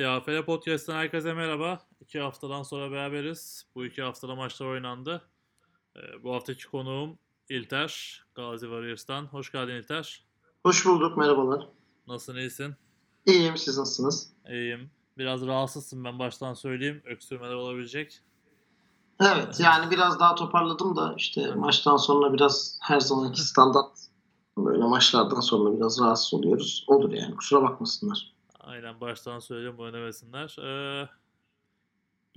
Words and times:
TAFL 0.00 0.44
Podcast'tan 0.44 0.94
herkese 0.94 1.34
merhaba. 1.34 1.80
İki 2.00 2.20
haftadan 2.20 2.62
sonra 2.62 2.90
beraberiz. 2.90 3.66
Bu 3.74 3.84
iki 3.84 4.02
haftada 4.02 4.34
maçlar 4.34 4.66
oynandı. 4.66 5.22
Ee, 5.96 6.00
bu 6.22 6.34
haftaki 6.34 6.70
konuğum 6.70 7.18
İlter, 7.48 8.22
Gazi 8.34 8.66
Warriors'tan. 8.66 9.24
Hoş 9.26 9.52
geldin 9.52 9.74
İlter. 9.74 10.24
Hoş 10.62 10.86
bulduk, 10.86 11.16
merhabalar. 11.16 11.68
Nasılsın, 12.06 12.38
iyisin? 12.38 12.74
İyiyim, 13.26 13.56
siz 13.56 13.78
nasılsınız? 13.78 14.32
İyiyim. 14.48 14.90
Biraz 15.18 15.46
rahatsızsın 15.46 16.04
ben 16.04 16.18
baştan 16.18 16.54
söyleyeyim. 16.54 17.02
Öksürmeler 17.04 17.54
olabilecek. 17.54 18.20
Evet, 19.20 19.60
yani 19.60 19.90
biraz 19.90 20.20
daha 20.20 20.34
toparladım 20.34 20.96
da 20.96 21.14
işte 21.16 21.54
maçtan 21.54 21.96
sonra 21.96 22.32
biraz 22.32 22.78
her 22.82 23.00
zamanki 23.00 23.40
standart 23.40 23.98
böyle 24.58 24.84
maçlardan 24.84 25.40
sonra 25.40 25.76
biraz 25.76 26.00
rahatsız 26.00 26.34
oluyoruz. 26.34 26.84
Olur 26.88 27.12
yani, 27.12 27.36
kusura 27.36 27.62
bakmasınlar. 27.62 28.39
Aynen 28.70 29.00
baştan 29.00 29.38
söyleyeyim 29.38 29.78
bu 29.78 29.86
önemesinler. 29.86 30.56
Ee, 30.58 31.08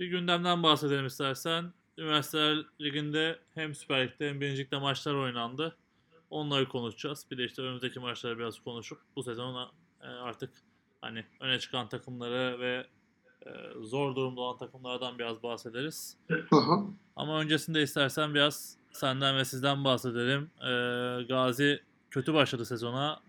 bir 0.00 0.06
gündemden 0.06 0.62
bahsedelim 0.62 1.06
istersen. 1.06 1.72
Üniversiteler 1.98 2.66
Ligi'nde 2.80 3.38
hem 3.54 3.74
Süper 3.74 4.06
Lig'de 4.06 4.28
hem 4.28 4.40
Birinci 4.40 4.62
Lig'de 4.62 4.78
maçlar 4.78 5.14
oynandı. 5.14 5.76
Onları 6.30 6.68
konuşacağız. 6.68 7.26
Bir 7.30 7.38
de 7.38 7.44
işte 7.44 7.62
önümüzdeki 7.62 8.00
maçları 8.00 8.38
biraz 8.38 8.60
konuşup 8.60 8.98
bu 9.16 9.22
sezon 9.22 9.70
e, 10.02 10.06
artık 10.06 10.50
hani 11.00 11.24
öne 11.40 11.58
çıkan 11.58 11.88
takımları 11.88 12.60
ve 12.60 12.86
e, 13.46 13.50
zor 13.80 14.16
durumda 14.16 14.40
olan 14.40 14.58
takımlardan 14.58 15.18
biraz 15.18 15.42
bahsederiz. 15.42 16.16
Hı 16.28 16.56
hı. 16.56 16.84
Ama 17.16 17.40
öncesinde 17.40 17.82
istersen 17.82 18.34
biraz 18.34 18.76
senden 18.92 19.36
ve 19.36 19.44
sizden 19.44 19.84
bahsedelim. 19.84 20.50
Ee, 20.60 21.22
Gazi 21.28 21.82
kötü 22.10 22.34
başladı 22.34 22.64
sezona. 22.64 23.20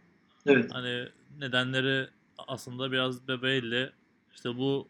Evet. 0.45 0.73
Hani 0.73 1.09
nedenleri 1.39 2.14
aslında 2.37 2.91
biraz 2.91 3.27
belli. 3.27 3.91
İşte 4.35 4.57
bu 4.57 4.87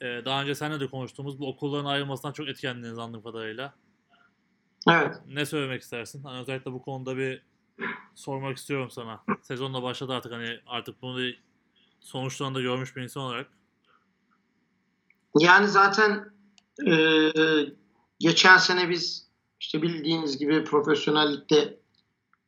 e, 0.00 0.24
daha 0.24 0.42
önce 0.42 0.54
seninle 0.54 0.80
de 0.80 0.86
konuştuğumuz 0.86 1.38
bu 1.38 1.48
okulların 1.48 1.84
ayrılmasından 1.84 2.32
çok 2.32 2.48
etkilendiniz 2.48 2.98
anladığım 2.98 3.22
kadarıyla. 3.22 3.74
Evet. 4.88 5.16
Ne 5.28 5.46
söylemek 5.46 5.82
istersin? 5.82 6.22
Hani 6.22 6.40
özellikle 6.40 6.72
bu 6.72 6.82
konuda 6.82 7.16
bir 7.16 7.42
sormak 8.14 8.56
istiyorum 8.56 8.90
sana. 8.90 9.24
Sezon 9.42 9.74
da 9.74 9.82
başladı 9.82 10.12
artık 10.12 10.32
hani 10.32 10.60
artık 10.66 11.02
bunu 11.02 11.30
sonuçlarını 12.00 12.54
da 12.54 12.60
görmüş 12.60 12.96
bir 12.96 13.02
insan 13.02 13.22
olarak. 13.22 13.50
Yani 15.38 15.68
zaten 15.68 16.32
e, 16.86 17.32
geçen 18.18 18.56
sene 18.56 18.88
biz 18.88 19.28
işte 19.60 19.82
bildiğiniz 19.82 20.38
gibi 20.38 20.64
profesyonellikte 20.64 21.80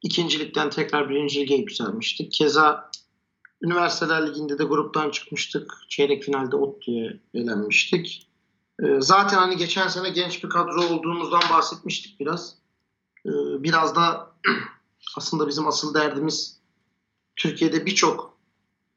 ikincilikten 0.02 0.70
tekrar 0.70 1.10
birinci 1.10 1.40
lige 1.40 1.54
yükselmiştik. 1.54 2.32
Keza 2.32 2.87
Üniversiteler 3.62 4.26
Ligi'nde 4.26 4.58
de 4.58 4.64
gruptan 4.64 5.10
çıkmıştık. 5.10 5.72
Çeyrek 5.88 6.22
finalde 6.22 6.56
ODTÜ'ye 6.56 7.20
elenmiştik. 7.34 8.28
E, 8.82 9.00
zaten 9.00 9.38
hani 9.38 9.56
geçen 9.56 9.88
sene 9.88 10.10
genç 10.10 10.44
bir 10.44 10.48
kadro 10.48 10.94
olduğumuzdan 10.94 11.42
bahsetmiştik 11.50 12.20
biraz. 12.20 12.54
E, 13.26 13.30
biraz 13.62 13.96
da 13.96 14.32
aslında 15.16 15.48
bizim 15.48 15.66
asıl 15.66 15.94
derdimiz 15.94 16.60
Türkiye'de 17.36 17.86
birçok 17.86 18.38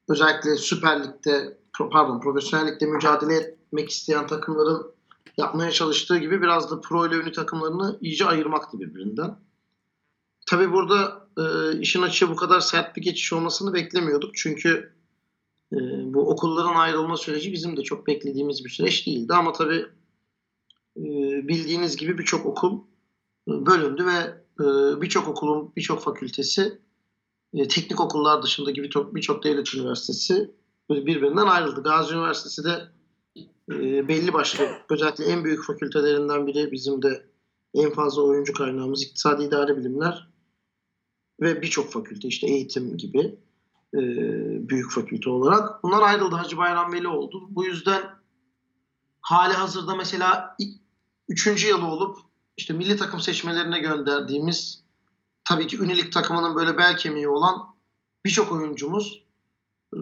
özellikle 0.10 0.56
Süper 0.56 1.04
Lig'de 1.04 1.58
pardon 1.92 2.22
Profesyonel 2.22 2.68
Lig'de 2.68 2.86
mücadele 2.86 3.36
etmek 3.36 3.90
isteyen 3.90 4.28
takımların 4.28 4.92
yapmaya 5.38 5.72
çalıştığı 5.72 6.18
gibi 6.18 6.42
biraz 6.42 6.72
da 6.72 6.82
pro 6.82 7.08
ile 7.08 7.16
ünlü 7.16 7.32
takımlarını 7.32 7.98
iyice 8.02 8.26
ayırmaktı 8.26 8.80
birbirinden. 8.80 9.40
Tabi 10.46 10.72
burada 10.72 11.21
e, 11.38 11.80
işin 11.80 12.02
açığı 12.02 12.30
bu 12.30 12.36
kadar 12.36 12.60
sert 12.60 12.96
bir 12.96 13.02
geçiş 13.02 13.34
olmasını 13.34 13.74
beklemiyorduk. 13.74 14.36
Çünkü 14.36 14.94
e, 15.74 15.78
bu 16.14 16.30
okulların 16.30 16.76
ayrılma 16.76 17.18
süreci 17.18 17.54
bizim 17.54 17.78
de 17.78 17.84
çok 17.84 18.08
beklediğimiz 18.08 18.66
bir 18.66 18.70
süreç 18.70 19.08
değildi. 19.08 19.34
Ama 19.34 19.54
tabi 19.54 19.76
e, 20.98 21.04
bildiğiniz 21.48 21.98
gibi 21.98 22.18
birçok 22.18 22.46
okul 22.46 22.80
e, 23.48 23.52
bölündü 23.66 24.06
ve 24.06 24.42
e, 24.64 25.02
birçok 25.02 25.28
okulun 25.28 25.74
birçok 25.76 26.04
fakültesi 26.04 26.80
e, 27.54 27.68
teknik 27.68 28.02
okullar 28.02 28.44
dışındaki 28.44 28.84
birçok 28.84 29.16
birçok 29.16 29.44
devlet 29.44 29.76
üniversitesi 29.76 30.52
birbirinden 30.90 31.46
ayrıldı. 31.46 31.84
Gazi 31.84 32.14
Üniversitesi 32.14 32.64
de 32.64 32.88
e, 33.72 34.08
belli 34.08 34.34
başlı 34.34 34.68
özellikle 34.90 35.26
en 35.26 35.44
büyük 35.44 35.64
fakültelerinden 35.64 36.48
biri 36.48 36.72
bizim 36.72 37.02
de 37.02 37.26
en 37.74 37.94
fazla 37.94 38.22
oyuncu 38.22 38.54
kaynağımız 38.54 39.04
iktisadi 39.04 39.44
idare 39.44 39.78
bilimler 39.78 40.31
ve 41.42 41.62
birçok 41.62 41.92
fakülte 41.92 42.28
işte 42.28 42.48
eğitim 42.48 42.98
gibi 42.98 43.40
e, 43.94 44.00
büyük 44.70 44.92
fakülte 44.92 45.30
olarak. 45.30 45.84
Bunlar 45.84 46.02
ayrıldı. 46.02 46.36
Hacı 46.36 46.58
Bayram 46.58 46.94
Veli 46.94 47.08
oldu. 47.08 47.48
Bu 47.50 47.66
yüzden 47.66 48.02
hali 49.22 49.54
hazırda 49.54 49.96
mesela 49.96 50.58
üçüncü 51.30 51.68
yılı 51.68 51.86
olup 51.86 52.18
işte 52.58 52.74
milli 52.74 52.98
takım 52.98 53.20
seçmelerine 53.20 53.80
gönderdiğimiz 53.80 54.84
tabii 55.44 55.68
ki 55.68 55.80
ünilik 55.80 56.14
takımının 56.14 56.56
böyle 56.56 56.78
bel 56.78 56.98
kemiği 56.98 57.28
olan 57.28 57.76
birçok 58.26 58.52
oyuncumuz 58.52 59.24
e, 59.94 60.00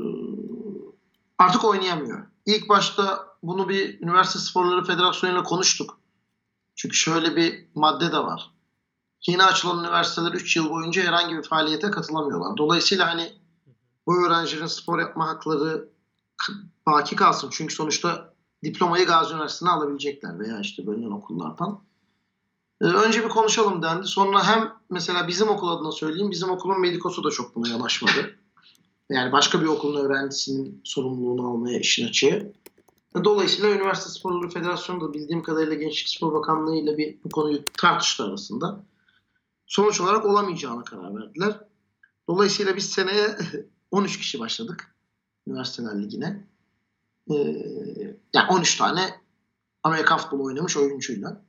artık 1.38 1.66
oynayamıyor. 1.66 2.28
İlk 2.46 2.70
başta 2.70 3.30
bunu 3.44 3.70
bir 3.70 4.02
Üniversite 4.02 4.40
Sporları 4.40 4.84
Federasyonu 4.84 5.34
ile 5.34 5.44
konuştuk. 5.44 6.00
Çünkü 6.76 6.96
şöyle 6.96 7.36
bir 7.36 7.66
madde 7.76 8.12
de 8.12 8.18
var. 8.18 8.52
Yeni 9.28 9.44
açılan 9.44 9.80
üniversiteler 9.80 10.32
3 10.32 10.56
yıl 10.56 10.70
boyunca 10.70 11.04
herhangi 11.04 11.38
bir 11.38 11.44
faaliyete 11.44 11.92
katılamıyorlar. 11.92 12.58
Dolayısıyla 12.58 13.08
hani 13.08 13.34
bu 14.08 14.26
öğrencilerin 14.26 14.68
spor 14.68 15.00
yapma 15.00 15.28
hakları 15.28 15.90
baki 16.86 17.16
kalsın. 17.16 17.50
Çünkü 17.52 17.74
sonuçta 17.74 18.34
diplomayı 18.64 19.06
Gazi 19.06 19.34
Üniversitesi'ne 19.34 19.70
alabilecekler 19.70 20.40
veya 20.40 20.60
işte 20.60 20.88
bölünen 20.88 21.12
okullardan. 21.12 21.80
Ee, 22.82 22.86
önce 22.86 23.24
bir 23.24 23.30
konuşalım 23.30 23.82
dendi. 23.82 24.08
Sonra 24.08 24.48
hem 24.48 24.74
mesela 24.90 25.28
bizim 25.28 25.50
okul 25.50 25.70
adına 25.70 25.92
söyleyeyim. 25.92 26.32
Bizim 26.32 26.50
okulun 26.50 26.82
medikosu 26.82 27.24
da 27.24 27.32
çok 27.32 27.56
buna 27.56 27.70
yanaşmadı. 27.70 28.36
Yani 29.10 29.32
başka 29.32 29.62
bir 29.62 29.66
okulun 29.66 30.06
öğrencisinin 30.06 30.82
sorumluluğunu 30.84 31.48
almaya 31.48 31.80
işin 31.80 32.08
açığı. 32.08 32.54
Dolayısıyla 33.24 33.70
Üniversite 33.70 34.10
Sporları 34.10 34.50
Federasyonu 34.50 35.02
da 35.02 35.14
bildiğim 35.14 35.44
kadarıyla 35.44 35.74
Gençlik 35.74 36.10
Spor 36.10 36.34
Bakanlığı 36.34 36.76
ile 36.76 36.98
bir 36.98 37.18
bu 37.24 37.30
konuyu 37.30 37.60
tartıştı 37.78 38.24
arasında. 38.24 38.84
Sonuç 39.70 40.02
olarak 40.02 40.26
olamayacağına 40.26 40.84
karar 40.84 41.16
verdiler. 41.16 41.60
Dolayısıyla 42.28 42.76
biz 42.76 42.90
seneye 42.90 43.38
13 43.92 44.18
kişi 44.18 44.40
başladık 44.40 44.96
Üniversiteler 45.48 46.04
Ligi'ne. 46.04 46.48
Ee, 47.32 47.36
yani 48.34 48.52
13 48.52 48.78
tane 48.78 49.22
Amerika 49.84 50.18
futbolu 50.18 50.44
oynamış 50.44 50.78
oyuncuyla. 50.78 51.46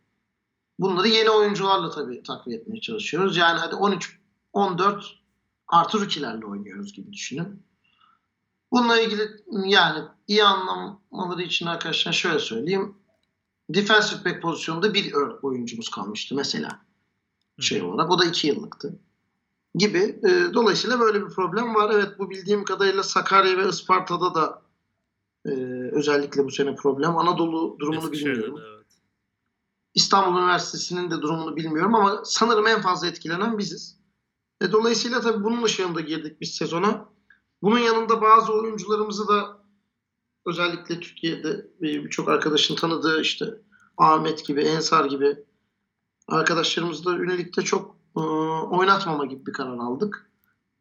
Bunları 0.79 1.09
yeni 1.09 1.31
oyuncularla 1.31 1.91
tabii 1.91 2.23
takviye 2.23 2.59
etmeye 2.59 2.81
çalışıyoruz. 2.81 3.37
Yani 3.37 3.59
hadi 3.59 3.75
13, 3.75 4.21
14 4.53 5.05
artı 5.69 6.01
rookie'lerle 6.01 6.47
oynuyoruz 6.47 6.93
gibi 6.93 7.13
düşünün. 7.13 7.63
Bununla 8.73 9.01
ilgili 9.01 9.23
yani 9.65 10.05
iyi 10.27 10.45
anlamaları 10.45 11.43
için 11.43 11.67
arkadaşlar 11.67 12.13
şöyle 12.13 12.39
söyleyeyim. 12.39 12.95
Defensive 13.71 14.25
back 14.25 14.43
pozisyonunda 14.43 14.95
bir 14.95 15.13
oyuncumuz 15.43 15.89
kalmıştı 15.89 16.35
mesela. 16.35 16.90
Şey 17.61 17.83
olarak. 17.83 18.11
O 18.11 18.19
da 18.19 18.25
iki 18.25 18.49
yıllıktı. 18.49 18.99
Gibi. 19.75 19.99
E, 19.99 20.55
dolayısıyla 20.55 21.01
böyle 21.01 21.27
bir 21.27 21.29
problem 21.29 21.75
var. 21.75 21.91
Evet 21.95 22.19
bu 22.19 22.31
bildiğim 22.31 22.65
kadarıyla 22.65 23.03
Sakarya 23.03 23.59
ve 23.59 23.69
Isparta'da 23.69 24.35
da 24.35 24.63
e, 25.47 25.51
özellikle 25.93 26.45
bu 26.45 26.51
sene 26.51 26.75
problem. 26.75 27.19
Anadolu 27.19 27.77
durumunu 27.79 28.13
bilmiyorum. 28.13 28.59
Evet. 28.75 28.87
İstanbul 29.95 30.39
Üniversitesi'nin 30.39 31.11
de 31.11 31.23
durumunu 31.23 31.57
bilmiyorum 31.57 31.95
ama 31.95 32.23
sanırım 32.25 32.67
en 32.67 32.81
fazla 32.81 33.07
etkilenen 33.07 33.59
biziz. 33.59 33.97
E, 34.61 34.73
dolayısıyla 34.73 35.21
tabii 35.21 35.45
bunun 35.45 35.63
ışığında 35.63 36.01
girdik 36.01 36.41
biz 36.41 36.55
sezona. 36.55 37.09
Bunun 37.63 37.79
yanında 37.79 38.21
bazı 38.21 38.53
oyuncularımızı 38.53 39.29
da 39.29 39.61
özellikle 40.47 41.01
Türkiye'de 41.01 41.67
birçok 41.81 42.29
arkadaşın 42.29 42.77
tanıdığı 42.77 43.21
işte 43.21 43.47
Ahmet 43.97 44.47
gibi, 44.47 44.61
Ensar 44.61 45.05
gibi 45.05 45.45
arkadaşlarımızı 46.31 47.05
da 47.05 47.17
ünilikte 47.17 47.63
çok 47.63 47.97
e, 48.17 48.21
oynatmama 48.71 49.27
gibi 49.27 49.47
bir 49.47 49.53
karar 49.53 49.79
aldık. 49.79 50.31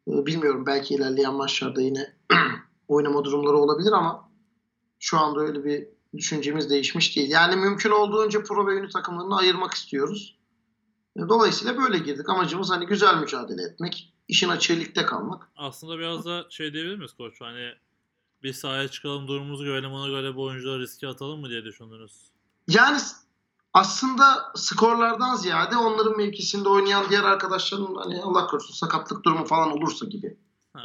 E, 0.08 0.26
bilmiyorum 0.26 0.66
belki 0.66 0.94
ilerleyen 0.94 1.34
maçlarda 1.34 1.80
yine 1.80 2.16
oynama 2.88 3.24
durumları 3.24 3.56
olabilir 3.56 3.92
ama 3.92 4.30
şu 4.98 5.18
anda 5.18 5.40
öyle 5.40 5.64
bir 5.64 5.88
düşüncemiz 6.16 6.70
değişmiş 6.70 7.16
değil. 7.16 7.30
Yani 7.30 7.56
mümkün 7.56 7.90
olduğunca 7.90 8.42
pro 8.42 8.66
ve 8.66 8.74
ünlü 8.74 8.88
takımlarını 8.88 9.36
ayırmak 9.36 9.74
istiyoruz. 9.74 10.38
E, 11.16 11.20
dolayısıyla 11.28 11.78
böyle 11.78 11.98
girdik. 11.98 12.28
Amacımız 12.28 12.70
hani 12.70 12.86
güzel 12.86 13.20
mücadele 13.20 13.62
etmek, 13.62 14.14
işin 14.28 14.48
açığı 14.48 14.76
ligde 14.76 15.06
kalmak. 15.06 15.48
Aslında 15.56 15.98
biraz 15.98 16.24
da 16.24 16.46
şey 16.50 16.72
diyebilir 16.72 16.96
miyiz 16.96 17.12
koç? 17.12 17.40
Hani 17.40 17.72
bir 18.42 18.52
sahaya 18.52 18.88
çıkalım 18.88 19.28
durumumuzu 19.28 19.64
görelim 19.64 19.92
ona 19.92 20.08
göre 20.08 20.36
bu 20.36 20.42
oyuncuları 20.44 20.80
riske 20.80 21.08
atalım 21.08 21.40
mı 21.40 21.48
diye 21.48 21.64
düşündünüz? 21.64 22.30
Yani 22.68 22.98
aslında 23.72 24.52
skorlardan 24.54 25.36
ziyade 25.36 25.76
onların 25.76 26.16
mevkisinde 26.16 26.68
oynayan 26.68 27.04
diğer 27.10 27.24
arkadaşların 27.24 27.94
hani 27.94 28.22
Allah 28.22 28.46
korusun 28.46 28.74
sakatlık 28.74 29.24
durumu 29.24 29.44
falan 29.44 29.70
olursa 29.70 30.06
gibi 30.06 30.36
Ha, 30.72 30.82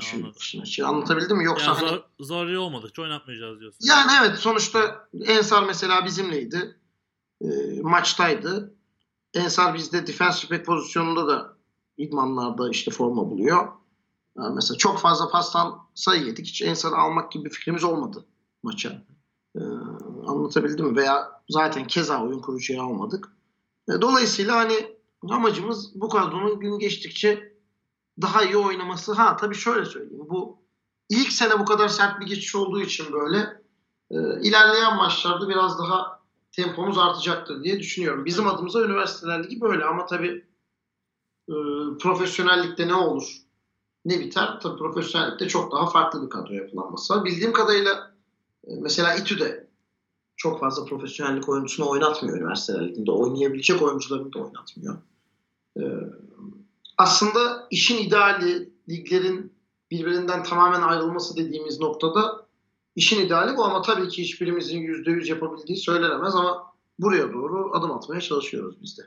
açığı. 0.62 0.88
Anlatabildim 0.88 1.38
mi? 1.38 1.44
Yoksa 1.46 1.66
Yani 1.66 1.78
hani 1.78 1.90
zor, 1.90 2.02
zorluyor 2.20 2.62
olmadıkça 2.62 3.02
oynatmayacağız 3.02 3.60
diyorsun. 3.60 3.80
Yani 3.88 4.12
evet 4.22 4.40
sonuçta 4.40 5.08
Ensar 5.26 5.64
mesela 5.64 6.06
bizimleydi. 6.06 6.80
E, 7.42 7.48
maçtaydı. 7.82 8.76
Ensar 9.34 9.74
bizde 9.74 10.08
defensive 10.08 10.58
back 10.58 10.66
pozisyonunda 10.66 11.28
da 11.28 11.58
idmanlarda 11.98 12.70
işte 12.70 12.92
forma 12.92 13.30
buluyor. 13.30 13.68
Yani 14.38 14.56
mesela 14.56 14.78
çok 14.78 15.00
fazla 15.00 15.30
pastan 15.30 15.80
sayı 15.96 16.26
yedik. 16.26 16.48
Hiç 16.48 16.62
Ensar'ı 16.62 16.96
almak 16.96 17.32
gibi 17.32 17.46
bir 17.46 17.50
fikrimiz 17.50 17.84
olmadı 17.84 18.26
maça. 18.64 19.02
E, 19.56 19.62
anlatabildim 20.28 20.86
mi? 20.86 20.96
Veya 20.96 21.42
zaten 21.50 21.88
keza 21.88 22.24
oyun 22.24 22.40
kurucuyu 22.40 22.82
almadık. 22.82 23.30
E, 23.90 24.02
dolayısıyla 24.02 24.56
hani 24.56 24.96
amacımız 25.30 26.02
bu 26.02 26.10
kadronun 26.10 26.60
gün 26.60 26.80
geçtikçe 26.80 27.56
daha 28.22 28.44
iyi 28.44 28.58
oynaması. 28.58 29.14
Ha 29.14 29.38
tabii 29.38 29.56
şöyle 29.56 29.86
söyleyeyim. 29.86 30.26
Bu 30.30 30.60
ilk 31.10 31.32
sene 31.32 31.60
bu 31.60 31.66
kadar 31.66 31.88
sert 31.88 32.22
bir 32.22 32.26
geçiş 32.26 32.56
olduğu 32.56 32.82
için 32.82 33.06
böyle 33.14 33.38
e, 34.12 34.18
ilerleyen 34.42 34.96
maçlarda 34.96 35.50
biraz 35.50 35.80
daha 35.80 36.20
tempomuz 36.52 36.98
artacaktır 36.98 37.64
diye 37.64 37.80
düşünüyorum. 37.80 38.26
Bizim 38.26 38.48
adımıza 38.48 38.82
üniversiteler 38.82 39.44
ligi 39.44 39.62
böyle 39.62 39.86
ama 39.86 40.06
tabii 40.06 40.46
e, 41.50 41.54
profesyonellikte 42.02 42.88
ne 42.88 42.96
olur 42.96 43.38
ne 44.06 44.20
biter? 44.20 44.60
Tabii 44.64 44.78
profesyonellikte 44.78 45.48
çok 45.48 45.72
daha 45.72 45.86
farklı 45.86 46.26
bir 46.26 46.30
kadro 46.30 46.54
yapılanması. 46.54 47.26
Bildiğim 47.26 47.54
kadarıyla 47.54 48.15
mesela 48.68 49.16
İTÜ'de 49.16 49.68
çok 50.38 50.60
fazla 50.60 50.86
profesyonellik 50.86 51.50
oyuncusunu 51.50 51.90
oynatmıyor 51.90 52.38
üniversiteler 52.38 52.88
liginde. 52.88 53.12
Oynayabilecek 53.12 53.82
oyuncularını 53.82 54.34
da 54.34 54.40
oynatmıyor. 54.40 54.98
E, 55.78 55.84
aslında 56.98 57.68
işin 57.72 57.98
ideali 57.98 58.70
liglerin 58.90 59.54
birbirinden 59.92 60.44
tamamen 60.44 60.82
ayrılması 60.82 61.38
dediğimiz 61.38 61.80
noktada 61.80 62.46
işin 62.96 63.26
ideali 63.26 63.58
bu 63.58 63.64
ama 63.64 63.82
tabii 63.82 64.10
ki 64.10 64.24
hiçbirimizin 64.24 64.82
%100 64.82 65.30
yapabildiği 65.30 65.78
söylenemez 65.78 66.36
ama 66.36 66.74
buraya 67.00 67.34
doğru 67.34 67.72
adım 67.74 67.92
atmaya 67.92 68.22
çalışıyoruz 68.22 68.76
biz 68.82 68.98
de. 68.98 69.02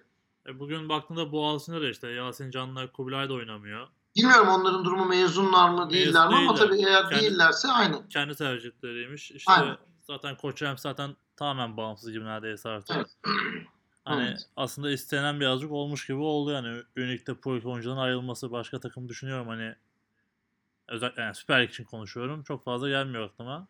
E, 0.49 0.58
bugün 0.58 0.88
baktığında 0.88 1.32
Boğaziçi'nde 1.32 1.81
de 1.81 1.90
işte 1.90 2.08
Yasin 2.08 2.50
Can'la 2.50 2.93
Kubilay 2.93 3.28
da 3.28 3.34
oynamıyor. 3.34 3.87
Bilmiyorum 4.18 4.48
onların 4.48 4.84
durumu 4.84 5.04
mezunlar 5.04 5.68
mı 5.70 5.90
değiller 5.90 6.28
mi 6.28 6.34
ama 6.36 6.56
değiller. 6.56 6.56
tabii 6.56 6.82
eğer 6.88 7.10
Kendi- 7.10 7.22
değillerse 7.22 7.68
aynı. 7.68 8.08
Kendi 8.08 8.34
tercihleriymiş. 8.34 9.30
İşte 9.30 9.52
Aynen. 9.52 9.76
zaten 10.02 10.36
Koç 10.36 10.62
hem 10.62 10.78
zaten 10.78 11.16
tamamen 11.36 11.76
bağımsız 11.76 12.12
gibi 12.12 12.24
neredeyse 12.24 12.68
artık. 12.68 12.96
Evet. 12.96 13.06
Hani 14.04 14.28
Evet. 14.28 14.38
aslında 14.56 14.90
istenen 14.90 15.40
birazcık 15.40 15.70
olmuş 15.72 16.06
gibi 16.06 16.18
oldu 16.18 16.50
yani. 16.52 16.82
Unique'de 16.96 17.34
pro 17.40 17.50
oyuncuların 17.70 17.98
ayrılması 17.98 18.50
başka 18.52 18.80
takım 18.80 19.08
düşünüyorum 19.08 19.48
hani. 19.48 19.74
Özellikle 20.88 21.22
yani 21.22 21.34
Süper 21.34 21.62
Lig 21.62 21.70
için 21.70 21.84
konuşuyorum. 21.84 22.42
Çok 22.42 22.64
fazla 22.64 22.88
gelmiyor 22.88 23.24
aklıma. 23.24 23.66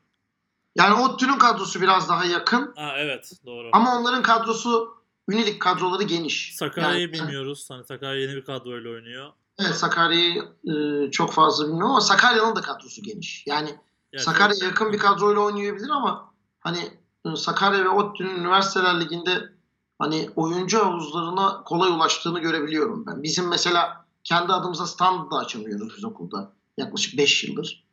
Yani 0.77 0.95
ODTÜ'nün 1.03 1.39
kadrosu 1.39 1.81
biraz 1.81 2.09
daha 2.09 2.25
yakın 2.25 2.73
Ha 2.77 2.93
evet 2.99 3.33
doğru. 3.47 3.69
ama 3.73 3.99
onların 3.99 4.23
kadrosu 4.23 4.99
Ünilik 5.29 5.61
kadroları 5.63 6.03
geniş. 6.03 6.57
Sakarya'yı 6.57 7.01
Yani- 7.01 7.13
bilmiyoruz. 7.13 7.71
Hani 7.71 7.85
Sakarya 7.85 8.21
yeni 8.21 8.37
bir 8.37 8.45
kadroyla 8.45 8.91
oynuyor. 8.91 9.33
Evet 9.59 9.75
Sakarya'yı 9.75 10.45
e, 10.65 11.11
çok 11.11 11.33
fazla 11.33 11.65
bilmiyorum 11.65 11.91
ama 11.91 12.01
Sakarya'nın 12.01 12.57
da 12.57 12.61
kadrosu 12.61 13.03
geniş. 13.03 13.45
Yani 13.47 13.79
Yani 14.13 14.23
Sakarya 14.23 14.67
yakın 14.69 14.93
bir 14.93 14.99
kadroyla 14.99 15.41
oynayabilir 15.41 15.89
ama 15.89 16.35
hani 16.61 16.79
e, 17.27 17.37
Sakarya 17.37 17.85
ve 17.85 17.89
ODTÜ'nün 17.89 18.37
üniversiteler 18.37 19.01
liginde 19.01 19.53
hani 19.99 20.31
oyuncu 20.37 20.79
havuzlarına 20.79 21.65
kolay 21.65 21.91
ulaştığını 21.91 22.39
görebiliyorum 22.39 23.07
ben. 23.07 23.23
Bizim 23.23 23.49
mesela 23.49 24.05
kendi 24.25 24.53
adımıza 24.53 24.87
stand 24.87 25.31
da 25.31 25.37
açamıyoruz 25.37 25.97
biz 25.97 26.05
okulda. 26.05 26.53
Yaklaşık 26.77 27.19
5 27.19 27.45
yıldır. 27.45 27.85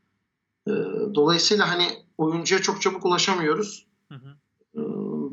E, 0.68 0.72
dolayısıyla 1.16 1.70
hani 1.70 1.88
oyuncuya 2.18 2.62
çok 2.62 2.82
çabuk 2.82 3.06
ulaşamıyoruz. 3.06 3.86
Hı 4.12 4.16
hı. 4.16 4.30
E, 4.76 4.82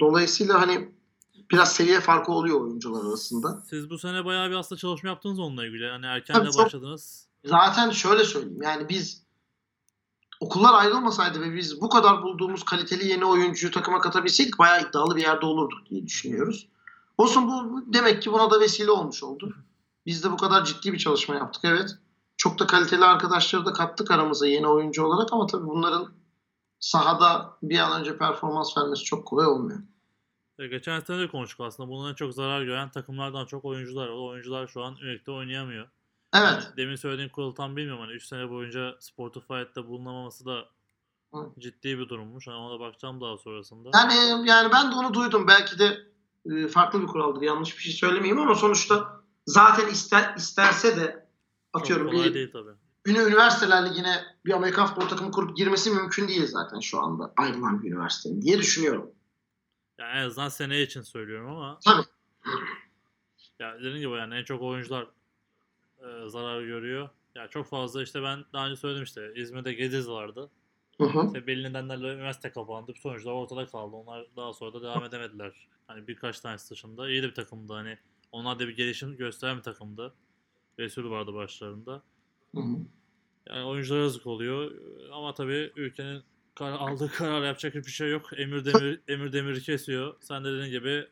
dolayısıyla 0.01 0.61
hani 0.61 0.93
biraz 1.53 1.73
seviye 1.73 2.01
farkı 2.01 2.33
oluyor 2.33 2.61
oyuncular 2.61 3.05
arasında. 3.09 3.63
Siz 3.71 3.91
bu 3.91 3.99
sene 3.99 4.25
bayağı 4.25 4.51
bir 4.51 4.55
aslında 4.55 4.79
çalışma 4.79 5.09
yaptınız 5.09 5.39
onunla 5.39 5.67
ilgili. 5.67 5.89
Hani 5.91 6.07
erken 6.07 6.35
Tabii 6.35 6.47
de 6.47 6.51
çok- 6.53 6.65
başladınız. 6.65 7.29
Zaten 7.45 7.91
şöyle 7.91 8.25
söyleyeyim 8.25 8.63
yani 8.63 8.89
biz 8.89 9.23
okullar 10.41 10.75
ayrılmasaydı 10.75 11.41
ve 11.41 11.55
biz 11.55 11.81
bu 11.81 11.89
kadar 11.89 12.23
bulduğumuz 12.23 12.65
kaliteli 12.65 13.09
yeni 13.09 13.25
oyuncuyu 13.25 13.73
takıma 13.73 13.99
katabilseydik 14.01 14.59
bayağı 14.59 14.83
iddialı 14.89 15.17
bir 15.17 15.23
yerde 15.23 15.47
olurduk 15.47 15.79
diye 15.91 16.07
düşünüyoruz. 16.07 16.69
Olsun 17.19 17.49
bu 17.49 17.83
demek 17.93 18.23
ki 18.23 18.33
buna 18.33 18.51
da 18.51 18.61
vesile 18.61 18.91
olmuş 18.91 19.23
oldu. 19.23 19.55
Biz 20.07 20.25
de 20.25 20.33
bu 20.33 20.37
kadar 20.37 20.65
ciddi 20.65 20.93
bir 20.93 20.99
çalışma 20.99 21.35
yaptık 21.35 21.65
evet. 21.65 21.91
Çok 22.37 22.59
da 22.59 22.67
kaliteli 22.67 23.05
arkadaşları 23.05 23.67
da 23.67 23.73
kattık 23.73 24.11
aramıza 24.11 24.47
yeni 24.47 24.67
oyuncu 24.67 25.05
olarak 25.05 25.33
ama 25.33 25.47
tabii 25.47 25.67
bunların 25.67 26.13
sahada 26.81 27.57
bir 27.63 27.79
an 27.79 28.01
önce 28.01 28.19
performans 28.19 28.77
vermesi 28.79 29.05
çok 29.05 29.27
kolay 29.27 29.47
olmuyor. 29.47 29.79
E, 30.59 30.67
geçen 30.67 31.01
sene 31.01 31.19
de 31.19 31.29
konuştuk 31.29 31.61
aslında. 31.61 31.89
Bundan 31.89 32.11
en 32.11 32.15
çok 32.15 32.35
zarar 32.35 32.63
gören 32.63 32.91
takımlardan 32.91 33.47
çok 33.47 33.65
oyuncular. 33.65 34.09
O 34.09 34.25
oyuncular 34.27 34.67
şu 34.67 34.83
an 34.83 34.93
Unique'de 34.93 35.31
oynayamıyor. 35.31 35.89
Evet. 36.35 36.45
Yani 36.53 36.77
demin 36.77 36.97
söylediğim 36.97 37.31
kurulu 37.31 37.55
tam 37.55 37.77
bilmiyorum. 37.77 38.01
Hani 38.03 38.13
3 38.13 38.27
sene 38.27 38.51
boyunca 38.51 38.97
Spotify'da 39.01 39.87
bulunamaması 39.89 40.47
da 40.47 40.65
Hı. 41.35 41.39
ciddi 41.59 41.99
bir 41.99 42.09
durummuş. 42.09 42.47
Hani 42.47 42.57
ona 42.57 42.75
da 42.75 42.81
bakacağım 42.81 43.21
daha 43.21 43.39
sonrasında. 43.39 43.91
Yani 43.95 44.49
yani 44.49 44.73
ben 44.73 44.91
de 44.93 44.95
onu 44.95 45.15
duydum. 45.15 45.47
Belki 45.49 45.79
de 45.79 45.99
e, 46.51 46.69
farklı 46.69 47.03
bir 47.03 47.07
kuraldır. 47.07 47.43
Yanlış 47.43 47.79
bir 47.79 47.83
şey 47.83 47.93
söylemeyeyim 47.93 48.39
ama 48.39 48.55
sonuçta 48.55 49.21
zaten 49.47 49.89
ister 49.89 50.35
isterse 50.37 50.97
de 50.97 51.27
Çok 51.75 51.83
atıyorum 51.83 52.11
kolay 52.11 52.29
bir 52.29 52.35
değil 52.35 52.53
tabii. 52.53 52.71
ünü 53.07 53.19
üniversiteler 53.19 53.91
ligine 53.91 54.25
bir 54.45 54.53
Amerikan 54.53 54.87
futbol 54.87 55.09
takımı 55.09 55.31
kurup 55.31 55.57
girmesi 55.57 55.91
mümkün 55.91 56.29
değil 56.29 56.47
zaten 56.47 56.81
şu 56.81 57.01
anda 57.03 57.33
ayrılan 57.37 57.83
bir 57.83 57.91
üniversitenin 57.93 58.43
diye 58.43 58.59
düşünüyorum. 58.59 59.11
Yani 59.99 60.19
en 60.19 60.27
azından 60.27 60.49
seneye 60.49 60.83
için 60.83 61.03
söylüyorum 61.03 61.51
ama. 61.51 61.79
Tabii. 61.85 62.03
Ya 63.59 63.75
dediğim 63.79 63.97
gibi 63.97 64.11
yani 64.11 64.35
en 64.35 64.45
çok 64.45 64.63
oyuncular 64.63 65.07
e, 65.99 66.29
zarar 66.29 66.63
görüyor. 66.63 67.09
Ya 67.35 67.49
çok 67.49 67.67
fazla 67.67 68.03
işte 68.03 68.23
ben 68.23 68.45
daha 68.53 68.67
önce 68.67 68.77
söyledim 68.77 69.03
işte 69.03 69.33
İzmir'de 69.37 69.73
Gediz 69.73 70.09
vardı. 70.09 70.51
Hı 70.99 71.05
hı. 71.05 71.27
İşte 71.27 71.47
belli 71.47 71.69
nedenlerle 71.69 72.15
üniversite 72.15 72.51
kapandı. 72.51 72.93
Sonuçlar 73.03 73.33
ortada 73.33 73.67
kaldı. 73.67 73.97
Onlar 73.97 74.27
daha 74.37 74.53
sonra 74.53 74.73
da 74.75 74.83
devam 74.83 75.05
edemediler. 75.05 75.69
Hani 75.87 76.09
birkaç 76.09 76.41
tanesi 76.41 76.71
dışında. 76.71 77.11
İyi 77.11 77.23
de 77.23 77.29
bir 77.29 77.35
takımdı 77.35 77.73
hani. 77.73 77.99
Onlar 78.33 78.59
da 78.59 78.69
bir 78.69 78.77
gelişim 78.77 79.17
gösteren 79.17 79.57
bir 79.57 79.63
takımdı. 79.63 80.15
Resul 80.79 81.11
vardı 81.11 81.35
başlarında. 81.35 82.03
Hı 82.55 82.61
hı. 82.61 82.77
Yani 83.49 83.65
oyunculara 83.65 84.03
yazık 84.03 84.27
oluyor. 84.27 84.73
Ama 85.13 85.35
tabii 85.35 85.73
ülkenin 85.77 86.23
kar- 86.55 86.73
aldığı 86.73 87.13
karar 87.13 87.43
yapacak 87.47 87.75
hiçbir 87.75 87.93
şey 87.93 88.11
yok. 88.11 88.31
Emir 88.37 88.65
Demir 88.65 89.01
Emir 89.09 89.33
Demir'i 89.33 89.63
kesiyor. 89.63 90.15
Sen 90.21 90.45
de 90.45 90.53
dediğin 90.53 90.71
gibi 90.71 91.07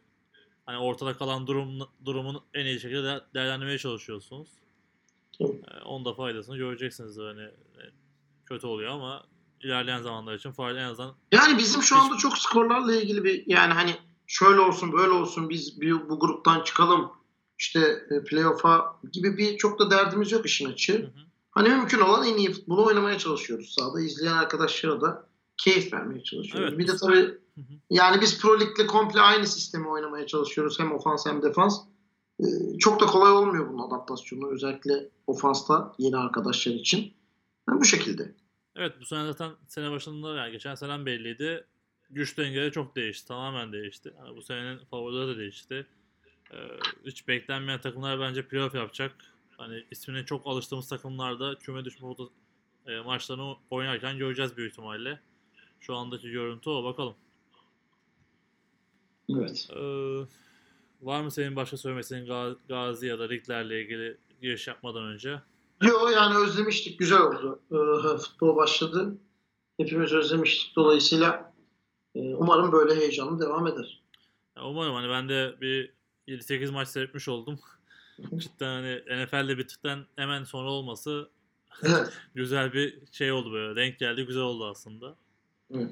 hani 0.67 0.79
ortada 0.79 1.17
kalan 1.17 1.47
durum 1.47 1.79
durumun 2.05 2.43
en 2.55 2.67
iyi 2.67 2.81
şekilde 2.81 3.03
de- 3.03 3.25
değerlendirmeye 3.35 3.79
çalışıyorsunuz. 3.79 4.49
Ee, 5.41 5.47
onun 5.85 6.05
da 6.05 6.15
faydasını 6.15 6.57
göreceksiniz 6.57 7.19
hani 7.19 7.43
e, 7.43 7.83
kötü 8.47 8.67
oluyor 8.67 8.91
ama 8.91 9.25
ilerleyen 9.61 10.03
zamanlar 10.03 10.35
için 10.35 10.53
fayda 10.53 10.81
en 10.81 10.85
azından 10.85 11.15
Yani 11.33 11.59
bizim 11.59 11.83
şu 11.83 11.97
anda 11.97 12.17
çok 12.17 12.39
skorlarla 12.39 12.95
ilgili 12.95 13.25
bir 13.25 13.45
yani 13.47 13.73
hani 13.73 13.97
şöyle 14.27 14.61
olsun 14.61 14.93
böyle 14.93 15.11
olsun 15.11 15.51
biz 15.51 15.81
bir, 15.81 16.09
bu 16.09 16.21
gruptan 16.21 16.65
çıkalım 16.65 17.13
işte 17.59 17.81
e, 18.11 18.25
playoff'a 18.25 19.01
gibi 19.13 19.39
bir 19.39 19.57
çok 19.57 19.79
da 19.79 19.91
derdimiz 19.91 20.33
yok 20.33 20.47
işin 20.47 20.73
açığı. 20.73 20.99
Hı 20.99 21.07
hı. 21.07 21.21
Hani 21.51 21.69
mümkün 21.69 22.01
olan 22.01 22.27
en 22.27 22.37
iyi 22.37 22.53
futbolu 22.53 22.87
oynamaya 22.87 23.19
çalışıyoruz 23.19 23.75
sahada. 23.79 24.01
İzleyen 24.01 24.37
arkadaşlara 24.37 25.01
da 25.01 25.30
keyif 25.65 25.93
vermeye 25.93 26.23
çalışıyoruz. 26.23 26.69
Evet. 26.69 26.79
Bir 26.79 26.89
de 26.89 26.97
tabii 26.97 27.41
Hı 27.55 27.61
hı. 27.61 27.75
yani 27.91 28.21
biz 28.21 28.41
Pro 28.41 28.61
Lig'le 28.61 28.87
komple 28.87 29.21
aynı 29.21 29.47
sistemi 29.47 29.89
oynamaya 29.89 30.27
çalışıyoruz. 30.27 30.81
Hem 30.81 30.93
ofans 30.93 31.27
hem 31.27 31.43
defans. 31.43 31.81
Ee, 32.41 32.79
çok 32.79 33.01
da 33.01 33.07
kolay 33.07 33.33
olmuyor 33.33 33.69
bunun 33.69 33.89
adaptasyonu. 33.89 34.51
Özellikle 34.51 35.09
ofansta 35.27 35.93
yeni 35.99 36.17
arkadaşlar 36.17 36.73
için. 36.73 37.15
Yani 37.69 37.81
bu 37.81 37.85
şekilde. 37.85 38.35
Evet 38.77 38.93
bu 39.01 39.05
sene 39.05 39.27
zaten 39.27 39.51
sene 39.69 39.91
başında 39.91 40.35
yani 40.35 40.53
geçen 40.53 40.75
senen 40.75 41.07
belliydi. 41.07 41.65
Güç 42.11 42.39
dengeleri 42.39 42.73
çok 42.73 42.97
değişti. 42.97 43.29
Tamamen 43.29 43.73
değişti. 43.73 44.15
Yani 44.19 44.37
bu 44.37 44.43
senenin 44.43 44.79
favorileri 44.79 45.29
de 45.29 45.39
değişti. 45.39 45.87
Ee, 46.53 46.57
hiç 47.07 47.29
beklenmeyen 47.29 47.81
takımlar 47.81 48.21
bence 48.21 48.49
playoff 48.49 48.75
yapacak. 48.75 49.13
Hani 49.57 49.85
ismine 49.91 50.25
çok 50.25 50.47
alıştığımız 50.47 50.89
takımlarda 50.89 51.59
küme 51.59 51.85
düşme 51.85 52.09
e, 52.87 53.01
maçlarını 53.01 53.57
oynarken 53.71 54.19
göreceğiz 54.19 54.57
büyük 54.57 54.73
ihtimalle. 54.73 55.21
Şu 55.81 55.97
andaki 55.97 56.31
görüntü 56.31 56.71
o 56.71 56.85
bakalım. 56.85 57.15
Evet. 59.31 59.69
Ee, 59.77 60.21
var 61.03 61.21
mı 61.21 61.31
senin 61.31 61.57
başka 61.57 61.77
Ga- 61.77 62.57
Gazi 62.69 63.07
ya 63.07 63.19
da 63.19 63.25
liglerle 63.27 63.83
ilgili 63.83 64.17
giriş 64.43 64.69
yapmadan 64.69 65.05
önce? 65.05 65.41
Yo 65.83 66.09
yani 66.09 66.39
özlemiştik. 66.39 66.99
Güzel 66.99 67.21
oldu. 67.21 67.61
Ee, 67.73 68.19
futbol 68.19 68.57
başladı. 68.57 69.19
Hepimiz 69.77 70.13
özlemiştik. 70.13 70.77
Dolayısıyla 70.77 71.53
e, 72.15 72.35
umarım 72.35 72.73
böyle 72.73 72.95
heyecanlı 72.97 73.41
devam 73.41 73.67
eder. 73.67 74.03
Ya 74.57 74.65
umarım 74.65 74.95
hani 74.95 75.09
ben 75.09 75.29
de 75.29 75.55
bir 75.61 75.93
7-8 76.29 76.71
maç 76.71 76.89
seyretmiş 76.89 77.29
oldum. 77.29 77.61
Cidden 78.37 78.67
hani 78.83 79.25
NFL'de 79.25 79.59
bittikten 79.59 80.07
hemen 80.17 80.45
sonra 80.45 80.71
olması 80.71 81.31
Evet. 81.83 82.13
güzel 82.35 82.73
bir 82.73 82.99
şey 83.13 83.33
oldu 83.33 83.53
böyle. 83.53 83.77
Denk 83.81 83.99
geldi, 83.99 84.27
güzel 84.27 84.43
oldu 84.43 84.67
aslında. 84.67 85.17
Evet. 85.75 85.91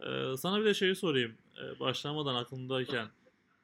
Ee, 0.00 0.36
sana 0.36 0.60
bir 0.60 0.64
de 0.64 0.74
şeyi 0.74 0.96
sorayım. 0.96 1.34
Ee, 1.62 1.80
başlamadan 1.80 2.34
aklımdayken. 2.34 3.06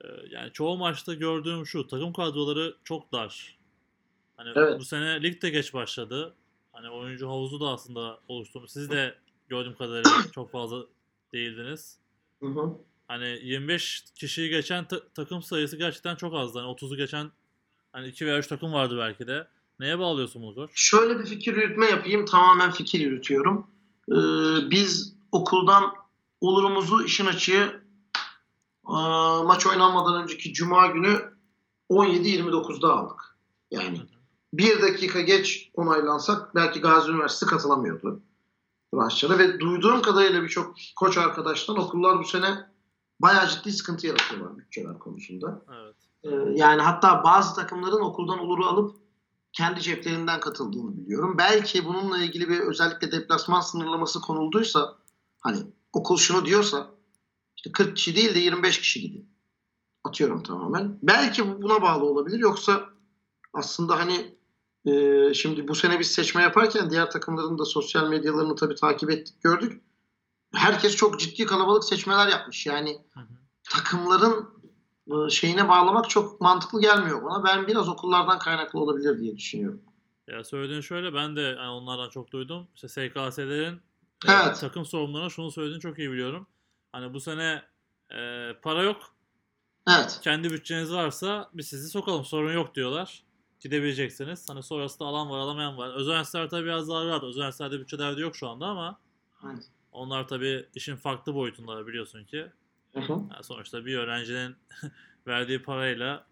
Ee, 0.04 0.08
yani 0.30 0.52
çoğu 0.52 0.76
maçta 0.76 1.14
gördüğüm 1.14 1.66
şu. 1.66 1.86
Takım 1.86 2.12
kadroları 2.12 2.74
çok 2.84 3.12
dar. 3.12 3.58
Hani 4.36 4.50
Evet. 4.56 4.80
bu 4.80 4.84
sene 4.84 5.22
lig 5.22 5.42
de 5.42 5.50
geç 5.50 5.74
başladı. 5.74 6.34
Hani 6.72 6.90
oyuncu 6.90 7.28
havuzu 7.28 7.60
da 7.60 7.68
aslında 7.68 8.18
oluşturmuş. 8.28 8.70
Siz 8.70 8.90
de 8.90 9.14
gördüğüm 9.48 9.74
kadarıyla 9.74 10.10
çok 10.32 10.50
fazla 10.52 10.84
değildiniz. 11.32 11.98
Hı 12.40 12.46
hı. 12.46 12.76
Hani 13.08 13.38
25 13.42 14.04
kişiyi 14.14 14.48
geçen 14.50 14.84
ta- 14.84 15.08
takım 15.14 15.42
sayısı 15.42 15.76
gerçekten 15.76 16.16
çok 16.16 16.34
azdı. 16.34 16.58
Hani 16.58 16.68
30'u 16.68 16.96
geçen 16.96 17.30
hani 17.92 18.08
2 18.08 18.26
veya 18.26 18.38
3 18.38 18.46
takım 18.46 18.72
vardı 18.72 18.96
belki 18.98 19.26
de. 19.26 19.48
Neye 19.80 19.98
bağlıyorsun 19.98 20.42
bunu? 20.42 20.68
Şöyle 20.74 21.18
bir 21.18 21.24
fikir 21.26 21.56
yürütme 21.56 21.86
yapayım. 21.86 22.24
Tamamen 22.24 22.70
fikir 22.70 23.00
yürütüyorum. 23.00 23.66
Ee, 24.08 24.14
biz 24.70 25.13
okuldan 25.34 25.92
olurumuzu 26.40 27.04
işin 27.04 27.26
açığı 27.26 27.82
e, 28.88 28.96
maç 29.44 29.66
oynanmadan 29.66 30.22
önceki 30.22 30.52
cuma 30.52 30.86
günü 30.86 31.34
17-29'da 31.90 32.94
aldık. 32.94 33.36
Yani 33.70 34.00
bir 34.52 34.82
dakika 34.82 35.20
geç 35.20 35.70
onaylansak 35.74 36.54
belki 36.54 36.80
Gazi 36.80 37.10
Üniversitesi 37.10 37.50
katılamıyordu 37.50 38.22
branşlara 38.94 39.38
ve 39.38 39.60
duyduğum 39.60 40.02
kadarıyla 40.02 40.42
birçok 40.42 40.76
koç 40.96 41.18
arkadaştan 41.18 41.76
okullar 41.76 42.18
bu 42.18 42.24
sene 42.24 42.70
bayağı 43.20 43.48
ciddi 43.48 43.72
sıkıntı 43.72 44.06
yaratıyorlar 44.06 44.58
bütçeler 44.58 44.98
konusunda. 44.98 45.62
Evet. 45.74 45.94
Ee, 46.24 46.28
yani 46.54 46.82
hatta 46.82 47.24
bazı 47.24 47.54
takımların 47.54 48.00
okuldan 48.00 48.38
oluru 48.38 48.66
alıp 48.66 48.96
kendi 49.52 49.80
ceplerinden 49.80 50.40
katıldığını 50.40 50.96
biliyorum. 50.96 51.34
Belki 51.38 51.84
bununla 51.84 52.18
ilgili 52.18 52.48
bir 52.48 52.60
özellikle 52.60 53.12
deplasman 53.12 53.60
sınırlaması 53.60 54.20
konulduysa 54.20 54.96
hani 55.44 55.58
okul 55.92 56.16
şunu 56.16 56.46
diyorsa 56.46 56.90
işte 57.56 57.72
40 57.72 57.96
kişi 57.96 58.16
değil 58.16 58.34
de 58.34 58.38
25 58.38 58.80
kişi 58.80 59.00
gidin. 59.00 59.28
Atıyorum 60.04 60.42
tamamen. 60.42 60.98
Belki 61.02 61.48
bu 61.48 61.62
buna 61.62 61.82
bağlı 61.82 62.04
olabilir. 62.04 62.38
Yoksa 62.38 62.90
aslında 63.52 63.98
hani 63.98 64.34
e, 64.86 65.34
şimdi 65.34 65.68
bu 65.68 65.74
sene 65.74 66.00
biz 66.00 66.10
seçme 66.10 66.42
yaparken 66.42 66.90
diğer 66.90 67.10
takımların 67.10 67.58
da 67.58 67.64
sosyal 67.64 68.08
medyalarını 68.08 68.56
tabii 68.56 68.74
takip 68.74 69.10
ettik 69.10 69.42
gördük. 69.42 69.82
Herkes 70.54 70.96
çok 70.96 71.20
ciddi 71.20 71.46
kalabalık 71.46 71.84
seçmeler 71.84 72.28
yapmış. 72.28 72.66
Yani 72.66 72.98
Hı 73.14 73.20
hı. 73.20 73.34
takımların 73.70 74.48
e, 75.06 75.30
şeyine 75.30 75.68
bağlamak 75.68 76.10
çok 76.10 76.40
mantıklı 76.40 76.80
gelmiyor 76.80 77.22
bana. 77.22 77.44
Ben 77.44 77.66
biraz 77.66 77.88
okullardan 77.88 78.38
kaynaklı 78.38 78.78
olabilir 78.80 79.20
diye 79.20 79.36
düşünüyorum. 79.36 79.82
Ya 80.28 80.44
söylediğin 80.44 80.80
şöyle 80.80 81.14
ben 81.14 81.36
de 81.36 81.40
yani 81.40 81.70
onlardan 81.70 82.08
çok 82.08 82.32
duydum. 82.32 82.68
İşte 82.74 82.88
SKS'lerin 82.88 83.80
e, 84.28 84.32
Evet. 84.32 84.60
takım 84.60 84.86
sorumlularına 84.86 85.30
şunu 85.30 85.50
söylediğini 85.50 85.80
çok 85.80 85.98
iyi 85.98 86.10
biliyorum. 86.12 86.46
Hani 86.92 87.14
bu 87.14 87.20
sene 87.20 87.62
e, 88.10 88.52
para 88.62 88.82
yok. 88.82 89.14
Evet. 89.88 90.20
Kendi 90.22 90.50
bütçeniz 90.50 90.92
varsa 90.92 91.50
biz 91.52 91.68
sizi 91.68 91.88
sokalım 91.88 92.24
sorun 92.24 92.52
yok 92.52 92.74
diyorlar. 92.74 93.24
Gidebileceksiniz. 93.60 94.48
Hani 94.48 94.62
sonrasında 94.62 95.08
alan 95.08 95.30
var 95.30 95.38
alamayan 95.38 95.78
var. 95.78 95.94
Özel 95.94 96.24
tabii 96.24 96.64
biraz 96.64 96.88
daha 96.88 97.06
rahat. 97.06 97.22
Özel 97.22 97.52
bütçe 97.72 97.98
derdi 97.98 98.20
yok 98.20 98.36
şu 98.36 98.48
anda 98.48 98.66
ama 98.66 99.00
Evet. 99.44 99.70
onlar 99.92 100.28
tabii 100.28 100.68
işin 100.74 100.96
farklı 100.96 101.34
boyutunda 101.34 101.86
biliyorsun 101.86 102.24
ki. 102.24 102.46
Hı 102.94 103.00
hı. 103.00 103.12
Yani 103.12 103.44
sonuçta 103.44 103.86
bir 103.86 103.98
öğrencinin 103.98 104.56
verdiği 105.26 105.62
parayla 105.62 106.26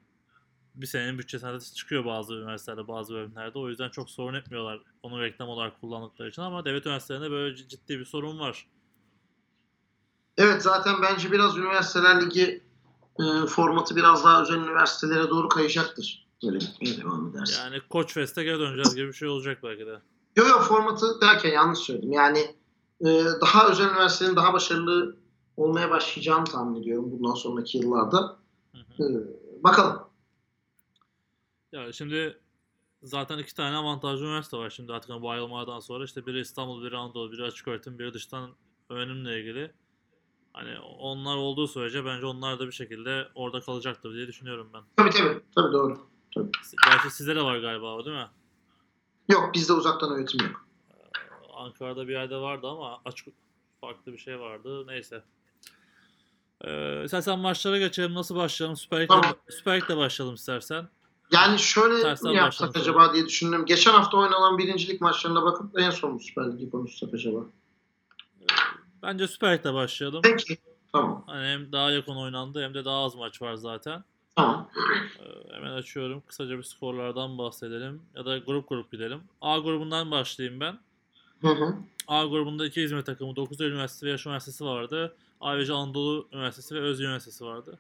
bir 0.75 0.87
senenin 0.87 1.19
bütçesinden 1.19 1.55
de 1.55 1.61
çıkıyor 1.61 2.05
bazı 2.05 2.35
üniversitelerde, 2.35 2.89
bazı 2.89 3.15
bölümlerde. 3.15 3.59
O 3.59 3.69
yüzden 3.69 3.89
çok 3.89 4.11
sorun 4.11 4.35
etmiyorlar 4.35 4.81
onu 5.03 5.21
reklam 5.21 5.49
olarak 5.49 5.81
kullandıkları 5.81 6.29
için 6.29 6.43
ama 6.43 6.65
devlet 6.65 6.87
üniversitelerinde 6.87 7.31
böyle 7.31 7.57
ciddi 7.57 7.99
bir 7.99 8.05
sorun 8.05 8.39
var. 8.39 8.67
Evet 10.37 10.63
zaten 10.63 10.95
bence 11.03 11.33
biraz 11.33 11.57
üniversiteler 11.57 12.21
ligi 12.21 12.63
e, 13.21 13.47
formatı 13.47 13.97
biraz 13.97 14.25
daha 14.25 14.43
özel 14.43 14.57
üniversitelere 14.57 15.31
doğru 15.31 15.49
kayacaktır. 15.49 16.27
Böyle 16.45 16.59
gitmeye 16.59 16.97
devam 16.97 17.29
ederse. 17.29 17.63
Yani 17.63 17.81
Koç 17.91 18.13
Fest'e 18.13 18.45
geri 18.45 18.59
döneceğiz 18.59 18.95
gibi 18.95 19.09
bir 19.09 19.13
şey 19.13 19.29
olacak 19.29 19.59
belki 19.63 19.87
de. 19.87 19.99
Yok 20.37 20.49
yok 20.49 20.63
formatı 20.63 21.21
derken 21.21 21.51
yanlış 21.51 21.79
söyledim. 21.79 22.13
Yani 22.13 22.39
e, 23.01 23.25
daha 23.41 23.69
özel 23.69 23.85
üniversitelerin 23.85 24.37
daha 24.37 24.53
başarılı 24.53 25.17
olmaya 25.57 25.91
başlayacağını 25.91 26.45
tahmin 26.45 26.81
ediyorum 26.81 27.11
bundan 27.13 27.35
sonraki 27.35 27.79
yıllarda. 27.79 28.37
Hı 28.73 28.79
hı. 28.97 29.03
E, 29.03 29.63
bakalım. 29.65 30.12
Ya 31.73 31.93
şimdi 31.93 32.39
zaten 33.03 33.39
iki 33.39 33.55
tane 33.55 33.77
avantajlı 33.77 34.25
üniversite 34.25 34.57
var 34.57 34.71
şimdi 34.71 34.93
artık 34.93 35.11
bu 35.11 35.31
ayrılmadan 35.31 35.81
sonra. 35.81 36.05
işte 36.05 36.27
biri 36.27 36.41
İstanbul, 36.41 36.85
biri 36.85 36.97
Anadolu, 36.97 37.33
biri 37.33 37.45
açık 37.45 37.69
öğretim, 37.69 37.99
biri 37.99 38.15
dıştan 38.15 38.51
öğrenimle 38.89 39.41
ilgili. 39.41 39.73
Hani 40.53 40.79
onlar 40.79 41.37
olduğu 41.37 41.69
sürece 41.69 42.05
bence 42.05 42.27
onlar 42.27 42.59
da 42.59 42.67
bir 42.67 42.73
şekilde 42.73 43.29
orada 43.35 43.61
kalacaktır 43.61 44.15
diye 44.15 44.27
düşünüyorum 44.27 44.71
ben. 44.75 44.83
Tabii 44.97 45.11
tabii. 45.11 45.41
Tabii 45.55 45.73
doğru. 45.73 45.99
Gerçi 46.87 47.11
sizde 47.11 47.37
de 47.37 47.43
var 47.43 47.59
galiba 47.59 47.95
o 47.95 48.05
değil 48.05 48.17
mi? 48.17 48.29
Yok 49.29 49.55
bizde 49.55 49.73
uzaktan 49.73 50.11
öğretim 50.13 50.47
yok. 50.47 50.67
Ankara'da 51.55 52.09
bir 52.09 52.13
yerde 52.13 52.37
vardı 52.37 52.67
ama 52.67 53.01
açık 53.05 53.35
farklı 53.81 54.13
bir 54.13 54.19
şey 54.19 54.41
vardı. 54.41 54.87
Neyse. 54.87 55.25
Ee, 56.61 57.05
istersen 57.05 57.39
maçlara 57.39 57.79
geçelim. 57.79 58.15
Nasıl 58.15 58.37
başlayalım? 58.37 58.77
Süper 58.77 59.01
Lig'le, 59.01 59.09
Tamam. 59.09 59.35
Süper 59.49 59.81
Lig'le 59.81 59.97
başlayalım 59.97 60.35
istersen. 60.35 60.89
Yani 61.33 61.59
şöyle 61.59 62.03
Tersten 62.03 62.31
mi 62.31 62.37
yapsak 62.37 62.77
acaba 62.77 63.15
diye 63.15 63.27
düşündüm. 63.27 63.65
Geçen 63.67 63.93
hafta 63.93 64.17
oynanan 64.17 64.59
birincilik 64.59 65.01
maçlarına 65.01 65.43
bakıp 65.43 65.79
en 65.79 65.91
son 65.91 66.19
Süper 66.19 66.53
Ligi 66.53 66.71
konuşsak 66.71 67.15
acaba. 67.15 67.39
Bence 69.03 69.29
Süper 69.29 69.59
Lig'le 69.59 69.75
başlayalım. 69.75 70.21
Peki. 70.23 70.59
Tamam. 70.93 71.25
Hani 71.27 71.47
hem 71.47 71.73
daha 71.73 71.91
yakın 71.91 72.17
oynandı 72.17 72.65
hem 72.65 72.75
de 72.75 72.85
daha 72.85 73.05
az 73.05 73.15
maç 73.15 73.43
var 73.43 73.55
zaten. 73.55 74.05
Tamam. 74.37 74.71
Ee, 75.21 75.55
hemen 75.55 75.73
açıyorum. 75.73 76.23
Kısaca 76.27 76.59
bir 76.59 76.63
skorlardan 76.63 77.39
bahsedelim. 77.39 78.03
Ya 78.15 78.27
da 78.27 78.39
grup 78.39 78.69
grup 78.69 78.93
gidelim. 78.93 79.21
A 79.41 79.59
grubundan 79.59 80.11
başlayayım 80.11 80.61
ben. 80.61 80.79
Hı 81.41 81.49
hı. 81.49 81.75
A 82.09 82.25
grubunda 82.25 82.67
iki 82.67 82.83
İzmir 82.83 83.03
takımı, 83.03 83.37
9 83.37 83.61
Eylül 83.61 83.73
Üniversitesi 83.73 84.07
ve 84.07 84.11
Yaşar 84.11 84.31
Üniversitesi 84.31 84.65
vardı. 84.65 85.15
Ayrıca 85.41 85.75
Anadolu 85.75 86.29
Üniversitesi 86.33 86.75
ve 86.75 86.81
Özyeğin 86.81 87.09
Üniversitesi 87.09 87.45
vardı. 87.45 87.79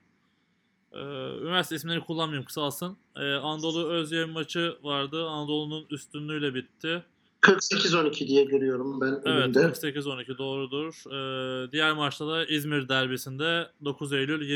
Ee, 0.92 0.98
üniversite 1.42 1.76
isimleri 1.76 2.00
kullanmayayım 2.00 2.44
kısalsın. 2.46 2.96
Ee, 3.16 3.32
Anadolu 3.34 3.88
Özyeğin 3.88 4.30
maçı 4.30 4.76
vardı. 4.82 5.26
Anadolu'nun 5.28 5.86
üstünlüğüyle 5.90 6.54
bitti. 6.54 7.02
48-12 7.40 8.26
diye 8.28 8.44
görüyorum 8.44 9.00
ben 9.00 9.06
Evet 9.12 9.26
önümde. 9.26 9.58
48-12 9.58 10.38
doğrudur. 10.38 10.94
Ee, 11.12 11.72
diğer 11.72 11.92
maçta 11.92 12.28
da 12.28 12.46
İzmir 12.46 12.88
derbisinde 12.88 13.68
9 13.84 14.12
Eylül 14.12 14.48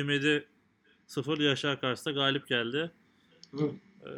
27-0 1.09 1.43
Yaşar 1.43 1.81
karşısında 1.81 2.15
galip 2.15 2.49
geldi. 2.49 2.91
Hı. 3.51 3.65
Ee, 4.07 4.11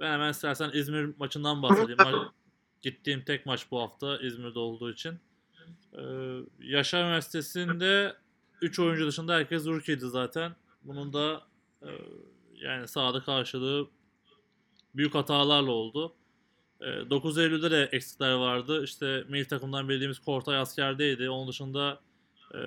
ben 0.00 0.12
hemen 0.12 0.30
istersen 0.30 0.70
İzmir 0.74 1.10
maçından 1.18 1.62
bahsedeyim. 1.62 1.98
Ma- 1.98 2.28
Gittiğim 2.82 3.22
tek 3.24 3.46
maç 3.46 3.66
bu 3.70 3.80
hafta 3.80 4.16
İzmir'de 4.18 4.58
olduğu 4.58 4.92
için. 4.92 5.12
Ee, 5.98 6.00
Yaşar 6.60 7.04
Üniversitesi'nde 7.04 8.16
3 8.62 8.78
oyuncu 8.78 9.06
dışında 9.06 9.34
herkes 9.34 9.66
rookie'ydi 9.66 10.06
zaten. 10.06 10.52
Bunun 10.84 11.12
da 11.12 11.42
e, 11.82 11.88
yani 12.54 12.88
sahada 12.88 13.22
karşılığı 13.22 13.88
büyük 14.94 15.14
hatalarla 15.14 15.70
oldu. 15.70 16.14
E, 16.80 17.10
9 17.10 17.38
Eylül'de 17.38 17.70
de 17.70 17.88
eksikler 17.92 18.32
vardı. 18.32 18.84
İşte 18.84 19.24
milli 19.28 19.48
takımdan 19.48 19.88
bildiğimiz 19.88 20.18
Kortay 20.18 20.56
askerdeydi. 20.56 21.30
Onun 21.30 21.48
dışında 21.48 22.00
e, 22.54 22.58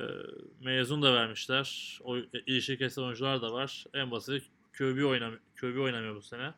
mezun 0.61 1.01
da 1.01 1.13
vermişler. 1.13 1.99
O, 2.03 2.17
ilişki 2.17 2.77
kesen 2.77 3.01
oyuncular 3.01 3.41
da 3.41 3.53
var. 3.53 3.85
En 3.93 4.11
basit 4.11 4.43
QB, 4.77 5.05
oynam 5.05 5.33
QB 5.61 5.77
oynamıyor 5.77 6.15
bu 6.15 6.21
sene. 6.21 6.53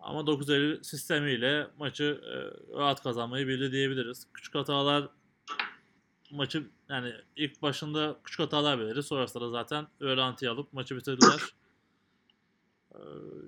Ama 0.00 0.26
9 0.26 0.50
Eylül 0.50 0.82
sistemiyle 0.82 1.66
maçı 1.78 2.20
e, 2.24 2.34
rahat 2.78 3.02
kazanmayı 3.02 3.48
bildi 3.48 3.72
diyebiliriz. 3.72 4.26
Küçük 4.34 4.54
hatalar 4.54 5.08
maçı 6.30 6.70
yani 6.88 7.12
ilk 7.36 7.62
başında 7.62 8.16
küçük 8.24 8.40
hatalar 8.40 8.78
belirdi. 8.80 9.02
Sonrasında 9.02 9.44
da 9.44 9.50
zaten 9.50 9.86
öğrenti 10.00 10.48
alıp 10.50 10.72
maçı 10.72 10.96
bitirdiler. 10.96 11.40
Ee, 12.94 12.98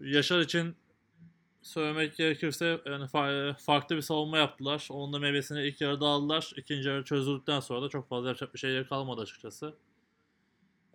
Yaşar 0.02 0.40
için 0.40 0.76
söylemek 1.62 2.16
gerekirse 2.16 2.80
yani 2.86 3.04
fa- 3.04 3.54
farklı 3.58 3.96
bir 3.96 4.00
savunma 4.02 4.38
yaptılar. 4.38 4.88
Onun 4.90 5.12
da 5.12 5.18
meyvesini 5.18 5.66
ilk 5.66 5.80
yarıda 5.80 6.06
aldılar. 6.06 6.52
İkinci 6.56 6.88
yarı 6.88 7.04
çözüldükten 7.04 7.60
sonra 7.60 7.82
da 7.82 7.88
çok 7.88 8.08
fazla 8.08 8.28
yapacak 8.28 8.54
bir 8.54 8.58
şeyleri 8.58 8.86
kalmadı 8.88 9.20
açıkçası. 9.20 9.74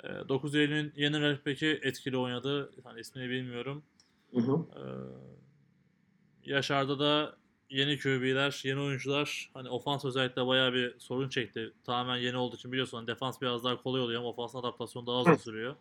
Ee, 0.03 0.07
9 0.29 0.55
Eylül'ün 0.55 0.93
yeni 0.95 1.21
rakipteki 1.21 1.79
etkili 1.83 2.17
oynadı. 2.17 2.71
Hani 2.83 2.99
ismini 2.99 3.29
bilmiyorum. 3.29 3.83
Hı 4.33 4.39
hı. 4.41 4.65
Ee, 4.75 4.81
Yaşar'da 6.45 6.99
da 6.99 7.37
yeni 7.69 7.99
QB'ler, 7.99 8.61
yeni 8.63 8.79
oyuncular 8.79 9.49
hani 9.53 9.69
ofans 9.69 10.05
özellikle 10.05 10.47
bayağı 10.47 10.73
bir 10.73 10.99
sorun 10.99 11.29
çekti. 11.29 11.73
Tamamen 11.83 12.17
yeni 12.17 12.37
olduğu 12.37 12.55
için 12.55 12.71
biliyorsun 12.71 12.97
hani 12.97 13.07
defans 13.07 13.41
biraz 13.41 13.63
daha 13.63 13.83
kolay 13.83 14.01
oluyor 14.01 14.19
ama 14.19 14.29
ofansın 14.29 14.59
adaptasyonu 14.59 15.07
daha 15.07 15.21
uzun 15.21 15.35
sürüyor. 15.35 15.75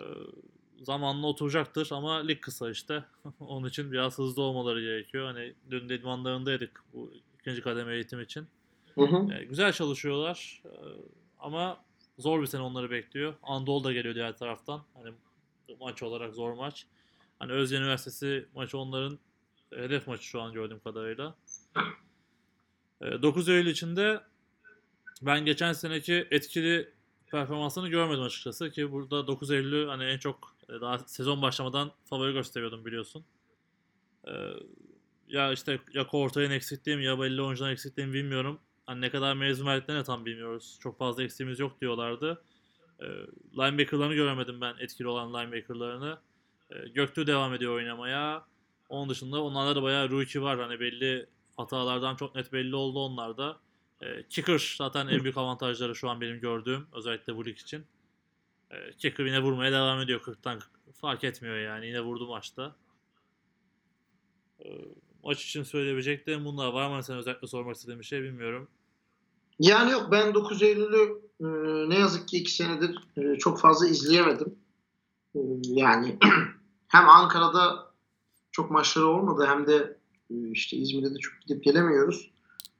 Ee, 0.00 0.02
zamanla 0.82 1.26
oturacaktır 1.26 1.88
ama 1.90 2.14
lig 2.14 2.40
kısa 2.40 2.70
işte. 2.70 3.04
Onun 3.40 3.68
için 3.68 3.92
biraz 3.92 4.18
hızlı 4.18 4.42
olmaları 4.42 4.80
gerekiyor. 4.80 5.26
Hani 5.26 5.54
dün 5.70 5.88
de 5.88 5.94
idmanlarındaydık 5.94 6.84
bu 6.92 7.12
ikinci 7.40 7.62
kademe 7.62 7.94
eğitim 7.94 8.20
için. 8.20 8.46
Hı 8.94 9.04
hı. 9.04 9.34
E, 9.34 9.44
güzel 9.44 9.72
çalışıyorlar 9.72 10.62
E, 10.64 10.74
ama 11.38 11.84
zor 12.18 12.40
bir 12.40 12.46
sene 12.46 12.62
onları 12.62 12.90
bekliyor. 12.90 13.34
Andol 13.42 13.84
da 13.84 13.92
geliyor 13.92 14.14
diğer 14.14 14.36
taraftan. 14.36 14.82
Hani 14.94 15.14
maç 15.80 16.02
olarak 16.02 16.34
zor 16.34 16.52
maç. 16.52 16.86
Hani 17.38 17.52
Özyeğin 17.52 17.82
Üniversitesi 17.82 18.48
maçı 18.54 18.78
onların 18.78 19.18
hedef 19.70 20.06
maçı 20.06 20.24
şu 20.24 20.40
an 20.40 20.52
gördüğüm 20.52 20.80
kadarıyla. 20.80 21.34
E, 23.00 23.22
9 23.22 23.48
Eylül 23.48 23.70
içinde 23.70 24.20
ben 25.22 25.44
geçen 25.44 25.72
seneki 25.72 26.28
etkili 26.30 26.92
performansını 27.30 27.88
görmedim 27.88 28.22
açıkçası 28.22 28.70
ki 28.70 28.92
burada 28.92 29.26
9 29.26 29.50
Eylül'ü 29.50 29.86
hani 29.86 30.04
en 30.04 30.18
çok 30.18 30.56
e, 30.68 30.80
daha 30.80 30.98
sezon 30.98 31.42
başlamadan 31.42 31.92
favori 32.04 32.32
gösteriyordum 32.32 32.84
biliyorsun. 32.84 33.24
E, 34.26 34.32
ya 35.28 35.52
işte 35.52 35.80
ya 35.94 36.06
Kortay'ın 36.06 36.50
eksikliği 36.50 36.96
mi 36.96 37.04
ya 37.04 37.20
belli 37.20 37.42
oyuncuların 37.42 37.72
eksikliği 37.72 38.06
mi 38.06 38.14
bilmiyorum. 38.14 38.60
Hani 38.86 39.00
ne 39.00 39.10
kadar 39.10 39.34
mezun 39.34 39.66
verdiklerini 39.66 40.04
tam 40.04 40.26
bilmiyoruz. 40.26 40.78
Çok 40.80 40.98
fazla 40.98 41.22
eksiğimiz 41.22 41.58
yok 41.58 41.80
diyorlardı. 41.80 42.42
E, 43.00 43.06
linebacker'larını 43.56 44.14
göremedim 44.14 44.60
ben 44.60 44.74
etkili 44.78 45.08
olan 45.08 45.34
linebacker'larını. 45.34 46.18
E, 46.70 46.88
Göktuğ 46.88 47.26
devam 47.26 47.54
ediyor 47.54 47.74
oynamaya. 47.74 48.49
Onun 48.90 49.08
dışında 49.08 49.42
onlarda 49.42 49.76
da 49.76 49.82
bayağı 49.82 50.10
rookie 50.10 50.42
var. 50.42 50.60
Hani 50.60 50.80
belli 50.80 51.26
hatalardan 51.56 52.16
çok 52.16 52.34
net 52.34 52.52
belli 52.52 52.76
oldu 52.76 52.98
onlarda. 52.98 53.60
E, 54.00 54.22
kicker 54.28 54.74
zaten 54.78 55.06
en 55.06 55.22
büyük 55.22 55.36
avantajları 55.36 55.96
şu 55.96 56.10
an 56.10 56.20
benim 56.20 56.40
gördüğüm. 56.40 56.86
Özellikle 56.92 57.36
bu 57.36 57.46
lig 57.46 57.58
için. 57.58 57.84
E, 58.70 58.92
kicker 58.98 59.24
yine 59.24 59.42
vurmaya 59.42 59.72
devam 59.72 60.00
ediyor 60.00 60.20
40'tan. 60.20 60.60
Fark 60.94 61.24
etmiyor 61.24 61.56
yani. 61.56 61.86
Yine 61.86 62.00
vurdu 62.00 62.26
maçta. 62.26 62.76
E, 64.64 64.68
maç 65.24 65.44
için 65.44 65.62
söyleyebileceklerim 65.62 66.44
bunlar. 66.44 66.72
Var 66.72 66.96
mı 66.96 67.02
sen 67.02 67.16
özellikle 67.16 67.46
sormak 67.48 67.76
istediğin 67.76 68.00
bir 68.00 68.04
şey 68.04 68.22
bilmiyorum. 68.22 68.68
Yani 69.58 69.90
yok 69.90 70.08
ben 70.12 70.34
9 70.34 70.62
Eylül'ü 70.62 71.20
e, 71.40 71.46
ne 71.90 71.98
yazık 71.98 72.28
ki 72.28 72.36
iki 72.36 72.52
senedir 72.52 72.98
e, 73.16 73.38
çok 73.38 73.60
fazla 73.60 73.86
izleyemedim. 73.86 74.54
E, 75.34 75.40
yani 75.62 76.18
hem 76.88 77.08
Ankara'da 77.08 77.89
çok 78.52 78.70
maçları 78.70 79.06
olmadı 79.06 79.44
hem 79.48 79.66
de 79.66 79.98
e, 80.30 80.50
işte 80.50 80.76
İzmir'de 80.76 81.14
de 81.14 81.18
çok 81.18 81.40
gidip 81.40 81.64
gelemiyoruz. 81.64 82.30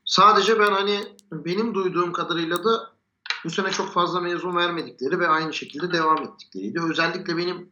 Sadece 0.04 0.58
ben 0.58 0.72
hani 0.72 1.00
benim 1.32 1.74
duyduğum 1.74 2.12
kadarıyla 2.12 2.64
da 2.64 2.90
bu 3.44 3.50
sene 3.50 3.70
çok 3.70 3.92
fazla 3.92 4.20
mezun 4.20 4.56
vermedikleri 4.56 5.18
ve 5.18 5.28
aynı 5.28 5.52
şekilde 5.52 5.92
devam 5.92 6.22
ettikleriydi. 6.22 6.80
Özellikle 6.90 7.36
benim 7.36 7.68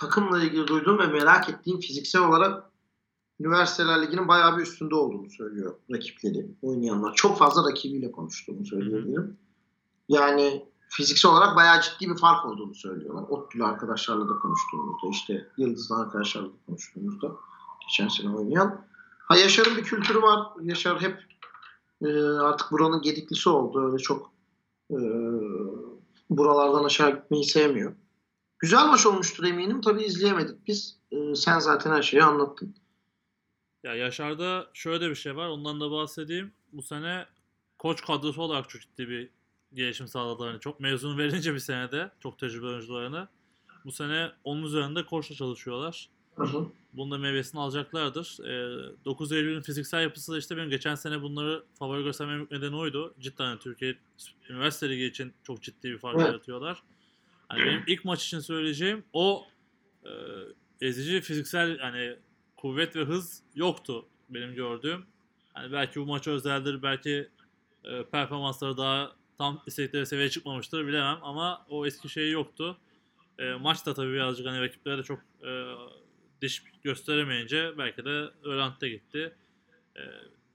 takımla 0.00 0.44
ilgili 0.44 0.66
duyduğum 0.66 0.98
ve 0.98 1.06
merak 1.06 1.48
ettiğim 1.48 1.80
fiziksel 1.80 2.22
olarak 2.22 2.70
Üniversiteler 3.40 4.02
Ligi'nin 4.02 4.28
bayağı 4.28 4.56
bir 4.56 4.62
üstünde 4.62 4.94
olduğunu 4.94 5.30
söylüyor 5.30 5.74
rakipleri, 5.92 6.46
oynayanlar. 6.62 7.14
Çok 7.14 7.38
fazla 7.38 7.70
rakibiyle 7.70 8.12
konuştuğunu 8.12 8.66
söyleyebilirim. 8.66 9.36
Yani 10.08 10.66
fiziksel 10.88 11.30
olarak 11.30 11.56
bayağı 11.56 11.82
ciddi 11.82 12.10
bir 12.10 12.18
fark 12.18 12.46
olduğunu 12.46 12.74
söylüyorlar. 12.74 13.22
ODTÜ'lü 13.28 13.64
arkadaşlarla 13.64 14.28
da 14.28 14.38
konuştuğumuzda, 14.38 15.08
işte 15.10 15.48
Yıldızlı 15.56 15.96
arkadaşlarla 15.96 16.48
da 16.48 16.56
konuştuğumuzda 16.66 17.32
geçen 17.80 18.08
sene 18.08 18.36
oynayan. 18.36 18.86
Ha 19.18 19.36
Yaşar'ın 19.36 19.76
bir 19.76 19.82
kültürü 19.82 20.22
var. 20.22 20.46
Yaşar 20.62 21.00
hep 21.00 21.24
e, 22.02 22.22
artık 22.22 22.72
buranın 22.72 23.02
gediklisi 23.02 23.48
oldu. 23.48 23.86
Öyle 23.86 23.98
çok 23.98 24.30
e, 24.90 24.98
buralardan 26.30 26.84
aşağı 26.84 27.10
gitmeyi 27.10 27.44
sevmiyor. 27.44 27.94
Güzel 28.58 28.86
maç 28.86 29.06
olmuştur 29.06 29.44
eminim. 29.44 29.80
Tabii 29.80 30.02
izleyemedik 30.02 30.66
biz. 30.66 30.98
E, 31.10 31.34
sen 31.34 31.58
zaten 31.58 31.90
her 31.90 32.02
şeyi 32.02 32.22
anlattın. 32.22 32.76
Ya 33.84 33.94
Yaşar'da 33.94 34.66
şöyle 34.74 35.10
bir 35.10 35.14
şey 35.14 35.36
var. 35.36 35.48
Ondan 35.48 35.80
da 35.80 35.90
bahsedeyim. 35.90 36.52
Bu 36.72 36.82
sene 36.82 37.26
koç 37.78 38.02
kadrosu 38.02 38.42
olarak 38.42 38.68
çok 38.68 38.82
ciddi 38.82 39.08
bir 39.08 39.35
gelişim 39.74 40.08
sağladılar. 40.08 40.60
çok 40.60 40.80
mezun 40.80 41.18
verince 41.18 41.54
bir 41.54 41.58
senede 41.58 42.10
çok 42.20 42.38
tecrübeli 42.38 42.70
oyuncularını. 42.70 43.28
Bu 43.84 43.92
sene 43.92 44.32
onun 44.44 44.62
üzerinde 44.62 45.06
koçla 45.06 45.34
çalışıyorlar. 45.34 46.08
Hı 46.36 46.44
hı. 46.44 46.66
Bunun 46.92 47.10
da 47.10 47.18
meyvesini 47.18 47.60
alacaklardır. 47.60 48.38
E, 48.44 49.04
9 49.04 49.32
Eylül'ün 49.32 49.62
fiziksel 49.62 50.02
yapısı 50.02 50.32
da 50.32 50.38
işte 50.38 50.56
benim 50.56 50.70
geçen 50.70 50.94
sene 50.94 51.22
bunları 51.22 51.64
favori 51.78 52.04
göstermemin 52.04 52.48
nedeni 52.50 52.76
oydu. 52.76 53.14
Cidden 53.20 53.58
Türkiye 53.58 53.98
Üniversite 54.50 54.90
Ligi 54.90 55.04
için 55.04 55.32
çok 55.42 55.62
ciddi 55.62 55.90
bir 55.90 55.98
fark 55.98 56.16
Evet. 56.16 56.26
yaratıyorlar. 56.26 56.82
Hani 57.48 57.60
benim 57.66 57.84
ilk 57.86 58.04
maç 58.04 58.24
için 58.24 58.40
söyleyeceğim 58.40 59.04
o 59.12 59.46
e, 60.04 60.10
ezici 60.80 61.20
fiziksel 61.20 61.78
hani 61.78 62.16
kuvvet 62.56 62.96
ve 62.96 63.04
hız 63.04 63.42
yoktu 63.54 64.06
benim 64.28 64.54
gördüğüm. 64.54 65.06
Hani 65.52 65.72
belki 65.72 66.00
bu 66.00 66.06
maça 66.06 66.30
özeldir, 66.30 66.82
belki 66.82 67.28
e, 67.84 68.04
performansları 68.04 68.76
daha 68.76 69.12
tam 69.38 69.62
istedikleri 69.66 70.06
seviyeye 70.06 70.30
çıkmamıştır 70.30 70.86
bilemem 70.86 71.18
ama 71.22 71.66
o 71.68 71.86
eski 71.86 72.08
şey 72.08 72.30
yoktu. 72.30 72.76
E, 73.38 73.54
maç 73.54 73.86
da 73.86 73.94
tabii 73.94 74.12
birazcık 74.12 74.46
hani 74.46 74.60
rakiplere 74.60 74.98
de 74.98 75.02
çok 75.02 75.18
e, 75.44 75.74
diş 76.42 76.62
gösteremeyince 76.82 77.78
belki 77.78 78.04
de 78.04 78.30
Öğrent'te 78.42 78.88
gitti. 78.88 79.36
E, 79.96 80.02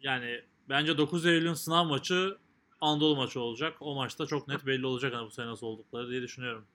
yani 0.01 0.41
bence 0.69 0.97
9 0.97 1.25
Eylül'ün 1.25 1.53
sınav 1.53 1.85
maçı 1.85 2.37
Anadolu 2.81 3.15
maçı 3.15 3.39
olacak. 3.39 3.77
O 3.79 3.95
maçta 3.95 4.25
çok 4.25 4.47
net 4.47 4.65
belli 4.65 4.85
olacak 4.85 5.13
hani 5.13 5.25
bu 5.25 5.31
sene 5.31 5.47
nasıl 5.47 5.67
oldukları 5.67 6.09
diye 6.09 6.21
düşünüyorum. 6.21 6.65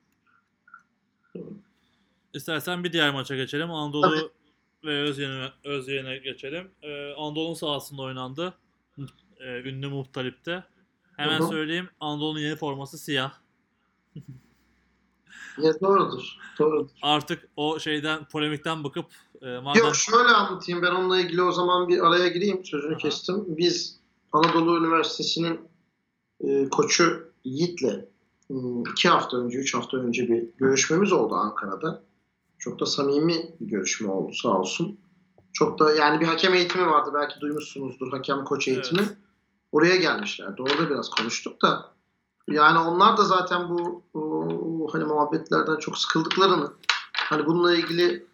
İstersen 2.34 2.84
bir 2.84 2.92
diğer 2.92 3.10
maça 3.10 3.36
geçelim. 3.36 3.70
Anadolu 3.70 4.32
ve 4.84 5.00
Özyeğin'e 5.00 5.52
Özyeğin'e 5.64 6.18
geçelim. 6.18 6.70
Ee, 6.82 7.12
Anadolu'nun 7.12 7.54
sahasında 7.54 8.02
oynandı. 8.02 8.54
Ee, 9.40 9.60
ünlü 9.60 9.88
Muhtalip'te. 9.88 10.64
Hemen 11.16 11.38
Hı 11.40 11.44
hı. 11.44 11.48
söyleyeyim. 11.48 11.88
Anadolu'nun 12.00 12.40
yeni 12.40 12.56
forması 12.56 12.98
siyah. 12.98 13.32
Ya 15.58 15.80
doğrudur. 15.80 16.36
Doğrudur. 16.58 16.90
Artık 17.02 17.48
o 17.56 17.78
şeyden 17.78 18.24
polemikten 18.24 18.84
bakıp 18.84 19.06
e, 19.42 19.58
madem 19.58 19.84
Yok 19.84 19.96
şöyle 19.96 20.28
anlatayım. 20.28 20.82
Ben 20.82 20.90
onunla 20.90 21.20
ilgili 21.20 21.42
o 21.42 21.52
zaman 21.52 21.88
bir 21.88 22.06
araya 22.06 22.28
gireyim. 22.28 22.64
Sözünü 22.64 22.92
Aha. 22.92 22.98
kestim. 22.98 23.44
Biz 23.48 24.00
Anadolu 24.32 24.78
Üniversitesi'nin 24.78 25.60
e, 26.40 26.68
koçu 26.68 27.32
Yiğit'le 27.44 28.04
e, 28.50 28.54
iki 28.92 29.08
hafta 29.08 29.36
önce, 29.36 29.58
üç 29.58 29.74
hafta 29.74 29.96
önce 29.96 30.28
bir 30.28 30.44
görüşmemiz 30.56 31.12
oldu 31.12 31.34
Ankara'da. 31.34 32.02
Çok 32.58 32.80
da 32.80 32.86
samimi 32.86 33.54
bir 33.60 33.66
görüşme 33.66 34.10
oldu 34.10 34.32
sağ 34.32 34.60
olsun. 34.60 34.98
Çok 35.52 35.78
da 35.78 35.94
yani 35.94 36.20
bir 36.20 36.26
hakem 36.26 36.54
eğitimi 36.54 36.86
vardı. 36.86 37.10
Belki 37.14 37.40
duymuşsunuzdur 37.40 38.12
hakem 38.12 38.44
koç 38.44 38.68
eğitimi. 38.68 39.00
Evet. 39.00 39.16
Oraya 39.76 39.96
gelmişlerdi. 39.96 40.62
Orada 40.62 40.90
biraz 40.90 41.10
konuştuk 41.10 41.62
da 41.62 41.92
yani 42.48 42.78
onlar 42.78 43.16
da 43.16 43.24
zaten 43.24 43.68
bu, 43.68 44.02
hani 44.92 45.04
muhabbetlerden 45.04 45.76
çok 45.76 45.98
sıkıldıklarını 45.98 46.72
hani 47.14 47.46
bununla 47.46 47.74
ilgili 47.74 48.26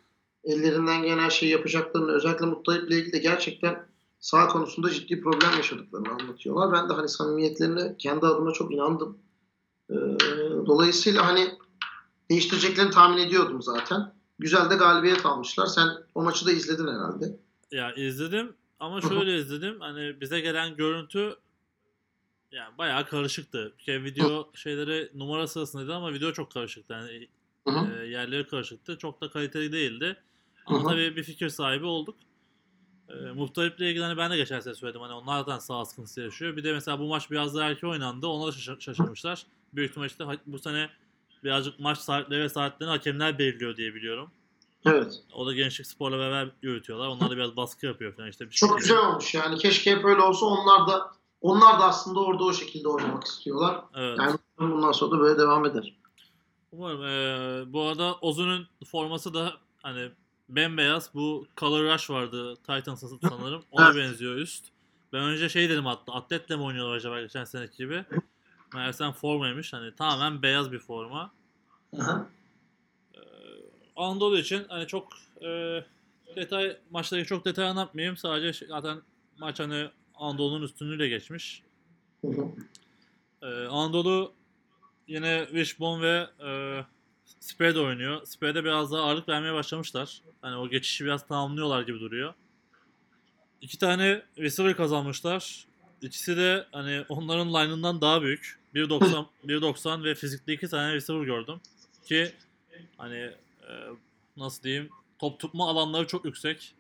ellerinden 0.45 1.03
gelen 1.03 1.29
şeyi 1.29 1.53
yapacaklarını 1.53 2.13
özellikle 2.13 2.47
Muttalip'le 2.47 2.91
ilgili 2.91 3.13
de 3.13 3.19
gerçekten 3.19 3.87
sağ 4.21 4.49
konusunda 4.49 4.91
ciddi 4.91 5.21
problem 5.21 5.51
yaşadıklarını 5.57 6.09
anlatıyorlar. 6.09 6.73
Ben 6.73 6.89
de 6.89 6.93
hani 6.93 7.09
samimiyetlerine 7.09 7.97
kendi 7.99 8.27
adıma 8.27 8.53
çok 8.53 8.73
inandım. 8.73 9.19
Ee, 9.91 9.95
dolayısıyla 10.67 11.27
hani 11.27 11.49
değiştireceklerini 12.31 12.91
tahmin 12.91 13.19
ediyordum 13.19 13.63
zaten. 13.63 14.15
Güzel 14.39 14.71
de 14.71 14.75
galibiyet 14.75 15.27
almışlar. 15.27 15.67
Sen 15.67 15.89
o 16.15 16.23
maçı 16.23 16.47
da 16.47 16.53
izledin 16.53 16.87
herhalde. 16.87 17.37
ya 17.73 17.95
izledim 17.95 18.55
ama 18.83 19.01
şöyle 19.01 19.37
izledim. 19.39 19.81
Hani 19.81 20.21
bize 20.21 20.41
gelen 20.41 20.77
görüntü 20.77 21.37
yani 22.53 22.79
bayağı 22.79 23.07
karışıktı. 23.07 23.73
Bir 23.79 23.85
kere 23.85 24.05
video 24.05 24.51
şeyleri 24.55 25.11
numara 25.15 25.47
sırasındaydı 25.47 25.95
ama 25.95 26.13
video 26.13 26.33
çok 26.33 26.51
karışıktı. 26.53 26.93
Yani 26.93 27.29
e, 28.03 28.07
yerleri 28.07 28.47
karışıktı. 28.47 28.99
Çok 28.99 29.21
da 29.21 29.31
kaliteli 29.31 29.73
değildi. 29.73 30.17
Ama 30.67 30.79
tabii 30.91 31.17
bir 31.17 31.23
fikir 31.23 31.49
sahibi 31.49 31.85
olduk. 31.87 32.17
E, 33.09 33.15
Muhtarip'le 33.15 33.81
ilgili 33.81 34.03
hani 34.05 34.17
ben 34.17 34.31
de 34.31 34.37
geçen 34.37 34.61
sene 34.61 34.75
söyledim. 34.75 35.01
Hani 35.01 35.13
onlardan 35.13 35.59
sağ 35.59 35.85
sıkıntısı 35.85 36.21
yaşıyor. 36.21 36.57
Bir 36.57 36.65
de 36.65 36.73
mesela 36.73 36.99
bu 36.99 37.09
maç 37.09 37.31
biraz 37.31 37.55
daha 37.55 37.69
erken 37.71 37.89
oynandı. 37.89 38.27
Ona 38.27 38.47
da 38.47 38.53
şaş- 38.53 38.81
şaşırmışlar. 38.81 39.47
Büyük 39.73 39.91
ihtimalle 39.91 40.07
işte 40.11 40.25
bu 40.47 40.59
sene 40.59 40.91
birazcık 41.45 41.81
maç 41.81 41.99
saatleri 41.99 42.41
ve 42.43 42.49
saatlerini 42.49 42.91
hakemler 42.93 43.39
belirliyor 43.39 43.77
diye 43.77 43.95
biliyorum. 43.95 44.31
Evet. 44.87 45.15
O 45.35 45.47
da 45.47 45.53
Gençlik 45.53 45.87
Spor'la 45.87 46.19
beraber 46.19 46.51
yürütüyorlar. 46.63 47.07
Onlar 47.09 47.31
da 47.31 47.37
biraz 47.37 47.57
baskı 47.57 47.87
yapıyor 47.87 48.17
falan 48.17 48.29
işte. 48.29 48.45
Bir 48.47 48.51
Çok 48.51 48.69
şekilde. 48.69 48.81
güzel 48.95 48.99
olmuş 49.09 49.35
yani. 49.35 49.59
Keşke 49.59 49.91
hep 49.97 50.05
öyle 50.05 50.21
olsa. 50.23 50.47
Onlar 50.47 50.87
da 50.89 51.13
onlar 51.41 51.81
da 51.81 51.85
aslında 51.85 52.21
orada 52.21 52.45
o 52.45 52.53
şekilde 52.53 52.89
oynamak 52.89 53.25
istiyorlar. 53.25 53.81
Evet. 53.95 54.19
Yani 54.19 54.39
bundan 54.59 54.93
sonra 54.93 55.11
da 55.11 55.21
böyle 55.21 55.39
devam 55.39 55.67
eder. 55.67 55.95
Umarım. 56.73 57.05
Ee, 57.05 57.73
bu 57.73 57.83
arada 57.83 58.15
Ozun'un 58.21 58.67
forması 58.87 59.35
da 59.35 59.53
hani 59.83 60.11
bembeyaz. 60.49 61.11
Bu 61.15 61.47
Color 61.57 61.95
Rush 61.95 62.11
vardı 62.11 62.57
Titans'ın 62.57 63.19
sanırım. 63.29 63.63
Ona 63.71 63.87
Evet. 63.87 63.97
benziyor 63.97 64.35
üst. 64.37 64.65
Ben 65.13 65.23
önce 65.23 65.49
şey 65.49 65.69
dedim 65.69 65.87
hatta 65.87 66.13
atletle 66.13 66.57
mi 66.57 66.63
oynuyorlar 66.63 66.97
acaba 66.97 67.21
geçen 67.21 67.45
seneki 67.45 67.77
gibi. 67.77 68.05
Meğersem 68.75 69.13
formaymış. 69.13 69.73
Hani 69.73 69.95
tamamen 69.95 70.43
beyaz 70.43 70.73
bir 70.73 70.79
forma. 70.79 71.31
Ee, 71.95 71.99
Anadolu 74.03 74.39
için 74.39 74.65
hani 74.69 74.87
çok 74.87 75.09
e, 75.43 75.81
detay 76.37 76.77
maçları 76.91 77.25
çok 77.25 77.45
detay 77.45 77.67
anlatmayayım. 77.67 78.17
Sadece 78.17 78.53
şey- 78.53 78.69
zaten 78.69 78.99
maç 79.39 79.61
hani 79.61 79.89
Anadolu'nun 80.15 80.63
üstünlüğüyle 80.63 81.09
geçmiş. 81.09 81.63
Hı 82.25 82.29
hı. 82.29 82.53
Ee, 83.43 83.67
Anadolu 83.67 84.33
yine 85.09 85.45
Wishbone 85.51 86.03
ve 86.03 86.27
e, 86.47 86.51
Spread 87.41 87.77
oynuyor. 87.77 88.27
Spread'e 88.27 88.65
biraz 88.65 88.93
daha 88.93 89.03
ağırlık 89.03 89.29
vermeye 89.29 89.55
başlamışlar. 89.55 90.23
Hani 90.43 90.57
o 90.57 90.69
geçişi 90.69 91.05
biraz 91.05 91.27
tamamlıyorlar 91.27 91.83
gibi 91.83 92.01
duruyor. 92.01 92.35
İki 93.61 93.79
tane 93.79 94.23
receiver 94.39 94.77
kazanmışlar. 94.77 95.67
İkisi 96.03 96.37
de 96.37 96.67
hani 96.73 97.05
onların 97.09 97.49
line'ından 97.55 98.01
daha 98.01 98.23
büyük. 98.23 98.59
1.90 98.75 99.27
1.90 99.45 100.05
ve 100.05 100.15
fizikli 100.15 100.53
iki 100.53 100.69
tane 100.69 100.95
receiver 100.95 101.25
gördüm. 101.25 101.61
Ki 102.05 102.33
hani 102.97 103.17
e, 103.17 103.37
nasıl 104.37 104.63
diyeyim 104.63 104.91
top 105.19 105.41
tutma 105.41 105.69
alanları 105.69 106.07
çok 106.07 106.25
yüksek. 106.25 106.75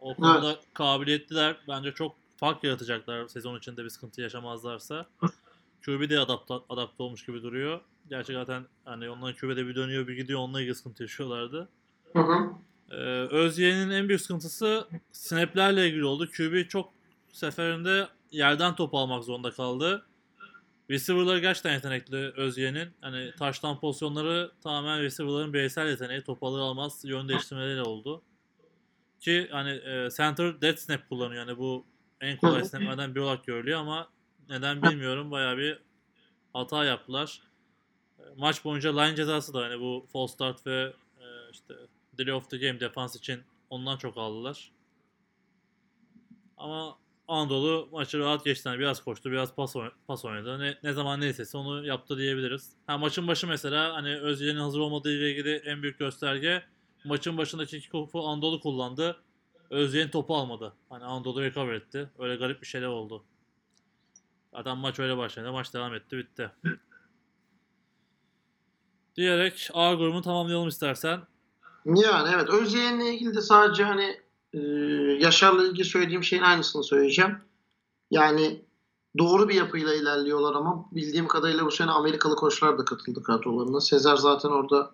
O 0.00 0.14
konuda 0.14 0.60
kabiliyetliler. 0.74 1.56
Bence 1.68 1.92
çok 1.92 2.16
fark 2.36 2.64
yaratacaklar 2.64 3.28
sezon 3.28 3.58
içinde 3.58 3.84
bir 3.84 3.88
sıkıntı 3.88 4.20
yaşamazlarsa. 4.20 5.06
QB 5.84 6.10
de 6.10 6.20
adapte, 6.20 6.54
adapte 6.68 7.02
olmuş 7.02 7.26
gibi 7.26 7.42
duruyor. 7.42 7.80
Gerçi 8.08 8.32
zaten 8.32 8.66
hani 8.84 9.10
onların 9.10 9.34
QB'de 9.34 9.66
bir 9.66 9.74
dönüyor 9.74 10.08
bir 10.08 10.16
gidiyor 10.16 10.40
onunla 10.40 10.60
ilgili 10.60 10.74
sıkıntı 10.74 11.02
yaşıyorlardı. 11.02 11.68
Hı 12.12 12.18
hı. 12.18 12.50
Ee, 12.90 12.94
Özyeğin'in 13.30 13.90
en 13.90 14.08
büyük 14.08 14.20
sıkıntısı 14.20 14.88
snaplerle 15.12 15.88
ilgili 15.88 16.04
oldu. 16.04 16.28
QB 16.36 16.68
çok 16.68 16.92
seferinde 17.32 18.08
yerden 18.30 18.74
top 18.74 18.94
almak 18.94 19.24
zorunda 19.24 19.50
kaldı. 19.50 20.06
Receiver'ları 20.90 21.38
gerçekten 21.38 21.72
yetenekli 21.72 22.16
Özyeğin'in. 22.16 22.88
Hani 23.00 23.32
taştan 23.38 23.80
pozisyonları 23.80 24.52
tamamen 24.62 25.02
receiver'ların 25.02 25.52
bireysel 25.52 25.88
yeteneği. 25.88 26.22
Top 26.22 26.42
alır 26.42 26.60
almaz 26.60 27.04
yön 27.04 27.28
değiştirmeleri 27.28 27.82
oldu. 27.82 28.22
Ki 29.20 29.48
hani 29.50 29.70
e, 29.70 30.08
center 30.16 30.60
dead 30.60 30.76
snap 30.76 31.08
kullanıyor. 31.08 31.48
Yani 31.48 31.58
bu 31.58 31.86
en 32.20 32.36
kolay 32.36 32.64
snaplerden 32.64 33.14
biri 33.14 33.22
olarak 33.22 33.44
görülüyor 33.44 33.80
ama 33.80 34.08
neden 34.48 34.82
bilmiyorum. 34.82 35.30
Bayağı 35.30 35.58
bir 35.58 35.78
hata 36.52 36.84
yaptılar. 36.84 37.40
E, 38.18 38.22
Maç 38.36 38.64
boyunca 38.64 39.00
line 39.00 39.16
cezası 39.16 39.54
da 39.54 39.60
hani 39.60 39.80
bu 39.80 40.06
false 40.12 40.34
start 40.34 40.66
ve 40.66 40.92
e, 41.20 41.50
işte 41.52 41.74
delay 42.18 42.32
of 42.34 42.50
the 42.50 42.58
game 42.58 42.80
defans 42.80 43.16
için 43.16 43.42
ondan 43.70 43.96
çok 43.96 44.16
aldılar. 44.18 44.72
Ama 46.56 46.98
Anadolu 47.28 47.88
maçı 47.92 48.18
rahat 48.18 48.44
geçti. 48.44 48.68
Yani 48.68 48.78
biraz 48.78 49.04
koştu, 49.04 49.30
biraz 49.30 49.54
pas, 49.54 49.76
pas 50.06 50.24
oynadı. 50.24 50.58
Ne, 50.58 50.78
ne 50.82 50.92
zaman 50.92 51.20
neyse 51.20 51.58
onu 51.58 51.86
yaptı 51.86 52.18
diyebiliriz. 52.18 52.72
Ha, 52.86 52.98
maçın 52.98 53.28
başı 53.28 53.46
mesela 53.46 53.94
hani 53.94 54.20
Özyeğin'in 54.20 54.60
hazır 54.60 54.80
olmadığı 54.80 55.12
ile 55.12 55.30
ilgili 55.30 55.56
en 55.56 55.82
büyük 55.82 55.98
gösterge 55.98 56.62
maçın 57.04 57.38
başındaki 57.38 57.80
kickoff'u 57.80 58.28
Anadolu 58.28 58.60
kullandı. 58.60 59.16
Özyeğin 59.70 60.08
topu 60.08 60.36
almadı. 60.36 60.72
Hani 60.88 61.04
Anadolu 61.04 61.42
recover 61.42 61.72
etti. 61.72 62.10
Öyle 62.18 62.36
garip 62.36 62.62
bir 62.62 62.66
şeyler 62.66 62.86
oldu. 62.86 63.24
Zaten 64.52 64.78
maç 64.78 64.98
öyle 64.98 65.16
başladı. 65.16 65.52
Maç 65.52 65.74
devam 65.74 65.94
etti, 65.94 66.16
bitti. 66.16 66.50
Diyerek 69.16 69.70
A 69.74 69.94
grubunu 69.94 70.22
tamamlayalım 70.22 70.68
istersen. 70.68 71.20
Yani 71.86 72.30
evet 72.34 72.48
Özyeğin'le 72.48 73.12
ilgili 73.12 73.34
de 73.34 73.40
sadece 73.40 73.84
hani 73.84 74.23
e, 74.54 74.60
Yaşar'la 75.20 75.66
ilgili 75.66 75.84
söylediğim 75.84 76.24
şeyin 76.24 76.42
aynısını 76.42 76.84
söyleyeceğim. 76.84 77.36
Yani 78.10 78.64
doğru 79.18 79.48
bir 79.48 79.54
yapıyla 79.54 79.94
ilerliyorlar 79.94 80.54
ama 80.54 80.86
bildiğim 80.92 81.28
kadarıyla 81.28 81.66
bu 81.66 81.70
sene 81.70 81.90
Amerikalı 81.90 82.36
koçlar 82.36 82.78
da 82.78 82.84
katıldı 82.84 83.22
kadrolarına. 83.22 83.80
Sezer 83.80 84.16
zaten 84.16 84.48
orada 84.48 84.90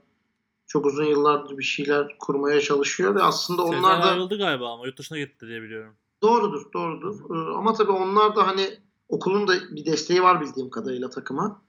çok 0.66 0.86
uzun 0.86 1.04
yıllardır 1.04 1.58
bir 1.58 1.62
şeyler 1.62 2.16
kurmaya 2.18 2.60
çalışıyor 2.60 3.14
ve 3.14 3.22
aslında 3.22 3.62
onlar 3.62 3.76
Sezer 3.76 4.02
da 4.02 4.10
ayrıldı 4.10 4.38
galiba 4.38 4.72
ama 4.72 4.86
yurt 4.86 4.98
dışına 4.98 5.18
gitti 5.18 5.46
diye 5.46 5.62
biliyorum. 5.62 5.94
Doğrudur, 6.22 6.72
doğrudur. 6.72 7.20
Ee, 7.30 7.56
ama 7.56 7.72
tabii 7.74 7.92
onlar 7.92 8.36
da 8.36 8.46
hani 8.46 8.78
okulun 9.08 9.48
da 9.48 9.52
bir 9.70 9.86
desteği 9.86 10.22
var 10.22 10.40
bildiğim 10.40 10.70
kadarıyla 10.70 11.10
takıma. 11.10 11.62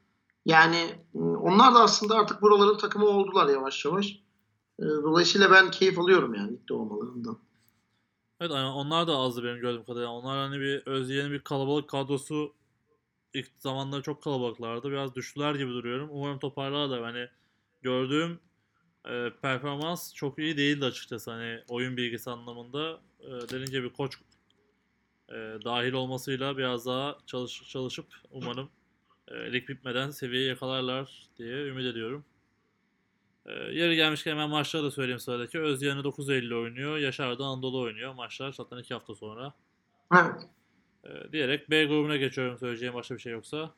Yani 0.46 0.78
e, 1.16 1.20
onlar 1.20 1.76
da 1.76 1.80
aslında 1.80 2.16
artık 2.16 2.42
buraların 2.42 2.78
takımı 2.78 3.06
oldular 3.06 3.48
yavaş 3.48 3.86
yavaş. 3.86 4.20
Ee, 4.80 4.84
Dolayısıyla 4.84 5.52
ben 5.52 5.72
keyif 5.72 6.00
alıyorum 6.00 6.34
yani 6.34 6.52
ligde 6.52 6.74
olmalarından. 6.74 7.38
Evet 8.42 8.52
yani 8.52 8.68
onlar 8.68 9.08
da 9.08 9.18
azdı 9.18 9.44
benim 9.44 9.60
gördüğüm 9.60 9.84
kadarıyla. 9.84 10.12
Onlar 10.12 10.38
hani 10.38 10.60
bir 10.60 10.88
Özyeğin'in 10.88 11.32
bir 11.32 11.40
kalabalık 11.40 11.90
kadrosu 11.90 12.54
ilk 13.34 13.52
zamanları 13.58 14.02
çok 14.02 14.24
kalabalıklardı. 14.24 14.92
Biraz 14.92 15.16
düştüler 15.16 15.56
gibi 15.56 15.70
duruyorum. 15.70 16.10
Umarım 16.12 16.40
toparlarlar. 16.40 17.04
Hani 17.04 17.28
gördüğüm 17.82 18.40
e, 19.10 19.30
performans 19.42 20.14
çok 20.14 20.40
iyi 20.40 20.58
değildi 20.58 20.86
açıkçası. 20.86 21.32
Hani 21.32 21.60
oyun 21.70 21.98
bilgisi 21.98 22.30
anlamında. 22.30 23.02
E, 23.20 23.28
dediğim 23.28 23.66
gibi 23.66 23.94
koç 23.94 24.18
e, 25.30 25.36
dahil 25.66 25.94
olmasıyla 25.94 26.58
biraz 26.58 26.86
daha 26.86 27.18
çalış, 27.28 27.64
çalışıp 27.70 28.06
umarım 28.32 28.70
e, 29.28 29.54
lig 29.54 29.70
bitmeden 29.70 30.10
seviyeyi 30.12 30.48
yakalarlar 30.48 31.30
diye 31.38 31.68
ümit 31.68 31.86
ediyorum. 31.86 32.26
E, 33.46 33.52
yeri 33.54 33.96
gelmişken 33.96 34.32
hemen 34.32 34.50
maçları 34.50 34.84
da 34.84 34.92
söyleyeyim 34.92 35.20
sıradaki. 35.20 35.60
Özyeğin'i 35.60 36.04
9 36.04 36.30
Eylül 36.30 36.52
oynuyor. 36.52 36.98
Yaşar 36.98 37.40
da 37.40 37.44
Anadolu 37.44 37.82
oynuyor. 37.82 38.14
Maçlar 38.14 38.52
zaten 38.52 38.78
2 38.78 38.94
hafta 38.94 39.16
sonra. 39.16 39.54
Evet. 40.14 40.48
E, 41.04 41.32
diyerek 41.32 41.70
B 41.70 41.86
grubuna 41.86 42.18
geçiyorum 42.18 42.58
söyleyeceğim 42.58 42.94
başka 42.94 43.16
bir 43.16 43.20
şey 43.20 43.32
yoksa. 43.32 43.72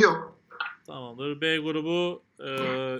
Yok. 0.00 0.40
Tamamdır. 0.86 1.40
B 1.40 1.58
grubu 1.58 2.22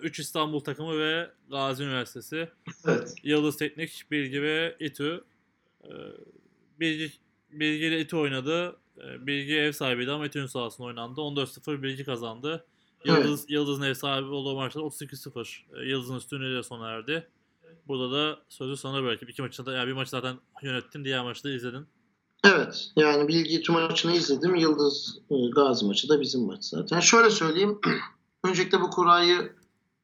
3 0.03 0.19
İstanbul 0.19 0.61
takımı 0.61 0.99
ve 0.99 1.31
Gazi 1.51 1.85
Üniversitesi. 1.85 2.49
Evet. 2.87 3.15
Yıldız 3.23 3.57
Teknik, 3.57 4.07
Bilgi 4.11 4.43
ve 4.43 4.77
İTÜ. 4.81 5.25
E, 5.85 5.91
Bilgi, 6.81 7.13
Bilgi 7.51 7.87
ile 7.87 8.01
İTÜ 8.01 8.17
oynadı. 8.17 8.77
E, 8.99 9.27
Bilgi 9.27 9.57
ev 9.57 9.73
sahibiydi 9.73 10.11
ama 10.11 10.27
İTÜ'nün 10.27 10.47
sahasında 10.47 10.87
oynandı. 10.87 11.21
14-0 11.21 11.83
Bilgi 11.83 12.05
kazandı. 12.05 12.67
Yıldız, 13.05 13.45
Yıldız'ın 13.49 13.83
ev 13.83 13.95
sahibi 13.95 14.29
olduğu 14.29 14.55
maçta 14.55 14.81
32-0. 14.81 15.83
E, 15.83 15.89
Yıldız'ın 15.89 16.17
üstünlüğüyle 16.17 16.63
sona 16.63 16.89
erdi. 16.89 17.29
Burada 17.89 18.13
da 18.13 18.39
sözü 18.49 18.77
sana 18.77 19.03
bırakıp 19.03 19.31
iki 19.31 19.43
maçı 19.43 19.67
da 19.67 19.73
yani 19.73 19.89
bir 19.89 19.93
maçı 19.93 20.11
zaten 20.11 20.37
yönettin, 20.63 21.05
diğer 21.05 21.25
maçı 21.25 21.45
da 21.45 21.51
izledin. 21.51 21.87
Evet. 22.45 22.91
Yani 22.97 23.29
Bilgi 23.29 23.63
tüm 23.63 23.75
maçını 23.75 24.13
izledim. 24.13 24.55
Yıldız 24.55 25.19
e, 25.31 25.35
Gazi 25.55 25.87
maçı 25.87 26.09
da 26.09 26.21
bizim 26.21 26.41
maç 26.41 26.65
zaten. 26.65 27.01
Şöyle 27.01 27.31
söyleyeyim. 27.31 27.81
Öncelikle 28.45 28.81
bu 28.81 28.91
kurayı 28.91 29.53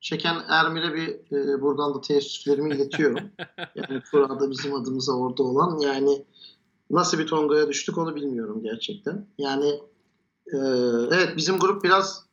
çeken 0.01 0.37
Ermir'e 0.49 0.95
bir 0.95 1.09
e, 1.37 1.63
buradan 1.63 1.95
da 1.95 2.01
teessüflerimi 2.01 2.75
iletiyorum. 2.75 3.19
yani 3.75 4.03
kurada 4.11 4.51
bizim 4.51 4.75
adımıza 4.75 5.13
orada 5.13 5.43
olan 5.43 5.79
yani 5.79 6.25
nasıl 6.91 7.19
bir 7.19 7.27
tongaya 7.27 7.69
düştük 7.69 7.99
onu 7.99 8.17
bilmiyorum 8.17 8.63
gerçekten. 8.63 9.27
Yani 9.39 9.69
e, 10.47 10.57
evet 11.11 11.37
bizim 11.37 11.59
grup 11.59 11.85
biraz 11.85 12.26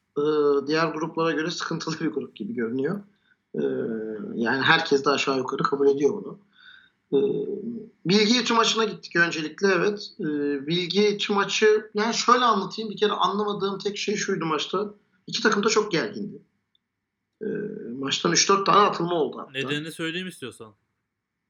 diğer 0.67 0.87
gruplara 0.87 1.31
göre 1.31 1.51
sıkıntılı 1.51 1.99
bir 1.99 2.11
grup 2.11 2.35
gibi 2.35 2.53
görünüyor. 2.53 3.01
E, 3.55 3.63
yani 4.35 4.61
herkes 4.61 5.05
de 5.05 5.09
aşağı 5.09 5.37
yukarı 5.37 5.63
kabul 5.63 5.87
ediyor 5.87 6.13
bunu. 6.13 6.39
E, 7.13 7.19
Bilgi 8.05 8.39
İTÜ 8.39 8.53
maçına 8.53 8.83
gittik 8.83 9.15
öncelikle 9.15 9.67
evet. 9.67 10.11
Bilgi 10.67 11.07
İTÜ 11.07 11.33
maçı 11.33 11.89
yani 11.93 12.13
şöyle 12.13 12.45
anlatayım 12.45 12.91
bir 12.91 12.97
kere 12.97 13.11
anlamadığım 13.11 13.77
tek 13.77 13.97
şey 13.97 14.15
şuydu 14.15 14.45
maçta. 14.45 14.93
İki 15.27 15.43
takım 15.43 15.63
da 15.63 15.69
çok 15.69 15.91
gergindi. 15.91 16.41
Maçtan 17.99 18.31
3-4 18.31 18.65
tane 18.65 18.79
atılma 18.79 19.15
oldu 19.15 19.37
hatta. 19.39 19.51
Nedenini 19.51 19.91
söyleyeyim 19.91 20.27
istiyorsan. 20.27 20.73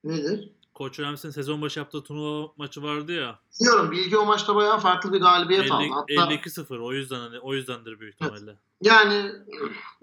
Nedir? 0.03 0.51
Koç 0.73 0.99
Rams'in 0.99 1.29
sezon 1.29 1.61
başı 1.61 1.79
yaptığı 1.79 2.03
turnuva 2.03 2.51
maçı 2.57 2.83
vardı 2.83 3.11
ya. 3.11 3.39
Biliyorum 3.61 3.91
Bilgi 3.91 4.17
o 4.17 4.25
maçta 4.25 4.55
bayağı 4.55 4.79
farklı 4.79 5.13
bir 5.13 5.19
galibiyet 5.19 5.65
50, 5.65 5.73
aldı. 5.73 5.83
Hatta 5.91 6.33
52-0 6.33 6.79
o 6.79 6.93
yüzden 6.93 7.19
hani 7.19 7.39
o 7.39 7.53
yüzdendir 7.53 7.99
büyük 7.99 8.13
ihtimalle. 8.13 8.59
yani 8.81 9.31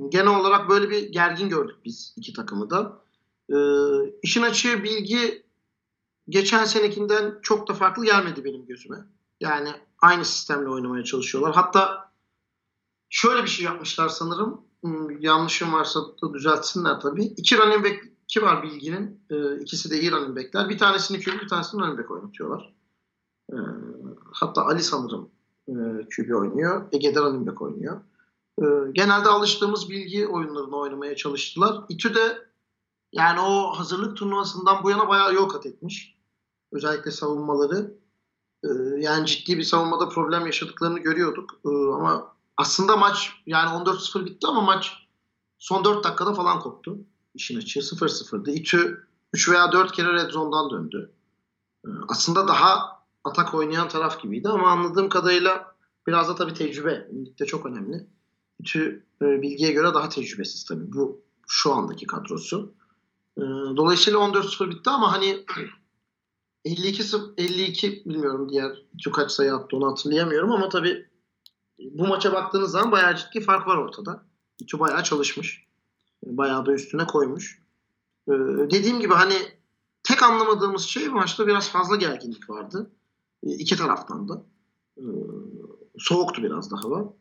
genel 0.09 0.41
olarak 0.41 0.69
böyle 0.69 0.91
bir 0.91 1.13
gergin 1.13 1.49
gördük 1.49 1.77
biz 1.85 2.15
iki 2.17 2.33
takımı 2.33 2.71
da. 2.71 3.03
Ee, 3.53 3.57
işin 4.23 4.43
açığı 4.43 4.85
Bilgi 4.85 5.47
geçen 6.29 6.65
senekinden 6.65 7.39
çok 7.43 7.69
da 7.69 7.75
farklı 7.75 8.05
gelmedi 8.05 8.45
benim 8.45 8.67
gözüme. 8.67 8.97
Yani 9.41 9.73
aynı 10.03 10.25
sistemle 10.25 10.69
oynamaya 10.69 11.05
çalışıyorlar. 11.05 11.55
Hatta 11.55 12.13
şöyle 13.11 13.43
bir 13.43 13.49
şey 13.49 13.65
yapmışlar 13.67 14.09
sanırım. 14.09 14.61
Hmm, 14.81 15.21
Yanlışım 15.21 15.73
varsa 15.73 16.01
da 16.01 16.35
düzeltsinler 16.35 17.01
tabii. 17.01 17.25
İki 17.25 17.59
running 17.59 17.85
back 17.85 18.10
iki 18.31 18.43
var 18.43 18.63
Bilgi'nin. 18.63 19.21
Ee, 19.31 19.61
ikisi 19.61 19.91
de 19.91 20.01
iyi 20.01 20.13
running 20.13 20.37
back'ler. 20.37 20.69
Bir 20.69 20.79
tanesini 20.79 21.21
QB, 21.21 21.41
bir 21.43 21.49
tanesini 21.49 21.81
running 21.81 21.99
back 21.99 22.11
oynatıyorlar. 22.11 22.75
Ee, 23.53 23.57
hatta 24.33 24.67
Ali 24.67 24.83
sanırım 24.83 25.31
e, 25.69 26.35
oynuyor. 26.35 26.89
Ege'de 26.93 27.21
running 27.21 27.49
back 27.49 27.63
oynuyor. 27.63 28.01
Ee, 28.63 28.65
genelde 28.93 29.29
alıştığımız 29.29 29.91
bilgi 29.91 30.27
oyunlarını 30.27 30.77
oynamaya 30.77 31.17
çalıştılar. 31.17 31.85
İTÜ 31.89 32.15
de 32.15 32.39
yani 33.13 33.41
o 33.41 33.73
hazırlık 33.73 34.17
turnuvasından 34.17 34.83
bu 34.85 34.91
yana 34.91 35.09
bayağı 35.09 35.35
yol 35.35 35.49
kat 35.49 35.67
etmiş. 35.67 36.17
Özellikle 36.73 37.11
savunmaları. 37.11 37.95
Ee, 38.65 38.69
yani 38.99 39.27
ciddi 39.27 39.59
bir 39.59 39.63
savunmada 39.63 40.09
problem 40.09 40.47
yaşadıklarını 40.47 40.99
görüyorduk. 40.99 41.61
Ee, 41.65 41.69
ama 41.69 42.37
aslında 42.57 42.97
maç 42.97 43.33
yani 43.47 43.69
14-0 43.85 44.25
bitti 44.25 44.47
ama 44.47 44.61
maç 44.61 44.93
son 45.59 45.85
4 45.85 46.05
dakikada 46.05 46.35
falan 46.35 46.61
koptu. 46.61 46.99
İşin 47.41 47.59
açığı 47.59 47.81
0-0'dı. 47.81 48.51
İTÜ 48.51 49.07
3 49.33 49.49
veya 49.49 49.73
4 49.73 49.93
kere 49.93 50.13
red 50.13 50.31
zone'dan 50.31 50.71
döndü. 50.71 51.13
Ee, 51.87 51.89
Aslında 52.09 52.49
daha 52.49 53.01
atak 53.25 53.55
oynayan 53.55 53.89
taraf 53.89 54.23
gibiydi 54.23 54.49
ama 54.49 54.71
anladığım 54.71 55.09
kadarıyla 55.09 55.75
biraz 56.07 56.29
da 56.29 56.35
tabii 56.35 56.55
tecrübe. 56.55 57.09
Ligde 57.13 57.47
çok 57.47 57.67
önemli. 57.67 58.07
İTÜ 58.61 59.07
e, 59.23 59.43
bilgiye 59.43 59.73
göre 59.73 59.95
daha 59.95 60.09
tecrübesiz 60.09 60.65
tabii. 60.65 60.93
Bu 60.93 61.23
şu 61.49 61.73
andaki 61.73 62.07
kadrosu. 62.07 62.75
Ee, 63.39 63.43
Dolayısıyla 63.77 64.19
14-0 64.19 64.71
bitti 64.71 64.91
ama 64.91 65.13
hani 65.13 65.45
52 66.65 67.05
sı- 67.05 67.35
52 67.39 68.03
bilmiyorum 68.07 68.49
diğer 68.49 68.83
İTÜ 68.95 69.11
kaç 69.13 69.31
sayı 69.31 69.55
attı 69.55 69.77
onu 69.77 69.91
hatırlayamıyorum 69.91 70.53
ama 70.53 70.69
tabii 70.69 71.07
bu 71.79 72.07
maça 72.07 72.33
baktığınız 72.33 72.71
zaman 72.71 72.93
bayağı 72.93 73.17
ciddi 73.17 73.41
fark 73.41 73.67
var 73.67 73.77
ortada. 73.77 74.23
İTÜ 74.61 74.79
bayağı 74.81 75.03
çalışmış. 75.05 75.70
Bayağı 76.25 76.67
da 76.67 76.73
üstüne 76.73 77.07
koymuş. 77.07 77.63
Ee, 78.29 78.33
dediğim 78.71 79.01
gibi 79.01 79.15
hani 79.15 79.35
tek 80.03 80.23
anlamadığımız 80.23 80.83
şey 80.83 81.09
maçta 81.09 81.47
biraz 81.47 81.69
fazla 81.69 81.97
gerginlik 81.97 82.51
vardı. 82.51 82.91
Ee, 83.43 83.51
iki 83.51 83.77
taraftan 83.77 84.29
da. 84.29 84.43
Ee, 84.99 85.03
soğuktu 85.99 86.43
biraz 86.43 86.71
daha 86.71 86.85
hava. 86.85 87.13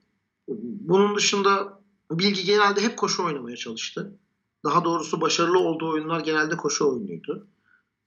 Bunun 0.48 1.16
dışında 1.16 1.80
Bilgi 2.12 2.44
genelde 2.46 2.82
hep 2.82 2.98
koşu 2.98 3.26
oynamaya 3.26 3.58
çalıştı. 3.58 4.18
Daha 4.64 4.86
doğrusu 4.86 5.22
başarılı 5.22 5.60
olduğu 5.60 5.90
oyunlar 5.90 6.20
genelde 6.20 6.58
koşu 6.58 6.90
oyunuydu. 6.90 7.48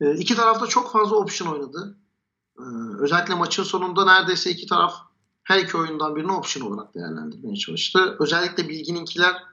Ee, 0.01 0.15
iki 0.15 0.35
tarafta 0.35 0.67
çok 0.67 0.93
fazla 0.93 1.17
option 1.17 1.53
oynadı. 1.53 1.97
Ee, 2.59 2.63
özellikle 2.99 3.35
maçın 3.35 3.63
sonunda 3.63 4.05
neredeyse 4.05 4.51
iki 4.51 4.67
taraf 4.67 4.95
her 5.43 5.59
iki 5.59 5.77
oyundan 5.77 6.17
birini 6.17 6.33
option 6.33 6.71
olarak 6.71 6.95
değerlendirmeye 6.95 7.57
çalıştı. 7.57 8.17
Özellikle 8.21 8.69
Bilgi'ninkiler 8.69 9.52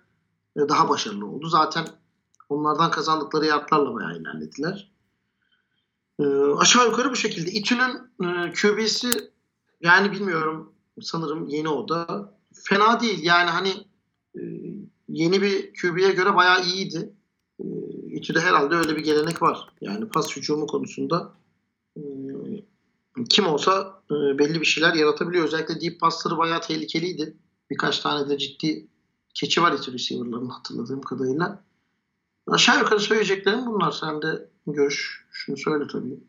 daha 0.58 0.90
başarılı 0.90 1.26
oldu. 1.26 1.48
Zaten 1.48 1.86
onlardan 2.50 2.92
kazandıkları 2.92 3.46
yardlarla 3.46 3.94
bayağı 3.94 4.18
ilerlediler. 4.18 4.92
Ee, 6.20 6.24
aşağı 6.58 6.86
yukarı 6.86 7.12
bu 7.12 7.16
şekilde. 7.16 7.52
İTÜ'nün 7.52 7.96
e, 8.24 8.54
QB'si 8.54 9.32
yani 9.82 10.12
bilmiyorum 10.12 10.74
sanırım 11.02 11.48
yeni 11.48 11.70
o 11.70 11.90
da 11.90 12.34
fena 12.54 13.00
değil. 13.00 13.24
Yani 13.24 13.50
hani 13.50 13.70
e, 14.36 14.42
yeni 15.10 15.42
bir 15.42 15.74
QB'ye 15.82 16.12
göre 16.12 16.36
bayağı 16.36 16.66
iyiydi. 16.66 17.14
E, 17.60 17.66
İTÜ'de 18.12 18.40
herhalde 18.40 18.76
öyle 18.76 18.96
bir 18.96 19.04
gelenek 19.04 19.42
var. 19.42 19.70
Yani 19.82 20.10
pas 20.10 20.36
hücumu 20.36 20.68
konusunda 20.68 21.34
e, 21.98 22.02
kim 23.30 23.48
olsa 23.48 24.02
e, 24.12 24.38
belli 24.40 24.62
bir 24.62 24.66
şeyler 24.66 24.94
yaratabiliyor. 24.94 25.46
Özellikle 25.46 25.82
deep 25.82 26.00
pasları 26.00 26.38
bayağı 26.38 26.62
tehlikeliydi. 26.62 27.38
Birkaç 27.70 28.00
tane 28.00 28.30
de 28.30 28.38
ciddi 28.38 28.88
keçi 29.34 29.62
var 29.62 29.72
İTÜ 29.72 29.94
receiver'ların 29.94 30.50
hatırladığım 30.50 31.02
kadarıyla. 31.02 31.64
Aşağı 32.48 32.80
yukarı 32.80 33.00
söyleyeceklerim 33.00 33.66
bunlar. 33.66 33.92
Sen 33.92 34.22
de 34.22 34.50
görüş 34.68 35.26
şunu 35.32 35.58
söyle 35.58 35.88
tabii. 35.88 36.20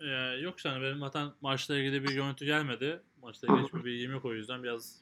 Ee, 0.00 0.40
yok 0.40 0.64
yani 0.64 0.82
benim 0.82 0.98
zaten 1.00 1.30
maçla 1.40 1.76
ilgili 1.76 2.02
bir 2.02 2.14
görüntü 2.14 2.44
gelmedi. 2.44 3.00
Maçla 3.22 3.48
ilgili 3.48 3.66
hiçbir 3.66 3.84
bilgim 3.84 4.10
yok 4.10 4.24
o 4.24 4.34
yüzden 4.34 4.62
biraz 4.62 4.94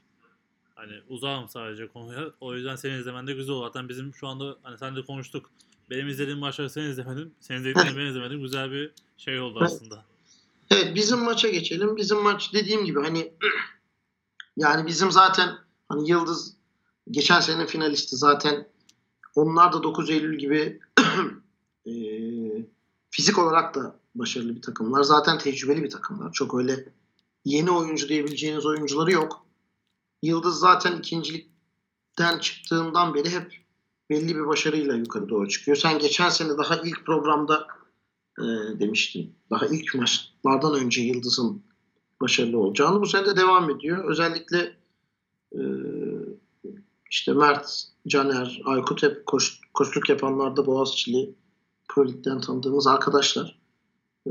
hani 0.74 0.92
uzağım 1.08 1.48
sadece 1.48 1.88
konuya. 1.88 2.30
O 2.40 2.54
yüzden 2.54 2.76
senin 2.76 2.98
izlemen 2.98 3.26
de 3.26 3.32
güzel 3.32 3.54
oldu. 3.54 3.66
Zaten 3.66 3.88
bizim 3.88 4.14
şu 4.14 4.28
anda 4.28 4.56
hani 4.62 4.78
sen 4.78 4.96
de 4.96 5.02
konuştuk. 5.04 5.50
Benim 5.90 6.08
izlediğim 6.08 6.38
maçları 6.38 6.70
sen 6.70 6.82
izlemedin. 6.82 7.34
Senin 7.40 7.58
izlediğini 7.58 7.96
ben 7.96 8.06
izlemedim. 8.06 8.42
Güzel 8.42 8.72
bir 8.72 8.90
şey 9.16 9.40
oldu 9.40 9.58
Evet. 9.60 9.72
aslında. 9.72 10.04
Evet 10.70 10.94
bizim 10.94 11.18
maça 11.18 11.48
geçelim. 11.48 11.96
Bizim 11.96 12.22
maç 12.22 12.54
dediğim 12.54 12.84
gibi 12.84 13.00
hani 13.00 13.32
yani 14.56 14.86
bizim 14.86 15.10
zaten 15.10 15.58
hani 15.88 16.10
Yıldız 16.10 16.57
geçen 17.10 17.40
sene 17.40 17.66
finalisti 17.66 18.16
zaten 18.16 18.68
onlar 19.34 19.72
da 19.72 19.82
9 19.82 20.10
Eylül 20.10 20.38
gibi 20.38 20.80
e, 21.86 21.92
fizik 23.10 23.38
olarak 23.38 23.74
da 23.74 24.00
başarılı 24.14 24.56
bir 24.56 24.62
takımlar. 24.62 25.02
Zaten 25.02 25.38
tecrübeli 25.38 25.82
bir 25.82 25.90
takımlar. 25.90 26.32
Çok 26.32 26.54
öyle 26.54 26.84
yeni 27.44 27.70
oyuncu 27.70 28.08
diyebileceğiniz 28.08 28.66
oyuncuları 28.66 29.12
yok. 29.12 29.46
Yıldız 30.22 30.58
zaten 30.58 30.98
ikincilikten 30.98 32.38
çıktığından 32.38 33.14
beri 33.14 33.30
hep 33.30 33.52
belli 34.10 34.36
bir 34.36 34.46
başarıyla 34.46 34.94
yukarı 34.94 35.28
doğru 35.28 35.48
çıkıyor. 35.48 35.76
Sen 35.76 35.98
geçen 35.98 36.28
sene 36.28 36.58
daha 36.58 36.76
ilk 36.76 37.06
programda 37.06 37.66
e, 38.38 38.44
demiştin. 38.80 39.34
Daha 39.50 39.66
ilk 39.66 39.94
maçlardan 39.94 40.74
önce 40.74 41.02
Yıldız'ın 41.02 41.62
başarılı 42.20 42.58
olacağını. 42.58 43.00
Bu 43.00 43.06
sene 43.06 43.26
de 43.26 43.36
devam 43.36 43.70
ediyor. 43.70 44.10
Özellikle 44.10 44.77
işte 47.10 47.32
Mert, 47.32 47.84
Caner, 48.08 48.62
Aykut 48.64 49.02
hep 49.02 49.26
koş, 49.26 49.60
koçluk 49.74 50.08
yapanlarda 50.08 50.66
Boğaziçi'li 50.66 51.34
Pro 51.88 52.22
tanıdığımız 52.22 52.86
arkadaşlar. 52.86 53.58
E, 54.26 54.30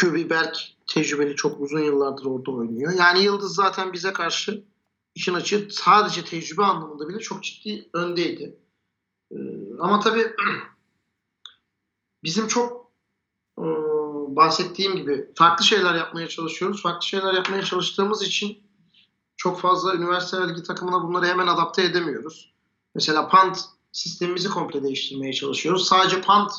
QB 0.00 0.30
Berk 0.30 0.56
tecrübeli 0.86 1.36
çok 1.36 1.60
uzun 1.60 1.80
yıllardır 1.80 2.24
orada 2.24 2.50
oynuyor. 2.50 2.92
Yani 2.98 3.22
Yıldız 3.22 3.54
zaten 3.54 3.92
bize 3.92 4.12
karşı 4.12 4.64
işin 5.14 5.34
açığı 5.34 5.68
sadece 5.70 6.24
tecrübe 6.24 6.62
anlamında 6.62 7.08
bile 7.08 7.18
çok 7.18 7.44
ciddi 7.44 7.88
öndeydi. 7.92 8.58
E, 9.30 9.36
ama 9.80 10.00
tabii 10.00 10.26
bizim 12.24 12.48
çok 12.48 12.90
e, 13.58 13.64
bahsettiğim 14.36 14.96
gibi 14.96 15.30
farklı 15.34 15.64
şeyler 15.64 15.94
yapmaya 15.94 16.28
çalışıyoruz. 16.28 16.82
Farklı 16.82 17.06
şeyler 17.06 17.34
yapmaya 17.34 17.62
çalıştığımız 17.62 18.22
için 18.22 18.65
çok 19.36 19.60
fazla 19.60 19.94
üniversite 19.94 20.48
ligi 20.48 20.62
takımına 20.62 21.02
bunları 21.02 21.26
hemen 21.26 21.46
adapte 21.46 21.82
edemiyoruz. 21.82 22.52
Mesela 22.94 23.28
punt 23.28 23.58
sistemimizi 23.92 24.48
komple 24.48 24.82
değiştirmeye 24.82 25.32
çalışıyoruz. 25.32 25.86
Sadece 25.86 26.20
punt 26.20 26.52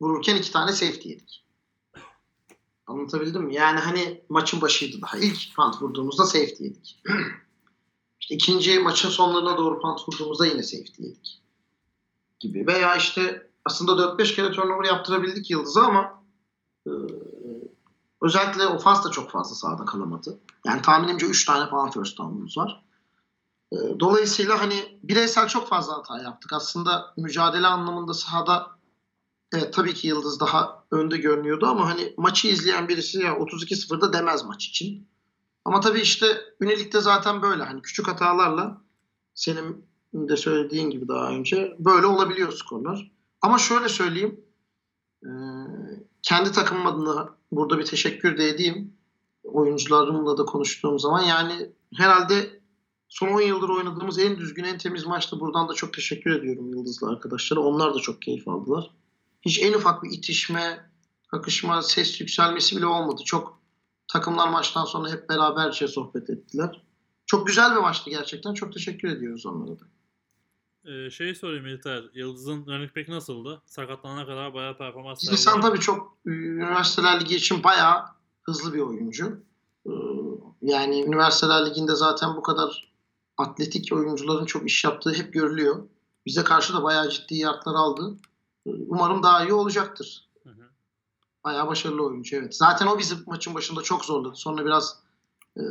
vururken 0.00 0.36
iki 0.36 0.52
tane 0.52 0.72
safety 0.72 1.08
yedik. 1.08 1.44
Anlatabildim 2.86 3.42
mi? 3.42 3.54
Yani 3.54 3.80
hani 3.80 4.24
maçın 4.28 4.60
başıydı 4.60 5.02
daha. 5.02 5.18
İlk 5.18 5.56
punt 5.56 5.82
vurduğumuzda 5.82 6.24
safety 6.24 6.64
yedik. 6.64 7.02
işte 8.20 8.34
ikinci 8.34 8.78
maçın 8.78 9.08
sonlarına 9.08 9.56
doğru 9.56 9.80
punt 9.80 10.00
vurduğumuzda 10.08 10.46
yine 10.46 10.62
safety 10.62 11.02
yedik. 11.02 11.42
Gibi. 12.40 12.66
Veya 12.66 12.96
işte 12.96 13.50
aslında 13.64 13.92
4-5 13.92 14.34
kere 14.34 14.52
turnover 14.52 14.84
yaptırabildik 14.84 15.50
Yıldız'a 15.50 15.82
ama 15.82 16.24
özellikle 18.22 18.66
ofans 18.66 19.04
da 19.04 19.10
çok 19.10 19.30
fazla 19.30 19.54
sahada 19.54 19.84
kalamadı. 19.84 20.40
Yani 20.66 20.82
tahminimce 20.82 21.26
3 21.26 21.44
tane 21.44 21.70
falan 21.70 21.90
first 21.90 22.18
down'umuz 22.18 22.58
var. 22.58 22.84
E, 23.72 23.76
dolayısıyla 24.00 24.60
hani 24.60 25.00
bireysel 25.02 25.48
çok 25.48 25.68
fazla 25.68 25.98
hata 25.98 26.22
yaptık. 26.22 26.52
Aslında 26.52 27.14
mücadele 27.16 27.66
anlamında 27.66 28.14
sahada 28.14 28.66
evet 29.52 29.74
tabii 29.74 29.94
ki 29.94 30.08
Yıldız 30.08 30.40
daha 30.40 30.84
önde 30.90 31.16
görünüyordu 31.16 31.66
ama 31.66 31.88
hani 31.88 32.14
maçı 32.16 32.48
izleyen 32.48 32.88
birisi 32.88 33.18
ya 33.18 33.32
32-0'da 33.32 34.12
demez 34.12 34.44
maç 34.44 34.66
için. 34.66 35.08
Ama 35.64 35.80
tabii 35.80 36.00
işte 36.00 36.26
ünelikte 36.60 37.00
zaten 37.00 37.42
böyle 37.42 37.62
hani 37.62 37.82
küçük 37.82 38.08
hatalarla 38.08 38.80
senin 39.34 39.88
de 40.14 40.36
söylediğin 40.36 40.90
gibi 40.90 41.08
daha 41.08 41.30
önce 41.30 41.76
böyle 41.78 42.06
olabiliyor 42.06 42.52
skorlar. 42.52 43.12
Ama 43.42 43.58
şöyle 43.58 43.88
söyleyeyim. 43.88 44.40
Kendi 46.22 46.52
takımım 46.52 46.86
adına 46.86 47.28
burada 47.52 47.78
bir 47.78 47.84
teşekkür 47.84 48.38
de 48.38 48.48
edeyim. 48.48 48.92
Oyuncularımla 49.44 50.38
da 50.38 50.44
konuştuğum 50.44 50.98
zaman 50.98 51.22
yani 51.22 51.72
herhalde 51.94 52.60
son 53.08 53.28
10 53.28 53.40
yıldır 53.40 53.68
oynadığımız 53.68 54.18
en 54.18 54.36
düzgün, 54.36 54.64
en 54.64 54.78
temiz 54.78 55.06
maçtı. 55.06 55.40
Buradan 55.40 55.68
da 55.68 55.74
çok 55.74 55.94
teşekkür 55.94 56.30
ediyorum 56.30 56.70
Yıldızlı 56.70 57.08
arkadaşlara. 57.08 57.60
Onlar 57.60 57.94
da 57.94 57.98
çok 57.98 58.22
keyif 58.22 58.48
aldılar. 58.48 58.90
Hiç 59.42 59.62
en 59.62 59.72
ufak 59.72 60.02
bir 60.02 60.10
itişme, 60.10 60.90
kakışma, 61.28 61.82
ses 61.82 62.20
yükselmesi 62.20 62.76
bile 62.76 62.86
olmadı. 62.86 63.22
Çok 63.24 63.60
takımlar 64.12 64.48
maçtan 64.48 64.84
sonra 64.84 65.10
hep 65.10 65.28
beraberce 65.28 65.88
sohbet 65.88 66.30
ettiler. 66.30 66.82
Çok 67.26 67.46
güzel 67.46 67.74
bir 67.74 67.80
maçtı 67.80 68.10
gerçekten. 68.10 68.54
Çok 68.54 68.72
teşekkür 68.72 69.08
ediyoruz 69.08 69.46
onlara 69.46 69.80
da. 69.80 69.84
Ee, 70.84 71.10
şey 71.10 71.34
sorayım 71.34 71.66
İlter. 71.66 72.04
Yıldız'ın 72.14 72.66
running 72.66 72.96
back 72.96 73.08
nasıldı? 73.08 73.62
Sakatlanana 73.66 74.26
kadar 74.26 74.54
bayağı 74.54 74.78
performans 74.78 75.24
sergiledi. 75.24 75.60
tabii 75.60 75.80
çok 75.80 76.16
e, 76.26 76.30
üniversiteler 76.30 77.20
ligi 77.20 77.36
için 77.36 77.64
bayağı 77.64 78.04
hızlı 78.42 78.74
bir 78.74 78.80
oyuncu. 78.80 79.40
Ee, 79.86 79.90
Yani 80.62 81.02
üniversiteler 81.04 81.66
liginde 81.66 81.94
zaten 81.94 82.36
bu 82.36 82.42
kadar 82.42 82.92
atletik 83.36 83.92
oyuncuların 83.92 84.44
çok 84.44 84.66
iş 84.66 84.84
yaptığı 84.84 85.14
hep 85.14 85.32
görülüyor. 85.32 85.88
Bize 86.26 86.44
karşı 86.44 86.74
da 86.74 86.82
bayağı 86.82 87.08
ciddi 87.10 87.34
yardlar 87.34 87.74
aldı. 87.74 88.16
Ee, 88.66 88.70
Umarım 88.88 89.22
daha 89.22 89.44
iyi 89.44 89.52
olacaktır. 89.52 90.28
Hı 90.42 90.48
hı. 90.50 90.68
Bayağı 91.44 91.68
başarılı 91.68 92.06
oyuncu 92.06 92.36
evet. 92.36 92.56
Zaten 92.56 92.86
o 92.86 92.98
bizi 92.98 93.14
maçın 93.26 93.54
başında 93.54 93.82
çok 93.82 94.04
zorladı. 94.04 94.36
Sonra 94.36 94.64
biraz 94.64 94.98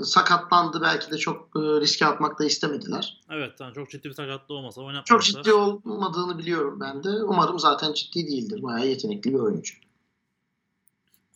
sakatlandı. 0.04 0.82
Belki 0.82 1.12
de 1.12 1.18
çok 1.18 1.56
e, 1.56 1.60
riske 1.60 2.06
atmak 2.06 2.40
da 2.40 2.46
istemediler. 2.46 3.22
Evet 3.30 3.58
tamam 3.58 3.74
çok 3.74 3.90
ciddi 3.90 4.10
bir 4.10 4.14
sakatlığı 4.14 4.56
olmasa 4.56 4.82
Çok 4.82 4.88
oynatmamışlar. 4.88 5.44
ciddi 5.44 5.54
olmadığını 5.54 6.38
biliyorum 6.38 6.80
ben 6.80 7.04
de. 7.04 7.10
Umarım 7.10 7.60
zaten 7.60 7.94
ciddi 7.94 8.28
değildir. 8.28 8.64
Bayağı 8.64 8.88
yetenekli 8.88 9.34
bir 9.34 9.40
oyuncu. 9.40 9.74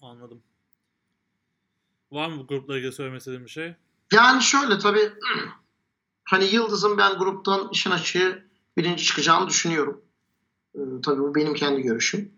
Anladım. 0.02 0.42
Var 2.12 2.30
mı 2.30 2.38
bu 2.40 2.48
grupla 2.48 2.78
ilgili 2.78 2.92
söylemek 2.92 3.20
istediğin 3.20 3.46
bir 3.46 3.50
şey? 3.50 3.76
Yani 4.14 4.42
şöyle 4.42 4.80
tabii 4.80 5.14
hani 6.24 6.46
Yıldız'ın 6.46 6.98
ben 6.98 7.18
gruptan 7.18 7.70
işin 7.72 7.92
açığı 7.92 8.46
birinci 8.78 9.04
çıkacağını 9.04 9.48
düşünüyorum. 9.50 10.02
Ee, 10.76 10.80
tabii 11.06 11.22
bu 11.22 11.36
benim 11.36 11.54
kendi 11.54 11.82
görüşüm. 11.82 12.32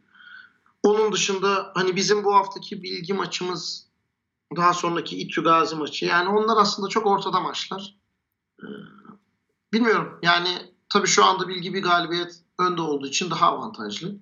Onun 0.83 1.11
dışında 1.11 1.71
hani 1.75 1.95
bizim 1.95 2.23
bu 2.23 2.35
haftaki 2.35 2.83
bilgi 2.83 3.13
maçımız 3.13 3.82
daha 4.55 4.73
sonraki 4.73 5.17
İTÜ 5.17 5.43
Gazi 5.43 5.75
maçı 5.75 6.05
yani 6.05 6.29
onlar 6.29 6.57
aslında 6.57 6.89
çok 6.89 7.05
ortada 7.05 7.39
maçlar. 7.39 7.95
Ee, 8.61 8.65
bilmiyorum 9.73 10.19
yani 10.21 10.73
tabii 10.89 11.07
şu 11.07 11.25
anda 11.25 11.47
bilgi 11.47 11.73
bir 11.73 11.83
galibiyet 11.83 12.43
önde 12.59 12.81
olduğu 12.81 13.07
için 13.07 13.31
daha 13.31 13.47
avantajlı. 13.47 14.15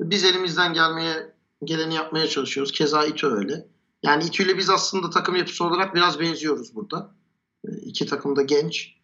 Biz 0.00 0.24
elimizden 0.24 0.72
gelmeye 0.72 1.34
geleni 1.64 1.94
yapmaya 1.94 2.28
çalışıyoruz. 2.28 2.72
Keza 2.72 3.04
İTÜ 3.04 3.26
öyle. 3.26 3.68
Yani 4.02 4.24
İTÜ 4.24 4.42
ile 4.42 4.58
biz 4.58 4.70
aslında 4.70 5.10
takım 5.10 5.36
yapısı 5.36 5.64
olarak 5.64 5.94
biraz 5.94 6.20
benziyoruz 6.20 6.74
burada. 6.74 7.14
Ee, 7.64 7.76
İki 7.76 8.06
takım 8.06 8.36
da 8.36 8.42
genç. 8.42 8.94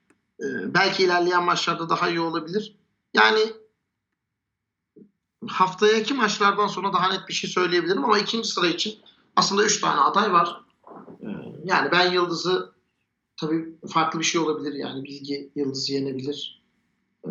Ee, 0.41 0.75
belki 0.75 1.05
ilerleyen 1.05 1.45
maçlarda 1.45 1.89
daha 1.89 2.09
iyi 2.09 2.21
olabilir. 2.21 2.77
Yani 3.15 3.53
haftaki 5.49 6.15
maçlardan 6.15 6.67
sonra 6.67 6.93
daha 6.93 7.09
net 7.09 7.29
bir 7.29 7.35
şey 7.35 7.51
söyleyebilirim 7.51 8.05
ama 8.05 8.19
ikinci 8.19 8.49
sıra 8.49 8.67
için 8.67 8.99
aslında 9.37 9.65
üç 9.65 9.81
tane 9.81 10.01
aday 10.01 10.33
var. 10.33 10.64
Yani 11.65 11.93
ben 11.93 12.13
Yıldız'ı 12.13 12.75
tabii 13.37 13.79
farklı 13.89 14.19
bir 14.21 14.25
şey 14.25 14.41
olabilir 14.41 14.73
yani 14.73 15.05
Bilgi 15.05 15.51
Yıldız'ı 15.55 15.93
yenebilir. 15.93 16.63
Ee, 17.27 17.31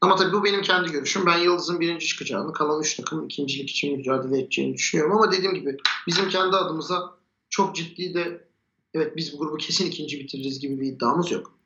ama 0.00 0.16
tabii 0.16 0.32
bu 0.32 0.44
benim 0.44 0.62
kendi 0.62 0.92
görüşüm. 0.92 1.26
Ben 1.26 1.38
Yıldız'ın 1.38 1.80
birinci 1.80 2.06
çıkacağını, 2.06 2.52
kalan 2.52 2.82
üç 2.82 2.96
takım 2.96 3.24
ikincilik 3.24 3.70
için 3.70 3.96
mücadele 3.96 4.40
edeceğini 4.40 4.74
düşünüyorum. 4.74 5.16
Ama 5.16 5.32
dediğim 5.32 5.54
gibi 5.54 5.76
bizim 6.06 6.28
kendi 6.28 6.56
adımıza 6.56 7.16
çok 7.50 7.76
ciddi 7.76 8.14
de 8.14 8.48
evet 8.94 9.16
biz 9.16 9.32
bu 9.32 9.38
grubu 9.38 9.56
kesin 9.56 9.86
ikinci 9.86 10.20
bitiririz 10.20 10.60
gibi 10.60 10.80
bir 10.80 10.86
iddiamız 10.86 11.30
yok. 11.30 11.58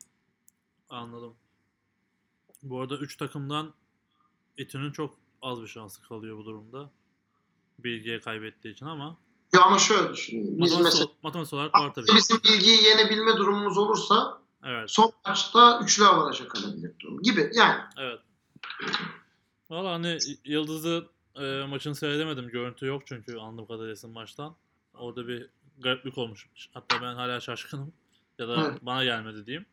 Anladım. 0.89 1.33
Bu 2.63 2.79
arada 2.79 2.97
3 2.97 3.17
takımdan 3.17 3.73
İTÜ'nün 4.57 4.91
çok 4.91 5.17
az 5.41 5.61
bir 5.61 5.67
şansı 5.67 6.01
kalıyor 6.01 6.37
bu 6.37 6.45
durumda. 6.45 6.91
Bilgiye 7.79 8.19
kaybettiği 8.19 8.73
için 8.73 8.85
ama 8.85 9.17
Ya 9.53 9.61
ama 9.61 9.79
şöyle 9.79 10.13
düşünün. 10.13 10.43
Biz 10.43 10.71
matematik, 10.71 10.83
mesela 10.83 11.07
matematik 11.23 11.53
olarak 11.53 11.73
var 11.73 11.93
tabii. 11.93 12.07
bizim 12.15 12.37
bilgiyi 12.43 12.83
yenebilme 12.83 13.37
durumumuz 13.37 13.77
olursa 13.77 14.41
Evet. 14.65 14.91
son 14.91 15.11
maçta 15.27 15.79
üçlü 15.83 16.05
avaraja 16.05 16.47
kalabilir 16.47 16.91
durum 16.99 17.21
gibi. 17.21 17.51
Yani 17.53 17.81
Evet. 17.97 18.19
Valla 19.69 19.91
hani 19.93 20.17
Yıldız'ı 20.45 21.07
e, 21.35 21.65
maçını 21.65 21.95
seyredemedim. 21.95 22.47
Görüntü 22.47 22.85
yok 22.85 23.03
çünkü 23.05 23.37
anladığım 23.37 23.67
kadarıyla 23.67 24.09
maçtan. 24.09 24.55
Orada 24.93 25.27
bir 25.27 25.49
gariplik 25.77 26.17
olmuş. 26.17 26.49
Hatta 26.73 27.01
ben 27.01 27.15
hala 27.15 27.39
şaşkınım. 27.39 27.93
Ya 28.39 28.47
da 28.47 28.67
Evet. 28.69 28.79
bana 28.81 29.03
gelmedi 29.03 29.45
diyeyim. 29.45 29.65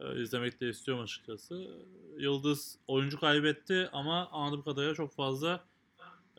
E, 0.00 0.22
izlemek 0.22 0.60
de 0.60 0.68
istiyorum 0.68 1.04
açıkçası. 1.04 1.70
Yıldız 2.18 2.78
oyuncu 2.86 3.20
kaybetti 3.20 3.88
ama 3.92 4.28
anladığım 4.32 4.62
kadarıyla 4.62 4.94
çok 4.94 5.14
fazla 5.14 5.64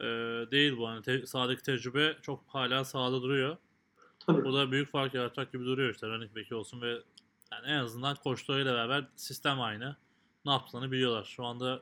e, 0.02 0.06
değil 0.52 0.78
bu. 0.78 0.88
Hani 0.88 1.02
te- 1.02 1.26
sahadaki 1.26 1.62
tecrübe 1.62 2.18
çok 2.22 2.44
hala 2.48 2.86
sahada 2.86 3.22
duruyor. 3.22 3.58
tabii. 4.20 4.44
Bu 4.44 4.54
da 4.54 4.72
büyük 4.72 4.92
fark 4.92 5.14
yaratacak 5.14 5.54
gibi 5.54 5.66
duruyor 5.66 5.94
işte 5.94 6.08
running 6.08 6.36
back'i 6.36 6.56
olsun 6.56 6.82
ve 6.82 7.02
yani 7.52 7.68
en 7.68 7.78
azından 7.78 8.16
koçlarıyla 8.16 8.74
beraber 8.74 9.08
sistem 9.16 9.62
aynı. 9.62 9.96
Ne 10.46 10.52
yaptığını 10.52 10.92
biliyorlar. 10.92 11.24
Şu 11.24 11.46
anda 11.46 11.82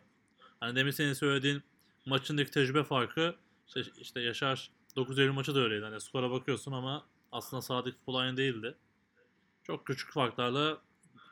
hani 0.60 0.75
demin 0.75 0.91
senin 0.91 1.13
söylediğin 1.13 1.63
maçındaki 2.05 2.51
tecrübe 2.51 2.84
farkı 2.84 3.36
işte, 3.67 3.82
işte 4.01 4.21
Yaşar 4.21 4.71
9 4.95 5.19
Eylül 5.19 5.32
maçı 5.32 5.55
da 5.55 5.60
öyleydi. 5.60 5.84
Hani 5.84 6.01
skora 6.01 6.32
bakıyorsun 6.32 6.71
ama 6.71 7.05
aslında 7.32 7.62
sahadaki 7.62 7.97
futbol 7.97 8.15
aynı 8.15 8.38
değildi. 8.38 8.75
Çok 9.63 9.86
küçük 9.86 10.13
farklarla 10.13 10.77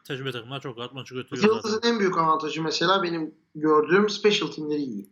tecrübe 0.04 0.32
takımlar 0.32 0.62
çok 0.62 0.78
rahat 0.78 0.94
maçı 0.94 1.16
götürüyor 1.16 1.48
Yıldız'ın 1.48 1.82
en 1.84 2.00
büyük 2.00 2.18
avantajı 2.18 2.64
mesela 2.64 3.04
benim 3.04 3.36
gördüğüm 3.56 4.10
special 4.10 4.48
teamleri 4.48 4.82
iyi. 4.82 5.10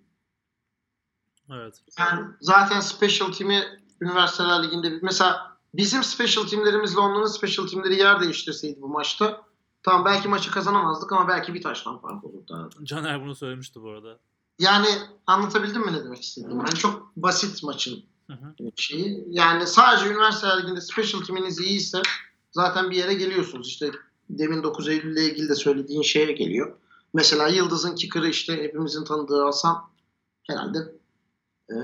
Evet. 1.51 1.81
Yani 1.99 2.27
zaten 2.41 2.79
special 2.79 3.31
team'i 3.31 3.63
Üniversiteler 4.01 4.63
Ligi'nde 4.63 4.99
mesela 5.01 5.57
bizim 5.73 6.03
special 6.03 6.47
teamlerimizle 6.47 6.99
onların 6.99 7.27
special 7.27 7.67
teamleri 7.67 7.95
yer 7.95 8.21
değiştirseydi 8.21 8.81
bu 8.81 8.87
maçta 8.87 9.41
tamam 9.83 10.05
belki 10.05 10.27
maçı 10.27 10.51
kazanamazdık 10.51 11.11
ama 11.11 11.27
belki 11.27 11.53
bir 11.53 11.61
taştan 11.61 12.01
fark 12.01 12.23
olurdu. 12.23 12.53
arada. 12.53 12.85
Caner 12.85 13.21
bunu 13.21 13.35
söylemişti 13.35 13.81
bu 13.81 13.89
arada. 13.89 14.19
Yani 14.59 14.87
anlatabildim 15.27 15.85
mi 15.85 15.93
ne 15.93 16.03
demek 16.03 16.21
istediğimi? 16.21 16.63
Yani 16.67 16.75
çok 16.75 17.15
basit 17.15 17.63
maçın 17.63 18.03
Hı 18.27 18.33
hı. 18.33 18.71
şeyi. 18.75 19.25
Yani 19.29 19.67
sadece 19.67 20.09
Üniversiteler 20.09 20.63
Ligi'nde 20.63 20.81
special 20.81 21.21
team'iniz 21.21 21.59
iyiyse 21.59 22.01
zaten 22.51 22.91
bir 22.91 22.95
yere 22.95 23.13
geliyorsunuz. 23.13 23.67
İşte 23.67 23.91
demin 24.29 24.63
9 24.63 24.87
Eylül 24.87 25.11
ile 25.11 25.25
ilgili 25.25 25.49
de 25.49 25.55
söylediğin 25.55 26.01
şeye 26.01 26.31
geliyor. 26.31 26.75
Mesela 27.13 27.47
Yıldız'ın 27.47 27.95
kicker'ı 27.95 28.27
işte 28.27 28.63
hepimizin 28.63 29.03
tanıdığı 29.03 29.43
Hasan 29.43 29.77
herhalde 30.43 30.95
e, 31.69 31.75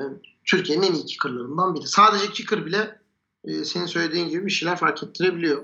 Türkiye'nin 0.46 0.84
en 0.84 0.94
iyi 0.94 1.06
kicker'larından 1.06 1.76
biri. 1.76 1.88
Sadece 1.88 2.32
kicker 2.32 2.66
bile 2.66 3.02
e, 3.44 3.64
senin 3.64 3.86
söylediğin 3.86 4.30
gibi 4.30 4.46
bir 4.46 4.52
şeyler 4.52 4.78
fark 4.78 5.04
ettirebiliyor. 5.04 5.64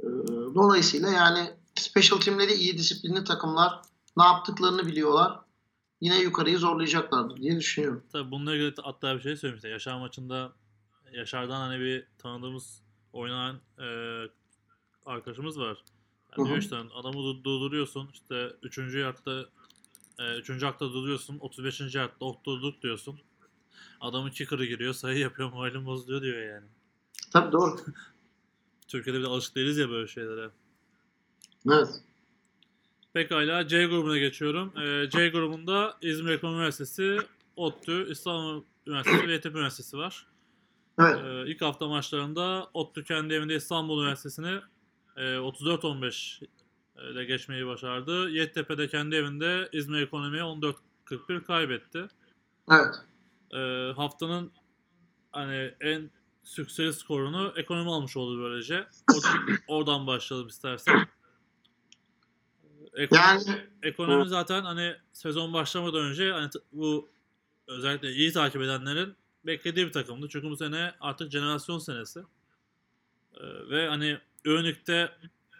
E, 0.00 0.06
dolayısıyla 0.54 1.10
yani 1.10 1.50
special 1.74 2.20
team'leri 2.20 2.52
iyi 2.52 2.78
disiplinli 2.78 3.24
takımlar 3.24 3.82
ne 4.16 4.24
yaptıklarını 4.24 4.86
biliyorlar. 4.86 5.40
Yine 6.00 6.20
yukarıyı 6.20 6.58
zorlayacaklardır 6.58 7.36
diye 7.36 7.56
düşünüyorum. 7.56 8.02
Tabii 8.12 8.30
bununla 8.30 8.54
ilgili 8.54 8.74
hatta 8.82 9.16
bir 9.16 9.20
şey 9.20 9.36
söylemişti. 9.36 9.68
Yaşar 9.68 9.98
maçında 10.00 10.52
Yaşar'dan 11.12 11.60
hani 11.60 11.80
bir 11.80 12.06
tanıdığımız 12.18 12.82
oynayan 13.12 13.60
e, 13.78 13.86
arkadaşımız 15.06 15.58
var. 15.58 15.84
Yani 16.38 16.48
diyor 16.48 16.58
işte 16.58 16.76
adamı 16.76 17.16
du- 17.16 17.44
durduruyorsun 17.44 18.10
işte 18.12 18.52
3. 18.62 18.78
yakta 18.94 19.44
e, 20.18 20.38
3. 20.38 20.62
hakta 20.62 20.84
durduruyorsun 20.84 21.38
35. 21.38 21.94
yakta 21.94 22.24
ok 22.24 22.44
durduk 22.44 22.82
diyorsun. 22.82 23.20
Adamın 24.00 24.30
kicker'ı 24.30 24.64
giriyor 24.64 24.94
sayı 24.94 25.18
yapıyor 25.18 25.52
moralim 25.52 25.86
bozuluyor 25.86 26.22
diyor 26.22 26.42
yani. 26.42 26.66
Tabii 27.32 27.52
doğru. 27.52 27.76
Türkiye'de 28.88 29.18
bir 29.18 29.24
de 29.24 29.28
alışık 29.28 29.56
değiliz 29.56 29.78
ya 29.78 29.90
böyle 29.90 30.08
şeylere. 30.08 30.50
Evet. 31.70 31.88
Pekala 33.12 33.68
C 33.68 33.86
grubuna 33.86 34.18
geçiyorum. 34.18 34.78
E, 34.78 35.10
C 35.10 35.28
grubunda 35.28 35.96
İzmir 36.02 36.32
Ekonomi 36.32 36.56
Üniversitesi, 36.56 37.18
ODTÜ, 37.56 38.10
İstanbul 38.10 38.62
Üniversitesi 38.86 39.28
ve 39.28 39.32
Yeditepe 39.32 39.58
Üniversitesi 39.58 39.98
var. 39.98 40.26
Evet. 40.98 41.18
Ee, 41.24 41.50
ilk 41.50 41.62
hafta 41.62 41.88
maçlarında 41.88 42.70
ODTÜ 42.74 43.04
kendi 43.04 43.34
evinde 43.34 43.54
İstanbul 43.54 44.02
Üniversitesi'ni 44.02 44.60
e, 45.16 45.20
34-15 45.20 46.44
ile 47.12 47.24
geçmeyi 47.24 47.66
başardı. 47.66 48.30
Yeditepe'de 48.30 48.88
kendi 48.88 49.16
evinde 49.16 49.68
İzmir 49.72 50.02
Ekonomi'ye 50.02 50.42
14-41 50.42 51.44
kaybetti. 51.44 52.06
Evet. 52.70 52.94
Ee, 53.52 53.92
haftanın 53.96 54.52
hani 55.32 55.74
en 55.80 56.10
sükseli 56.44 56.92
skorunu 56.92 57.52
ekonomi 57.56 57.90
almış 57.90 58.16
oldu 58.16 58.42
böylece. 58.42 58.86
Or- 59.10 59.58
oradan 59.68 60.06
başlayalım 60.06 60.48
istersen. 60.48 61.08
Ekonomi, 62.94 63.24
Yani 63.48 63.60
ekonomi 63.82 64.28
zaten 64.28 64.62
hani 64.62 64.96
sezon 65.12 65.52
başlamadan 65.52 66.00
önce 66.00 66.32
hani 66.32 66.50
bu 66.72 67.10
özellikle 67.66 68.12
iyi 68.12 68.32
takip 68.32 68.62
edenlerin 68.62 69.16
beklediği 69.46 69.86
bir 69.86 69.92
takımdı. 69.92 70.28
Çünkü 70.28 70.50
bu 70.50 70.56
sene 70.56 70.94
artık 71.00 71.30
jenerasyon 71.32 71.78
senesi. 71.78 72.20
Ee, 73.34 73.70
ve 73.70 73.88
hani 73.88 74.18
Önük'te 74.44 75.12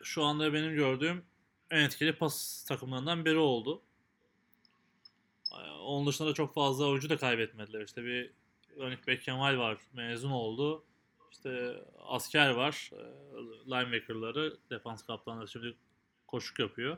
şu 0.03 0.25
anda 0.25 0.53
benim 0.53 0.75
gördüğüm 0.75 1.25
en 1.71 1.85
etkili 1.85 2.13
pas 2.13 2.65
takımlarından 2.65 3.25
biri 3.25 3.39
oldu. 3.39 3.83
Ee, 5.55 5.71
Onun 5.71 6.07
dışında 6.07 6.29
da 6.29 6.35
çok 6.35 6.55
fazla 6.55 6.87
oyuncu 6.87 7.11
da 7.11 7.17
kaybetmediler. 7.17 7.81
İşte 7.85 8.05
bir 8.05 8.31
Önük 8.77 9.07
Bek 9.07 9.23
Kemal 9.23 9.59
var 9.59 9.79
mezun 9.93 10.31
oldu. 10.31 10.85
İşte 11.33 11.83
asker 12.09 12.51
var. 12.51 12.91
e, 12.93 13.01
Linebacker'ları, 13.71 14.57
defans 14.71 15.03
kaptanları 15.07 15.49
şimdi 15.49 15.77
koşuk 16.27 16.59
yapıyor. 16.59 16.97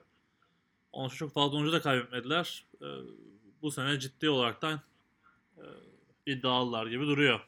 Onun 0.93 1.09
için 1.09 1.17
çok 1.17 1.33
fazla 1.33 1.57
oyuncu 1.57 1.73
da 1.73 1.81
kaybetmediler. 1.81 2.67
Ee, 2.83 2.87
Bu 3.63 3.71
sene 3.71 4.01
ciddi 4.01 4.29
olaraktan 4.31 4.81
e, 5.57 5.63
iddialılar 6.27 6.87
gibi 6.87 7.07
duruyor. 7.07 7.41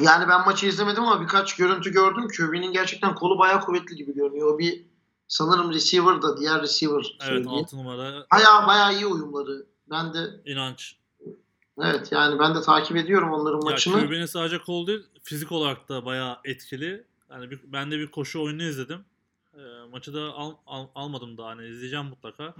yani 0.00 0.28
ben 0.28 0.44
maçı 0.44 0.66
izlemedim 0.66 1.02
ama 1.02 1.22
birkaç 1.22 1.56
görüntü 1.56 1.92
gördüm. 1.92 2.28
QB'nin 2.36 2.72
gerçekten 2.72 3.14
kolu 3.14 3.38
bayağı 3.38 3.60
kuvvetli 3.60 3.96
gibi 3.96 4.14
görünüyor. 4.14 4.54
O 4.54 4.58
bir 4.58 4.86
sanırım 5.28 5.72
receiver 5.72 6.22
da 6.22 6.36
diğer 6.40 6.62
receiver 6.62 6.94
Evet 7.20 7.22
söyleyeyim. 7.28 7.48
6 7.48 7.76
numara 7.76 8.26
Bayağı 8.32 8.66
bayağı 8.66 8.94
iyi 8.94 9.06
uyumları. 9.06 9.66
Ben 9.90 10.14
de 10.14 10.30
inanç. 10.44 10.96
evet 11.82 12.12
yani 12.12 12.38
ben 12.38 12.54
de 12.54 12.60
takip 12.60 12.96
ediyorum 12.96 13.32
onların 13.32 13.58
Ya 13.60 13.64
maçını. 13.70 14.06
QB'nin 14.08 14.26
sadece 14.26 14.58
kol 14.58 14.86
değil 14.86 15.02
fizik 15.22 15.52
olarak 15.52 15.88
da 15.88 16.04
bayağı 16.04 16.38
etkili. 16.44 17.04
Yani 17.30 17.50
bir, 17.50 17.60
ben 17.64 17.90
de 17.90 17.98
bir 17.98 18.06
koşu 18.10 18.42
oyunu 18.42 18.62
izledim. 18.62 19.04
Ee, 19.54 19.58
maçı 19.90 20.14
da 20.14 20.20
al, 20.22 20.54
al- 20.66 20.88
almadım 20.94 21.36
da 21.38 21.46
hani 21.46 21.66
izleyeceğim 21.66 22.06
mutlaka. 22.06 22.54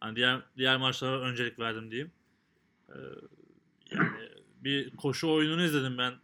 Hani 0.00 0.16
diğer 0.16 0.40
diğer 0.56 0.76
maçlara 0.76 1.20
öncelik 1.20 1.58
verdim 1.58 1.90
diyeyim. 1.90 2.10
Ee, 2.88 2.94
yani 3.90 4.28
bir 4.64 4.96
koşu 4.96 5.30
oyununu 5.32 5.62
izledim 5.62 5.98
ben 5.98 6.14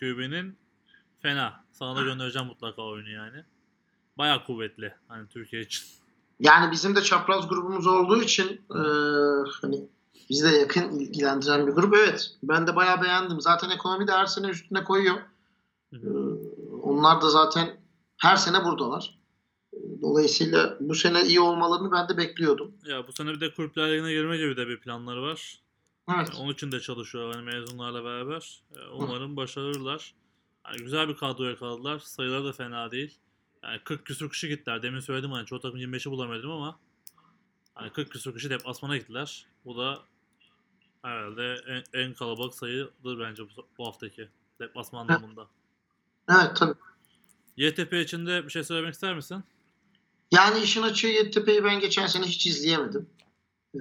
QB'nin. 0.00 0.56
Fena. 1.20 1.64
Sana 1.72 1.96
da 1.96 2.02
göndereceğim 2.02 2.48
mutlaka 2.48 2.82
oyunu 2.82 3.10
yani. 3.10 3.44
Bayağı 4.18 4.44
kuvvetli 4.44 4.94
hani 5.08 5.28
Türkiye 5.28 5.62
için. 5.62 5.84
Yani 6.44 6.72
bizim 6.72 6.96
de 6.96 7.02
çapraz 7.02 7.48
grubumuz 7.48 7.86
olduğu 7.86 8.22
için 8.22 8.48
e, 8.70 8.80
hani 9.62 9.88
bizi 10.30 10.44
de 10.52 10.56
yakın 10.56 10.98
ilgilendiren 11.00 11.66
bir 11.66 11.72
grup. 11.72 11.94
Evet. 11.96 12.30
Ben 12.42 12.66
de 12.66 12.76
bayağı 12.76 13.02
beğendim. 13.02 13.40
Zaten 13.40 13.70
ekonomi 13.70 14.06
de 14.08 14.12
her 14.12 14.26
sene 14.26 14.46
üstüne 14.48 14.84
koyuyor. 14.84 15.14
Hı 15.90 15.96
E, 15.96 15.98
hı. 16.00 16.38
onlar 16.82 17.20
da 17.22 17.30
zaten 17.30 17.76
her 18.16 18.36
sene 18.36 18.64
buradalar. 18.64 19.18
E, 19.72 19.76
Dolayısıyla 20.02 20.76
bu 20.80 20.94
sene 20.94 21.24
iyi 21.26 21.40
olmalarını 21.40 21.92
ben 21.92 22.08
de 22.08 22.16
bekliyordum. 22.16 22.72
Ya 22.86 23.06
bu 23.08 23.12
sene 23.12 23.30
bir 23.30 23.40
de 23.40 23.54
kulüpler 23.54 23.92
ligine 23.92 24.12
girme 24.12 24.36
gibi 24.36 24.56
de 24.56 24.68
bir 24.68 24.80
planları 24.80 25.22
var. 25.22 25.58
Evet. 26.16 26.28
Onun 26.40 26.52
için 26.52 26.72
de 26.72 26.80
çalışıyorlar 26.80 27.36
hani 27.36 27.44
mezunlarla 27.44 28.04
beraber. 28.04 28.62
Ee, 28.76 28.78
Umarım 28.94 29.36
başarırlar. 29.36 30.14
Yani 30.66 30.76
güzel 30.76 31.08
bir 31.08 31.16
kadro 31.16 31.44
yakaladılar. 31.44 31.98
Sayıları 31.98 32.44
da 32.44 32.52
fena 32.52 32.90
değil. 32.90 33.18
Yani 33.64 33.80
40 33.84 34.06
küsur 34.06 34.30
kişi 34.30 34.48
gittiler. 34.48 34.82
Demin 34.82 35.00
söyledim 35.00 35.32
hani 35.32 35.46
çoğu 35.46 35.60
takım 35.60 35.80
25'i 35.80 36.10
bulamadım 36.10 36.50
ama 36.50 36.78
hani 37.74 37.92
40 37.92 38.10
küsur 38.10 38.34
kişi 38.34 38.50
deplasmana 38.50 38.96
gittiler. 38.96 39.46
Bu 39.64 39.78
da 39.78 39.98
herhalde 41.02 41.56
en, 41.66 42.00
en 42.00 42.14
kalabalık 42.14 42.54
sayıdır 42.54 43.20
bence 43.20 43.42
bu, 43.42 43.66
bu 43.78 43.86
haftaki 43.86 44.28
deplasman 44.60 45.08
anlamında. 45.08 45.46
Evet 46.30 46.56
tabii. 46.56 46.74
YTP 47.56 47.92
için 47.92 48.26
de 48.26 48.44
bir 48.44 48.50
şey 48.50 48.64
söylemek 48.64 48.94
ister 48.94 49.14
misin? 49.14 49.44
Yani 50.30 50.60
işin 50.60 50.82
açığı 50.82 51.06
Yeditepe'yi 51.06 51.64
ben 51.64 51.80
geçen 51.80 52.06
sene 52.06 52.26
hiç 52.26 52.46
izleyemedim. 52.46 53.10
Ee, 53.74 53.78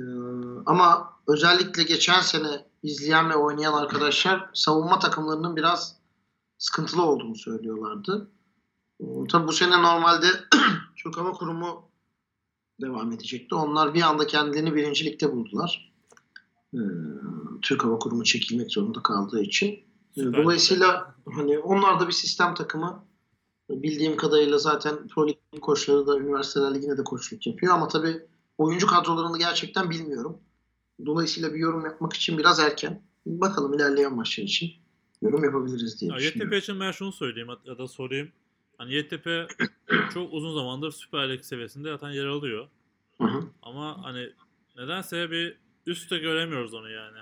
ama 0.66 1.14
özellikle 1.28 1.84
geçen 1.84 2.22
sene 2.22 2.66
izleyen 2.84 3.30
ve 3.30 3.36
oynayan 3.36 3.74
arkadaşlar 3.74 4.50
savunma 4.54 5.00
takımlarının 5.00 5.56
biraz 5.56 5.96
sıkıntılı 6.58 7.02
olduğunu 7.02 7.36
söylüyorlardı. 7.36 8.30
Ee, 9.02 9.06
tabii 9.32 9.48
bu 9.48 9.54
sene 9.54 9.82
normalde 9.84 10.28
Türk 10.96 11.18
Hava 11.18 11.32
Kurumu 11.32 11.90
devam 12.82 13.12
edecekti. 13.12 13.56
Onlar 13.56 13.94
bir 13.94 14.02
anda 14.02 14.28
kendilerini 14.28 14.76
birincilikte 14.76 15.32
buldular. 15.32 15.94
Ee, 16.74 16.78
Türk 17.62 17.84
Hava 17.84 18.00
Kurumu 18.00 18.24
çekilmek 18.24 18.72
zorunda 18.72 19.04
kaldığı 19.04 19.42
için. 19.42 19.68
Ee, 19.72 20.22
Süper. 20.22 20.44
Dolayısıyla 20.44 21.16
hani 21.36 21.60
onlar 21.60 22.00
da 22.00 22.08
bir 22.08 22.14
sistem 22.14 22.54
takımı. 22.54 23.06
Bildiğim 23.70 24.18
kadarıyla 24.18 24.58
zaten 24.58 25.08
Pro 25.08 25.28
Lig 25.28 25.38
koçları 25.62 26.08
da 26.08 26.20
Üniversiteler 26.20 26.76
Ligi'ne 26.76 26.98
de 26.98 27.04
koçluk 27.04 27.48
yapıyor 27.48 27.74
ama 27.74 27.88
tabii 27.88 28.22
oyuncu 28.58 28.88
kadrolarını 28.88 29.38
gerçekten 29.38 29.90
bilmiyorum. 29.90 30.38
Dolayısıyla 31.06 31.54
bir 31.54 31.60
yorum 31.60 31.86
yapmak 31.86 32.14
için 32.14 32.38
biraz 32.38 32.60
erken. 32.60 33.02
Bakalım 33.26 33.74
ilerleyen 33.74 34.16
maçlar 34.16 34.44
için 34.44 34.72
yorum 35.22 35.44
yapabiliriz 35.44 36.02
diye 36.02 36.12
Ya 36.12 36.18
düşünüyorum. 36.18 36.54
YTP 36.54 36.64
için 36.64 36.80
ben 36.80 36.92
şunu 36.92 37.12
söyleyeyim 37.12 37.50
ya 37.66 37.78
da 37.78 37.88
sorayım. 37.88 38.32
Hani 38.78 38.94
YTP 38.94 39.30
çok 40.14 40.34
uzun 40.34 40.54
zamandır 40.54 40.92
Süper 40.92 41.30
Lig 41.30 41.44
seviyesinde 41.44 41.90
zaten 41.90 42.10
yer 42.10 42.26
alıyor. 42.26 42.68
Hı 43.18 43.28
hı. 43.28 43.44
Ama 43.62 44.04
hani 44.04 44.30
nedense 44.78 45.32
bir 45.32 45.58
üstte 45.86 46.18
göremiyoruz 46.18 46.74
onu 46.74 46.90
yani. 46.92 47.18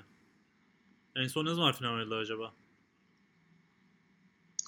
En 1.16 1.28
son 1.28 1.46
ne 1.46 1.54
zaman 1.54 1.72
final 1.74 1.94
oynadılar 1.94 2.18
acaba? 2.22 2.54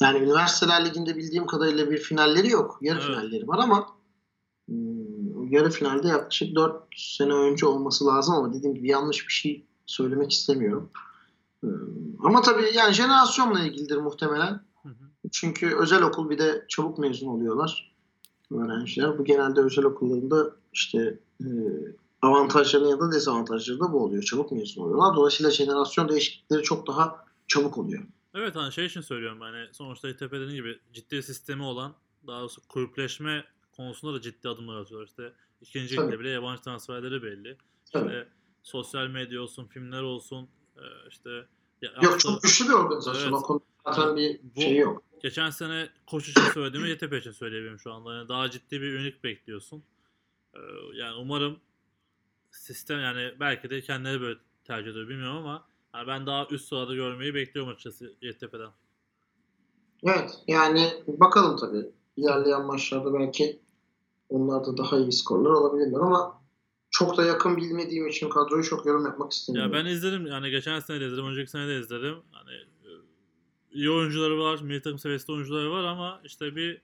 Yani 0.02 0.20
Üniversiteler 0.20 0.86
Ligi'nde 0.86 1.16
bildiğim 1.16 1.46
kadarıyla 1.46 1.92
bir 1.92 1.98
finalleri 1.98 2.50
yok. 2.50 2.78
Yarı 2.82 3.00
Evet. 3.00 3.08
finalleri 3.08 3.48
var 3.48 3.58
ama 3.58 3.88
hmm, 4.68 5.52
yarı 5.52 5.70
finalde 5.70 6.08
yaklaşık 6.08 6.56
4 6.56 6.84
sene 6.96 7.34
önce 7.34 7.66
olması 7.66 8.06
lazım 8.06 8.36
ama 8.36 8.54
dediğim 8.54 8.76
gibi 8.76 8.88
yanlış 8.90 9.28
bir 9.28 9.34
şey 9.34 9.66
söylemek 9.86 10.32
istemiyorum. 10.32 10.90
Hmm, 11.60 12.26
Ama 12.26 12.42
tabii 12.42 12.72
yani 12.74 12.94
jenerasyonla 12.94 13.60
ilgilidir 13.64 13.98
muhtemelen. 13.98 14.62
Çünkü 15.32 15.76
özel 15.76 16.04
okul 16.04 16.30
bir 16.30 16.38
de 16.38 16.66
çabuk 16.70 16.98
mezun 16.98 17.28
oluyorlar 17.28 17.94
öğrenciler. 18.52 19.18
Bu 19.18 19.24
genelde 19.26 19.62
özel 19.62 19.86
okullarında 19.86 20.56
işte 20.74 21.20
e, 21.42 21.48
avantajları 22.22 22.86
ya 22.86 23.00
da 23.00 23.12
dezavantajları 23.12 23.80
da 23.80 23.94
bu 23.94 24.04
oluyor. 24.04 24.24
Çabuk 24.24 24.52
mezun 24.52 24.82
oluyorlar. 24.82 25.16
Dolayısıyla 25.16 25.52
jenerasyon 25.52 26.10
değişiklikleri 26.10 26.64
çok 26.64 26.88
daha 26.88 27.26
çabuk 27.48 27.78
oluyor. 27.78 28.04
Evet 28.36 28.56
hani 28.56 28.74
şey 28.74 28.86
için 28.86 29.02
söylüyorum 29.02 29.42
hani 29.42 29.68
sonuçta 29.74 30.08
dediğim 30.08 30.54
gibi 30.54 30.80
ciddi 30.94 31.24
sistemi 31.24 31.64
olan 31.64 31.94
daha 32.28 32.40
doğrusu 32.40 32.62
kulüpleşme 32.68 33.46
konusunda 33.72 34.14
da 34.14 34.22
ciddi 34.22 34.50
adımlar 34.50 34.82
atıyorlar. 34.82 35.08
İşte 35.08 35.34
ikinci 35.62 35.96
Tabii. 35.96 36.08
ligde 36.08 36.20
bile 36.20 36.30
yabancı 36.30 36.62
transferleri 36.62 37.24
belli. 37.24 37.58
Tabii. 37.92 38.06
İşte 38.06 38.28
sosyal 38.64 39.08
medya 39.08 39.42
olsun, 39.42 39.66
filmler 39.66 40.02
olsun, 40.02 40.50
e, 40.78 40.86
işte 41.10 41.46
ya- 41.84 42.02
Yok 42.04 42.20
çok 42.20 42.44
güçlü 42.44 42.66
bir 42.66 42.74
organizasyon. 42.74 43.24
Evet. 43.24 43.34
O 43.34 43.42
konuda 43.42 43.64
zaten 43.86 44.18
bir 44.18 44.40
Bu- 44.56 44.62
şey 44.62 44.76
yok. 44.78 45.04
Geçen 45.22 45.50
sene 45.50 45.90
koç 46.08 46.30
için 46.30 46.42
söylediğimi 46.54 46.90
YTP 46.90 47.14
için 47.18 47.32
söyleyebilirim 47.32 47.80
şu 47.80 47.94
anda. 47.94 48.14
Yani 48.16 48.30
daha 48.30 48.50
ciddi 48.50 48.82
bir 48.82 48.94
ünik 48.94 49.24
bekliyorsun. 49.24 49.84
Ee, 50.54 50.60
yani 50.94 51.16
umarım 51.16 51.60
sistem 52.52 53.00
yani 53.00 53.34
belki 53.40 53.70
de 53.70 53.82
kendileri 53.82 54.22
böyle 54.22 54.40
tercih 54.64 54.92
ediyor 54.92 55.08
bilmiyorum 55.10 55.38
ama 55.38 55.66
yani 55.96 56.08
ben 56.08 56.26
daha 56.28 56.48
üst 56.52 56.68
sırada 56.68 56.96
görmeyi 56.96 57.34
bekliyorum 57.34 57.72
açıkçası 57.72 58.14
YTP'den. 58.22 58.70
Evet 60.04 60.32
yani 60.48 61.04
bakalım 61.08 61.58
tabii. 61.58 61.86
İlerleyen 62.18 62.66
maçlarda 62.66 63.14
belki 63.14 63.60
onlar 64.30 64.66
da 64.66 64.78
daha 64.78 64.98
iyi 64.98 65.12
skorlar 65.12 65.52
alabilirler 65.52 66.00
ama 66.00 66.43
çok 66.94 67.18
da 67.18 67.26
yakın 67.26 67.58
bilmediğim 67.58 68.08
için 68.08 68.30
kadroyu 68.30 68.64
çok 68.64 68.86
yorum 68.86 69.06
yapmak 69.06 69.32
istemiyorum. 69.32 69.74
Ya 69.74 69.80
ben 69.80 69.86
izledim 69.86 70.28
yani 70.28 70.50
geçen 70.50 70.80
sene 70.80 71.00
de 71.00 71.06
izledim, 71.06 71.26
önceki 71.26 71.52
sene 71.52 71.68
de 71.68 71.80
izledim. 71.80 72.16
Hani 72.32 72.54
e, 72.54 72.89
iyi 73.72 73.91
oyuncuları 73.91 74.39
var, 74.39 74.60
milli 74.62 74.82
takım 74.82 75.00
seviyesinde 75.00 75.32
oyuncuları 75.32 75.72
var 75.72 75.84
ama 75.84 76.22
işte 76.24 76.56
bir 76.56 76.82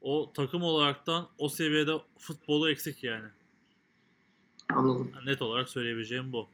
o 0.00 0.32
takım 0.32 0.62
olaraktan 0.62 1.28
o 1.38 1.48
seviyede 1.48 1.92
futbolu 2.18 2.70
eksik 2.70 3.04
yani. 3.04 3.28
Anladım. 4.74 5.10
Yani 5.14 5.26
net 5.26 5.42
olarak 5.42 5.68
söyleyebileceğim 5.68 6.32
bu. 6.32 6.48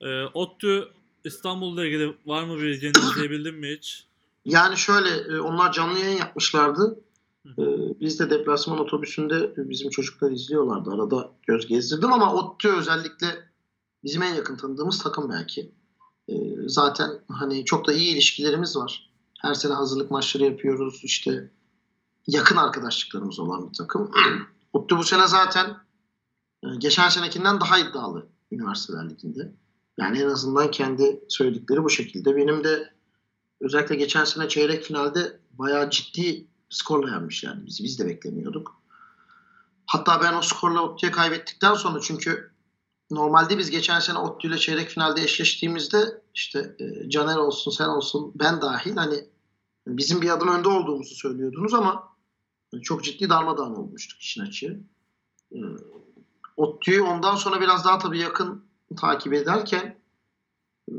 Ee, 0.00 0.24
ODTÜ 0.24 0.88
İstanbul'la 1.24 1.86
ilgili 1.86 2.16
var 2.26 2.44
mı 2.44 2.56
bir 2.56 2.62
bilgini 2.62 2.92
izleyebildin 3.10 3.54
mi 3.54 3.76
hiç? 3.76 4.06
Yani 4.44 4.76
şöyle 4.76 5.08
e, 5.08 5.40
onlar 5.40 5.72
canlı 5.72 5.98
yayın 5.98 6.18
yapmışlardı. 6.18 7.00
Hı 7.46 7.62
E, 7.62 8.00
Biz 8.00 8.20
de 8.20 8.30
deplasman 8.30 8.78
otobüsünde 8.78 9.52
bizim 9.56 9.90
çocuklar 9.90 10.30
izliyorlardı. 10.30 10.90
Arada 10.90 11.32
göz 11.46 11.66
gezdirdim 11.66 12.12
ama 12.12 12.34
ODTÜ 12.34 12.68
özellikle 12.68 13.26
bizim 14.04 14.22
en 14.22 14.34
yakın 14.34 14.56
tanıdığımız 14.56 15.02
takım 15.02 15.30
belki. 15.30 15.72
E, 16.28 16.34
Zaten 16.66 17.10
hani 17.28 17.64
çok 17.64 17.86
da 17.86 17.92
iyi 17.92 18.12
ilişkilerimiz 18.12 18.76
var. 18.76 19.10
Her 19.40 19.54
sene 19.54 19.72
hazırlık 19.72 20.10
maçları 20.10 20.44
yapıyoruz. 20.44 21.00
İşte 21.04 21.50
yakın 22.26 22.56
arkadaşlıklarımız 22.56 23.38
olan 23.38 23.68
bir 23.68 23.74
takım. 23.74 24.10
ODTÜ 24.72 24.96
bu 24.98 25.04
sene 25.04 25.28
zaten 25.28 25.76
e, 26.64 26.66
geçen 26.78 27.08
senekinden 27.08 27.60
daha 27.60 27.78
iddialı 27.78 28.26
Üniversiteler 28.52 29.10
Ligi'nde. 29.10 29.52
Yani 29.98 30.18
en 30.18 30.28
azından 30.28 30.70
kendi 30.70 31.24
söyledikleri 31.28 31.84
bu 31.84 31.90
şekilde. 31.90 32.36
Benim 32.36 32.64
de 32.64 32.92
özellikle 33.60 33.96
geçen 33.96 34.24
sene 34.24 34.48
çeyrek 34.48 34.84
finalde 34.84 35.40
bayağı 35.52 35.90
ciddi 35.90 36.46
skorla 36.70 37.10
yenmiş 37.10 37.44
yani 37.44 37.66
bizi. 37.66 37.84
Biz 37.84 37.98
de 37.98 38.06
beklemiyorduk. 38.06 38.80
Hatta 39.86 40.20
ben 40.20 40.34
o 40.34 40.42
skorla 40.42 40.82
ODTÜ'ye 40.82 41.12
kaybettikten 41.12 41.74
sonra 41.74 42.00
çünkü 42.00 42.50
normalde 43.10 43.58
biz 43.58 43.70
geçen 43.70 44.00
sene 44.00 44.18
ODTÜ 44.18 44.48
ile 44.48 44.58
çeyrek 44.58 44.88
finalde 44.88 45.22
eşleştiğimizde 45.22 46.22
işte 46.34 46.76
e, 46.78 47.10
Caner 47.10 47.36
olsun 47.36 47.70
sen 47.70 47.88
olsun 47.88 48.32
ben 48.34 48.62
dahil 48.62 48.96
hani 48.96 49.24
bizim 49.86 50.22
bir 50.22 50.30
adım 50.30 50.48
önde 50.48 50.68
olduğumuzu 50.68 51.14
söylüyordunuz 51.14 51.74
ama 51.74 52.16
çok 52.82 53.04
ciddi 53.04 53.30
darmadağın 53.30 53.74
olmuştuk 53.74 54.20
işin 54.20 54.40
açığı. 54.40 54.80
E, 55.52 55.58
ODTÜ'yü 56.56 57.00
ondan 57.00 57.36
sonra 57.36 57.60
biraz 57.60 57.84
daha 57.84 57.98
tabii 57.98 58.18
yakın 58.18 58.64
takip 58.96 59.32
ederken 59.32 59.98
e, 60.90 60.94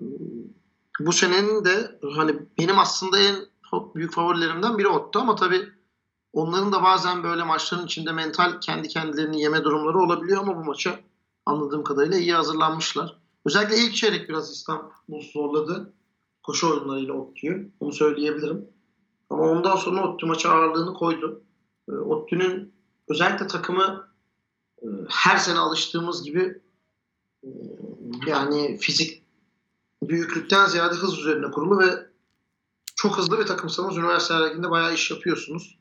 bu 1.00 1.14
senenin 1.14 1.66
de 1.66 2.00
hani 2.16 2.36
benim 2.60 2.80
aslında 2.80 3.20
en 3.20 3.51
büyük 3.96 4.14
favorilerimden 4.14 4.78
biri 4.78 4.88
ODTÜ 4.88 5.20
ama 5.20 5.36
tabii 5.36 5.70
onların 6.34 6.72
da 6.72 6.84
bazen 6.84 7.24
böyle 7.24 7.44
maçların 7.44 7.86
içinde 7.86 8.12
mental 8.12 8.60
kendi 8.60 8.88
kendilerini 8.88 9.42
yeme 9.42 9.64
durumları 9.64 10.00
olabiliyor 10.00 10.42
ama 10.42 10.58
bu 10.58 10.64
maça 10.64 11.00
anladığım 11.46 11.84
kadarıyla 11.84 12.18
iyi 12.18 12.34
hazırlanmışlar. 12.34 13.18
Özellikle 13.46 13.78
ilk 13.78 13.96
çeyrek 13.96 14.30
biraz 14.30 14.52
İstanbul 14.52 15.22
zorladı. 15.34 15.94
Koşu 16.44 16.72
oyunlarıyla 16.72 17.14
ODTÜ'yü. 17.14 17.72
Onu 17.80 17.92
söyleyebilirim. 17.92 18.70
Ama 19.30 19.44
ondan 19.44 19.76
sonra 19.76 20.08
ODTÜ 20.08 20.26
maça 20.26 20.50
ağırlığını 20.50 20.94
koydu. 20.94 21.44
E, 21.90 21.92
ODTÜ'nün 21.92 22.74
özellikle 23.08 23.48
takımı 23.48 24.08
e, 24.82 24.88
her 25.10 25.38
sene 25.38 25.60
alıştığımız 25.60 26.24
gibi 26.24 26.62
e, 27.44 27.50
yani 28.28 28.78
fizik 28.78 29.24
büyüklükten 30.04 30.66
ziyade 30.66 30.96
hız 30.96 31.18
üzerine 31.18 31.52
kurulu 31.52 31.80
ve 31.80 32.11
çok 33.02 33.18
hızlı 33.18 33.40
bir 33.40 33.46
takımsanız 33.46 33.98
üniversite 33.98 34.34
liginde 34.34 34.70
bayağı 34.70 34.94
iş 34.94 35.12
yapıyorsunuz. 35.12 35.78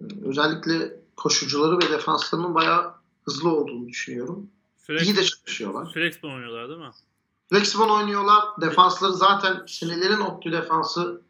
E, 0.00 0.02
Özellikle 0.24 1.00
koşucuları 1.16 1.78
ve 1.78 1.92
defanslarının 1.92 2.54
bayağı 2.54 2.94
hızlı 3.24 3.54
olduğunu 3.54 3.88
düşünüyorum. 3.88 4.50
Flex, 4.78 5.02
İyi 5.02 5.16
de 5.16 5.24
çalışıyorlar. 5.24 5.92
Flexbone 5.92 6.32
oynuyorlar 6.32 6.68
değil 6.68 6.80
mi? 6.80 6.90
Flexible 7.48 7.92
oynuyorlar. 7.92 8.44
Defansları 8.60 9.12
zaten 9.12 9.64
senelerin 9.66 10.20
ODTÜ 10.20 10.52
defansı 10.52 11.22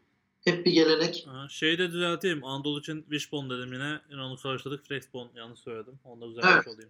Hep 0.43 0.65
bir 0.65 0.71
gelenek. 0.71 1.27
Şeyi 1.49 1.77
de 1.77 1.91
düzelteyim. 1.91 2.45
Anadolu 2.45 2.79
için 2.79 3.01
Wishbone 3.01 3.49
dedim 3.49 3.73
yine. 3.73 3.99
Onu 4.23 4.37
karıştırdık. 4.37 4.85
Flexbone 4.87 5.29
yanlış 5.35 5.59
söyledim. 5.59 5.99
Onu 6.03 6.21
da 6.21 6.27
düzeltmiş 6.29 6.53
Evet. 6.53 6.67
olayım. 6.67 6.89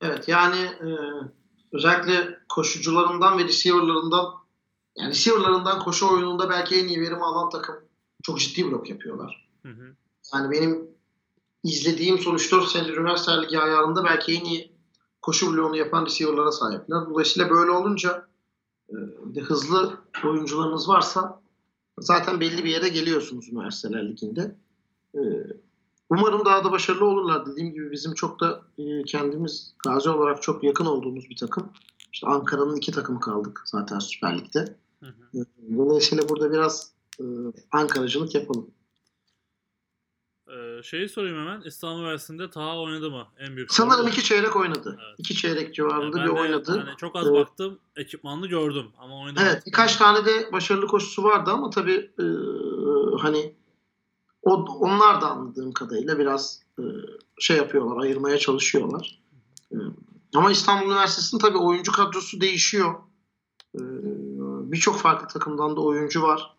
Evet 0.00 0.28
yani 0.28 0.58
e, 0.60 0.88
özellikle 1.72 2.40
koşucularından 2.48 3.38
ve 3.38 3.44
receiver'larından 3.44 4.45
yani 4.96 5.10
receiver'larından 5.10 5.78
koşu 5.78 6.08
oyununda 6.08 6.50
belki 6.50 6.74
en 6.74 6.88
iyi 6.88 7.00
verimi 7.00 7.24
alan 7.24 7.50
takım 7.50 7.76
çok 8.22 8.40
ciddi 8.40 8.70
blok 8.70 8.90
yapıyorlar. 8.90 9.48
Hı 9.62 9.68
hı. 9.68 9.96
Yani 10.34 10.50
benim 10.50 10.90
izlediğim 11.64 12.18
son 12.18 12.36
3-4 12.36 12.66
senedir 12.66 12.96
üniversite 12.96 13.42
ligi 13.42 13.58
ayarında 13.58 14.04
belki 14.04 14.32
en 14.32 14.44
iyi 14.44 14.72
koşu 15.22 15.52
bloğunu 15.52 15.76
yapan 15.76 16.06
receiver'lara 16.06 16.52
sahipler. 16.52 17.06
Dolayısıyla 17.10 17.50
böyle 17.50 17.70
olunca 17.70 18.26
e, 18.90 18.94
bir 19.24 19.34
de 19.34 19.40
hızlı 19.40 19.98
oyuncularınız 20.24 20.88
varsa 20.88 21.40
zaten 22.00 22.40
belli 22.40 22.64
bir 22.64 22.70
yere 22.70 22.88
geliyorsunuz 22.88 23.48
üniversiteler 23.48 24.08
liginde. 24.08 24.56
E, 25.14 25.20
Umarım 26.10 26.44
daha 26.44 26.64
da 26.64 26.72
başarılı 26.72 27.04
olurlar. 27.04 27.46
Dediğim 27.46 27.72
gibi 27.72 27.90
bizim 27.90 28.14
çok 28.14 28.40
da 28.40 28.62
e, 28.78 29.02
kendimiz 29.02 29.74
gazi 29.84 30.10
olarak 30.10 30.42
çok 30.42 30.64
yakın 30.64 30.86
olduğumuz 30.86 31.30
bir 31.30 31.36
takım. 31.36 31.72
İşte 32.12 32.26
Ankara'nın 32.26 32.76
iki 32.76 32.92
takımı 32.92 33.20
kaldık 33.20 33.62
zaten 33.64 33.98
Süper 33.98 34.38
Lig'de. 34.38 34.76
Hı 35.00 35.06
hı. 35.06 35.44
Dolayısıyla 35.76 36.28
burada 36.28 36.52
biraz 36.52 36.92
e, 37.20 37.24
Ankaracılık 37.72 38.34
yapalım. 38.34 38.70
Ee, 40.48 40.82
şeyi 40.82 41.08
sorayım 41.08 41.38
hemen. 41.38 41.60
İstanbul 41.60 42.00
Üniversitesi'nde 42.00 42.50
Taha 42.50 42.78
oynadı 42.80 43.10
mı? 43.10 43.26
En 43.38 43.56
büyük 43.56 43.72
Sanırım 43.72 43.96
sorun. 43.96 44.08
iki 44.08 44.24
çeyrek 44.24 44.56
oynadı. 44.56 44.98
Evet. 45.06 45.14
İki 45.18 45.34
çeyrek 45.34 45.62
Yani 45.62 45.72
civarında 45.74 46.16
ben 46.16 46.22
bir 46.22 46.28
de 46.36 46.40
oynadı. 46.40 46.84
hani 46.86 46.96
çok 46.96 47.16
az 47.16 47.26
Evet. 47.26 47.36
baktım. 47.36 47.78
Ekipmanlı 47.96 48.46
gördüm. 48.46 48.86
Ama 48.98 49.20
oynadı. 49.22 49.40
Evet 49.44 49.62
birkaç 49.66 49.96
tane 49.96 50.26
de 50.26 50.52
başarılı 50.52 50.86
koşusu 50.86 51.24
vardı 51.24 51.50
ama 51.50 51.70
tabii 51.70 52.10
e, 52.18 52.24
hani 53.18 53.54
o, 54.42 54.54
onlar 54.54 55.20
da 55.20 55.30
anladığım 55.30 55.72
kadarıyla 55.72 56.18
biraz 56.18 56.62
e, 56.78 56.82
şey 57.38 57.56
yapıyorlar, 57.56 58.02
ayırmaya 58.02 58.38
çalışıyorlar. 58.38 59.20
E, 59.72 59.76
ama 60.34 60.50
İstanbul 60.50 60.86
Üniversitesi'nin 60.90 61.40
tabii 61.40 61.58
oyuncu 61.58 61.92
kadrosu 61.92 62.40
değişiyor. 62.40 62.94
E, 63.74 63.80
Birçok 64.72 64.96
farklı 64.98 65.28
takımdan 65.28 65.76
da 65.76 65.80
oyuncu 65.80 66.22
var. 66.22 66.56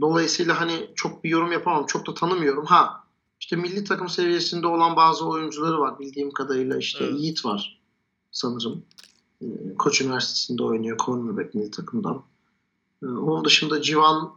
Dolayısıyla 0.00 0.60
hani 0.60 0.90
çok 0.94 1.24
bir 1.24 1.30
yorum 1.30 1.52
yapamam. 1.52 1.86
Çok 1.86 2.06
da 2.06 2.14
tanımıyorum. 2.14 2.64
Ha 2.64 3.04
işte 3.40 3.56
milli 3.56 3.84
takım 3.84 4.08
seviyesinde 4.08 4.66
olan 4.66 4.96
bazı 4.96 5.28
oyuncuları 5.28 5.78
var 5.78 5.98
bildiğim 5.98 6.30
kadarıyla. 6.30 6.76
işte 6.76 7.04
Evet. 7.04 7.20
Yiğit 7.20 7.44
var 7.44 7.80
sanırım. 8.30 8.84
E, 9.42 9.46
Koç 9.78 10.00
Üniversitesi'nde 10.00 10.62
oynuyor. 10.62 10.98
Cornerback 10.98 11.54
milli 11.54 11.70
takımdan. 11.70 12.22
E, 13.02 13.06
Onun 13.06 13.44
dışında 13.44 13.82
Civan 13.82 14.32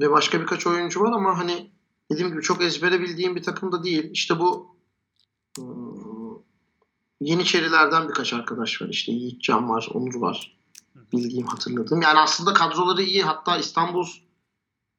ve 0.00 0.10
başka 0.10 0.40
birkaç 0.40 0.66
oyuncu 0.66 1.00
var 1.00 1.12
ama 1.12 1.38
hani 1.38 1.70
dediğim 2.12 2.30
gibi 2.30 2.42
çok 2.42 2.62
ezbere 2.62 3.00
bildiğim 3.00 3.36
bir 3.36 3.42
takım 3.42 3.72
da 3.72 3.84
değil. 3.84 4.10
İşte 4.12 4.38
bu 4.40 4.78
Yeniçerilerden 7.20 8.08
birkaç 8.08 8.32
arkadaş 8.32 8.82
var. 8.82 8.88
İşte 8.88 9.12
Yiğit 9.12 9.42
Can 9.42 9.68
var, 9.68 9.88
Onur 9.94 10.14
var. 10.14 10.57
Bildiğim, 11.12 11.46
hatırladığım. 11.46 12.02
Yani 12.02 12.18
aslında 12.18 12.52
kadroları 12.52 13.02
iyi. 13.02 13.22
Hatta 13.22 13.56
İstanbul 13.56 14.06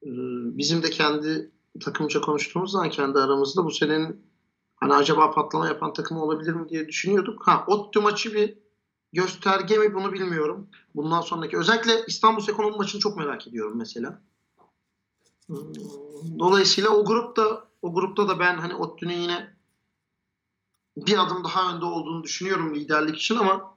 e, 0.02 0.10
bizim 0.58 0.82
de 0.82 0.90
kendi 0.90 1.50
takımca 1.80 2.20
konuştuğumuz 2.20 2.72
zaman 2.72 2.90
kendi 2.90 3.18
aramızda 3.18 3.64
bu 3.64 3.70
senenin 3.70 4.26
hani 4.76 4.94
acaba 4.94 5.30
patlama 5.30 5.66
yapan 5.66 5.92
takım 5.92 6.16
olabilir 6.16 6.52
mi 6.52 6.68
diye 6.68 6.88
düşünüyorduk. 6.88 7.46
Ha 7.46 7.64
ODTÜ 7.66 8.00
maçı 8.00 8.34
bir 8.34 8.58
gösterge 9.12 9.78
mi 9.78 9.94
bunu 9.94 10.12
bilmiyorum. 10.12 10.68
Bundan 10.94 11.20
sonraki 11.20 11.58
özellikle 11.58 11.92
İstanbul 12.06 12.48
Ekonomi 12.48 12.76
maçını 12.76 13.00
çok 13.00 13.16
merak 13.16 13.48
ediyorum 13.48 13.78
mesela. 13.78 14.22
Dolayısıyla 16.38 16.90
o 16.90 17.04
grupta 17.04 17.70
o 17.82 17.94
grupta 17.94 18.28
da 18.28 18.38
ben 18.38 18.58
hani 18.58 18.74
ODTÜ'nün 18.74 19.18
yine 19.18 19.56
bir 20.96 21.18
adım 21.18 21.44
daha 21.44 21.74
önde 21.74 21.84
olduğunu 21.84 22.24
düşünüyorum 22.24 22.74
liderlik 22.74 23.16
için 23.16 23.36
ama 23.36 23.76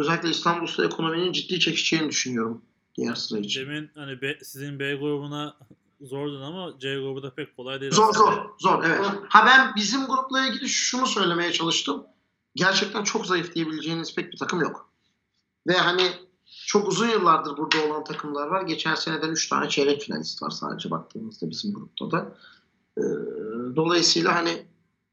özellikle 0.00 0.30
İstanbul'da 0.30 0.84
ekonominin 0.86 1.32
ciddi 1.32 1.60
çekişeceğini 1.60 2.08
düşünüyorum 2.08 2.62
diğer 2.96 3.14
sıra 3.14 3.38
için. 3.40 3.60
Demin 3.60 3.90
hani 3.94 4.20
B- 4.20 4.38
sizin 4.42 4.78
B 4.78 4.94
grubuna 4.94 5.56
zordun 6.00 6.40
ama 6.42 6.78
C 6.78 6.94
grubu 6.94 7.22
da 7.22 7.34
pek 7.34 7.56
kolay 7.56 7.80
değil. 7.80 7.92
Zor 7.92 8.08
aslında. 8.10 8.30
zor 8.30 8.50
zor 8.58 8.84
evet. 8.84 9.00
Ha 9.28 9.46
ben 9.46 9.76
bizim 9.76 10.06
grupla 10.06 10.46
ilgili 10.46 10.68
şunu 10.68 11.06
söylemeye 11.06 11.52
çalıştım. 11.52 12.04
Gerçekten 12.54 13.04
çok 13.04 13.26
zayıf 13.26 13.54
diyebileceğiniz 13.54 14.14
pek 14.14 14.32
bir 14.32 14.38
takım 14.38 14.60
yok. 14.60 14.90
Ve 15.66 15.72
hani 15.72 16.02
çok 16.66 16.88
uzun 16.88 17.08
yıllardır 17.08 17.56
burada 17.56 17.86
olan 17.86 18.04
takımlar 18.04 18.46
var. 18.46 18.62
Geçen 18.62 18.94
seneden 18.94 19.28
3 19.28 19.48
tane 19.48 19.68
çeyrek 19.68 20.02
finalist 20.02 20.42
var 20.42 20.50
sadece 20.50 20.90
baktığımızda 20.90 21.50
bizim 21.50 21.74
grupta 21.74 22.10
da. 22.10 22.36
Ee, 22.98 23.02
dolayısıyla 23.76 24.34
hani 24.34 24.66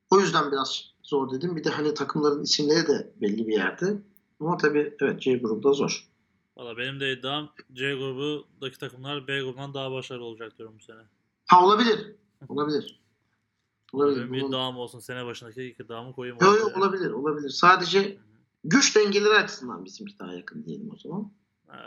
o 0.10 0.20
yüzden 0.20 0.52
biraz 0.52 0.84
zor 1.04 1.32
dedim. 1.32 1.56
Bir 1.56 1.64
de 1.64 1.70
hani 1.70 1.94
takımların 1.94 2.44
isimleri 2.44 2.88
de 2.88 3.14
belli 3.22 3.48
bir 3.48 3.54
yerde. 3.54 4.02
Ama 4.40 4.58
tabii 4.58 4.96
evet 5.02 5.22
C 5.22 5.38
grubunda 5.38 5.74
zor. 5.74 6.08
Valla 6.58 6.78
benim 6.78 7.00
de 7.00 7.14
iddiam 7.14 7.50
C 7.74 7.94
grubundaki 7.94 8.80
takımlar 8.80 9.28
B 9.28 9.42
grubundan 9.42 9.74
daha 9.74 9.92
başarılı 9.92 10.24
olacak 10.24 10.58
diyorum 10.58 10.76
bu 10.80 10.84
sene. 10.84 11.02
Ha 11.46 11.66
olabilir. 11.66 12.16
Olabilir. 12.50 13.00
Olabilir. 13.94 14.22
Benim 14.22 14.34
bir 14.34 14.44
iddiam 14.48 14.78
olsun 14.78 15.00
sene 15.00 15.26
başındaki 15.26 15.64
ilk 15.64 15.80
iddiamı 15.80 16.14
koyayım. 16.14 16.38
Yo, 16.42 16.48
ortaya. 16.48 16.60
yo, 16.60 16.78
olabilir. 16.78 17.12
Olabilir. 17.12 17.50
Sadece 17.50 18.18
güç 18.64 18.96
dengeleri 18.96 19.34
açısından 19.34 19.86
bizimki 19.86 20.20
daha 20.20 20.34
yakın 20.34 20.66
diyelim 20.66 20.92
o 20.94 20.98
zaman. 20.98 21.32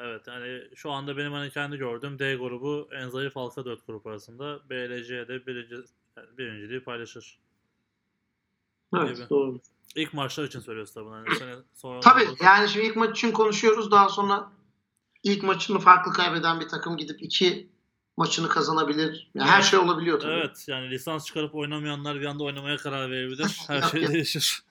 Evet 0.03 0.26
yani 0.26 0.62
şu 0.74 0.90
anda 0.90 1.16
benim 1.16 1.32
hani 1.32 1.51
kendi 1.51 1.76
gördüğüm 1.76 2.18
D 2.18 2.36
grubu 2.36 2.88
en 2.92 3.09
zayıf 3.09 3.36
halka 3.36 3.64
4 3.64 3.86
grup 3.86 4.07
arasında. 4.07 4.61
BLC 4.70 5.28
de 5.28 5.46
birinci, 5.46 5.74
yani 6.16 6.38
birinciliği 6.38 6.80
paylaşır. 6.80 7.38
Evet 8.96 9.16
Gibi. 9.16 9.30
doğru. 9.30 9.61
İlk 9.97 10.14
maçlar 10.14 10.45
için 10.45 10.61
söylüyoruz 10.61 10.93
tabii. 10.95 11.09
Hani 11.09 11.36
sene 11.38 11.55
sonra 11.74 12.01
Tabii 12.01 12.28
yani 12.41 12.68
şimdi 12.68 12.86
ilk 12.86 12.97
maç 12.97 13.18
için 13.18 13.32
konuşuyoruz. 13.32 13.91
Daha 13.91 14.09
sonra 14.09 14.53
ilk 15.22 15.43
maçını 15.43 15.78
farklı 15.78 16.12
kaybeden 16.12 16.61
bir 16.61 16.68
takım 16.68 16.97
gidip 16.97 17.22
iki 17.22 17.70
maçını 18.16 18.49
kazanabilir. 18.49 19.30
Yani 19.34 19.51
her 19.51 19.62
şey 19.62 19.78
olabiliyor 19.78 20.20
tabii. 20.20 20.32
Evet 20.32 20.64
yani 20.68 20.91
lisans 20.91 21.26
çıkarıp 21.26 21.55
oynamayanlar 21.55 22.20
bir 22.20 22.24
anda 22.26 22.45
oynamaya 22.45 22.76
karar 22.76 23.11
verebilir. 23.11 23.59
Her 23.66 23.82
şey 23.82 24.09
değişir. 24.09 24.62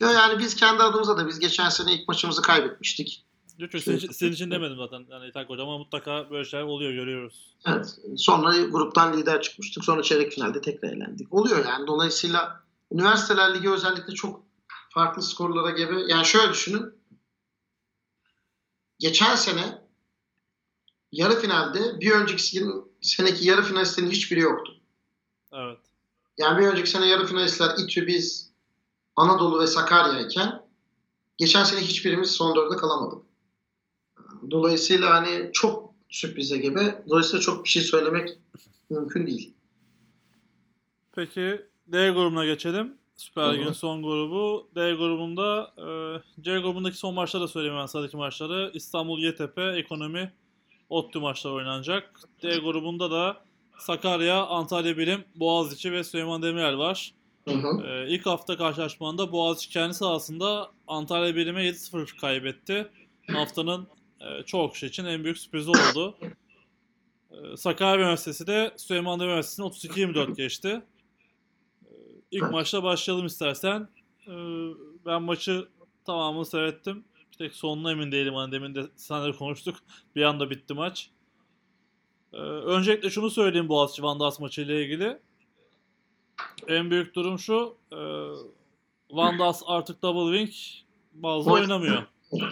Yo, 0.00 0.08
yani 0.08 0.38
biz 0.38 0.56
kendi 0.56 0.82
adımıza 0.82 1.16
da 1.18 1.28
biz 1.28 1.38
geçen 1.38 1.68
sene 1.68 1.94
ilk 1.94 2.08
maçımızı 2.08 2.42
kaybetmiştik. 2.42 3.24
Yok, 3.58 3.74
yok, 3.74 3.82
senin, 3.82 3.96
için- 3.96 4.12
senin 4.12 4.32
için 4.32 4.50
demedim 4.50 4.76
zaten. 4.76 5.06
Yani 5.10 5.28
İthak 5.28 5.50
Hoca 5.50 5.62
ama 5.62 5.78
mutlaka 5.78 6.30
böyle 6.30 6.44
şeyler 6.44 6.64
oluyor 6.64 6.92
görüyoruz. 6.92 7.54
Evet. 7.66 7.98
Sonra 8.16 8.56
gruptan 8.56 9.16
lider 9.16 9.42
çıkmıştık. 9.42 9.84
Sonra 9.84 10.02
çeyrek 10.02 10.32
finalde 10.32 10.60
tekrar 10.60 10.88
elendik. 10.88 11.32
Oluyor 11.32 11.64
yani. 11.66 11.86
Dolayısıyla 11.86 12.65
üniversiteler 12.92 13.54
ligi 13.54 13.70
özellikle 13.70 14.14
çok 14.14 14.42
farklı 14.88 15.22
skorlara 15.22 15.70
gebe. 15.70 15.94
Yani 16.08 16.26
şöyle 16.26 16.52
düşünün. 16.52 16.94
Geçen 18.98 19.34
sene 19.36 19.82
yarı 21.12 21.40
finalde 21.40 22.00
bir 22.00 22.10
önceki 22.10 22.64
seneki 23.00 23.48
yarı 23.48 23.62
finalistlerin 23.62 24.10
hiçbiri 24.10 24.40
yoktu. 24.40 24.80
Evet. 25.52 25.78
Yani 26.38 26.58
bir 26.58 26.66
önceki 26.66 26.90
sene 26.90 27.06
yarı 27.06 27.26
finalistler 27.26 27.74
İTÜ, 27.78 28.06
biz, 28.06 28.52
Anadolu 29.16 29.60
ve 29.60 29.66
Sakarya 29.66 30.20
iken 30.20 30.66
geçen 31.36 31.64
sene 31.64 31.80
hiçbirimiz 31.80 32.30
son 32.30 32.56
dörde 32.56 32.76
kalamadık. 32.76 33.26
Dolayısıyla 34.50 35.14
hani 35.14 35.50
çok 35.52 35.94
sürprize 36.08 36.56
gebe. 36.56 37.04
Dolayısıyla 37.08 37.40
çok 37.40 37.64
bir 37.64 37.68
şey 37.68 37.82
söylemek 37.82 38.38
mümkün 38.90 39.26
değil. 39.26 39.54
Peki 41.12 41.66
D 41.86 42.10
grubuna 42.10 42.44
geçelim. 42.44 42.94
Süper 43.16 43.54
Lig'in 43.54 43.72
son 43.72 44.02
grubu. 44.02 44.68
D 44.74 44.94
grubunda 44.94 45.72
e, 45.78 46.42
C 46.42 46.58
grubundaki 46.58 46.96
son 46.96 47.14
maçları 47.14 47.42
da 47.42 47.48
söyleyeyim 47.48 47.78
ben 47.80 47.86
sıradaki 47.86 48.16
maçları. 48.16 48.70
İstanbul 48.74 49.18
YTP, 49.22 49.58
Ekonomi, 49.58 50.32
ODTÜ 50.88 51.18
maçları 51.18 51.54
oynanacak. 51.54 52.20
D 52.42 52.58
grubunda 52.58 53.10
da 53.10 53.36
Sakarya, 53.78 54.46
Antalya 54.46 54.98
Bilim, 54.98 55.24
Boğaziçi 55.34 55.92
ve 55.92 56.04
Süleyman 56.04 56.42
Demirel 56.42 56.78
var. 56.78 57.14
Hı 57.48 57.54
hı. 57.54 57.86
E, 57.86 58.08
ilk 58.08 58.26
hafta 58.26 58.56
karşılaşmanda 58.56 59.32
Boğaziçi 59.32 59.68
kendi 59.68 59.94
sahasında 59.94 60.70
Antalya 60.86 61.36
Bilim'e 61.36 61.68
7-0 61.68 62.20
kaybetti. 62.20 62.88
Haftanın 63.32 63.86
e, 64.20 64.42
çoğu 64.42 64.70
kişi 64.70 64.86
için 64.86 65.04
en 65.04 65.24
büyük 65.24 65.38
sürprizi 65.38 65.70
oldu. 65.70 66.14
E, 67.30 67.56
Sakarya 67.56 68.04
Üniversitesi 68.04 68.46
de 68.46 68.74
Süleyman 68.76 69.20
Demirel 69.20 69.32
Üniversitesi'ni 69.32 69.92
32-24 69.92 70.36
geçti. 70.36 70.82
İlk 72.30 72.50
maçla 72.50 72.82
başlayalım 72.82 73.26
istersen. 73.26 73.88
E, 74.26 74.34
ben 75.06 75.22
maçı 75.22 75.68
tamamını 76.04 76.46
seyrettim. 76.46 77.04
Bir 77.32 77.38
tek 77.38 77.54
sonuna 77.54 77.90
emin 77.90 78.12
değilim. 78.12 78.34
Hani 78.34 78.52
demin 78.52 78.74
de 78.74 78.82
seninle 78.96 79.32
konuştuk. 79.32 79.76
Bir 80.16 80.22
anda 80.22 80.50
bitti 80.50 80.74
maç. 80.74 81.10
E, 82.32 82.36
öncelikle 82.38 83.10
şunu 83.10 83.30
söyleyeyim 83.30 83.68
Boğaziçi 83.68 84.02
Vandas 84.02 84.40
maçı 84.40 84.60
ile 84.62 84.84
ilgili. 84.84 85.18
En 86.68 86.90
büyük 86.90 87.14
durum 87.14 87.38
şu. 87.38 87.76
E, 87.92 87.98
Vandas 89.10 89.62
artık 89.66 90.02
double 90.02 90.38
wing 90.38 90.54
bazı 91.12 91.50
Oy- 91.50 91.60
oynamıyor. 91.60 92.02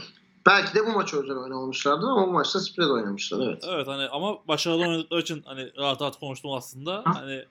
Belki 0.47 0.75
de 0.75 0.87
bu 0.87 0.93
maçı 0.93 1.17
özel 1.23 1.37
oynamamışlardı 1.37 2.07
ama 2.07 2.27
bu 2.27 2.33
maçta 2.33 2.61
spread 2.61 2.91
oynamışlar 2.91 3.47
evet. 3.47 3.65
Evet 3.69 3.87
hani 3.87 4.09
ama 4.09 4.49
başarılı 4.49 4.83
oynadıkları 4.83 5.21
için 5.21 5.43
hani 5.47 5.77
rahat 5.77 6.03
rahat 6.03 6.19
konuştum 6.19 6.53
aslında. 6.53 7.03
Hani 7.05 7.45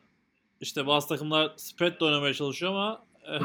işte 0.63 0.87
bazı 0.87 1.07
takımlar 1.07 1.51
spread 1.57 1.99
de 1.99 2.05
oynamaya 2.05 2.33
çalışıyor 2.33 2.71
ama 2.71 3.05
eh, 3.25 3.41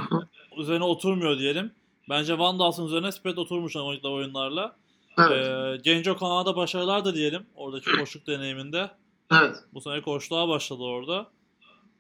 üzerine 0.59 0.85
oturmuyor 0.85 1.39
diyelim. 1.39 1.73
Bence 2.09 2.39
Van 2.39 2.59
Dals'ın 2.59 2.87
üzerine 2.87 3.13
spread 3.13 3.37
oturmuş 3.37 3.77
oynadıkları 3.77 4.13
oyunlarla. 4.13 4.77
Evet. 5.19 5.47
Ee, 5.47 5.77
Genco 5.83 6.17
Kanada 6.17 6.57
başarılar 6.57 7.05
da 7.05 7.15
diyelim 7.15 7.47
oradaki 7.55 7.93
koşluk 7.99 8.27
deneyiminde. 8.27 8.91
evet. 9.33 9.57
Bu 9.75 9.81
sene 9.81 10.03
koçluğa 10.03 10.49
başladı 10.49 10.83
orada. 10.83 11.27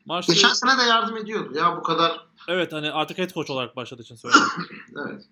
Maç 0.04 0.26
Geçen 0.26 0.48
sene 0.48 0.78
de 0.78 0.82
yardım 0.82 1.16
ediyordu 1.16 1.54
ya 1.58 1.76
bu 1.76 1.82
kadar. 1.82 2.20
evet 2.48 2.72
hani 2.72 2.90
artık 2.90 3.18
head 3.18 3.30
coach 3.30 3.50
olarak 3.50 3.76
başladığı 3.76 4.02
için 4.02 4.14
söylüyorum. 4.16 4.48
Evet. 5.08 5.24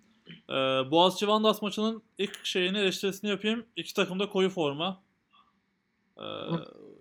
Ee, 0.49 0.91
Boğaziçi 0.91 1.27
Vandas 1.27 1.61
maçının 1.61 2.03
ilk 2.17 2.45
şeyini 2.45 2.77
eleştirisini 2.77 3.29
yapayım. 3.29 3.65
İki 3.75 3.93
takım 3.93 4.19
da 4.19 4.29
koyu 4.29 4.49
forma. 4.49 5.01
Ee, 6.17 6.23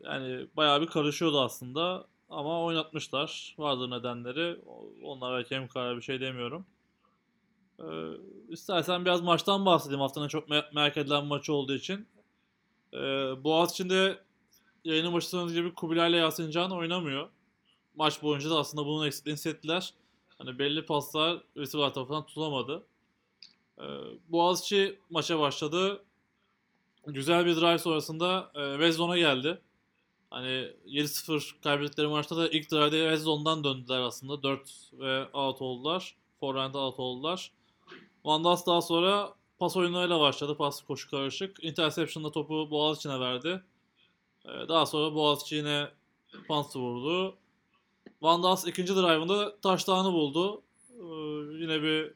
yani 0.04 0.46
bayağı 0.56 0.80
bir 0.80 0.86
karışıyordu 0.86 1.40
aslında. 1.40 2.06
Ama 2.36 2.62
oynatmışlar. 2.62 3.54
Vardır 3.58 3.90
nedenleri. 3.90 4.56
Onlar 5.02 5.38
belki 5.38 5.54
hem 5.54 5.68
karar 5.68 5.96
bir 5.96 6.02
şey 6.02 6.20
demiyorum. 6.20 6.66
Ee, 7.80 7.84
istersen 8.48 9.04
biraz 9.04 9.20
maçtan 9.20 9.66
bahsedeyim. 9.66 10.00
Haftanın 10.00 10.28
çok 10.28 10.48
me- 10.48 10.74
merak 10.74 10.96
edilen 10.96 11.24
maçı 11.26 11.52
olduğu 11.52 11.74
için. 11.74 12.06
Ee, 12.94 12.98
Boğaziçi'nde 13.44 14.18
yayını 14.84 15.12
başladığınız 15.12 15.54
gibi 15.54 15.74
Kubilay 15.74 16.10
ile 16.10 16.16
Yasin 16.16 16.50
Can 16.50 16.70
oynamıyor. 16.70 17.28
Maç 17.94 18.22
boyunca 18.22 18.50
da 18.50 18.58
aslında 18.58 18.86
bunun 18.86 19.06
eksikliğini 19.06 19.36
hissettiler. 19.36 19.94
Hani 20.38 20.58
belli 20.58 20.86
paslar 20.86 21.42
receiver 21.56 21.94
tarafından 21.94 22.26
tutulamadı. 22.26 22.86
Ee, 23.78 23.82
Boğaziçi 24.28 24.98
maça 25.10 25.40
başladı. 25.40 26.04
Güzel 27.06 27.46
bir 27.46 27.56
drive 27.56 27.78
sonrasında 27.78 28.50
e, 28.54 28.78
Red 28.78 28.92
Zone'a 28.92 29.18
geldi. 29.18 29.60
Hani 30.36 30.72
7-0 30.86 31.60
kaybettikleri 31.62 32.06
maçta 32.06 32.36
da 32.36 32.48
ilk 32.48 32.70
drive'de 32.70 33.10
Red 33.10 33.18
Zone'dan 33.18 33.64
döndüler 33.64 34.00
aslında. 34.00 34.42
4 34.42 34.90
ve 34.92 35.28
out 35.32 35.62
oldular. 35.62 36.16
Forehand 36.40 36.74
out 36.74 36.98
oldular. 36.98 37.52
Vandas 38.24 38.66
daha 38.66 38.82
sonra 38.82 39.34
pas 39.58 39.76
oyunlarıyla 39.76 40.20
başladı. 40.20 40.56
Pas 40.56 40.84
koşu 40.84 41.10
karışık. 41.10 41.64
Interception'da 41.64 42.30
topu 42.30 42.70
Boğaziçi'ne 42.70 43.20
verdi. 43.20 43.62
Ee, 44.44 44.68
daha 44.68 44.86
sonra 44.86 45.14
Boğaziçi 45.14 45.54
yine 45.54 45.88
punt 46.48 46.76
vurdu. 46.76 47.36
Van 48.22 48.42
Dals 48.42 48.66
ikinci 48.66 48.94
drive'ında 48.94 49.60
taştağını 49.60 50.12
buldu. 50.12 50.62
Ee, 50.90 51.04
yine 51.62 51.82
bir 51.82 52.12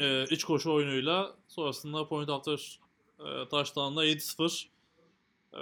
e, 0.00 0.24
iç 0.30 0.44
koşu 0.44 0.72
oyunuyla 0.72 1.36
sonrasında 1.48 2.08
point 2.08 2.28
after 2.28 2.80
e, 3.18 3.48
touchdown'la 3.48 4.06
7-0 4.06 4.66
e, 5.52 5.60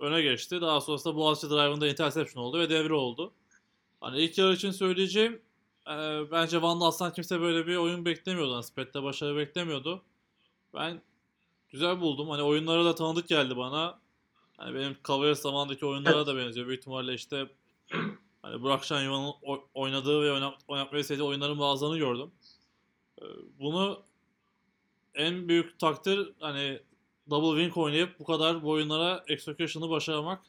öne 0.00 0.22
geçti. 0.22 0.60
Daha 0.60 0.80
sonrasında 0.80 1.16
Boğaziçi 1.16 1.50
drive'ında 1.50 1.88
interception 1.88 2.42
oldu 2.44 2.58
ve 2.58 2.70
devre 2.70 2.94
oldu. 2.94 3.32
Hani 4.00 4.20
ilk 4.20 4.38
yarı 4.38 4.52
için 4.54 4.70
söyleyeceğim 4.70 5.40
e, 5.86 5.92
bence 6.30 6.62
Van 6.62 6.80
Dals'tan 6.80 7.12
kimse 7.12 7.40
böyle 7.40 7.66
bir 7.66 7.76
oyun 7.76 8.04
beklemiyordu. 8.04 8.52
Yani 8.52 8.64
Spet'te 8.64 9.02
başarı 9.02 9.36
beklemiyordu. 9.36 10.02
Ben 10.74 11.02
güzel 11.68 12.00
buldum. 12.00 12.30
Hani 12.30 12.42
oyunları 12.42 12.84
da 12.84 12.94
tanıdık 12.94 13.28
geldi 13.28 13.56
bana. 13.56 13.98
Hani 14.56 14.74
benim 14.74 14.96
Cavaliers 15.08 15.40
zamandaki 15.40 15.86
oyunlara 15.86 16.26
da 16.26 16.36
benziyor. 16.36 16.66
Büyük 16.66 16.80
ihtimalle 16.80 17.14
işte 17.14 17.46
hani 18.42 18.62
Burak 18.62 18.84
Şanyuva'nın 18.84 19.32
o- 19.42 19.64
oynadığı 19.74 20.22
ve 20.22 20.32
oynat, 20.32 20.54
oynatmayı 20.68 21.04
sevdiği 21.04 21.26
oyunların 21.28 21.58
bazılarını 21.58 21.98
gördüm. 21.98 22.30
Ee, 23.22 23.24
Bunu 23.60 24.02
en 25.14 25.48
büyük 25.48 25.78
takdir 25.78 26.32
hani 26.40 26.80
double 27.30 27.60
wing 27.60 27.76
oynayıp 27.78 28.20
bu 28.20 28.24
kadar 28.24 28.62
bu 28.62 28.70
oyunlara 28.70 29.24
execution'ı 29.28 29.90
başarmak. 29.90 30.42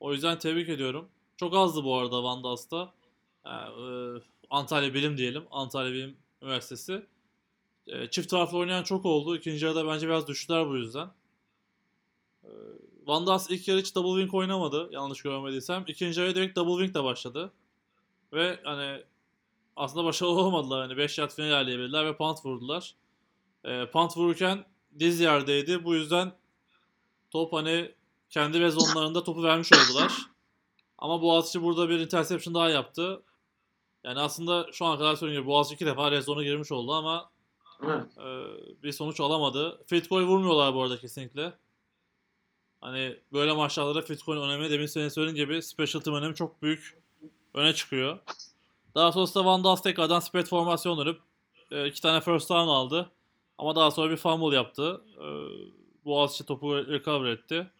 O 0.00 0.12
yüzden 0.12 0.38
tebrik 0.38 0.68
ediyorum. 0.68 1.08
Çok 1.36 1.56
azdı 1.56 1.84
bu 1.84 1.96
arada 1.96 2.22
Van 2.22 2.44
Dals'ta. 2.44 2.92
Yani, 3.46 4.16
e, 4.16 4.22
Antalya 4.50 4.94
Bilim 4.94 5.18
diyelim. 5.18 5.44
Antalya 5.50 5.92
Bilim 5.92 6.16
Üniversitesi. 6.42 7.06
E, 7.86 8.10
Çift 8.10 8.30
taraflı 8.30 8.58
oynayan 8.58 8.82
çok 8.82 9.04
oldu. 9.06 9.36
İkinci 9.36 9.64
yarıda 9.64 9.86
bence 9.86 10.06
biraz 10.06 10.28
düştüler 10.28 10.68
bu 10.68 10.76
yüzden. 10.76 11.10
E, 12.44 12.50
Van 13.06 13.26
Dals 13.26 13.50
ilk 13.50 13.68
yarı 13.68 13.80
hiç 13.80 13.94
double 13.94 14.20
wing 14.20 14.34
oynamadı. 14.34 14.88
Yanlış 14.92 15.22
görmediysem. 15.22 15.84
İkinci 15.86 16.20
yarı 16.20 16.34
direkt 16.34 16.56
double 16.56 16.84
wing 16.84 16.94
de 16.94 17.04
başladı. 17.04 17.52
Ve 18.32 18.60
hani 18.64 19.02
aslında 19.76 20.04
başarılı 20.04 20.40
olmadılar. 20.40 20.80
Hani 20.80 20.96
5 20.96 21.18
yard 21.18 21.30
final 21.30 21.48
ilerleyebildiler 21.48 22.06
ve 22.06 22.16
punt 22.16 22.46
vurdular. 22.46 22.94
E, 23.64 23.90
punt 23.90 24.16
vururken 24.16 24.64
diz 24.98 25.20
yerdeydi. 25.20 25.84
Bu 25.84 25.94
yüzden 25.94 26.32
top 27.30 27.52
hani 27.52 27.92
kendi 28.30 28.60
red 28.60 28.70
zone'larında 28.72 29.24
topu 29.24 29.42
vermiş 29.42 29.72
oldular. 29.72 30.12
Ama 30.98 31.22
Boğaziçi 31.22 31.62
burada 31.62 31.88
bir 31.88 32.00
interception 32.00 32.54
daha 32.54 32.68
yaptı. 32.68 33.22
Yani 34.04 34.20
aslında 34.20 34.66
şu 34.72 34.84
ana 34.84 34.98
kadar 34.98 35.16
söylediğim 35.16 35.42
gibi 35.42 35.50
Boğaziçi 35.50 35.74
iki 35.74 35.86
defa 35.86 36.10
red 36.10 36.22
zone'a 36.22 36.42
girmiş 36.42 36.72
oldu 36.72 36.92
ama 36.92 37.30
Evet. 37.84 38.18
e, 38.18 38.44
bir 38.82 38.92
sonuç 38.92 39.20
alamadı. 39.20 39.84
Field 39.86 40.08
goal 40.08 40.22
vurmuyorlar 40.22 40.74
bu 40.74 40.82
arada 40.82 41.00
kesinlikle. 41.00 41.52
Hani 42.80 43.16
böyle 43.32 43.52
maçlarda 43.52 44.02
field 44.02 44.20
goal 44.26 44.36
önemi 44.36 44.70
demin 44.70 44.86
senin 44.86 45.08
söylediğin 45.08 45.46
gibi 45.46 45.62
special 45.62 46.00
team 46.02 46.16
önemi 46.16 46.34
çok 46.34 46.62
büyük 46.62 46.98
öne 47.54 47.74
çıkıyor. 47.74 48.18
Daha 48.94 49.12
sonrasında 49.12 49.44
Van 49.44 49.64
Dals 49.64 49.82
tekrardan 49.82 50.20
spread 50.20 50.46
formasyon 50.46 50.98
dönüp 50.98 51.20
e, 51.70 51.86
iki 51.86 52.02
tane 52.02 52.20
first 52.20 52.50
down 52.50 52.68
aldı. 52.68 53.10
Ama 53.58 53.76
daha 53.76 53.90
sonra 53.90 54.10
bir 54.10 54.16
fumble 54.16 54.56
yaptı. 54.56 55.02
E, 55.16 55.26
Boğaziçi 56.04 56.46
topu 56.46 56.76
recover 56.76 57.30
etti. 57.30 57.70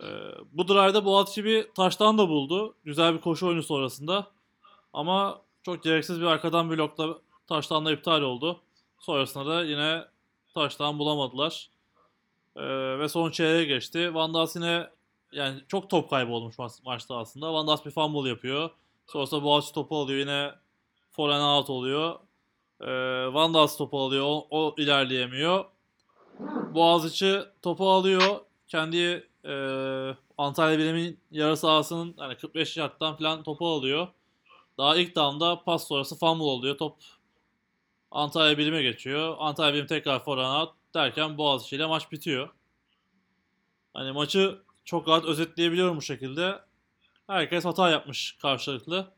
E, 0.00 0.06
bu 0.52 0.68
drive'da 0.68 1.04
Boğaziçi 1.04 1.44
bir 1.44 1.72
taştan 1.74 2.18
da 2.18 2.28
buldu. 2.28 2.74
Güzel 2.84 3.14
bir 3.14 3.20
koşu 3.20 3.46
oyunu 3.46 3.62
sonrasında. 3.62 4.26
Ama 4.92 5.42
çok 5.62 5.82
gereksiz 5.82 6.20
bir 6.20 6.26
arkadan 6.26 6.70
blokla 6.70 7.18
taştanla 7.46 7.92
iptal 7.92 8.22
oldu. 8.22 8.60
Sonrasında 8.98 9.46
da 9.46 9.64
yine 9.64 10.04
taştan 10.54 10.98
bulamadılar. 10.98 11.70
E, 12.56 12.62
ve 12.98 13.08
son 13.08 13.30
çeyreğe 13.30 13.64
geçti. 13.64 14.14
Van 14.14 14.34
Dals 14.34 14.56
yine 14.56 14.90
yani 15.32 15.60
çok 15.68 15.90
top 15.90 16.10
kaybı 16.10 16.32
olmuş 16.32 16.56
ma- 16.56 16.84
maçta 16.84 17.16
aslında. 17.16 17.54
Van 17.54 17.66
Dals 17.66 17.84
bir 17.84 17.90
fumble 17.90 18.28
yapıyor. 18.28 18.70
Sonrasında 19.06 19.42
Boğaziçi 19.42 19.74
topu 19.74 19.96
alıyor. 19.98 20.18
Yine 20.18 20.50
foreign 21.10 21.40
out 21.40 21.70
oluyor. 21.70 22.18
Ee, 22.82 23.34
Van 23.34 23.54
Dals 23.54 23.76
topu 23.76 24.00
alıyor. 24.00 24.24
O, 24.26 24.46
o 24.50 24.74
ilerleyemiyor. 24.78 25.64
Boğaziçi 26.74 27.40
topu 27.62 27.90
alıyor. 27.90 28.40
Kendi 28.68 29.28
e, 29.44 29.54
Antalya 30.38 30.78
Bilim'in 30.78 31.20
yarı 31.30 31.56
sahasının 31.56 32.14
hani 32.18 32.36
45 32.36 32.76
yardtan 32.76 33.16
falan 33.16 33.42
topu 33.42 33.68
alıyor. 33.68 34.08
Daha 34.78 34.96
ilk 34.96 35.16
down'da 35.16 35.64
pas 35.64 35.88
sonrası 35.88 36.18
fumble 36.18 36.42
oluyor. 36.44 36.78
Top 36.78 36.96
Antalya 38.10 38.58
Bilim'e 38.58 38.82
geçiyor. 38.82 39.36
Antalya 39.38 39.74
Bilim 39.74 39.86
tekrar 39.86 40.26
out 40.26 40.74
derken 40.94 41.38
Boğaziçi 41.38 41.76
ile 41.76 41.86
maç 41.86 42.12
bitiyor. 42.12 42.48
Hani 43.94 44.12
maçı 44.12 44.58
çok 44.84 45.08
rahat 45.08 45.24
özetleyebiliyorum 45.24 45.96
bu 45.96 46.02
şekilde. 46.02 46.60
Herkes 47.26 47.64
hata 47.64 47.90
yapmış 47.90 48.36
karşılıklı. 48.42 49.12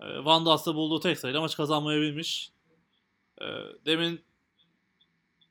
Ee, 0.00 0.24
Van 0.24 0.46
Dals'ta 0.46 0.74
bulduğu 0.74 1.00
tek 1.00 1.18
sayıyla 1.18 1.40
maç 1.40 1.56
kazanmayabilmiş. 1.56 2.50
Ee, 3.40 3.44
demin 3.86 4.24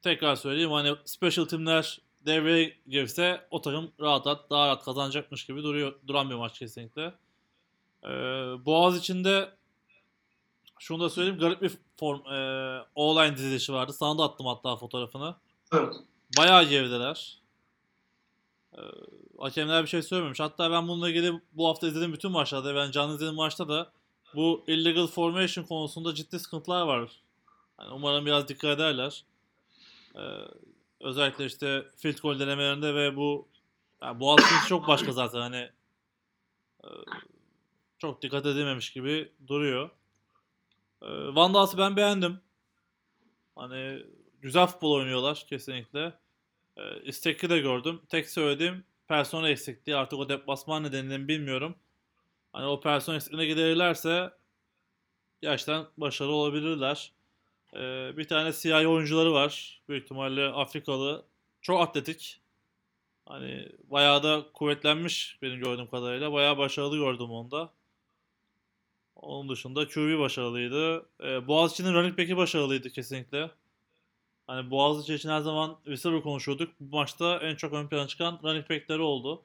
tekrar 0.01 0.35
söyleyeyim 0.35 0.71
hani 0.71 0.95
special 1.05 1.45
teamler 1.45 2.01
devreye 2.25 2.77
girse 2.88 3.47
o 3.51 3.61
takım 3.61 3.91
rahat 3.99 4.27
rahat 4.27 4.49
daha 4.49 4.67
rahat 4.67 4.85
kazanacakmış 4.85 5.45
gibi 5.45 5.63
duruyor 5.63 5.93
duran 6.07 6.29
bir 6.29 6.35
maç 6.35 6.59
kesinlikle. 6.59 7.13
Ee, 8.03 8.09
Boğaz 8.65 8.97
içinde 8.97 9.57
şunu 10.79 11.03
da 11.03 11.09
söyleyeyim 11.09 11.39
garip 11.39 11.61
bir 11.61 11.71
form 11.97 12.33
e, 12.33 12.81
online 12.95 13.38
dizilişi 13.38 13.73
vardı. 13.73 13.93
Sana 13.93 14.17
da 14.17 14.23
attım 14.23 14.47
hatta 14.47 14.75
fotoğrafını. 14.75 15.35
Evet. 15.73 15.93
Bayağı 16.38 16.63
gerideler. 16.63 17.41
Ee, 18.77 18.81
hakemler 19.39 19.83
bir 19.83 19.89
şey 19.89 20.01
söylememiş. 20.01 20.39
Hatta 20.39 20.71
ben 20.71 20.88
bununla 20.88 21.09
ilgili 21.09 21.41
bu 21.51 21.67
hafta 21.67 21.88
izlediğim 21.88 22.13
bütün 22.13 22.31
maçlarda, 22.31 22.75
ben 22.75 22.91
canlı 22.91 23.13
izlediğim 23.13 23.35
maçta 23.35 23.69
da 23.69 23.91
bu 24.35 24.63
illegal 24.67 25.07
formation 25.07 25.65
konusunda 25.65 26.15
ciddi 26.15 26.39
sıkıntılar 26.39 26.81
var. 26.81 27.11
Yani 27.80 27.93
umarım 27.93 28.25
biraz 28.25 28.47
dikkat 28.47 28.80
ederler. 28.80 29.23
Ee, 30.15 30.19
özellikle 30.99 31.45
işte 31.45 31.86
field 31.95 32.21
goal 32.21 32.39
denemelerinde 32.39 32.95
ve 32.95 33.15
bu 33.15 33.47
yani 34.01 34.19
Boğaziçi'nin 34.19 34.59
çok 34.67 34.88
başka 34.88 35.11
zaten 35.11 35.39
hani 35.39 35.71
e, 36.84 36.89
çok 37.97 38.21
dikkat 38.21 38.45
edilmemiş 38.45 38.93
gibi 38.93 39.32
duruyor. 39.47 39.89
Ee, 41.01 41.07
Van 41.36 41.53
Dals'ı 41.53 41.78
ben 41.78 41.95
beğendim. 41.95 42.39
Hani 43.55 44.05
güzel 44.41 44.67
futbol 44.67 44.91
oynuyorlar 44.91 45.45
kesinlikle. 45.49 46.13
Ee, 46.78 47.01
istekli 47.03 47.49
de 47.49 47.59
gördüm. 47.59 48.01
Tek 48.09 48.30
söylediğim 48.30 48.84
personel 49.07 49.49
eksikliği. 49.49 49.97
Artık 49.97 50.19
o 50.19 50.30
deplasman 50.30 50.84
nedeniyle 50.84 51.17
mi 51.17 51.28
bilmiyorum. 51.28 51.75
Hani 52.53 52.65
o 52.65 52.80
personel 52.80 53.17
eksikliğine 53.17 53.45
giderirlerse 53.45 54.34
gerçekten 55.41 55.86
başarılı 55.97 56.34
olabilirler. 56.34 57.11
Ee, 57.74 58.18
bir 58.18 58.28
tane 58.28 58.53
siyahi 58.53 58.88
oyuncuları 58.88 59.34
var. 59.34 59.82
Büyük 59.89 60.03
ihtimalle 60.03 60.47
Afrikalı. 60.47 61.26
Çok 61.61 61.82
atletik. 61.82 62.41
Hani 63.26 63.70
bayağı 63.89 64.24
da 64.24 64.45
kuvvetlenmiş 64.53 65.38
benim 65.41 65.59
gördüğüm 65.59 65.88
kadarıyla. 65.88 66.34
Bayağı 66.34 66.57
başarılı 66.57 66.97
gördüm 66.97 67.32
onda. 67.32 67.70
Onun 69.15 69.49
dışında 69.49 69.88
QB 69.88 70.20
başarılıydı. 70.20 71.05
Ee, 71.24 71.47
Boğaziçi'nin 71.47 71.93
running 71.93 72.18
back'i 72.18 72.38
başarılıydı 72.38 72.89
kesinlikle. 72.89 73.51
Hani 74.47 74.72
Boğaziçi 74.72 75.13
için 75.13 75.30
her 75.30 75.39
zaman 75.39 75.76
receiver 75.88 76.22
konuşuyorduk. 76.22 76.70
Bu 76.80 76.95
maçta 76.95 77.38
en 77.38 77.55
çok 77.55 77.74
ön 77.74 77.88
plana 77.88 78.07
çıkan 78.07 78.39
running 78.43 78.70
back'leri 78.70 79.01
oldu. 79.01 79.41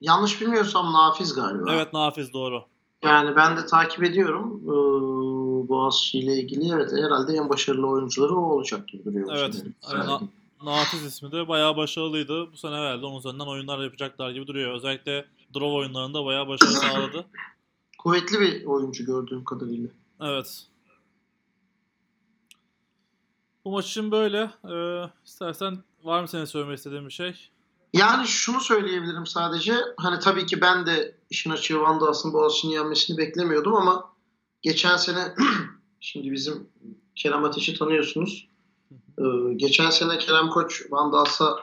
Yanlış 0.00 0.40
bilmiyorsam 0.40 0.92
Nafiz 0.92 1.34
galiba. 1.34 1.74
Evet 1.74 1.92
Nafiz 1.92 2.32
doğru. 2.32 2.64
Yani 3.04 3.36
ben 3.36 3.56
de 3.56 3.66
takip 3.66 4.04
ediyorum. 4.04 4.62
Ee, 4.64 5.39
Boğaziçi 5.68 6.18
ile 6.18 6.36
ilgili. 6.40 6.72
Evet 6.74 6.92
herhalde 6.92 7.32
en 7.32 7.48
başarılı 7.48 7.86
oyuncuları 7.88 8.34
o 8.36 8.40
olacak 8.52 8.88
gibi 8.88 9.04
duruyor. 9.04 9.28
bu 9.28 9.32
Evet, 9.36 9.54
sene. 9.54 9.72
aynen. 9.82 10.08
Yani 10.10 10.28
Nafiz 10.64 11.04
ismi 11.04 11.32
de 11.32 11.48
bayağı 11.48 11.76
başarılıydı. 11.76 12.52
Bu 12.52 12.56
sene 12.56 12.74
herhalde 12.74 13.06
onun 13.06 13.18
üzerinden 13.18 13.46
oyunlar 13.46 13.78
yapacaklar 13.78 14.30
gibi 14.30 14.46
duruyor. 14.46 14.74
Özellikle 14.74 15.26
draw 15.54 15.66
oyunlarında 15.66 16.24
bayağı 16.24 16.48
başarı 16.48 16.70
sağladı. 16.70 17.24
Kuvvetli 17.98 18.40
bir 18.40 18.64
oyuncu 18.64 19.04
gördüğüm 19.06 19.44
kadarıyla. 19.44 19.88
Evet. 20.20 20.66
Bu 23.64 23.70
maç 23.70 23.86
için 23.90 24.10
böyle. 24.10 24.50
Ee, 24.70 25.10
istersen 25.24 25.78
var 26.04 26.20
mı 26.22 26.28
senin 26.28 26.44
söylemek 26.44 26.78
istediğin 26.78 27.06
bir 27.06 27.12
şey? 27.12 27.34
Yani 27.92 28.26
şunu 28.26 28.60
söyleyebilirim 28.60 29.26
sadece. 29.26 29.74
Hani 29.96 30.18
tabii 30.20 30.46
ki 30.46 30.60
ben 30.60 30.86
de 30.86 31.14
işin 31.30 31.50
açığı 31.50 31.80
Van 31.80 32.00
Dals'ın 32.00 32.32
Boğaziçi'ni 32.32 32.72
yenmesini 32.72 33.18
beklemiyordum 33.18 33.74
ama 33.74 34.10
geçen 34.62 34.96
sene 34.96 35.34
şimdi 36.00 36.32
bizim 36.32 36.68
Kerem 37.14 37.44
Ateş'i 37.44 37.78
tanıyorsunuz. 37.78 38.48
Ee, 39.18 39.54
geçen 39.56 39.90
sene 39.90 40.18
Kerem 40.18 40.50
Koç 40.50 40.82
Van 40.90 41.12
Dals'a 41.12 41.56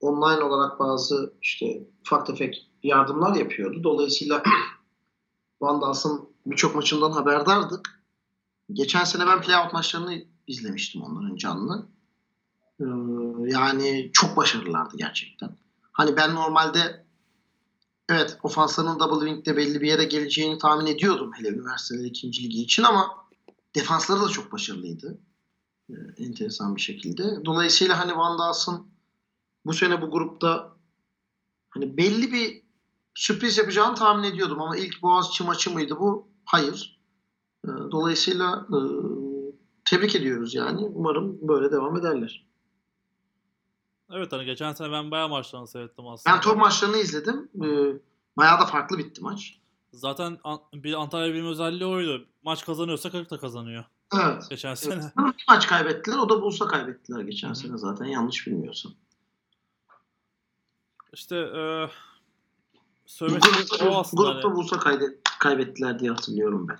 online 0.00 0.44
olarak 0.44 0.78
bazı 0.78 1.34
işte 1.42 1.86
ufak 2.00 2.26
tefek 2.26 2.66
yardımlar 2.82 3.36
yapıyordu. 3.36 3.84
Dolayısıyla 3.84 4.42
Van 5.60 5.80
Dals'ın 5.80 6.28
birçok 6.46 6.74
maçından 6.74 7.12
haberdardık. 7.12 8.00
Geçen 8.72 9.04
sene 9.04 9.26
ben 9.26 9.40
playout 9.40 9.72
maçlarını 9.72 10.24
izlemiştim 10.46 11.02
onların 11.02 11.36
canlı. 11.36 11.86
Ee, 12.80 12.84
yani 13.46 14.10
çok 14.12 14.36
başarılılardı 14.36 14.96
gerçekten. 14.96 15.56
Hani 15.92 16.16
ben 16.16 16.34
normalde 16.34 17.04
evet 18.10 18.38
ofanslarının 18.42 19.00
double 19.00 19.26
wing'de 19.26 19.56
belli 19.56 19.80
bir 19.80 19.88
yere 19.88 20.04
geleceğini 20.04 20.58
tahmin 20.58 20.86
ediyordum 20.86 21.30
hele 21.34 21.48
üniversiteler 21.48 22.04
ikinci 22.04 22.42
ligi 22.42 22.62
için 22.62 22.82
ama 22.82 23.28
defansları 23.74 24.20
da 24.20 24.28
çok 24.28 24.52
başarılıydı. 24.52 25.18
Ee, 25.90 25.94
enteresan 26.16 26.76
bir 26.76 26.80
şekilde. 26.80 27.44
Dolayısıyla 27.44 27.98
hani 27.98 28.16
Van 28.16 28.38
Dals'ın 28.38 28.86
bu 29.66 29.74
sene 29.74 30.02
bu 30.02 30.10
grupta 30.10 30.76
hani 31.70 31.96
belli 31.96 32.32
bir 32.32 32.62
sürpriz 33.14 33.58
yapacağını 33.58 33.94
tahmin 33.94 34.24
ediyordum 34.24 34.60
ama 34.60 34.76
ilk 34.76 35.02
Boğaziçi 35.02 35.44
maçı 35.44 35.70
mıydı 35.70 35.96
bu? 36.00 36.28
Hayır. 36.44 37.00
Ee, 37.64 37.68
Dolayısıyla 37.68 38.66
e, 38.70 38.78
tebrik 39.84 40.16
ediyoruz 40.16 40.54
yani. 40.54 40.80
Umarım 40.80 41.48
böyle 41.48 41.72
devam 41.72 41.96
ederler. 41.96 42.49
Evet 44.12 44.32
hani 44.32 44.44
geçen 44.44 44.72
sene 44.72 44.92
ben 44.92 45.10
bayağı 45.10 45.28
maçlarını 45.28 45.66
seyrettim 45.68 46.06
aslında. 46.06 46.34
Ben 46.36 46.40
top 46.40 46.56
maçlarını 46.56 46.96
izledim. 46.96 47.48
Ee, 47.64 47.98
bayağı 48.36 48.60
da 48.60 48.66
farklı 48.66 48.98
bitti 48.98 49.22
maç. 49.22 49.56
Zaten 49.92 50.38
an- 50.44 50.60
bir 50.74 50.94
Antalya 50.94 51.34
Bilim 51.34 51.46
özelliği 51.46 51.86
oydu. 51.86 52.26
Maç 52.42 52.64
kazanıyorsa 52.64 53.10
40 53.10 53.30
da 53.30 53.38
kazanıyor. 53.38 53.84
Evet. 54.14 54.46
Geçen 54.50 54.74
sene. 54.74 55.12
Bir 55.16 55.44
maç 55.48 55.66
kaybettiler. 55.66 56.18
O 56.18 56.28
da 56.28 56.42
Bulsa 56.42 56.66
kaybettiler 56.66 57.20
geçen 57.20 57.48
Hı 57.48 57.52
hı. 57.52 57.56
sene 57.56 57.78
zaten. 57.78 58.04
Yanlış 58.04 58.46
bilmiyorsam. 58.46 58.92
İşte 61.12 61.36
e, 61.36 61.88
söylemek 63.06 63.44
istediğim 63.44 63.92
o 63.92 63.98
aslında. 63.98 64.22
Grupta 64.22 64.48
Hani. 64.48 64.56
Bulsa 64.56 64.76
kayde- 64.78 65.18
kaybettiler 65.40 65.98
diye 65.98 66.10
hatırlıyorum 66.10 66.68
ben. 66.68 66.78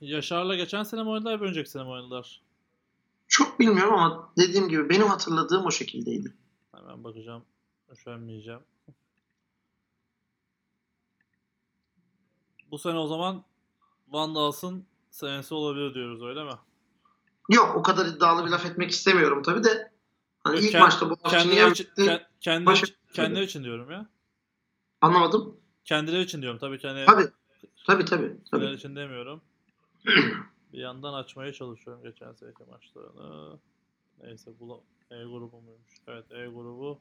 Yaşar'la 0.00 0.54
geçen 0.54 0.82
sene 0.82 1.02
mi 1.02 1.08
oynadılar, 1.10 1.40
bir 1.40 1.46
önceki 1.46 1.70
sene 1.70 1.82
mi 1.82 1.88
oynadılar? 1.90 2.42
Çok 3.28 3.60
bilmiyorum 3.60 3.94
ama 3.94 4.32
dediğim 4.38 4.68
gibi 4.68 4.88
benim 4.88 5.06
hatırladığım 5.06 5.66
o 5.66 5.70
şekildeydi. 5.70 6.34
Hemen 6.74 7.04
bakacağım. 7.04 7.44
Üşenmeyeceğim. 7.92 8.60
Bu 12.70 12.78
sene 12.78 12.98
o 12.98 13.06
zaman 13.06 13.44
Van 14.08 14.34
Dals'ın 14.34 14.86
senesi 15.10 15.54
olabilir 15.54 15.94
diyoruz 15.94 16.22
öyle 16.22 16.44
mi? 16.44 16.52
Yok 17.50 17.76
o 17.76 17.82
kadar 17.82 18.06
iddialı 18.06 18.46
bir 18.46 18.50
laf 18.50 18.66
etmek 18.66 18.90
istemiyorum 18.90 19.42
tabii 19.42 19.64
de. 19.64 19.92
Hani 20.44 20.58
ilk 20.58 20.74
Kend- 20.74 20.80
maçta 20.80 21.10
Boğaziçi'ni 21.10 21.30
Kendileri 21.32 21.70
için, 21.72 21.84
yenmişti. 21.84 22.02
ken- 22.02 22.26
kendileri, 22.40 22.66
Başa- 22.66 22.86
için- 22.86 22.96
kendileri 23.12 23.64
diyorum 23.64 23.90
ya. 23.90 24.06
Anlamadım. 25.00 25.56
Kendileri 25.84 26.22
için 26.22 26.42
diyorum 26.42 26.58
tabii 26.58 26.78
ki 26.78 26.88
hani 26.88 27.06
Tabii. 27.06 27.28
Tabii 27.86 28.04
tabii. 28.04 28.04
kendileri 28.04 28.44
tabii. 28.50 28.74
için 28.78 28.96
demiyorum. 28.96 29.42
bir 30.72 30.78
yandan 30.78 31.14
açmaya 31.14 31.52
çalışıyorum 31.52 32.02
geçen 32.02 32.32
seneki 32.32 32.64
maçlarını. 32.64 33.58
Neyse 34.22 34.50
bu 34.60 34.82
E 35.12 35.22
grubu 35.24 35.60
muymuş? 35.60 35.92
Evet 36.08 36.32
E 36.32 36.46
grubu. 36.46 36.98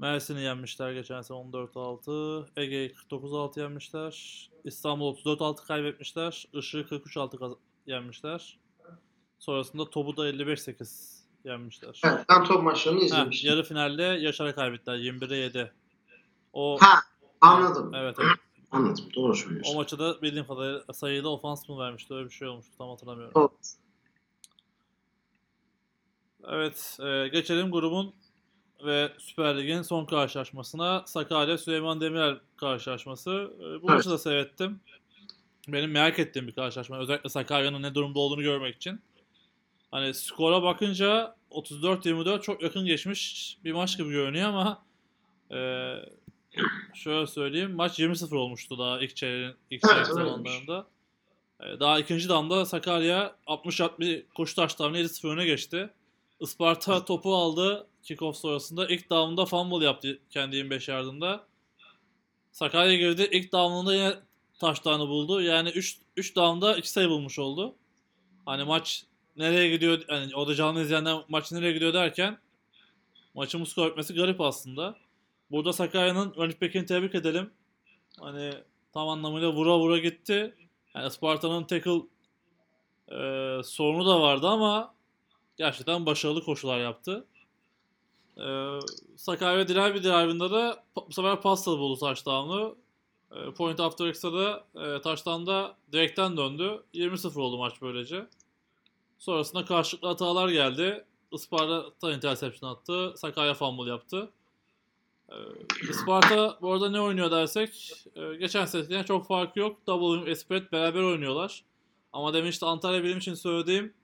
Mersin'i 0.00 0.40
yenmişler 0.42 0.92
geçen 0.92 1.22
sene 1.22 1.38
14-6. 1.38 2.46
Ege'yi 2.56 2.92
49-6 3.10 3.60
yenmişler. 3.60 4.50
İstanbul 4.64 5.16
34-6 5.16 5.66
kaybetmişler. 5.66 6.46
Işık'ı 6.52 6.94
43-6 6.94 7.38
kaz- 7.38 7.52
yenmişler. 7.86 8.58
Sonrasında 9.38 9.90
Top'u 9.90 10.16
da 10.16 10.28
55-8 10.28 11.20
yenmişler. 11.44 12.00
Evet, 12.04 12.24
ben 12.28 12.44
top 12.44 12.62
maçlarını 12.62 12.98
Ha, 13.00 13.04
izlemiştim. 13.06 13.50
yarı 13.50 13.62
finalde 13.62 14.02
Yaşar'a 14.02 14.54
kaybettiler 14.54 14.96
21'e 14.98 15.36
7. 15.36 15.72
O 16.52 16.76
Ha, 16.80 16.94
anladım. 17.40 17.94
Evet 17.94 18.16
evet. 18.20 18.30
Anladım. 18.70 19.04
Doğru 19.16 19.30
O 19.32 19.34
söylüyorsun. 19.34 19.76
maçta 19.76 19.98
da 19.98 20.22
bildiğim 20.22 20.46
kadarıyla 20.46 20.92
sayıda 20.92 21.28
ofans 21.28 21.68
mı 21.68 21.78
vermişti 21.78 22.14
öyle 22.14 22.24
bir 22.28 22.34
şey 22.34 22.48
olmuştu 22.48 22.72
tam 22.78 22.88
hatırlamıyorum. 22.88 23.34
Doğru. 23.34 23.48
Evet, 26.48 26.98
e, 27.02 27.28
geçelim 27.28 27.70
grubun 27.70 28.14
ve 28.84 29.12
Süper 29.18 29.58
Lig'in 29.58 29.82
son 29.82 30.04
karşılaşmasına. 30.04 31.02
Sakarya 31.06 31.58
Süleyman 31.58 32.00
Demirel 32.00 32.38
karşılaşması. 32.56 33.30
E, 33.30 33.62
bu 33.62 33.66
Evet. 33.66 33.82
maçı 33.84 34.10
da 34.10 34.18
seyrettim. 34.18 34.80
Benim 35.68 35.90
merak 35.90 36.18
ettiğim 36.18 36.46
bir 36.48 36.52
karşılaşma. 36.52 36.98
Özellikle 36.98 37.28
Sakarya'nın 37.28 37.82
ne 37.82 37.94
durumda 37.94 38.18
olduğunu 38.18 38.42
görmek 38.42 38.76
için. 38.76 39.00
Hani 39.90 40.14
skora 40.14 40.62
bakınca 40.62 41.36
34-24 41.50 42.42
çok 42.42 42.62
yakın 42.62 42.86
geçmiş 42.86 43.56
bir 43.64 43.72
maç 43.72 43.98
gibi 43.98 44.10
görünüyor 44.10 44.48
ama 44.48 44.82
e, 45.52 45.58
şöyle 46.94 47.26
söyleyeyim 47.26 47.72
maç 47.72 47.98
20-0 47.98 48.36
olmuştu 48.36 48.78
daha 48.78 49.00
ilk 49.00 49.16
çeyreğin 49.16 49.54
ilk 49.70 49.84
Evet, 49.84 49.90
çeyrek 49.92 50.06
zamanlarında. 50.06 50.86
E, 51.60 51.80
Daha 51.80 51.98
ikinci 51.98 52.28
damda 52.28 52.66
Sakarya 52.66 53.36
60 53.46 53.80
bir 53.98 54.26
koşu 54.28 54.56
taşlarına 54.56 54.98
7-0 54.98 55.28
öne 55.28 55.44
geçti. 55.44 55.90
Isparta 56.40 57.04
topu 57.04 57.34
aldı 57.34 57.86
kickoff 58.02 58.36
sonrasında. 58.36 58.86
ilk 58.86 59.10
down'da 59.10 59.44
fumble 59.44 59.84
yaptı 59.84 60.18
kendi 60.30 60.56
25 60.56 60.88
yardında. 60.88 61.46
Sakarya 62.52 62.96
girdi. 62.96 63.28
ilk 63.32 63.52
down'unda 63.52 63.94
yine 63.94 64.14
taşlarını 64.58 65.08
buldu. 65.08 65.42
Yani 65.42 65.68
3 65.68 65.98
3 66.16 66.36
down'da 66.36 66.76
2 66.76 66.90
sayı 66.90 67.08
bulmuş 67.08 67.38
oldu. 67.38 67.74
Hani 68.46 68.64
maç 68.64 69.04
nereye 69.36 69.70
gidiyor 69.70 70.02
hani 70.08 70.36
o 70.36 70.48
da 70.48 70.54
canlı 70.54 70.82
izleyenler 70.82 71.18
maç 71.28 71.52
nereye 71.52 71.72
gidiyor 71.72 71.94
derken 71.94 72.38
maçın 73.34 73.60
bu 73.60 73.66
skor 73.66 73.90
etmesi 73.90 74.14
garip 74.14 74.40
aslında. 74.40 74.96
Burada 75.50 75.72
Sakarya'nın 75.72 76.34
running 76.36 76.62
back'ini 76.62 76.86
tebrik 76.86 77.14
edelim. 77.14 77.50
Hani 78.20 78.52
tam 78.92 79.08
anlamıyla 79.08 79.52
vura 79.52 79.78
vura 79.78 79.98
gitti. 79.98 80.54
Yani 80.94 81.10
Sparta'nın 81.10 81.64
tackle 81.64 82.00
e, 83.08 83.62
sorunu 83.62 84.06
da 84.06 84.20
vardı 84.20 84.48
ama 84.48 84.94
gerçekten 85.60 86.06
başarılı 86.06 86.44
koşular 86.44 86.78
yaptı. 86.80 87.24
E, 88.36 88.44
Sakarya 89.16 89.68
drive'ında 89.68 90.50
da 90.50 90.84
pa- 90.96 91.08
bu 91.08 91.12
sefer 91.12 91.40
pasta 91.40 91.70
buldu 91.70 91.98
touchdown'u. 92.00 92.76
E, 93.32 93.50
point 93.54 93.80
after 93.80 94.06
extra'da 94.06 94.64
da 94.74 94.96
e, 94.96 95.00
touchdown'da 95.00 95.76
direkten 95.92 96.36
döndü. 96.36 96.82
20-0 96.94 97.40
oldu 97.40 97.58
maç 97.58 97.82
böylece. 97.82 98.26
Sonrasında 99.18 99.64
karşılıklı 99.64 100.08
hatalar 100.08 100.48
geldi. 100.48 101.04
Isparta 101.32 102.12
interception 102.12 102.70
attı. 102.70 103.14
Sakarya 103.16 103.54
fumble 103.54 103.90
yaptı. 103.90 104.30
Ee, 105.28 105.34
Isparta 105.90 106.58
bu 106.62 106.72
arada 106.72 106.90
ne 106.90 107.00
oynuyor 107.00 107.30
dersek 107.30 107.92
e, 108.16 108.34
geçen 108.36 108.64
seneden 108.64 109.02
çok 109.02 109.26
fark 109.26 109.56
yok. 109.56 109.86
Double 109.86 110.34
Spirit 110.36 110.72
beraber 110.72 111.02
oynuyorlar. 111.02 111.64
Ama 112.12 112.34
demin 112.34 112.50
işte 112.50 112.66
Antalya 112.66 113.04
Bilim 113.04 113.18
için 113.18 113.34
söylediğim 113.34 113.94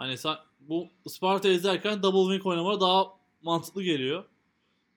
hani 0.00 0.12
sa- 0.12 0.38
bu 0.60 0.88
Isparta 1.04 1.48
izlerken 1.48 2.02
Double 2.02 2.32
Wing 2.34 2.46
oynamaları 2.46 2.80
daha 2.80 3.06
mantıklı 3.42 3.82
geliyor. 3.82 4.24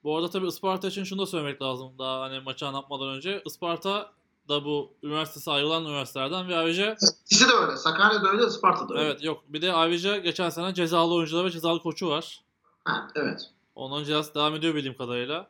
Bu 0.03 0.15
arada 0.17 0.29
tabii 0.29 0.47
Isparta 0.47 0.87
için 0.87 1.03
şunu 1.03 1.21
da 1.21 1.25
söylemek 1.25 1.61
lazım 1.61 1.91
daha 1.99 2.21
hani 2.21 2.39
maçı 2.39 2.67
anlatmadan 2.67 3.07
önce. 3.09 3.41
Isparta 3.45 4.11
da 4.49 4.65
bu 4.65 4.93
üniversitesi 5.03 5.51
ayrılan 5.51 5.85
üniversitelerden 5.85 6.47
ve 6.49 6.55
ayrıca 6.55 6.95
İkisi 7.25 7.49
de 7.49 7.53
öyle. 7.53 7.77
Sakarya'da 7.77 8.29
öyle, 8.29 8.45
Isparta'da 8.45 8.93
öyle. 8.93 9.03
evet 9.05 9.23
yok 9.23 9.43
bir 9.47 9.61
de 9.61 9.73
ayrıca 9.73 10.17
geçen 10.17 10.49
sene 10.49 10.73
cezalı 10.73 11.13
oyuncular 11.13 11.45
ve 11.45 11.51
cezalı 11.51 11.81
koçu 11.81 12.09
var. 12.09 12.41
Ha, 12.83 13.07
evet. 13.15 13.41
Onların 13.75 14.03
cezası 14.03 14.35
devam 14.35 14.55
ediyor 14.55 14.75
bildiğim 14.75 14.97
kadarıyla. 14.97 15.47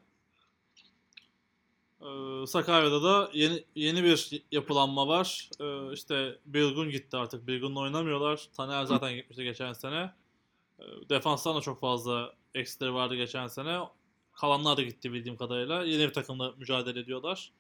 Ee, 2.03 2.47
Sakarya'da 2.47 3.03
da 3.03 3.29
yeni 3.33 3.63
yeni 3.75 4.03
bir 4.03 4.43
yapılanma 4.51 5.07
var. 5.07 5.49
Ee, 5.59 5.93
işte 5.93 6.37
Bilgun 6.45 6.89
gitti 6.89 7.17
artık. 7.17 7.47
Bilgun'la 7.47 7.79
oynamıyorlar. 7.79 8.47
Taner 8.57 8.85
zaten 8.85 9.15
gitmişti 9.15 9.43
geçen 9.43 9.73
sene. 9.73 10.13
Ee, 10.79 10.83
defanstan 11.09 11.55
da 11.55 11.61
çok 11.61 11.79
fazla 11.79 12.33
eksileri 12.55 12.93
vardı 12.93 13.15
geçen 13.15 13.47
sene. 13.47 13.79
Kalanlar 14.33 14.77
da 14.77 14.81
gitti 14.81 15.13
bildiğim 15.13 15.37
kadarıyla. 15.37 15.83
Yeni 15.83 16.07
bir 16.07 16.13
takımla 16.13 16.53
mücadele 16.57 16.99
ediyorlar. 16.99 17.51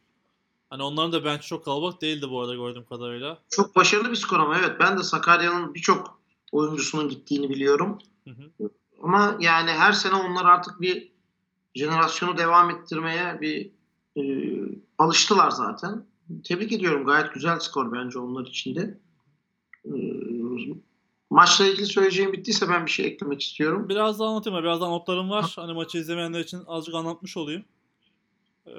Hani 0.69 0.83
onların 0.83 1.11
da 1.11 1.25
bench 1.25 1.41
çok 1.41 1.65
kalabalık 1.65 2.01
değildi 2.01 2.29
bu 2.29 2.41
arada 2.41 2.55
gördüğüm 2.55 2.85
kadarıyla. 2.85 3.37
Çok 3.49 3.75
başarılı 3.75 4.11
bir 4.11 4.15
skor 4.15 4.39
ama 4.39 4.57
evet. 4.57 4.79
Ben 4.79 4.97
de 4.97 5.03
Sakarya'nın 5.03 5.73
birçok 5.73 6.19
oyuncusunun 6.51 7.09
gittiğini 7.09 7.49
biliyorum. 7.49 7.97
Hı 8.23 8.29
hı. 8.29 8.69
Ama 9.03 9.37
yani 9.39 9.71
her 9.71 9.93
sene 9.93 10.15
onlar 10.15 10.45
artık 10.45 10.81
bir 10.81 11.11
jenerasyonu 11.75 12.37
devam 12.37 12.69
ettirmeye 12.69 13.41
bir 13.41 13.71
e, 14.17 14.23
alıştılar 14.97 15.49
zaten. 15.51 16.05
Tebrik 16.43 16.71
ediyorum. 16.71 17.05
Gayet 17.05 17.33
güzel 17.33 17.59
skor 17.59 17.91
bence 17.91 18.19
onlar 18.19 18.47
için 18.47 18.75
de. 18.75 18.99
E, 19.85 19.91
maçla 21.29 21.65
ilgili 21.65 21.85
söyleyeceğim 21.85 22.33
bittiyse 22.33 22.69
ben 22.69 22.85
bir 22.85 22.91
şey 22.91 23.05
eklemek 23.05 23.41
istiyorum. 23.41 23.89
Biraz 23.89 24.19
daha 24.19 24.29
anlatayım. 24.29 24.63
Biraz 24.63 24.81
daha 24.81 24.89
notlarım 24.89 25.29
var. 25.29 25.53
Hani 25.55 25.73
maçı 25.73 25.97
izlemeyenler 25.97 26.39
için 26.39 26.61
azıcık 26.67 26.95
anlatmış 26.95 27.37
olayım. 27.37 27.65
Ee, 28.67 28.71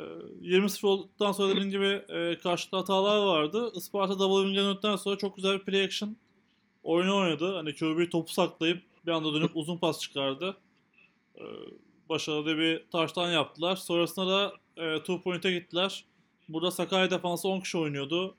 20-0 0.43 0.87
olduktan 0.87 1.33
sonra 1.33 1.51
dediğim 1.51 1.71
gibi 1.71 2.03
e, 2.09 2.39
karşıda 2.39 2.79
hatalar 2.79 3.27
vardı. 3.27 3.73
Isparta 3.75 4.19
double 4.19 4.45
wing'e 4.45 4.65
döndükten 4.65 4.97
sonra 4.97 5.19
çok 5.19 5.37
güzel 5.37 5.59
bir 5.59 5.65
play 5.65 5.85
action 5.85 6.17
oyunu 6.83 7.17
oynadı. 7.17 7.55
Hani 7.55 7.75
QB 7.75 8.11
topu 8.11 8.33
saklayıp 8.33 8.83
bir 9.07 9.13
anda 9.13 9.35
dönüp 9.35 9.51
uzun 9.55 9.79
pas 9.79 10.01
çıkardı. 10.01 10.57
Ee, 11.37 11.43
başarılı 12.09 12.59
bir 12.59 12.85
taştan 12.93 13.31
yaptılar. 13.31 13.77
Sonrasında 13.77 14.29
da 14.29 14.53
e, 14.77 14.99
two 14.99 15.23
point'e 15.23 15.53
gittiler. 15.53 16.05
Burada 16.49 16.71
Sakarya 16.71 17.11
defansı 17.11 17.49
10 17.49 17.61
kişi 17.61 17.79
oynuyordu. 17.79 18.35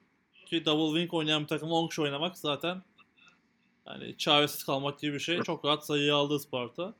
Ki 0.46 0.66
double 0.66 1.00
wing 1.00 1.14
oynayan 1.14 1.44
bir 1.44 1.48
takımla 1.48 1.74
10 1.74 1.88
kişi 1.88 2.02
oynamak 2.02 2.38
zaten 2.38 2.82
yani 3.88 4.18
çaresiz 4.18 4.64
kalmak 4.64 5.00
gibi 5.00 5.14
bir 5.14 5.20
şey. 5.20 5.42
Çok 5.42 5.66
rahat 5.66 5.86
sayıyı 5.86 6.16
aldı 6.16 6.36
Isparta. 6.36 6.94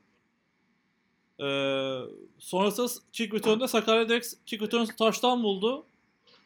Ee, 1.40 2.00
sonrasında 2.38 2.88
kick 3.12 3.34
return'da 3.34 3.68
Sakarya 3.68 4.08
Dex 4.08 4.34
kick 4.46 4.62
return 4.62 4.84
taştan 4.84 5.42
buldu. 5.42 5.84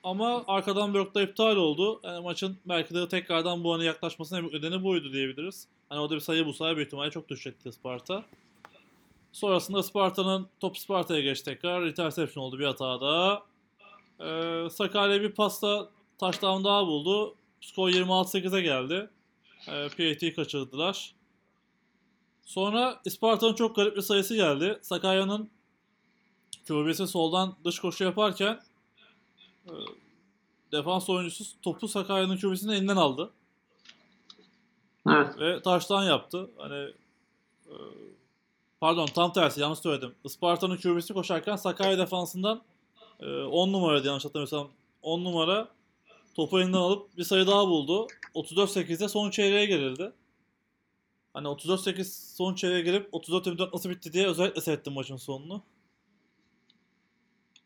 Ama 0.02 0.44
arkadan 0.46 0.94
blokta 0.94 1.22
iptal 1.22 1.56
oldu. 1.56 2.00
Yani 2.04 2.24
maçın 2.24 2.58
belki 2.64 2.94
de 2.94 3.08
tekrardan 3.08 3.64
bu 3.64 3.74
ana 3.74 3.84
yaklaşmasının 3.84 4.42
en 4.42 4.58
nedeni 4.58 4.84
buydu 4.84 5.12
diyebiliriz. 5.12 5.66
Hani 5.88 6.00
orada 6.00 6.14
bir 6.14 6.20
sayı 6.20 6.46
bulsaydı 6.46 6.76
büyük 6.76 6.86
ihtimalle 6.86 7.10
çok 7.10 7.28
düşecekti 7.28 7.72
Sparta. 7.72 8.24
Sonrasında 9.32 9.82
Sparta'nın 9.82 10.48
top 10.60 10.78
Sparta'ya 10.78 11.20
geçti 11.20 11.44
tekrar. 11.44 11.82
Interception 11.82 12.44
oldu 12.44 12.58
bir 12.58 12.64
hata 12.64 13.00
daha. 13.00 13.42
Ee, 14.20 14.70
Sakarya 14.70 15.20
bir 15.20 15.32
pasta 15.32 15.90
touchdown 16.18 16.64
daha 16.64 16.86
buldu. 16.86 17.34
Skor 17.60 17.88
26-8'e 17.88 18.60
geldi. 18.60 19.10
Ee, 19.68 19.88
PAT'yi 19.88 20.34
kaçırdılar. 20.34 21.14
Sonra 22.44 23.00
Isparta'nın 23.04 23.54
çok 23.54 23.76
garip 23.76 23.96
bir 23.96 24.02
sayısı 24.02 24.36
geldi. 24.36 24.78
Sakarya'nın 24.82 25.50
QB'si 26.68 27.06
soldan 27.06 27.56
dış 27.64 27.78
koşu 27.78 28.04
yaparken 28.04 28.60
e, 29.66 29.72
defans 30.72 31.10
oyuncusu 31.10 31.60
topu 31.62 31.88
Sakarya'nın 31.88 32.36
QB'sinin 32.36 32.72
elinden 32.72 32.96
aldı. 32.96 33.30
Evet. 35.08 35.38
Ve 35.38 35.62
taştan 35.62 36.04
yaptı. 36.04 36.50
Hani 36.58 36.90
e, 37.66 37.74
pardon 38.80 39.06
tam 39.06 39.32
tersi 39.32 39.60
yanlış 39.60 39.78
söyledim. 39.78 40.14
Isparta'nın 40.24 40.76
QB'si 40.76 41.14
koşarken 41.14 41.56
Sakarya 41.56 41.98
defansından 41.98 42.62
10 43.22 43.72
numaraydı 43.72 44.06
yanlış 44.06 44.24
hatırlamıyorsam 44.24 44.68
10 45.02 45.24
numara 45.24 45.68
topu 46.34 46.60
elinden 46.60 46.78
alıp 46.78 47.16
bir 47.16 47.24
sayı 47.24 47.46
daha 47.46 47.66
buldu. 47.66 48.06
34-8'de 48.34 49.08
son 49.08 49.30
çeyreğe 49.30 49.66
girildi. 49.66 50.12
Hani 51.34 51.46
34-8 51.48 52.34
son 52.36 52.54
çeyreğe 52.54 52.82
girip 52.82 53.14
34-24 53.14 53.74
nasıl 53.74 53.90
bitti 53.90 54.12
diye 54.12 54.26
özellikle 54.26 54.60
seyrettim 54.60 54.92
maçın 54.92 55.16
sonunu. 55.16 55.62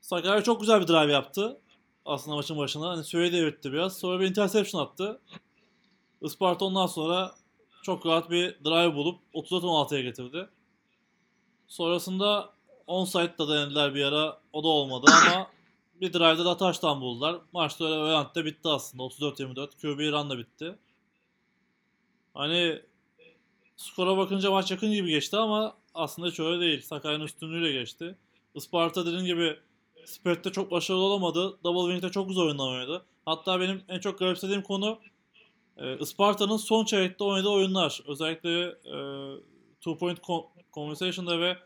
Sakarya 0.01 0.43
çok 0.43 0.61
güzel 0.61 0.81
bir 0.81 0.87
drive 0.87 1.13
yaptı. 1.13 1.61
Aslında 2.05 2.37
maçın 2.37 2.59
başında. 2.59 2.89
Hani 2.89 3.05
süreyi 3.05 3.33
devirtti 3.33 3.73
biraz. 3.73 3.99
Sonra 3.99 4.21
bir 4.21 4.27
interception 4.27 4.83
attı. 4.83 5.21
Isparta 6.23 6.65
ondan 6.65 6.87
sonra 6.87 7.35
çok 7.83 8.07
rahat 8.07 8.31
bir 8.31 8.65
drive 8.65 8.95
bulup 8.95 9.21
34-16'ya 9.35 10.01
getirdi. 10.01 10.49
Sonrasında 11.69 12.51
onside 12.87 13.39
da 13.39 13.49
denediler 13.49 13.95
bir 13.95 14.05
ara. 14.05 14.41
O 14.53 14.65
da 14.65 14.69
olmadı 14.69 15.11
ama 15.27 15.51
bir 16.01 16.13
drive'da 16.13 16.45
da 16.45 16.57
touchdown 16.57 17.01
buldular. 17.01 17.37
Maç 17.53 17.81
da 17.81 17.85
öyle 17.85 17.95
Öğrent'te 17.95 18.45
bitti 18.45 18.69
aslında. 18.69 19.03
34-24. 19.03 19.81
QB 19.81 20.13
run 20.13 20.31
da 20.31 20.39
bitti. 20.39 20.79
Hani 22.35 22.83
skora 23.77 24.17
bakınca 24.17 24.51
maç 24.51 24.71
yakın 24.71 24.93
gibi 24.93 25.11
geçti 25.11 25.37
ama 25.37 25.77
aslında 25.95 26.29
hiç 26.29 26.41
öyle 26.41 26.61
değil. 26.61 26.83
Sakarya'nın 26.83 27.25
üstünlüğüyle 27.25 27.73
geçti. 27.73 28.19
Isparta 28.55 29.07
dediğim 29.07 29.27
gibi 29.27 29.57
Spirit'te 30.05 30.53
çok 30.53 30.71
başarılı 30.71 31.03
olamadı. 31.03 31.59
Double 31.65 31.93
Wing'de 31.93 32.13
çok 32.13 32.29
güzel 32.29 32.45
oyunlar 32.45 32.73
oynadı. 32.73 33.05
Hatta 33.25 33.61
benim 33.61 33.83
en 33.89 34.01
çok 34.01 34.19
garipsediğim 34.19 34.63
konu 34.63 34.99
e, 35.77 35.99
Isparta'nın 35.99 36.57
son 36.57 36.85
çeyrekte 36.85 37.25
oynadığı 37.25 37.49
oyunlar. 37.49 38.01
Özellikle 38.07 38.63
e, 38.67 38.97
Two 39.81 39.99
Point 39.99 40.21
Conversation'da 40.75 41.41
ve 41.41 41.57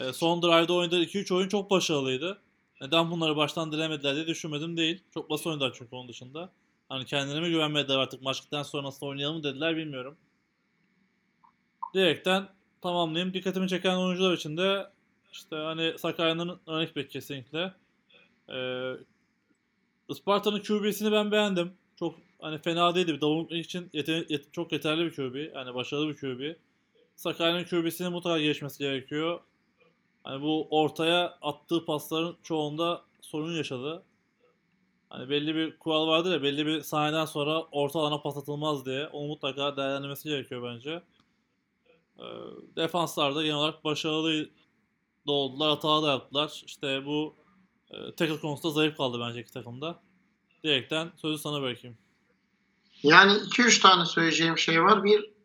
e, 0.00 0.12
son 0.12 0.42
drive'da 0.42 0.72
oynadığı 0.72 1.02
2-3 1.04 1.34
oyun 1.34 1.48
çok 1.48 1.70
başarılıydı. 1.70 2.38
Neden 2.80 3.10
bunları 3.10 3.36
baştan 3.36 3.72
dilemediler 3.72 4.14
diye 4.14 4.26
düşünmedim 4.26 4.76
değil. 4.76 5.02
Çok 5.14 5.30
basit 5.30 5.46
oynadılar 5.46 5.72
çünkü 5.78 5.96
onun 5.96 6.08
dışında. 6.08 6.50
Hani 6.88 7.04
kendilerine 7.04 7.48
güvenmediler 7.48 7.98
artık 7.98 8.22
maçtan 8.22 8.62
sonra 8.62 8.82
nasıl 8.82 9.06
oynayalım 9.06 9.42
dediler 9.42 9.76
bilmiyorum. 9.76 10.16
Direkten 11.94 12.48
tamamlayayım. 12.82 13.34
Dikkatimi 13.34 13.68
çeken 13.68 13.96
oyuncular 13.96 14.32
için 14.34 14.56
de 14.56 14.90
işte 15.32 15.56
hani 15.56 15.98
Sakarya'nın 15.98 16.60
örnek 16.66 16.96
bir 16.96 17.08
kesinlikle. 17.08 17.72
Ee, 18.52 18.92
Isparta'nın 20.08 20.60
QB'sini 20.62 21.12
ben 21.12 21.32
beğendim. 21.32 21.72
Çok 21.96 22.14
hani 22.40 22.58
fena 22.58 22.94
değildi. 22.94 23.20
Davuluk 23.20 23.52
için 23.52 23.90
yete- 23.92 24.26
yet- 24.28 24.52
çok 24.52 24.72
yeterli 24.72 25.04
bir 25.04 25.10
QB. 25.16 25.54
Yani 25.54 25.74
başarılı 25.74 26.08
bir 26.08 26.16
QB. 26.16 26.56
Sakarya'nın 27.20 27.64
QB'sinin 27.64 28.12
mutlaka 28.12 28.40
geçmesi 28.40 28.78
gerekiyor. 28.78 29.40
Hani 30.24 30.42
bu 30.42 30.68
ortaya 30.70 31.38
attığı 31.42 31.84
pasların 31.84 32.36
çoğunda 32.42 33.04
sorun 33.20 33.56
yaşadı. 33.56 34.04
Hani 35.08 35.30
belli 35.30 35.54
bir 35.54 35.78
kural 35.78 36.08
vardır 36.08 36.32
ya 36.32 36.42
belli 36.42 36.66
bir 36.66 36.80
sahneden 36.80 37.24
sonra 37.24 37.62
orta 37.62 38.00
alana 38.00 38.20
pas 38.22 38.36
atılmaz 38.36 38.86
diye. 38.86 39.06
Onu 39.06 39.26
mutlaka 39.26 39.76
değerlendirmesi 39.76 40.28
gerekiyor 40.28 40.74
bence. 40.74 41.02
Ee, 42.18 42.24
defanslar 42.76 43.34
da 43.34 43.42
genel 43.42 43.56
olarak 43.56 43.84
başarılı 43.84 44.50
da 45.26 45.32
oldular. 45.32 45.70
Hata 45.70 46.02
da 46.02 46.10
yaptılar. 46.10 46.62
İşte 46.66 47.06
bu 47.06 47.36
e, 47.90 48.14
tackle 48.14 48.40
konusunda 48.40 48.74
zayıf 48.74 48.96
kaldı 48.96 49.20
bence 49.20 49.40
iki 49.40 49.52
takımda. 49.52 50.02
Direkten 50.64 51.12
sözü 51.16 51.38
sana 51.38 51.62
bırakayım. 51.62 51.98
Yani 53.02 53.32
2-3 53.32 53.82
tane 53.82 54.06
söyleyeceğim 54.06 54.58
şey 54.58 54.82
var. 54.82 55.04
Bir, 55.04 55.39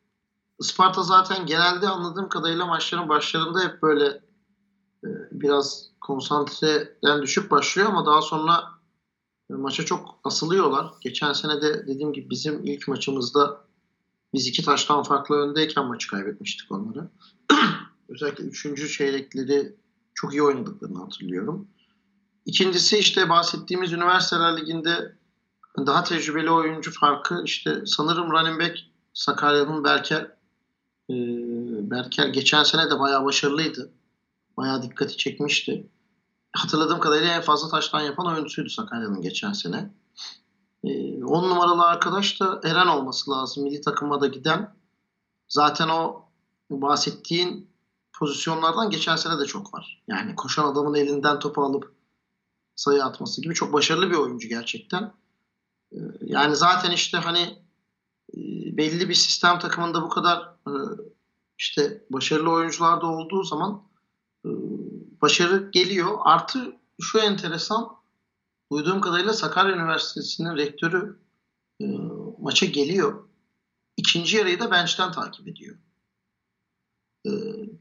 Isparta 0.59 1.03
zaten 1.03 1.45
genelde 1.45 1.89
anladığım 1.89 2.29
kadarıyla 2.29 2.65
maçların 2.65 3.09
başlarında 3.09 3.63
hep 3.63 3.81
böyle 3.81 4.05
e, 5.03 5.09
biraz 5.31 5.89
konsantreden 6.01 7.21
düşük 7.21 7.51
başlıyor 7.51 7.89
ama 7.89 8.05
daha 8.05 8.21
sonra 8.21 8.63
e, 9.49 9.53
maça 9.53 9.85
çok 9.85 10.19
asılıyorlar. 10.23 10.93
Geçen 11.01 11.33
sene 11.33 11.61
de 11.61 11.87
dediğim 11.87 12.13
gibi 12.13 12.29
bizim 12.29 12.65
ilk 12.65 12.87
maçımızda 12.87 13.65
biz 14.33 14.47
iki 14.47 14.65
taştan 14.65 15.03
farklı 15.03 15.35
öndeyken 15.35 15.85
maçı 15.85 16.07
kaybetmiştik 16.07 16.71
onları. 16.71 17.09
Özellikle 18.09 18.43
üçüncü 18.43 18.89
çeyrekleri 18.89 19.75
çok 20.13 20.33
iyi 20.33 20.43
oynadıklarını 20.43 20.99
hatırlıyorum. 20.99 21.67
İkincisi 22.45 22.97
işte 22.97 23.29
bahsettiğimiz 23.29 23.93
Üniversiteler 23.93 24.57
Ligi'nde 24.57 25.15
daha 25.77 26.03
tecrübeli 26.03 26.51
oyuncu 26.51 26.91
farkı 26.91 27.41
işte 27.45 27.83
sanırım 27.85 28.31
running 28.31 28.61
back 28.61 28.77
Sakarya'nın 29.13 29.83
Berker 29.83 30.34
e, 31.09 31.15
Berker 31.91 32.27
geçen 32.27 32.63
sene 32.63 32.89
de 32.91 32.99
bayağı 32.99 33.25
başarılıydı. 33.25 33.91
Bayağı 34.57 34.81
dikkati 34.81 35.17
çekmişti. 35.17 35.89
Hatırladığım 36.51 36.99
kadarıyla 36.99 37.33
en 37.33 37.41
fazla 37.41 37.69
taştan 37.69 38.01
yapan 38.01 38.27
oyuncusuydu 38.27 38.69
Sakarya'nın 38.69 39.21
geçen 39.21 39.53
sene. 39.53 39.93
10 40.83 40.89
e, 40.89 41.23
numaralı 41.25 41.83
arkadaş 41.83 42.39
da 42.39 42.61
Eren 42.63 42.87
olması 42.87 43.31
lazım. 43.31 43.63
Milli 43.63 43.81
takıma 43.81 44.21
da 44.21 44.27
giden. 44.27 44.75
Zaten 45.47 45.89
o 45.89 46.25
bahsettiğin 46.69 47.69
pozisyonlardan 48.13 48.89
geçen 48.89 49.15
sene 49.15 49.39
de 49.39 49.45
çok 49.45 49.73
var. 49.73 50.03
Yani 50.07 50.35
koşan 50.35 50.65
adamın 50.67 50.93
elinden 50.93 51.39
topu 51.39 51.63
alıp 51.63 51.95
sayı 52.75 53.03
atması 53.03 53.41
gibi 53.41 53.53
çok 53.53 53.73
başarılı 53.73 54.09
bir 54.09 54.15
oyuncu 54.15 54.47
gerçekten. 54.47 55.13
E, 55.91 55.99
yani 56.21 56.55
zaten 56.55 56.91
işte 56.91 57.17
hani 57.17 57.64
belli 58.77 59.09
bir 59.09 59.13
sistem 59.13 59.59
takımında 59.59 60.01
bu 60.01 60.09
kadar 60.09 60.55
e, 60.67 60.71
işte 61.57 62.05
başarılı 62.09 62.51
oyuncular 62.51 63.01
da 63.01 63.07
olduğu 63.07 63.43
zaman 63.43 63.83
e, 64.45 64.49
başarı 65.21 65.69
geliyor. 65.71 66.17
Artı 66.23 66.75
şu 67.01 67.19
enteresan 67.19 67.87
duyduğum 68.71 69.01
kadarıyla 69.01 69.33
Sakarya 69.33 69.75
Üniversitesi'nin 69.75 70.57
rektörü 70.57 71.19
e, 71.81 71.85
maça 72.39 72.65
geliyor. 72.65 73.23
İkinci 73.97 74.37
yarıyı 74.37 74.59
da 74.59 74.71
bench'ten 74.71 75.11
takip 75.11 75.47
ediyor. 75.47 75.75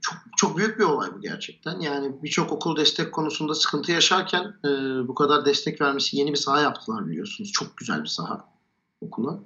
Çok 0.01 0.17
çok 0.37 0.57
büyük 0.57 0.79
bir 0.79 0.85
olay 0.85 1.15
bu 1.15 1.21
gerçekten. 1.21 1.81
Yani 1.81 2.23
birçok 2.23 2.53
okul 2.53 2.77
destek 2.77 3.13
konusunda 3.13 3.55
sıkıntı 3.55 3.93
yaşarken 3.93 4.57
bu 5.09 5.15
kadar 5.15 5.45
destek 5.45 5.81
vermesi 5.81 6.17
yeni 6.17 6.33
bir 6.33 6.37
saha 6.37 6.61
yaptılar 6.61 7.07
biliyorsunuz. 7.07 7.53
Çok 7.53 7.77
güzel 7.77 8.03
bir 8.03 8.09
saha 8.09 8.49
okula. 9.01 9.41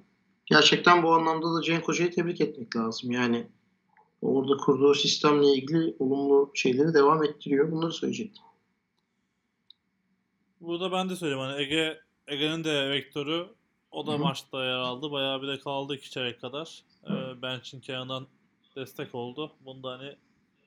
Gerçekten 0.50 1.02
bu 1.02 1.12
anlamda 1.12 1.54
da 1.54 1.62
Cenk 1.62 1.88
Hoca'yı 1.88 2.10
tebrik 2.10 2.40
etmek 2.40 2.76
lazım. 2.76 3.10
Yani 3.10 3.46
orada 4.22 4.56
kurduğu 4.56 4.94
sistemle 4.94 5.46
ilgili 5.46 5.96
olumlu 5.98 6.50
şeyleri 6.54 6.94
devam 6.94 7.24
ettiriyor. 7.24 7.72
Bunları 7.72 7.92
söyleyecektim. 7.92 8.42
Burada 10.60 10.92
ben 10.92 11.08
de 11.08 11.16
söyleyeyim 11.16 11.44
hani 11.44 11.62
Ege 11.62 12.00
Ege'nin 12.26 12.64
de 12.64 12.90
vektörü 12.90 13.46
o 13.90 14.06
da 14.06 14.12
Hı 14.12 14.16
hı. 14.16 14.18
maçta 14.20 14.64
yer 14.64 14.72
aldı. 14.72 15.10
Bayağı 15.10 15.42
bir 15.42 15.48
de 15.48 15.58
kaldı 15.58 15.94
iki 15.94 16.10
çeyrek 16.10 16.40
kadar. 16.40 16.82
Ee, 17.10 17.42
bench'in 17.42 17.80
kenarından 17.80 18.26
destek 18.76 19.14
oldu. 19.14 19.52
Bunu 19.64 19.82
da 19.82 19.90
hani 19.90 20.16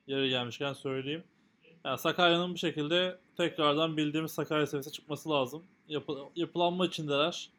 yeri 0.06 0.28
gelmişken 0.28 0.72
söyleyeyim. 0.72 1.24
Yani 1.84 1.98
Sakarya'nın 1.98 2.54
bir 2.54 2.58
şekilde 2.58 3.18
tekrardan 3.36 3.96
bildiğimiz 3.96 4.32
Sakarya 4.32 4.66
seviyesine 4.66 4.92
çıkması 4.92 5.30
lazım. 5.30 5.62
Yapı, 5.88 6.18
yapılanma 6.36 6.86
içindeler. 6.86 7.50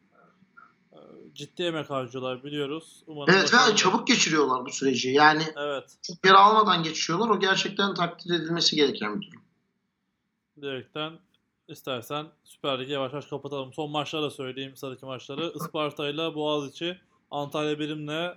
Ee, 0.93 0.97
ciddi 1.33 1.63
emek 1.63 1.89
harcıyorlar 1.89 2.43
biliyoruz. 2.43 3.03
Umarım 3.07 3.33
Evet 3.33 3.53
ve 3.53 3.75
çabuk 3.75 4.07
geçiriyorlar 4.07 4.65
bu 4.65 4.69
süreci. 4.69 5.09
Yani 5.09 5.43
Evet. 5.57 5.97
çok 6.01 6.25
yer 6.25 6.33
almadan 6.33 6.83
geçiyorlar. 6.83 7.29
O 7.29 7.39
gerçekten 7.39 7.93
takdir 7.93 8.33
edilmesi 8.33 8.75
gereken 8.75 9.21
bir 9.21 9.27
durum. 9.27 9.41
Direkten 10.61 11.13
istersen 11.67 12.25
Süper 12.43 12.79
Lig'i 12.79 12.91
yavaş 12.91 13.11
yavaş 13.11 13.25
kapatalım. 13.25 13.73
Son 13.73 13.91
maçları 13.91 14.23
da 14.23 14.29
söyleyeyim 14.29 14.75
sıradaki 14.75 15.05
maçları. 15.05 15.53
Isparta 15.55 16.09
ile 16.09 16.35
Boğaziçi, 16.35 16.97
Antalya 17.31 17.79
Birim'le 17.79 18.35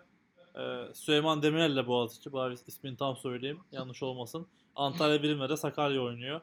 e, 0.58 0.94
Süleyman 0.94 1.42
Demirel'le 1.42 1.86
Boğaziçi. 1.86 2.32
Bari 2.32 2.54
ismini 2.66 2.96
tam 2.96 3.16
söyleyeyim 3.16 3.60
yanlış 3.72 4.02
olmasın. 4.02 4.46
Antalya 4.76 5.22
Birim'le 5.22 5.48
de 5.48 5.56
Sakarya 5.56 6.02
oynuyor. 6.02 6.40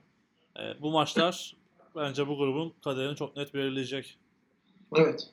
E, 0.59 0.82
bu 0.82 0.91
maçlar 0.91 1.55
bence 1.95 2.28
bu 2.28 2.38
grubun 2.38 2.74
kaderini 2.84 3.16
çok 3.16 3.38
net 3.38 3.53
belirleyecek. 3.53 4.18
Evet. 4.95 5.30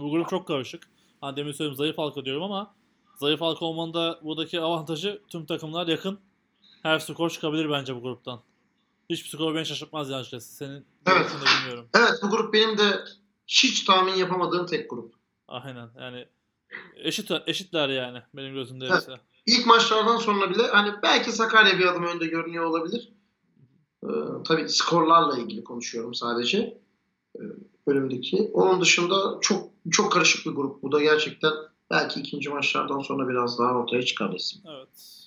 Bu 0.00 0.10
grup 0.10 0.28
çok 0.28 0.46
karışık. 0.46 0.88
Hani 1.20 1.36
demin 1.36 1.52
söyledim 1.52 1.76
zayıf 1.76 1.98
halka 1.98 2.24
diyorum 2.24 2.42
ama 2.42 2.74
zayıf 3.16 3.40
halka 3.40 3.64
olmanın 3.64 3.94
da 3.94 4.20
buradaki 4.22 4.60
avantajı 4.60 5.22
tüm 5.28 5.46
takımlar 5.46 5.86
yakın. 5.86 6.20
Her 6.82 6.98
skor 6.98 7.30
çıkabilir 7.30 7.70
bence 7.70 7.96
bu 7.96 8.02
gruptan. 8.02 8.40
Hiçbir 9.10 9.28
skor 9.28 9.54
beni 9.54 9.66
şaşırtmaz 9.66 10.10
yani 10.10 10.20
açıkçası. 10.20 10.54
Senin 10.54 10.86
Evet. 11.06 11.26
bilmiyorum. 11.60 11.88
Evet 11.96 12.14
bu 12.22 12.30
grup 12.30 12.54
benim 12.54 12.78
de 12.78 13.04
hiç 13.46 13.84
tahmin 13.84 14.14
yapamadığım 14.14 14.66
tek 14.66 14.90
grup. 14.90 15.14
Aynen 15.48 15.90
yani 16.00 16.26
eşit 16.96 17.30
eşitler 17.46 17.88
yani 17.88 18.18
benim 18.34 18.54
gözümde 18.54 18.84
Evet. 18.84 18.94
hepsi. 18.94 19.12
İlk 19.46 19.66
maçlardan 19.66 20.16
sonra 20.16 20.50
bile 20.50 20.62
hani 20.66 20.90
belki 21.02 21.32
Sakarya 21.32 21.78
bir 21.78 21.86
adım 21.86 22.04
önde 22.04 22.26
görünüyor 22.26 22.64
olabilir. 22.64 23.12
Ee, 24.04 24.08
tabii 24.46 24.68
skorlarla 24.68 25.38
ilgili 25.38 25.64
konuşuyorum 25.64 26.14
sadece. 26.14 26.80
Ee, 27.36 27.40
önümdeki. 27.86 28.50
Onun 28.52 28.80
dışında 28.80 29.38
çok 29.40 29.71
çok 29.90 30.12
karışık 30.12 30.46
bir 30.46 30.50
grup. 30.50 30.82
Bu 30.82 30.92
da 30.92 31.02
gerçekten 31.02 31.52
belki 31.90 32.20
ikinci 32.20 32.48
maçlardan 32.50 33.00
sonra 33.00 33.28
biraz 33.28 33.58
daha 33.58 33.74
ortaya 33.74 34.02
çıkar 34.02 34.34
isim. 34.34 34.62
Evet. 34.68 35.18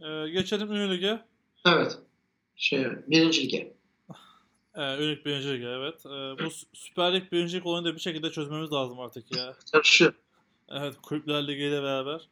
Ee, 0.00 0.30
geçelim 0.30 0.72
Ünlü 0.72 0.96
Lig'e. 0.96 1.24
Evet. 1.66 1.98
Şey, 2.56 2.86
birinci 3.06 3.42
lige. 3.42 3.76
Ee, 4.74 5.04
Ünlük 5.04 5.26
birinci 5.26 5.48
Lig'e 5.48 5.68
evet. 5.68 6.06
Ee, 6.06 6.08
bu 6.10 6.48
Sü- 6.48 6.66
Süper 6.72 7.14
Lig 7.14 7.32
birinci 7.32 7.56
lig 7.56 7.66
olayını 7.66 7.88
da 7.88 7.94
bir 7.94 8.00
şekilde 8.00 8.30
çözmemiz 8.30 8.72
lazım 8.72 9.00
artık 9.00 9.36
ya. 9.36 9.54
Karşı. 9.72 10.14
Evet 10.68 10.94
Kulüpler 11.02 11.46
Ligi 11.48 11.62
ile 11.62 11.82
beraber. 11.82 12.28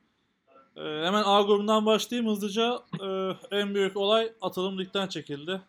Ee, 0.76 0.80
hemen 0.80 1.22
A 1.26 1.42
grubundan 1.42 1.86
başlayayım 1.86 2.30
hızlıca. 2.30 2.82
Ee, 3.02 3.30
en 3.50 3.74
büyük 3.74 3.96
olay 3.96 4.32
atılım 4.40 4.78
ligden 4.78 5.06
çekildi. 5.08 5.60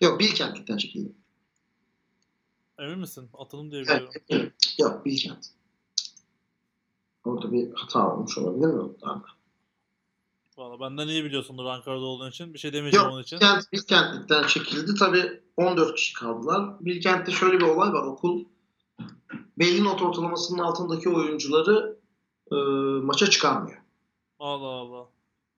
Yok 0.00 0.20
Bilkent'ten 0.20 0.76
çekildi. 0.76 1.12
Emin 2.78 2.98
misin? 2.98 3.30
Atılım 3.38 3.70
diye 3.70 3.82
biliyorum. 3.82 4.08
Yok 4.78 5.04
Bilkent. 5.04 5.46
Orada 7.24 7.52
bir 7.52 7.72
hata 7.74 8.14
olmuş 8.14 8.38
olabilir 8.38 8.66
mi? 8.66 8.80
Orada? 8.80 9.22
Valla 10.56 10.80
benden 10.80 11.08
iyi 11.08 11.24
biliyorsundur 11.24 11.64
Ankara'da 11.64 12.04
olduğun 12.04 12.30
için. 12.30 12.54
Bir 12.54 12.58
şey 12.58 12.72
demeyeceğim 12.72 13.04
Yok 13.04 13.14
onun 13.14 13.22
için. 13.22 13.36
Bilkent, 13.36 13.72
Bilkent'ten 13.72 14.46
çekildi. 14.46 14.94
Tabii 14.98 15.40
14 15.56 15.94
kişi 15.94 16.14
kaldılar. 16.14 16.76
Bilkent'te 16.80 17.32
şöyle 17.32 17.56
bir 17.58 17.64
olay 17.64 17.92
var. 17.92 18.02
Okul 18.02 18.44
belli 19.58 19.84
not 19.84 20.02
ortalamasının 20.02 20.58
altındaki 20.58 21.08
oyuncuları 21.08 21.98
e, 22.52 22.54
maça 23.04 23.30
çıkarmıyor. 23.30 23.78
Allah 24.38 24.66
Allah. 24.66 25.08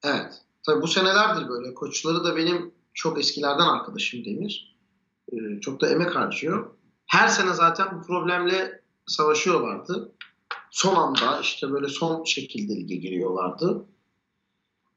Evet. 0.05 0.43
Tabii 0.63 0.83
bu 0.83 0.89
senelerdir 0.89 1.49
böyle. 1.49 1.75
Koçları 1.75 2.25
da 2.25 2.37
benim 2.37 2.75
çok 2.95 3.19
eskilerden 3.19 3.67
arkadaşım 3.67 4.25
Demir. 4.25 4.77
E, 5.33 5.61
çok 5.61 5.81
da 5.81 5.89
emek 5.89 6.17
harcıyor. 6.17 6.76
Her 7.07 7.29
sene 7.29 7.53
zaten 7.53 7.99
bu 7.99 8.07
problemle 8.07 8.83
savaşıyorlardı. 9.07 10.13
Son 10.71 10.95
anda 10.97 11.41
işte 11.41 11.73
böyle 11.73 11.89
son 11.89 12.25
şekilde 12.25 12.77
lige 12.77 12.97
giriyorlardı. 12.97 13.87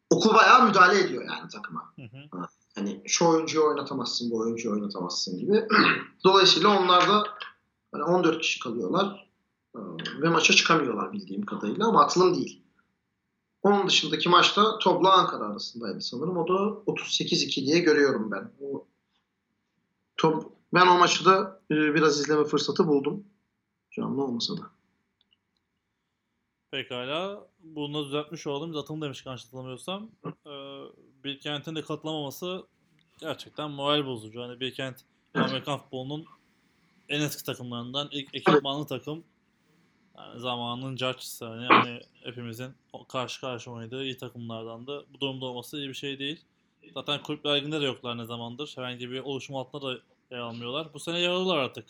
Okul 0.10 0.34
bayağı 0.34 0.68
müdahale 0.68 1.00
ediyor 1.00 1.24
yani 1.24 1.50
takıma. 1.50 1.94
Hı 1.96 2.02
hı. 2.02 2.48
Hani 2.76 3.02
şu 3.06 3.26
oyuncuyu 3.26 3.66
oynatamazsın, 3.66 4.32
bu 4.32 4.38
oyuncuyu 4.38 4.74
oynatamazsın 4.74 5.40
gibi. 5.40 5.68
Dolayısıyla 6.24 6.80
onlar 6.80 7.10
da 7.10 7.24
hani 7.92 8.04
14 8.04 8.42
kişi 8.42 8.60
kalıyorlar 8.60 9.30
Ee, 9.76 9.80
ve 10.22 10.30
maça 10.30 10.54
çıkamıyorlar 10.54 11.14
bildiğim 11.14 11.46
kadarıyla 11.46 11.88
ama 11.88 12.04
atılım 12.04 12.36
değil. 12.36 12.64
Onun 13.64 13.88
dışındaki 13.88 14.30
maçta 14.30 14.78
Topla 14.78 15.14
Ankara 15.14 15.46
arasındaydı 15.46 16.02
sanırım. 16.02 16.38
O 16.38 16.48
da 16.48 16.54
38-2 16.92 17.66
diye 17.66 17.80
görüyorum 17.80 18.32
ben. 18.32 18.52
O, 18.62 18.88
top, 20.18 20.52
ben 20.74 20.88
o 20.88 20.98
maçı 20.98 21.26
da 21.26 21.62
e, 21.72 21.76
biraz 21.76 22.20
izleme 22.20 22.44
fırsatı 22.44 22.88
buldum. 22.88 23.24
Canlı 23.92 24.24
olmasa 24.24 24.58
da. 24.58 24.62
Pekala. 26.72 27.48
Bunu 27.64 28.02
da 28.02 28.06
düzeltmiş 28.06 28.48
olalım. 28.48 28.78
Atılım 28.78 29.02
demiş 29.02 29.26
yanlış 29.26 29.46
hatırlamıyorsam. 29.46 30.10
Ee, 30.26 30.50
Bilkent'in 31.24 31.76
de 31.76 31.82
katılamaması 31.82 32.66
gerçekten 33.20 33.72
moral 33.72 34.06
bozucu. 34.06 34.42
Hani 34.42 34.60
Bilkent 34.60 35.02
Amerikan 35.34 35.80
futbolunun 35.80 36.26
en 37.10 37.22
eski 37.22 37.44
takımlarından 37.44 38.10
ilk 38.12 38.36
ekipmanlı 38.36 38.86
takım. 38.86 39.24
Yani 40.18 40.40
zamanının 40.40 40.98
judge'sı. 40.98 41.46
Hani, 41.46 41.68
yani 41.72 42.02
hepimizin 42.24 42.74
karşı 43.08 43.42
karşı 43.42 43.72
oynadığı 43.72 44.04
iyi 44.04 44.18
takımlardandı. 44.18 45.06
Bu 45.14 45.20
durumda 45.20 45.46
olması 45.46 45.78
iyi 45.78 45.90
bir 45.90 45.94
şey 45.94 46.20
değil. 46.20 46.42
Zaten 46.94 47.24
kulüpler 47.24 47.58
liginde 47.58 47.82
de 47.82 47.86
yoklar 47.86 48.18
ne 48.18 48.26
zamandır. 48.26 48.74
Herhangi 48.76 49.12
bir 49.12 49.20
oluşum 49.20 49.56
altında 49.56 49.88
da 49.88 50.00
yer 50.32 50.40
almıyorlar. 50.40 50.94
Bu 50.94 51.00
sene 51.00 51.20
yer 51.20 51.30
alırlar 51.30 51.58
artık. 51.58 51.86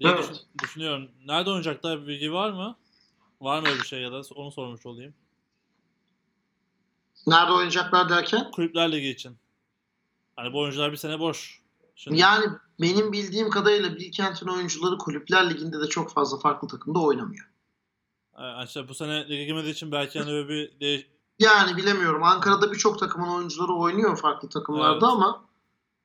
Diye 0.00 0.12
Evet. 0.12 0.18
düşün- 0.30 0.46
düşünüyorum. 0.62 1.10
Nerede 1.26 1.50
oynayacaklar 1.50 2.02
bir 2.02 2.06
bilgi 2.06 2.32
var 2.32 2.50
mı? 2.50 2.76
Var 3.40 3.60
mı 3.60 3.68
öyle 3.68 3.80
bir 3.80 3.86
şey 3.86 4.00
ya 4.02 4.12
da 4.12 4.22
onu 4.34 4.52
sormuş 4.52 4.86
olayım. 4.86 5.14
Nerede 7.26 7.52
oynayacaklar 7.52 8.08
derken? 8.08 8.50
Kulüpler 8.50 8.92
Ligi 8.92 9.08
için. 9.08 9.36
Hani 10.36 10.52
bu 10.52 10.60
oyuncular 10.60 10.92
bir 10.92 10.96
sene 10.96 11.18
boş. 11.20 11.62
Şimdi, 11.96 12.18
Yani 12.18 12.46
benim 12.80 13.12
bildiğim 13.12 13.50
kadarıyla 13.50 13.96
Bilkent'in 13.96 14.48
oyuncuları 14.48 14.98
kulüpler 14.98 15.50
liginde 15.50 15.80
de 15.80 15.86
çok 15.88 16.12
fazla 16.12 16.38
farklı 16.38 16.68
takımda 16.68 16.98
oynamıyor. 16.98 17.50
e, 18.38 18.64
işte 18.64 18.88
bu 18.88 18.94
sene 18.94 19.28
lige 19.28 19.44
girmediği 19.44 19.72
için 19.72 19.92
belki 19.92 20.18
hani 20.18 20.30
öyle 20.32 20.48
bir 20.48 20.80
değiş... 20.80 21.06
Yani 21.38 21.76
bilemiyorum. 21.76 22.22
Ankara'da 22.22 22.72
birçok 22.72 22.98
takımın 22.98 23.28
oyuncuları 23.28 23.72
oynuyor 23.72 24.16
farklı 24.16 24.48
takımlarda 24.48 24.94
Evet. 24.94 25.02
ama 25.02 25.45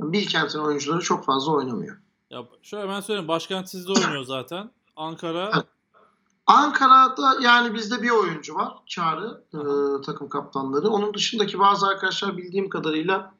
Bilkent'in 0.02 0.60
oyuncuları 0.60 1.02
çok 1.02 1.26
fazla 1.26 1.52
oynamıyor. 1.52 1.98
Ya 2.30 2.44
şöyle 2.62 2.90
ben 2.90 3.02
söyleyeyim. 3.02 3.28
Başkent 3.28 3.70
sizde 3.70 3.92
oynuyor 3.92 4.24
zaten. 4.24 4.72
Ankara 4.96 5.52
Evet. 5.56 5.66
Ankara'da 6.48 7.42
yani 7.42 7.74
bizde 7.74 8.02
bir 8.02 8.10
oyuncu 8.10 8.56
var. 8.56 8.74
Çağrı 8.86 9.44
e, 9.54 9.62
takım 10.02 10.30
kaptanları. 10.30 10.90
Onun 10.90 11.14
dışındaki 11.14 11.60
bazı 11.60 11.88
arkadaşlar 11.88 12.38
bildiğim 12.38 12.70
kadarıyla 12.70 13.34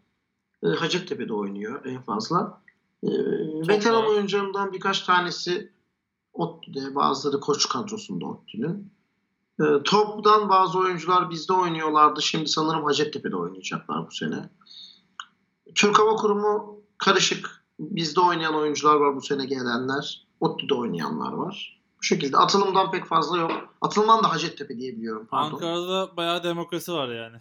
e, 0.64 0.68
Hacettepe'de 0.68 1.34
oynuyor 1.34 1.86
en 1.86 2.02
fazla. 2.02 2.62
E, 3.04 3.10
veteran 3.68 4.04
var. 4.04 4.08
oyuncularından 4.08 4.74
birkaç 4.74 5.02
tanesi 5.02 5.72
ODTÜ'de, 6.34 6.96
bazıları 6.96 7.40
koç 7.40 7.70
kadrosunda 7.70 8.26
ODTÜ'nün. 8.26 8.92
E, 9.60 9.84
topdan 9.84 10.50
bazı 10.50 10.80
oyuncular 10.80 11.30
bizde 11.30 11.54
oynuyorlardı. 11.54 12.22
Şimdi 12.22 12.48
sanırım 12.48 12.84
Hacettepe'de 12.84 13.36
oynayacaklar 13.36 14.08
bu 14.08 14.12
sene. 14.12 14.50
Türk 15.76 16.00
Hava 16.00 16.16
Kurumu 16.16 16.82
karışık. 16.98 17.64
bizde 17.80 18.20
oynayan 18.20 18.56
oyuncular 18.56 18.96
var 18.96 19.16
bu 19.16 19.22
sene 19.22 19.46
gelenler. 19.46 20.28
ODTÜ'de 20.40 20.74
oynayanlar 20.74 21.34
var. 21.34 21.82
Bu 22.00 22.04
şekilde 22.04 22.38
atılımdan 22.38 22.92
pek 22.92 23.06
fazla 23.06 23.38
yok. 23.38 23.52
Atılımdan 23.82 24.24
da 24.24 24.32
Hacettepe 24.32 24.78
diye 24.78 24.98
biliyorum. 24.98 25.28
Pardon. 25.32 25.54
Ankara'da 25.54 26.18
bayağı 26.18 26.44
demokrasi 26.44 26.94
var 26.94 27.10
yani. 27.10 27.38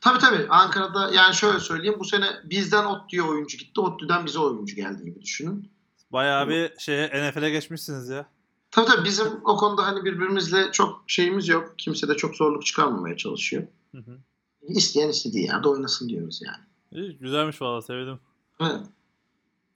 Tabii 0.00 0.18
tabii. 0.18 0.46
Ankara'da 0.48 1.10
yani 1.12 1.34
şöyle 1.34 1.60
söyleyeyim. 1.60 1.96
Bu 1.98 2.04
sene 2.04 2.26
bizden 2.44 2.84
ODTÜ'ye 2.84 3.22
oyuncu 3.22 3.58
gitti. 3.58 3.80
ODTÜ'den 3.80 4.26
bize 4.26 4.38
oyuncu 4.38 4.76
geldi 4.76 5.04
gibi 5.04 5.22
düşünün. 5.22 5.70
Bayağı 6.12 6.48
bir 6.48 6.72
şeye 6.78 7.06
NFL'e 7.06 7.50
geçmişsiniz 7.50 8.08
ya. 8.08 8.26
Tabii 8.70 8.86
tabii 8.86 9.04
bizim 9.04 9.26
o 9.44 9.56
konuda 9.56 9.86
hani 9.86 10.04
birbirimizle 10.04 10.72
çok 10.72 11.04
şeyimiz 11.06 11.48
yok. 11.48 11.74
Kimse 11.78 12.08
de 12.08 12.14
çok 12.14 12.36
zorluk 12.36 12.66
çıkarmamaya 12.66 13.16
çalışıyor. 13.16 13.62
Hı 13.92 13.98
hı. 13.98 14.18
İsteyen 14.62 15.08
istediği 15.08 15.44
yerde 15.44 15.68
oynasın 15.68 16.08
diyoruz 16.08 16.40
yani. 16.46 16.64
İyi, 16.92 17.18
güzelmiş 17.18 17.62
valla 17.62 17.82
sevdim. 17.82 18.20
Evet. 18.60 18.80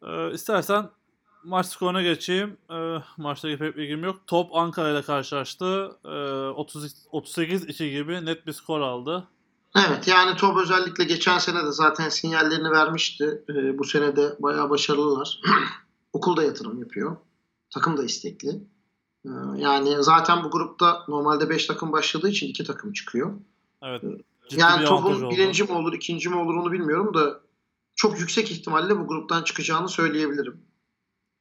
Ee, 0.02 0.30
istersen 0.32 0.90
maç 1.44 1.66
skoruna 1.66 2.02
geçeyim. 2.02 2.56
Ee, 2.70 2.96
maçta 3.16 3.48
pek 3.48 3.76
bilgim 3.76 4.04
yok. 4.04 4.20
Top 4.26 4.56
Ankara 4.56 4.90
ile 4.90 5.02
karşılaştı. 5.02 5.90
Ee, 6.04 6.08
30 6.48 7.06
38-2 7.12 7.90
gibi 7.90 8.26
net 8.26 8.46
bir 8.46 8.52
skor 8.52 8.80
aldı. 8.80 9.28
Evet 9.76 10.08
yani 10.08 10.36
top 10.36 10.56
özellikle 10.56 11.04
geçen 11.04 11.38
sene 11.38 11.64
de 11.64 11.72
zaten 11.72 12.08
sinyallerini 12.08 12.70
vermişti. 12.70 13.44
Ee, 13.48 13.78
bu 13.78 13.84
sene 13.84 14.16
de 14.16 14.36
bayağı 14.38 14.70
başarılılar. 14.70 15.40
Okul 16.12 16.36
da 16.36 16.42
yatırım 16.42 16.80
yapıyor. 16.80 17.16
Takım 17.70 17.96
da 17.96 18.04
istekli. 18.04 18.61
Ee, 19.24 19.30
yani 19.56 20.02
zaten 20.02 20.44
bu 20.44 20.50
grupta 20.50 21.04
normalde 21.08 21.50
5 21.50 21.66
takım 21.66 21.92
başladığı 21.92 22.28
için 22.28 22.48
2 22.48 22.64
takım 22.64 22.92
çıkıyor. 22.92 23.34
Evet. 23.82 24.02
Ciddi 24.51 24.61
yani 24.61 24.82
bir 24.82 24.88
oldu. 24.88 25.30
birinci 25.30 25.64
mi 25.64 25.72
olur, 25.72 25.92
ikinci 25.92 26.28
mi 26.28 26.36
olur 26.36 26.55
onu 26.55 26.72
bilmiyorum 26.72 27.14
da 27.14 27.40
çok 27.94 28.20
yüksek 28.20 28.51
ihtimalle 28.51 28.98
bu 28.98 29.07
gruptan 29.07 29.42
çıkacağını 29.42 29.88
söyleyebilirim. 29.88 30.61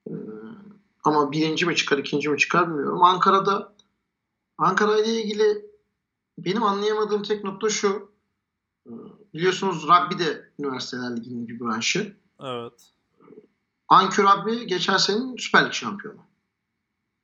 Ee, 0.07 0.13
ama 1.03 1.31
birinci 1.31 1.65
mi 1.65 1.75
çıkar, 1.75 1.97
ikinci 1.97 2.29
mi 2.29 2.37
çıkar 2.37 2.69
bilmiyorum. 2.69 3.03
Ankara'da 3.03 3.73
Ankara 4.57 4.97
ile 4.97 5.21
ilgili 5.21 5.65
benim 6.37 6.63
anlayamadığım 6.63 7.23
tek 7.23 7.43
nokta 7.43 7.69
şu. 7.69 8.11
Ee, 8.87 8.91
Biliyorsunuz 9.33 9.87
rugby 9.87 10.23
de 10.23 10.51
Üniversiteler 10.59 11.17
Ligi'nin 11.17 11.47
bir 11.47 11.59
branşı. 11.59 12.17
Evet. 12.39 12.91
Ankara 13.87 14.37
Rugby 14.37 14.63
geçen 14.63 14.97
senenin 14.97 15.35
Süper 15.37 15.65
Lig 15.65 15.73
şampiyonu. 15.73 16.19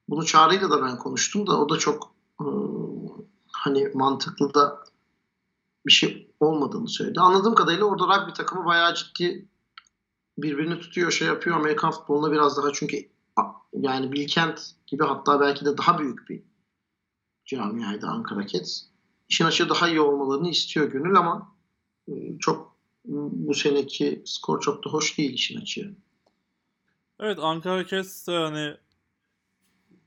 Bunu 0.10 0.26
Çağrı'yla 0.26 0.70
da 0.70 0.84
ben 0.84 0.98
konuştum 0.98 1.48
da 1.48 1.60
o 1.60 1.70
da 1.70 1.78
çok 1.78 2.16
e, 2.42 2.46
hani 3.52 3.92
mantıklı 3.94 4.54
da 4.54 4.85
bir 5.86 5.92
şey 5.92 6.32
olmadığını 6.40 6.88
söyledi. 6.88 7.20
Anladığım 7.20 7.56
kadarıyla 7.56 7.86
orada 7.86 8.04
rugby 8.04 8.34
takımı 8.34 8.66
bayağı 8.66 8.96
ciddi 8.96 9.46
birbirini 10.38 10.80
tutuyor, 10.80 11.12
şey 11.12 11.28
yapıyor. 11.28 11.56
Amerikan 11.56 11.92
futboluna 11.92 12.32
biraz 12.32 12.58
daha 12.58 12.74
çünkü 12.74 13.10
yani 13.74 14.12
Bilkent 14.12 14.72
gibi 14.88 15.04
hatta 15.04 15.40
belki 15.40 15.66
de 15.66 15.78
daha 15.78 16.00
büyük 16.00 16.30
bir 16.30 16.44
camiaydı 17.46 18.08
Ankara 18.08 18.48
Cats. 18.48 18.82
İşin 19.30 19.46
açığı 19.46 19.70
daha 19.70 19.90
iyi 19.90 20.02
olmalarını 20.02 20.50
istiyor 20.50 20.92
gönül 20.92 21.18
ama 21.18 21.56
e, 22.08 22.40
çok 22.40 22.76
bu 23.06 23.54
seneki 23.54 24.24
skor 24.26 24.62
çok 24.62 24.86
da 24.86 24.90
hoş 24.90 25.18
değil 25.18 25.34
işin 25.34 25.62
açığı. 25.62 25.96
Evet 27.20 27.40
Ankara 27.42 27.88
Cats 27.88 28.28
de 28.28 28.38
hani 28.38 28.78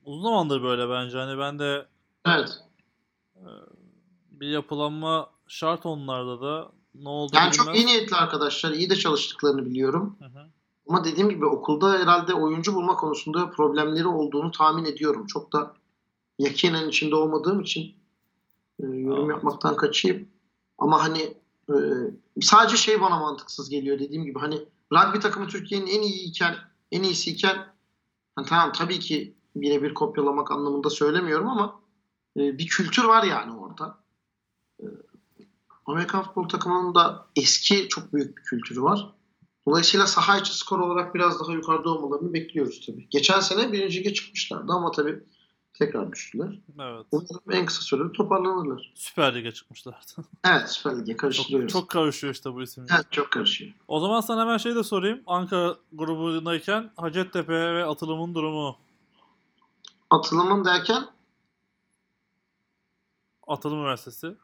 uzun 0.05 0.22
zamandır 0.22 0.62
böyle 0.62 0.89
bence. 0.91 1.18
Hani 1.18 1.39
ben 1.39 1.59
de 1.59 1.87
Evet. 2.26 2.59
bir 4.31 4.49
yapılanma 4.49 5.31
şart 5.49 5.87
onlarda 5.87 6.41
da 6.41 6.73
ne 6.95 7.09
oldu 7.09 7.33
Yani 7.37 7.53
çok 7.53 7.77
iyi 7.77 7.87
niyetli 7.87 8.17
arkadaşlar. 8.17 8.71
iyi 8.73 8.91
de 8.91 8.97
çalıştıklarını 8.97 9.67
biliyorum. 9.67 10.17
Hı 10.19 10.25
hı. 10.25 10.47
Ama 10.89 11.05
dediğim 11.05 11.29
gibi 11.31 11.47
okulda 11.47 11.93
herhalde 11.93 12.35
oyuncu 12.35 12.75
bulma 12.75 12.97
konusunda 12.97 13.51
problemleri 13.51 14.07
olduğunu 14.07 14.51
tahmin 14.51 14.85
ediyorum. 14.85 15.27
Çok 15.27 15.53
da 15.53 15.75
yakinen 16.39 16.89
içinde 16.89 17.15
olmadığım 17.17 17.61
için 17.61 17.83
e, 18.81 18.87
yorum 18.87 19.25
Evet. 19.25 19.31
yapmaktan 19.31 19.77
kaçayım. 19.77 20.29
Ama 20.79 21.03
hani 21.05 21.37
e, 21.71 21.77
sadece 22.41 22.77
şey 22.77 23.01
bana 23.01 23.19
mantıksız 23.19 23.71
geliyor 23.71 23.99
dediğim 23.99 24.25
gibi 24.25 24.39
hani 24.39 24.59
rugby 24.93 25.19
takımı 25.19 25.49
Türkiye'nin 25.49 25.87
en 25.87 26.03
iyi 26.03 26.29
iken 26.29 26.55
en 26.93 27.03
iyisi 27.03 27.31
iken 27.31 27.67
hani 28.37 28.47
tamam 28.47 28.73
tabii 28.73 28.99
ki 28.99 29.35
birebir 29.57 29.95
kopyalamak 29.95 30.51
anlamında 30.51 30.91
söylemiyorum 30.91 31.49
ama 31.49 31.81
e, 32.37 32.59
bir 32.59 32.67
kültür 32.67 33.05
var 33.05 33.23
yani 33.25 33.53
orada. 33.59 33.99
E, 34.81 34.85
Amerikan 35.89 36.22
futbol 36.22 36.49
takımının 36.49 36.95
da 36.95 37.26
eski 37.36 37.89
çok 37.89 38.12
büyük 38.12 38.39
bir 38.39 38.43
kültürü 38.43 38.82
var. 38.82 39.11
Dolayısıyla 39.68 40.07
saha 40.07 40.39
içi 40.39 40.59
skor 40.59 40.78
olarak 40.78 41.14
biraz 41.14 41.41
daha 41.41 41.53
yukarıda 41.53 41.91
olmalarını 41.91 42.32
bekliyoruz 42.32 42.86
tabii. 42.86 43.09
Geçen 43.11 43.41
sene 43.41 43.72
birinci 43.72 43.99
lige 43.99 44.14
çıkmışlardı 44.14 44.72
ama 44.72 44.91
tabii 44.91 45.24
tekrar 45.74 46.12
düştüler. 46.12 46.59
Evet. 46.80 47.07
Umarım 47.12 47.53
en 47.53 47.66
kısa 47.66 47.82
sürede 47.82 48.12
toparlanırlar. 48.12 48.93
Süper 48.95 49.34
Lig'e 49.34 49.53
çıkmışlardı. 49.53 49.99
Evet 50.45 50.70
Süper 50.70 50.99
Lig'e 50.99 51.12
çok, 51.12 51.20
karıştırıyoruz. 51.20 51.72
çok 51.72 51.89
karışıyor 51.89 52.34
işte 52.34 52.55
bu 52.55 52.62
isim. 52.62 52.86
Evet 52.95 53.07
çok 53.11 53.30
karışıyor. 53.30 53.72
O 53.89 54.01
zaman 54.01 54.20
sana 54.20 54.41
hemen 54.41 54.57
şey 54.57 54.74
de 54.74 54.82
sorayım. 54.82 55.22
Ankara 55.26 55.76
grubundayken 55.93 56.91
Hacettepe 56.97 57.74
ve 57.74 57.84
atılımın 57.84 58.34
durumu. 58.34 58.76
Atılımın 60.11 60.64
derken 60.64 61.05
Atılım 63.47 63.78
Üniversitesi. 63.78 64.36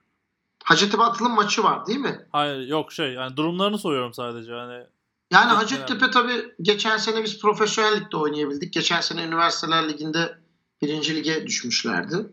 Hacettepe 0.64 1.02
atılım 1.02 1.34
maçı 1.34 1.64
var 1.64 1.86
değil 1.86 1.98
mi? 1.98 2.26
Hayır 2.32 2.68
yok 2.68 2.92
şey 2.92 3.12
yani 3.12 3.36
durumlarını 3.36 3.78
soruyorum 3.78 4.14
sadece. 4.14 4.52
Hani 4.52 4.84
Yani 5.30 5.52
Hacettepe 5.52 6.10
tabii 6.10 6.54
geçen 6.62 6.96
sene 6.96 7.24
biz 7.24 7.40
profesyonel 7.40 8.00
ligde 8.00 8.16
oynayabildik. 8.16 8.72
Geçen 8.72 9.00
sene 9.00 9.24
Üniversiteler 9.24 9.88
Ligi'nde 9.88 10.38
birinci 10.82 11.16
lige 11.16 11.46
düşmüşlerdi. 11.46 12.26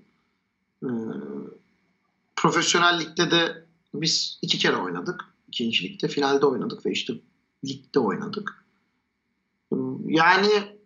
Ee, 0.84 0.88
profesyonel 2.36 3.00
ligde 3.00 3.32
de 3.32 3.66
biz 3.94 4.40
iki 4.42 4.58
kere 4.58 4.76
oynadık. 4.76 5.26
İkinci 5.48 5.84
ligde. 5.84 6.08
Finalde 6.08 6.46
oynadık 6.46 6.86
ve 6.86 6.92
işte 6.92 7.14
ligde 7.66 8.00
oynadık. 8.00 8.66
Yani 10.06 10.80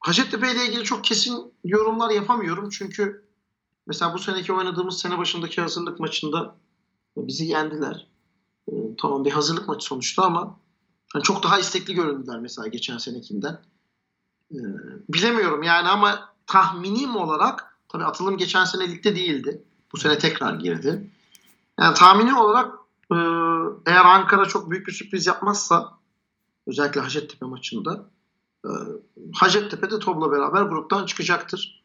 Hacettepe 0.00 0.52
ile 0.52 0.66
ilgili 0.66 0.84
çok 0.84 1.04
kesin 1.04 1.52
yorumlar 1.64 2.10
yapamıyorum. 2.10 2.70
Çünkü 2.70 3.27
mesela 3.88 4.14
bu 4.14 4.18
seneki 4.18 4.52
oynadığımız 4.52 4.98
sene 4.98 5.18
başındaki 5.18 5.60
hazırlık 5.60 6.00
maçında 6.00 6.54
bizi 7.16 7.44
yendiler. 7.44 8.06
Ee, 8.68 8.72
tamam 9.00 9.24
bir 9.24 9.30
hazırlık 9.30 9.68
maçı 9.68 9.86
sonuçta 9.86 10.22
ama 10.22 10.58
yani 11.14 11.22
çok 11.22 11.42
daha 11.42 11.58
istekli 11.58 11.94
göründüler 11.94 12.40
mesela 12.40 12.68
geçen 12.68 12.98
senekinden. 12.98 13.60
Ee, 14.52 14.58
bilemiyorum 15.08 15.62
yani 15.62 15.88
ama 15.88 16.34
tahminim 16.46 17.16
olarak 17.16 17.78
tabii 17.88 18.04
atılım 18.04 18.36
geçen 18.36 18.64
sene 18.64 18.90
ligde 18.90 19.16
değildi. 19.16 19.64
Bu 19.92 19.96
sene 19.96 20.18
tekrar 20.18 20.54
girdi. 20.54 21.10
Yani 21.80 21.94
tahmini 21.94 22.38
olarak 22.38 22.74
e, 23.12 23.16
eğer 23.86 24.04
Ankara 24.04 24.44
çok 24.44 24.70
büyük 24.70 24.86
bir 24.86 24.92
sürpriz 24.92 25.26
yapmazsa 25.26 25.98
özellikle 26.66 27.00
Hacettepe 27.00 27.46
maçında 27.46 28.10
e, 28.64 28.70
Hacettepe 29.34 29.90
de 29.90 29.98
topla 29.98 30.32
beraber 30.32 30.62
gruptan 30.62 31.06
çıkacaktır. 31.06 31.77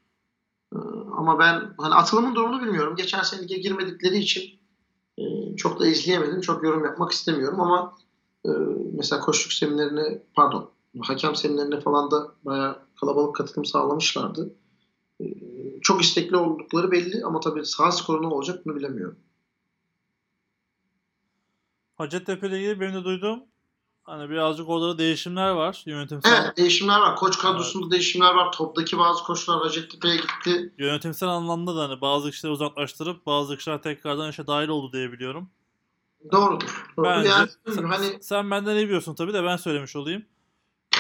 E, 0.74 0.78
ama 1.18 1.40
ben 1.40 1.74
hani 1.78 1.94
atılımın 1.96 2.36
durumunu 2.36 2.62
bilmiyorum. 2.62 2.96
Geçen 2.96 3.22
sene 3.22 3.42
lige 3.42 3.58
girmedikleri 3.58 4.18
için 4.18 4.60
e, 5.18 5.56
çok 5.56 5.80
da 5.80 5.88
izleyemedim. 5.88 6.42
Çok 6.42 6.64
yorum 6.64 6.86
yapmak 6.86 7.12
istemiyorum 7.12 7.62
ama 7.62 7.96
e, 8.46 8.50
mesela 8.94 9.22
koşluk 9.22 9.54
seminerine 9.54 10.24
pardon 10.36 10.72
hakem 11.02 11.36
seminerine 11.36 11.80
falan 11.80 12.12
da 12.12 12.32
bayağı 12.46 12.80
kalabalık 13.00 13.36
katılım 13.36 13.66
sağlamışlardı. 13.66 14.56
E, 15.22 15.26
çok 15.82 16.02
istekli 16.02 16.38
oldukları 16.38 16.92
belli 16.92 17.26
ama 17.26 17.40
tabii 17.40 17.66
sağ 17.66 17.92
skoru 17.92 18.22
ne 18.22 18.28
olacak 18.28 18.66
bunu 18.66 18.76
bilemiyorum. 18.76 19.18
Hacettepe 21.96 22.48
ile 22.48 22.60
ilgili 22.60 22.80
benim 22.80 22.94
de 22.94 23.04
duyduğum 23.04 23.44
hani 24.04 24.30
birazcık 24.30 24.70
orada 24.70 24.90
da 24.90 24.98
değişimler 24.98 25.50
var. 25.50 25.84
Yönetimsel 25.86 26.44
Evet 26.44 26.58
değişimler 26.58 27.00
var. 27.00 27.16
Koç 27.16 27.38
kadrosunda 27.38 27.92
değişimler 27.92 28.34
var. 28.36 28.52
Toptaki 28.52 28.98
bazı 28.98 29.24
koçlar 29.24 29.62
Hacettepe'ye 29.62 30.16
gitti. 30.16 30.74
yönetimsel 30.78 31.30
anlamda 31.30 31.76
da 31.76 31.84
hani 31.90 32.02
bazı 32.02 32.32
kişileri 32.32 32.54
uzaklaştırıp 32.54 33.26
bazı 33.26 33.58
kişiler 33.58 33.82
tekrardan 33.82 34.30
işe 34.30 34.48
dahil 34.48 34.68
oldu 34.68 34.94
diye 34.94 35.12
biliyorum. 35.12 35.50
Doğrudur. 36.32 36.86
Doğru. 36.98 37.06
Bence 37.06 37.30
yani 37.30 37.50
sen, 37.68 37.84
hani 37.84 38.24
sen 38.24 38.52
benden 38.52 38.76
iyi 38.76 38.86
biliyorsun 38.86 39.16
tabii 39.16 39.34
de 39.34 39.44
ben 39.44 39.58
söylemiş 39.58 39.96
olayım. 39.96 40.26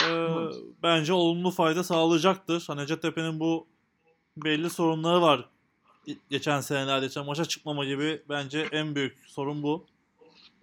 Ee, 0.07 0.09
Evet. 0.11 0.55
bence 0.83 1.13
olumlu 1.13 1.51
fayda 1.51 1.83
sağlayacaktır. 1.83 2.63
Hani 2.67 2.79
Hacettepe'nin 2.79 3.39
bu 3.39 3.67
belli 4.37 4.69
sorunları 4.69 5.21
var. 5.21 5.49
Geçen 6.29 6.61
senelerde 6.61 7.05
işte 7.05 7.21
maça 7.21 7.45
çıkmama 7.45 7.85
gibi 7.85 8.21
bence 8.29 8.67
en 8.71 8.95
büyük 8.95 9.17
sorun 9.27 9.63
bu. 9.63 9.85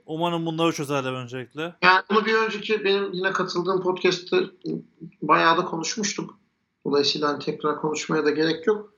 Umarım 0.07 0.47
bunları 0.47 0.73
çözerler 0.73 1.13
öncelikle. 1.13 1.75
Yani 1.83 2.03
bunu 2.11 2.25
bir 2.27 2.35
önceki 2.35 2.85
benim 2.85 3.13
yine 3.13 3.33
katıldığım 3.33 3.83
podcast'te 3.83 4.37
bayağı 5.23 5.57
da 5.59 5.65
konuşmuştuk. 5.65 6.39
Dolayısıyla 6.87 7.29
hani 7.29 7.39
tekrar 7.45 7.81
konuşmaya 7.81 8.25
da 8.25 8.31
gerek 8.31 8.67
yok. 8.67 8.95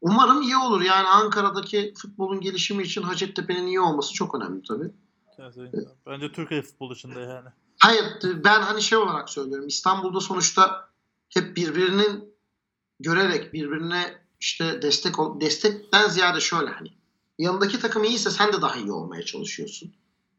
Umarım 0.00 0.42
iyi 0.42 0.56
olur. 0.56 0.80
Yani 0.80 1.08
Ankara'daki 1.08 1.94
futbolun 2.02 2.40
gelişimi 2.40 2.82
için 2.82 3.02
Hacettepe'nin 3.02 3.66
iyi 3.66 3.80
olması 3.80 4.14
çok 4.14 4.34
önemli 4.34 4.62
tabii. 4.62 4.90
Kesinlikle. 5.36 5.78
Bence 6.06 6.32
Türkiye 6.32 6.62
futbolu 6.62 6.92
içinde 6.92 7.20
yani. 7.20 7.48
Hayır 7.78 8.04
ben 8.44 8.60
hani 8.62 8.82
şey 8.82 8.98
olarak 8.98 9.30
söylüyorum. 9.30 9.68
İstanbul'da 9.68 10.20
sonuçta 10.20 10.88
hep 11.28 11.56
birbirinin 11.56 12.34
görerek 13.00 13.52
birbirine 13.52 14.22
işte 14.40 14.82
destek 14.82 15.18
ol- 15.18 15.40
destekten 15.40 16.08
ziyade 16.08 16.40
şöyle 16.40 16.70
hani 16.70 16.88
yanındaki 17.38 17.80
takım 17.80 18.04
iyiyse 18.04 18.30
sen 18.30 18.52
de 18.52 18.62
daha 18.62 18.76
iyi 18.76 18.92
olmaya 18.92 19.22
çalışıyorsun. 19.24 19.92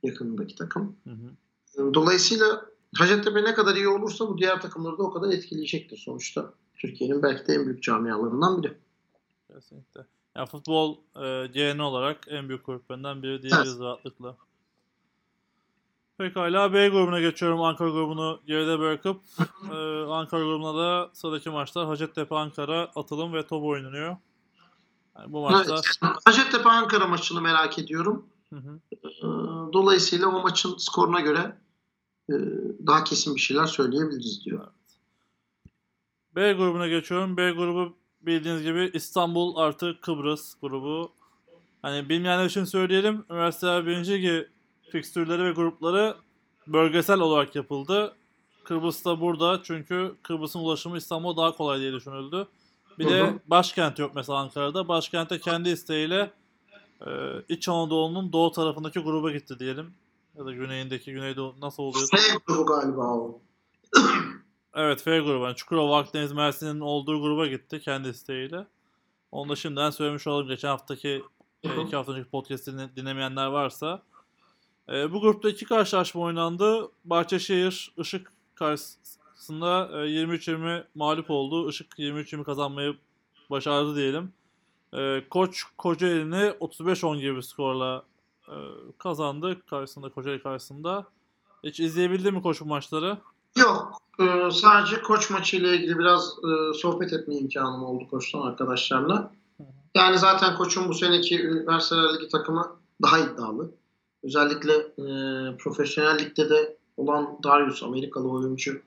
Yakınındaki 0.03 0.55
takım. 0.55 0.95
Hı 1.03 1.09
hı. 1.09 1.93
Dolayısıyla 1.93 2.73
Hacettepe 2.95 3.43
ne 3.43 3.53
kadar 3.53 3.75
iyi 3.75 3.87
olursa 3.87 4.27
bu 4.27 4.37
diğer 4.37 4.61
takımları 4.61 4.97
da 4.97 5.03
o 5.03 5.13
kadar 5.13 5.33
etkileyecektir 5.33 5.97
sonuçta. 5.97 6.53
Türkiye'nin 6.75 7.23
belki 7.23 7.47
de 7.47 7.53
en 7.53 7.65
büyük 7.65 7.83
camialarından 7.83 8.63
biri. 8.63 8.77
Kesinlikle. 9.53 10.05
Ya 10.35 10.45
futbol 10.45 10.97
e, 11.15 11.47
genel 11.47 11.79
olarak 11.79 12.25
en 12.27 12.49
büyük 12.49 12.63
kulüplerinden 12.63 13.23
biri 13.23 13.41
diyebiliriz 13.41 13.79
rahatlıkla. 13.79 14.35
Pekala 16.17 16.73
B 16.73 16.89
grubuna 16.89 17.19
geçiyorum. 17.19 17.61
Ankara 17.61 17.89
grubunu 17.89 18.41
geride 18.47 18.79
bırakıp 18.79 19.21
e, 19.71 19.75
Ankara 20.09 20.43
grubuna 20.43 20.77
da 20.77 21.09
sıradaki 21.13 21.49
maçlar 21.49 21.85
Hacettepe 21.85 22.35
Ankara 22.35 22.91
atılım 22.95 23.33
ve 23.33 23.47
top 23.47 23.63
oynanıyor. 23.63 24.17
Yani 25.17 25.33
bu 25.33 25.49
Evet. 25.51 25.85
Hacettepe 26.25 26.69
Ankara 26.69 27.07
maçını 27.07 27.41
merak 27.41 27.79
ediyorum. 27.79 28.25
Hı 28.53 28.59
hı. 28.59 28.79
Ee, 28.93 29.73
Dolayısıyla 29.73 30.27
o 30.27 30.41
maçın 30.41 30.75
skoruna 30.77 31.19
göre 31.21 31.57
e, 32.29 32.33
daha 32.87 33.03
kesin 33.03 33.35
bir 33.35 33.41
şeyler 33.41 33.65
söyleyebiliriz 33.65 34.45
diyor. 34.45 34.67
B 36.35 36.53
grubuna 36.53 36.87
geçiyorum. 36.87 37.37
B 37.37 37.51
grubu 37.51 37.93
bildiğiniz 38.21 38.63
gibi 38.63 38.91
İstanbul 38.93 39.57
artı 39.57 39.97
Kıbrıs 40.01 40.55
grubu. 40.61 41.11
Hani 41.81 42.09
bilmeyenler 42.09 42.45
için 42.45 42.65
söyleyelim. 42.65 43.25
Üniversiteler 43.29 43.85
1. 43.85 44.07
Ligi 44.07 44.47
fikstürleri 44.91 45.43
ve 45.43 45.51
grupları 45.51 46.15
bölgesel 46.67 47.19
olarak 47.19 47.55
yapıldı. 47.55 48.15
Kıbrıs 48.63 49.05
da 49.05 49.21
burada 49.21 49.63
çünkü 49.63 50.15
Kıbrıs'ın 50.23 50.59
ulaşımı 50.59 50.97
İstanbul'a 50.97 51.37
daha 51.37 51.55
kolay 51.57 51.79
diye 51.79 51.93
düşünüldü. 51.93 52.47
Bir 52.99 53.05
Hı 53.05 53.09
de 53.09 53.27
hı. 53.27 53.39
başkent 53.47 53.99
yok 53.99 54.11
mesela 54.15 54.39
Ankara'da. 54.39 54.87
Başkente 54.87 55.39
kendi 55.39 55.69
isteğiyle 55.69 56.31
e, 57.07 57.09
İç 57.49 57.69
Anadolu'nun 57.69 58.33
doğu 58.33 58.51
tarafındaki 58.51 58.99
gruba 58.99 59.31
gitti 59.31 59.59
diyelim. 59.59 59.93
Ya 60.37 60.45
da 60.45 60.51
güneyindeki, 60.53 61.11
güneydoğu 61.11 61.55
nasıl 61.61 61.83
oluyor? 61.83 62.07
F 62.11 62.17
grubu 62.47 62.65
galiba 62.65 63.01
o. 63.07 63.41
Evet 64.75 65.01
F 65.01 65.19
grubu. 65.19 65.43
Yani 65.43 65.55
Çukurova, 65.55 65.97
Akdeniz, 65.99 66.31
Mersin'in 66.31 66.79
olduğu 66.79 67.21
gruba 67.21 67.47
gitti 67.47 67.81
kendi 67.81 68.09
isteğiyle. 68.09 68.67
Onu 69.31 69.49
da 69.49 69.55
şimdiden 69.55 69.89
söylemiş 69.89 70.27
olalım. 70.27 70.47
Geçen 70.47 70.67
haftaki, 70.67 71.23
e, 71.63 71.81
iki 71.83 71.95
hafta 71.95 72.11
önceki 72.11 72.29
podcast'i 72.29 72.71
dinle- 72.71 72.95
dinlemeyenler 72.95 73.47
varsa. 73.47 74.01
E, 74.89 75.13
bu 75.13 75.21
grupta 75.21 75.49
iki 75.49 75.65
karşılaşma 75.65 76.21
oynandı. 76.21 76.91
Bahçeşehir 77.05 77.93
Işık 77.97 78.31
karşısında 78.55 79.89
e, 79.93 79.95
23-20 80.09 80.83
mağlup 80.95 81.29
oldu. 81.29 81.69
Işık 81.69 81.99
23-20 81.99 82.43
kazanmayı 82.43 82.95
başardı 83.49 83.95
diyelim. 83.95 84.33
E, 84.97 85.23
Koç 85.29 85.63
Kocaeli'ni 85.77 86.53
35-10 86.61 87.19
gibi 87.19 87.35
bir 87.35 87.41
skorla 87.41 88.03
e, 88.47 88.55
kazandı 88.97 89.57
karşısında 89.69 90.09
Kocaeli 90.09 90.43
karşısında. 90.43 91.05
Hiç 91.63 91.79
izleyebildin 91.79 92.33
mi 92.33 92.41
Koç 92.41 92.61
maçları? 92.61 93.17
Yok. 93.57 93.97
e, 94.19 94.51
sadece 94.51 95.01
koç 95.01 95.29
maçı 95.29 95.57
ile 95.57 95.75
ilgili 95.75 95.99
biraz 95.99 96.29
e, 96.29 96.73
sohbet 96.73 97.13
etme 97.13 97.35
imkanım 97.35 97.83
oldu 97.83 98.07
koçtan 98.09 98.41
arkadaşlarla. 98.41 99.31
Yani 99.95 100.17
zaten 100.17 100.55
koçun 100.55 100.89
bu 100.89 100.93
seneki 100.93 101.41
Üniversiteler 101.41 102.13
Ligi 102.13 102.27
takımı 102.27 102.75
daha 103.01 103.19
iddialı. 103.19 103.71
Özellikle 104.23 104.73
e, 104.73 105.05
profesyonel 105.57 106.19
ligde 106.19 106.49
de 106.49 106.77
olan 106.97 107.39
Darius 107.43 107.83
Amerikalı 107.83 108.29
oyuncu 108.29 108.81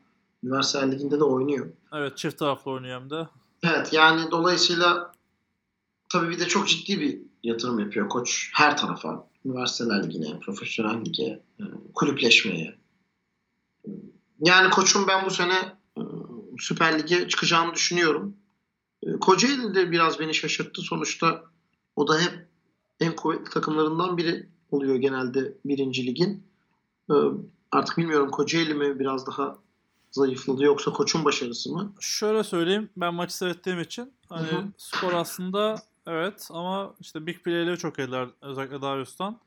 Üniversiteler 0.45 0.93
Ligi'nde 0.93 1.21
de 1.21 1.25
oynuyor. 1.25 1.67
Evet 1.93 2.17
çift 2.17 2.39
taraflı 2.39 2.71
oynuyor 2.71 3.01
hem 3.01 3.11
de. 3.11 3.29
Evet 3.63 3.93
yani 3.93 4.31
dolayısıyla 4.31 5.13
tabii 6.09 6.31
bir 6.31 6.41
de 6.41 6.49
çok 6.49 6.69
ciddi 6.69 7.01
bir 7.01 7.19
yatırım 7.43 7.79
yapıyor 7.79 8.09
koç 8.09 8.51
her 8.55 8.77
tarafa. 8.77 9.29
Üniversiteler 9.45 10.05
ligine, 10.05 10.41
profesyonel 10.41 11.05
lige, 11.05 11.43
e, 11.61 11.65
kulüpleşmeye. 11.95 12.75
Yani 14.41 14.71
koçun 14.71 15.09
ben 15.09 15.27
bu 15.27 15.31
sene 15.31 15.77
e, 15.99 16.03
Süper 16.59 16.99
Lig'e 16.99 17.29
çıkacağını 17.29 17.75
düşünüyorum. 17.75 18.37
E, 19.03 19.13
Kocaeli 19.13 19.75
de 19.75 19.91
biraz 19.91 20.21
beni 20.21 20.35
şaşırttı. 20.35 20.83
Sonuçta 20.83 21.45
o 21.97 22.09
da 22.09 22.21
hep 22.21 22.49
en 23.01 23.17
kuvvetli 23.17 23.51
takımlarından 23.51 24.17
biri 24.17 24.49
oluyor 24.71 24.97
genelde 24.97 25.55
birinci 25.65 26.07
ligin. 26.07 26.47
Artık 27.73 27.99
bilmiyorum 27.99 28.31
Kocaeli 28.31 28.75
mi 28.75 28.99
biraz 28.99 29.27
daha 29.27 29.59
zayıfladı 30.11 30.63
yoksa 30.63 30.93
koçun 30.93 31.25
başarısı 31.25 31.73
mı? 31.73 31.95
Şöyle 32.01 32.45
söyleyeyim 32.45 32.91
ben 32.97 33.15
maçı 33.15 33.37
seyrettiğim 33.37 33.81
için 33.81 34.13
hani 34.29 34.47
Hı 34.47 34.57
hı. 34.57 34.65
skor 34.79 35.13
aslında 35.13 35.83
evet 36.07 36.49
ama 36.51 36.95
işte 37.01 37.27
big 37.27 37.43
play'leri 37.45 37.79
çok 37.79 37.99
yediler 37.99 38.29
özellikle 38.43 38.83
Darius'tan. 38.83 39.41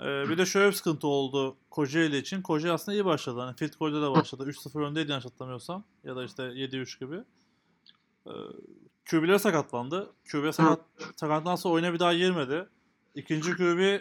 Ee, 0.00 0.04
bir 0.04 0.38
de 0.38 0.46
şöyle 0.46 0.68
bir 0.68 0.72
sıkıntı 0.72 1.06
oldu 1.06 1.56
Kocaeli 1.70 2.16
için. 2.16 2.42
Kocaeli 2.42 2.72
aslında 2.72 2.96
iyi 2.96 3.04
başladı. 3.04 3.40
Hani 3.40 3.56
Fit 3.56 3.78
golde 3.78 4.02
de 4.02 4.10
başladı. 4.10 4.44
3-0 4.50 4.84
öndeydi 4.86 5.10
yanlış 5.10 5.24
hatırlamıyorsam. 5.24 5.84
Ya 6.04 6.16
da 6.16 6.24
işte 6.24 6.42
7-3 6.42 7.00
gibi. 7.00 7.16
Ee, 8.26 8.30
QB'ler 9.10 9.38
sakatlandı. 9.38 10.12
QB 10.32 10.52
sakat, 10.52 10.80
sakatlandan 11.16 11.56
sonra 11.56 11.74
oyuna 11.74 11.92
bir 11.92 11.98
daha 11.98 12.14
girmedi. 12.14 12.68
İkinci 13.14 13.56
QB 13.56 14.00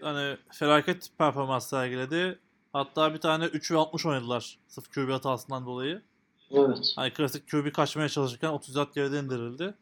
hani 0.00 0.36
felaket 0.52 1.08
performans 1.18 1.68
sergiledi. 1.68 2.38
Hatta 2.72 3.14
bir 3.14 3.20
tane 3.20 3.44
3 3.44 3.70
ve 3.70 3.78
60 3.78 4.06
oynadılar. 4.06 4.58
Sırf 4.68 4.92
QB 4.94 5.10
hatasından 5.10 5.66
dolayı. 5.66 6.02
Evet. 6.50 6.92
Hani 6.96 7.12
klasik 7.12 7.50
QB 7.50 7.72
kaçmaya 7.72 8.08
çalışırken 8.08 8.48
30 8.48 8.76
yard 8.76 8.94
geride 8.94 9.20
indirildi. 9.20 9.74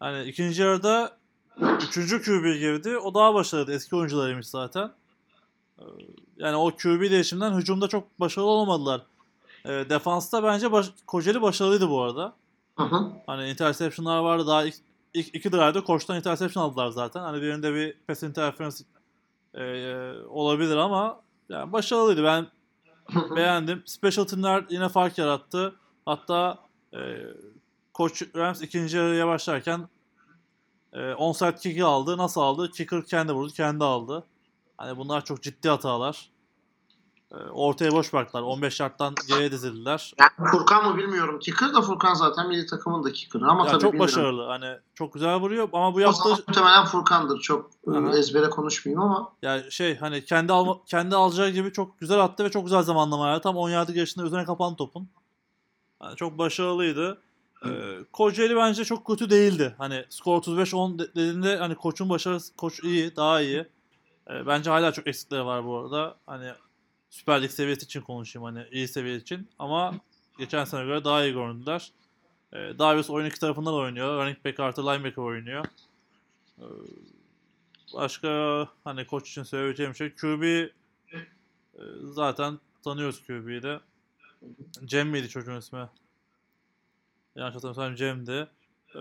Hani 0.00 0.24
ikinci 0.28 0.62
yarıda 0.62 1.16
üçüncü 1.88 2.22
QB 2.22 2.44
girdi. 2.58 2.98
O 2.98 3.14
daha 3.14 3.34
başarılıydı. 3.34 3.72
Eski 3.72 3.96
oyuncularıymış 3.96 4.46
zaten. 4.46 4.92
Ee, 5.78 5.82
Yani 6.36 6.56
o 6.56 6.70
QB 6.70 7.10
değişiminden 7.10 7.52
hücumda 7.56 7.88
çok 7.88 8.20
başarılı 8.20 8.50
olamadılar. 8.50 9.02
Ee, 9.64 9.68
Defansta 9.90 10.42
bence 10.42 10.72
baş, 10.72 10.86
Kocaeli 11.06 11.42
başarılıydı 11.42 11.88
bu 11.90 12.02
arada. 12.02 12.32
Hı 12.76 12.82
hı. 12.84 13.10
Hani 13.26 13.50
interception'lar 13.50 14.18
vardı. 14.18 14.46
Daha 14.46 14.64
ilk, 14.64 14.74
ilk 15.14 15.34
iki 15.34 15.52
drive'da 15.52 15.84
koçtan 15.84 16.16
interception 16.16 16.62
aldılar 16.64 16.88
zaten. 16.88 17.20
Hani 17.20 17.42
birinde 17.42 17.74
bir 17.74 17.94
pass 18.08 18.22
interference 18.22 18.76
e, 19.54 19.64
e, 19.64 20.12
olabilir 20.28 20.76
ama 20.76 21.20
yani 21.48 21.72
başarılıydı. 21.72 22.24
Ben 22.24 22.46
beğendim. 23.36 23.82
Special 23.86 24.24
team'ler 24.24 24.64
yine 24.70 24.88
fark 24.88 25.18
yarattı. 25.18 25.74
Hatta 26.06 26.58
e, 26.92 26.98
Koç 27.98 28.22
Rams 28.36 28.62
ikinci 28.62 28.96
yarıya 28.96 29.26
başlarken 29.26 29.88
e, 30.92 31.14
onside 31.14 31.54
kick'i 31.54 31.84
aldı. 31.84 32.18
Nasıl 32.18 32.40
aldı? 32.40 32.70
Kicker 32.70 33.04
kendi 33.04 33.32
vurdu, 33.32 33.52
kendi 33.52 33.84
aldı. 33.84 34.24
Hani 34.76 34.98
bunlar 34.98 35.24
çok 35.24 35.42
ciddi 35.42 35.68
hatalar. 35.68 36.30
E, 37.32 37.36
ortaya 37.36 37.92
boş 37.92 38.12
bıraktılar. 38.12 38.42
15 38.42 38.80
yardtan 38.80 39.14
geriye 39.28 39.52
dizildiler. 39.52 40.14
Yani 40.18 40.50
Furkan 40.50 40.86
mı 40.86 40.98
bilmiyorum. 40.98 41.38
Kicker 41.38 41.74
da 41.74 41.82
Furkan 41.82 42.14
zaten 42.14 42.48
milli 42.48 42.66
takımın 42.66 43.04
da 43.04 43.12
kicker'ı 43.12 43.46
ama 43.46 43.64
Ya 43.64 43.70
tabii 43.70 43.82
çok 43.82 43.92
bilmiyorum. 43.92 44.14
başarılı. 44.16 44.46
Hani 44.46 44.78
çok 44.94 45.14
güzel 45.14 45.36
vuruyor 45.36 45.68
ama 45.72 45.94
bu 45.94 45.96
O 45.96 46.00
yaptığı 46.00 46.22
zaman 46.22 46.40
muhtemelen 46.48 46.84
Furkan'dır. 46.84 47.40
Çok 47.40 47.70
e, 47.86 47.90
Aha. 47.90 48.18
ezbere 48.18 48.50
konuşmayayım 48.50 49.02
ama 49.02 49.32
yani 49.42 49.72
şey 49.72 49.96
hani 49.98 50.24
kendi 50.24 50.52
alma, 50.52 50.78
kendi 50.86 51.16
alacağı 51.16 51.50
gibi 51.50 51.72
çok 51.72 52.00
güzel 52.00 52.20
attı 52.20 52.44
ve 52.44 52.50
çok 52.50 52.64
güzel 52.64 52.82
zamanlama 52.82 53.28
yaptı. 53.28 53.42
Tam 53.42 53.56
10 53.56 53.70
yardı 53.70 53.92
geçtiğinde 53.92 54.26
üzerine 54.26 54.46
kapan 54.46 54.76
topun. 54.76 55.08
Yani 56.02 56.16
çok 56.16 56.38
başarılıydı. 56.38 57.18
Ee, 57.66 57.98
Kocaeli 58.12 58.56
bence 58.56 58.84
çok 58.84 59.06
kötü 59.06 59.30
değildi. 59.30 59.74
Hani 59.78 60.04
skor 60.08 60.42
35-10 60.42 60.98
de- 60.98 61.14
dediğinde 61.14 61.56
hani 61.56 61.74
koçun 61.74 62.08
başarısı 62.08 62.56
koç 62.56 62.80
iyi, 62.84 63.16
daha 63.16 63.40
iyi. 63.40 63.66
Bence 64.46 64.70
hala 64.70 64.92
çok 64.92 65.06
eksikleri 65.06 65.44
var 65.44 65.64
bu 65.64 65.78
arada. 65.78 66.16
Hani 66.26 66.52
Süper 67.10 67.42
Lig 67.42 67.50
seviyesi 67.50 67.84
için 67.84 68.00
konuşayım 68.00 68.44
hani 68.44 68.66
iyi 68.70 68.88
seviye 68.88 69.16
için 69.16 69.48
ama 69.58 69.94
geçen 70.38 70.64
sene 70.64 70.84
göre 70.84 71.04
daha 71.04 71.24
iyi 71.24 71.32
göründüler. 71.32 71.92
Ee, 72.52 72.56
Darius 72.78 73.10
oyun 73.10 73.26
iki 73.26 73.40
tarafından 73.40 73.72
da 73.72 73.76
oynuyor. 73.76 74.22
Running 74.22 74.44
back 74.44 74.60
artı 74.60 74.86
linebacker 74.86 75.22
oynuyor. 75.22 75.64
Başka 77.94 78.28
hani 78.84 79.06
koç 79.06 79.30
için 79.30 79.42
söyleyeceğim 79.42 79.94
şey 79.94 80.10
QB 80.14 80.68
zaten 82.02 82.58
tanıyoruz 82.84 83.22
QB'yi 83.26 83.62
de. 83.62 83.80
Cem 84.84 85.08
miydi 85.08 85.28
çocuğun 85.28 85.56
ismi? 85.58 85.88
Yanlış 87.36 87.54
hatırlamıyorsam 87.54 87.94
Cem'di. 87.94 88.48
Ee, 88.94 88.98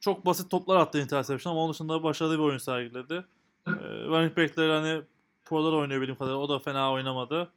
çok 0.00 0.26
basit 0.26 0.50
toplar 0.50 0.76
attı 0.76 1.00
interception 1.00 1.52
ama 1.52 1.62
onun 1.62 1.72
dışında 1.72 2.02
başarılı 2.02 2.34
bir 2.38 2.42
oyun 2.42 2.58
sergiledi. 2.58 3.24
Ee, 3.66 3.70
running 4.06 4.36
back'leri 4.36 4.72
hani 4.72 5.02
prolar 5.44 5.72
oynuyor 5.72 6.00
bildiğim 6.00 6.18
kadarıyla. 6.18 6.40
O 6.40 6.48
da 6.48 6.58
fena 6.58 6.92
oynamadı. 6.92 7.48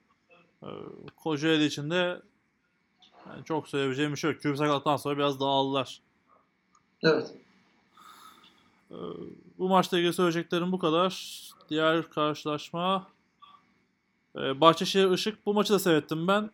Ee, 0.63 0.67
Kocaeli 1.23 1.65
için 1.65 1.89
de 1.91 2.21
yani 3.29 3.43
çok 3.45 3.67
söyleyebileceğim 3.67 4.11
bir 4.11 4.17
şey 4.17 4.31
yok. 4.31 4.41
QB 4.41 4.55
sakatlıktan 4.55 4.97
sonra 4.97 5.17
biraz 5.17 5.39
dağıldılar. 5.39 6.01
evet. 7.03 7.33
Ee, 8.91 8.95
bu 9.57 9.69
maçla 9.69 9.97
ilgili 9.97 10.13
söyleyeceklerim 10.13 10.71
bu 10.71 10.79
kadar. 10.79 11.39
Diğer 11.69 12.09
karşılaşma 12.09 13.07
Ee, 14.35 14.61
Bahçeşehir 14.61 15.11
Işık 15.11 15.45
bu 15.45 15.53
maçı 15.53 15.73
da 15.73 15.79
seyrettim 15.79 16.27
ben. 16.27 16.51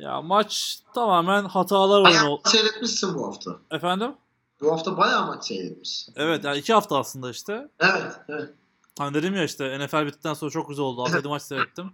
Ya 0.00 0.22
maç 0.22 0.78
tamamen 0.94 1.44
hatalar 1.44 1.96
oyunu 1.96 2.04
Bayağı 2.04 2.28
oldu. 2.30 2.40
maç 2.44 2.52
seyretmişsin 2.52 3.14
bu 3.14 3.26
hafta. 3.26 3.56
Efendim? 3.70 4.14
Bu 4.60 4.72
hafta 4.72 4.96
bayağı 4.96 5.26
maç 5.26 5.44
seyretmişsin. 5.44 6.14
Evet 6.16 6.44
yani 6.44 6.58
iki 6.58 6.72
hafta 6.72 6.98
aslında 6.98 7.30
işte. 7.30 7.68
Evet, 7.80 8.20
evet. 8.28 8.50
Hani 8.98 9.14
dedim 9.14 9.34
ya 9.34 9.44
işte 9.44 9.78
NFL 9.78 10.06
bittikten 10.06 10.34
sonra 10.34 10.50
çok 10.50 10.68
güzel 10.68 10.84
oldu. 10.84 11.02
6 11.02 11.22
maç 11.28 11.42
seyrettim. 11.42 11.92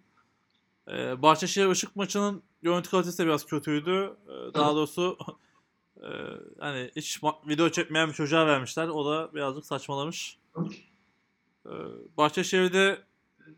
Ee, 0.89 1.23
Bahçeşehir 1.23 1.70
Işık 1.70 1.97
maçının 1.97 2.43
görüntü 2.62 2.91
kalitesi 2.91 3.19
de 3.19 3.27
biraz 3.27 3.47
kötüydü. 3.47 4.16
Ee, 4.28 4.55
daha 4.55 4.74
doğrusu 4.74 5.19
e, 5.97 6.09
hani 6.61 6.91
hiç 6.97 7.20
video 7.49 7.69
çekmeyen 7.69 8.09
bir 8.09 8.15
çocuğa 8.15 8.47
vermişler. 8.47 8.89
O 8.89 9.07
da 9.07 9.35
birazcık 9.35 9.66
saçmalamış. 9.66 10.39
Ee, 11.66 11.70
Bahçeşehir'de 12.16 13.03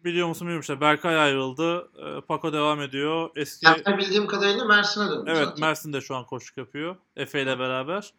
biliyor 0.05 0.29
musun 0.29 0.41
bilmiyorum 0.41 0.61
işte 0.61 0.81
Berkay 0.81 1.21
ayrıldı. 1.21 1.91
Ee, 1.99 2.21
Paco 2.21 2.53
devam 2.53 2.81
ediyor. 2.81 3.31
Eski 3.37 3.67
Yani 3.67 3.99
bildiğim 3.99 4.27
kadarıyla 4.27 4.65
Mersin'e 4.65 5.11
döndü 5.11 5.31
Evet 5.31 5.45
zaten. 5.45 5.61
Mersin 5.61 5.93
de 5.93 6.01
şu 6.01 6.17
an 6.17 6.27
koşuk 6.27 6.57
yapıyor. 6.57 6.97
Efe 7.17 7.43
ile 7.43 7.59
beraber. 7.59 8.13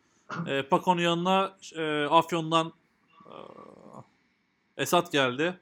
E, 0.47 0.61
Paco'nun 0.61 1.01
yanına 1.01 1.57
e, 1.75 2.05
Afyon'dan 2.05 2.73
e, 3.25 3.35
Esat 4.77 5.11
geldi. 5.11 5.59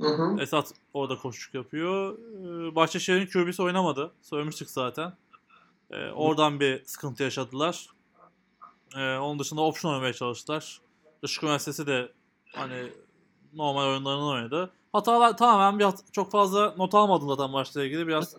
Hı 0.00 0.08
hı. 0.08 0.40
Esat 0.40 0.72
orada 0.94 1.18
koşuk 1.18 1.54
yapıyor. 1.54 2.18
E, 2.18 2.74
Bahçeşehir'in 2.74 3.26
QB'si 3.26 3.62
oynamadı. 3.62 4.12
Söylemiştik 4.22 4.70
zaten. 4.70 5.12
E, 5.90 6.10
oradan 6.10 6.60
bir 6.60 6.84
sıkıntı 6.84 7.22
yaşadılar. 7.22 7.86
E, 8.96 9.16
onun 9.16 9.38
dışında 9.38 9.60
option 9.60 9.92
oynamaya 9.92 10.12
çalıştılar. 10.12 10.80
Işık 11.22 11.42
Üniversitesi 11.42 11.86
de 11.86 12.12
hani 12.54 12.92
normal 13.54 13.86
oyunlarını 13.86 14.26
oynadı. 14.26 14.70
Hatalar 14.92 15.36
tamamen 15.36 15.78
bir 15.78 15.84
hat- 15.84 16.12
çok 16.12 16.30
fazla 16.30 16.74
not 16.78 16.94
almadım 16.94 17.28
zaten 17.28 17.50
maçla 17.50 17.84
ilgili. 17.84 18.06
Biraz 18.06 18.36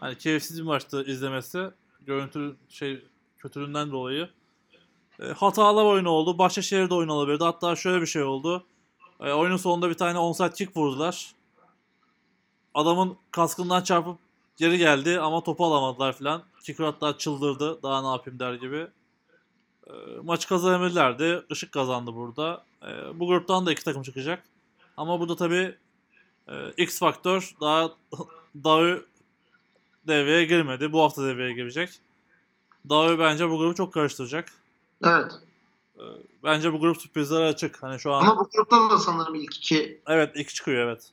hani 0.00 0.18
keyifsiz 0.18 0.58
bir 0.58 0.64
maçtı 0.66 1.04
izlemesi. 1.06 1.70
Görüntü 2.06 2.56
şey 2.68 3.04
kötülüğünden 3.38 3.90
dolayı. 3.90 4.28
E, 5.20 5.26
hatalar 5.26 5.84
oyunu 5.84 6.10
oldu. 6.10 6.38
Başakşehir'de 6.38 6.94
oyun 6.94 7.08
olabilirdi. 7.08 7.44
Hatta 7.44 7.76
şöyle 7.76 8.00
bir 8.00 8.06
şey 8.06 8.22
oldu. 8.22 8.64
E, 9.20 9.32
oyunun 9.32 9.56
sonunda 9.56 9.88
bir 9.90 9.94
tane 9.94 10.18
onside 10.18 10.50
kick 10.52 10.76
vurdular. 10.76 11.34
Adamın 12.74 13.16
kaskından 13.30 13.82
çarpıp 13.82 14.18
geri 14.56 14.78
geldi 14.78 15.20
ama 15.20 15.42
topu 15.42 15.66
alamadılar 15.66 16.12
filan. 16.12 16.42
Kicker 16.64 16.84
hatta 16.84 17.18
çıldırdı. 17.18 17.82
Daha 17.82 18.02
ne 18.02 18.08
yapayım 18.08 18.38
der 18.38 18.54
gibi. 18.54 18.86
E, 19.86 19.92
maçı 20.22 20.48
kazanabilirlerdi. 20.48 21.42
Işık 21.50 21.72
kazandı 21.72 22.14
burada. 22.14 22.64
E, 22.82 23.20
bu 23.20 23.26
gruptan 23.26 23.66
da 23.66 23.72
iki 23.72 23.84
takım 23.84 24.02
çıkacak. 24.02 24.42
Ama 24.96 25.20
burada 25.20 25.36
tabii 25.36 25.76
e, 26.48 26.70
X 26.76 26.98
faktör 26.98 27.54
daha 27.60 27.90
daha 28.64 28.96
devreye 30.06 30.44
girmedi. 30.44 30.92
Bu 30.92 31.02
hafta 31.02 31.24
devreye 31.24 31.52
girecek. 31.52 32.00
Davi 32.88 33.18
bence 33.18 33.50
bu 33.50 33.58
grubu 33.58 33.74
çok 33.74 33.94
karıştıracak. 33.94 34.48
Evet. 35.04 35.32
Ee, 35.98 36.02
Bence 36.44 36.72
bu 36.72 36.80
grup 36.80 36.96
sürprizlere 36.96 37.44
açık. 37.44 37.82
Hani 37.82 38.00
şu 38.00 38.12
an 38.12 38.20
Ama 38.20 38.40
bu 38.40 38.48
grupta 38.54 38.90
da 38.90 38.98
sanırım 38.98 39.34
ilk 39.34 39.56
iki 39.56 40.00
evet 40.06 40.36
iki 40.36 40.54
çıkıyor 40.54 40.86
evet. 40.86 41.12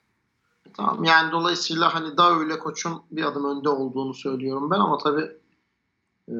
Tamam 0.76 1.04
yani 1.04 1.32
dolayısıyla 1.32 1.94
hani 1.94 2.16
daha 2.16 2.40
öyle 2.40 2.58
koçun 2.58 3.02
bir 3.10 3.22
adım 3.24 3.58
önde 3.58 3.68
olduğunu 3.68 4.14
söylüyorum 4.14 4.70
ben 4.70 4.78
ama 4.78 4.98
tabii 4.98 5.30
e, 6.28 6.34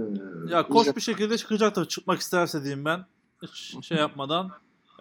Ya 0.48 0.68
koç 0.68 0.96
bir 0.96 1.00
şekilde 1.00 1.38
çıkacaktır 1.38 1.88
çıkmak 1.88 2.20
isterse 2.20 2.64
diyeyim 2.64 2.84
ben. 2.84 3.06
Hiç 3.42 3.86
şey 3.86 3.98
yapmadan. 3.98 4.50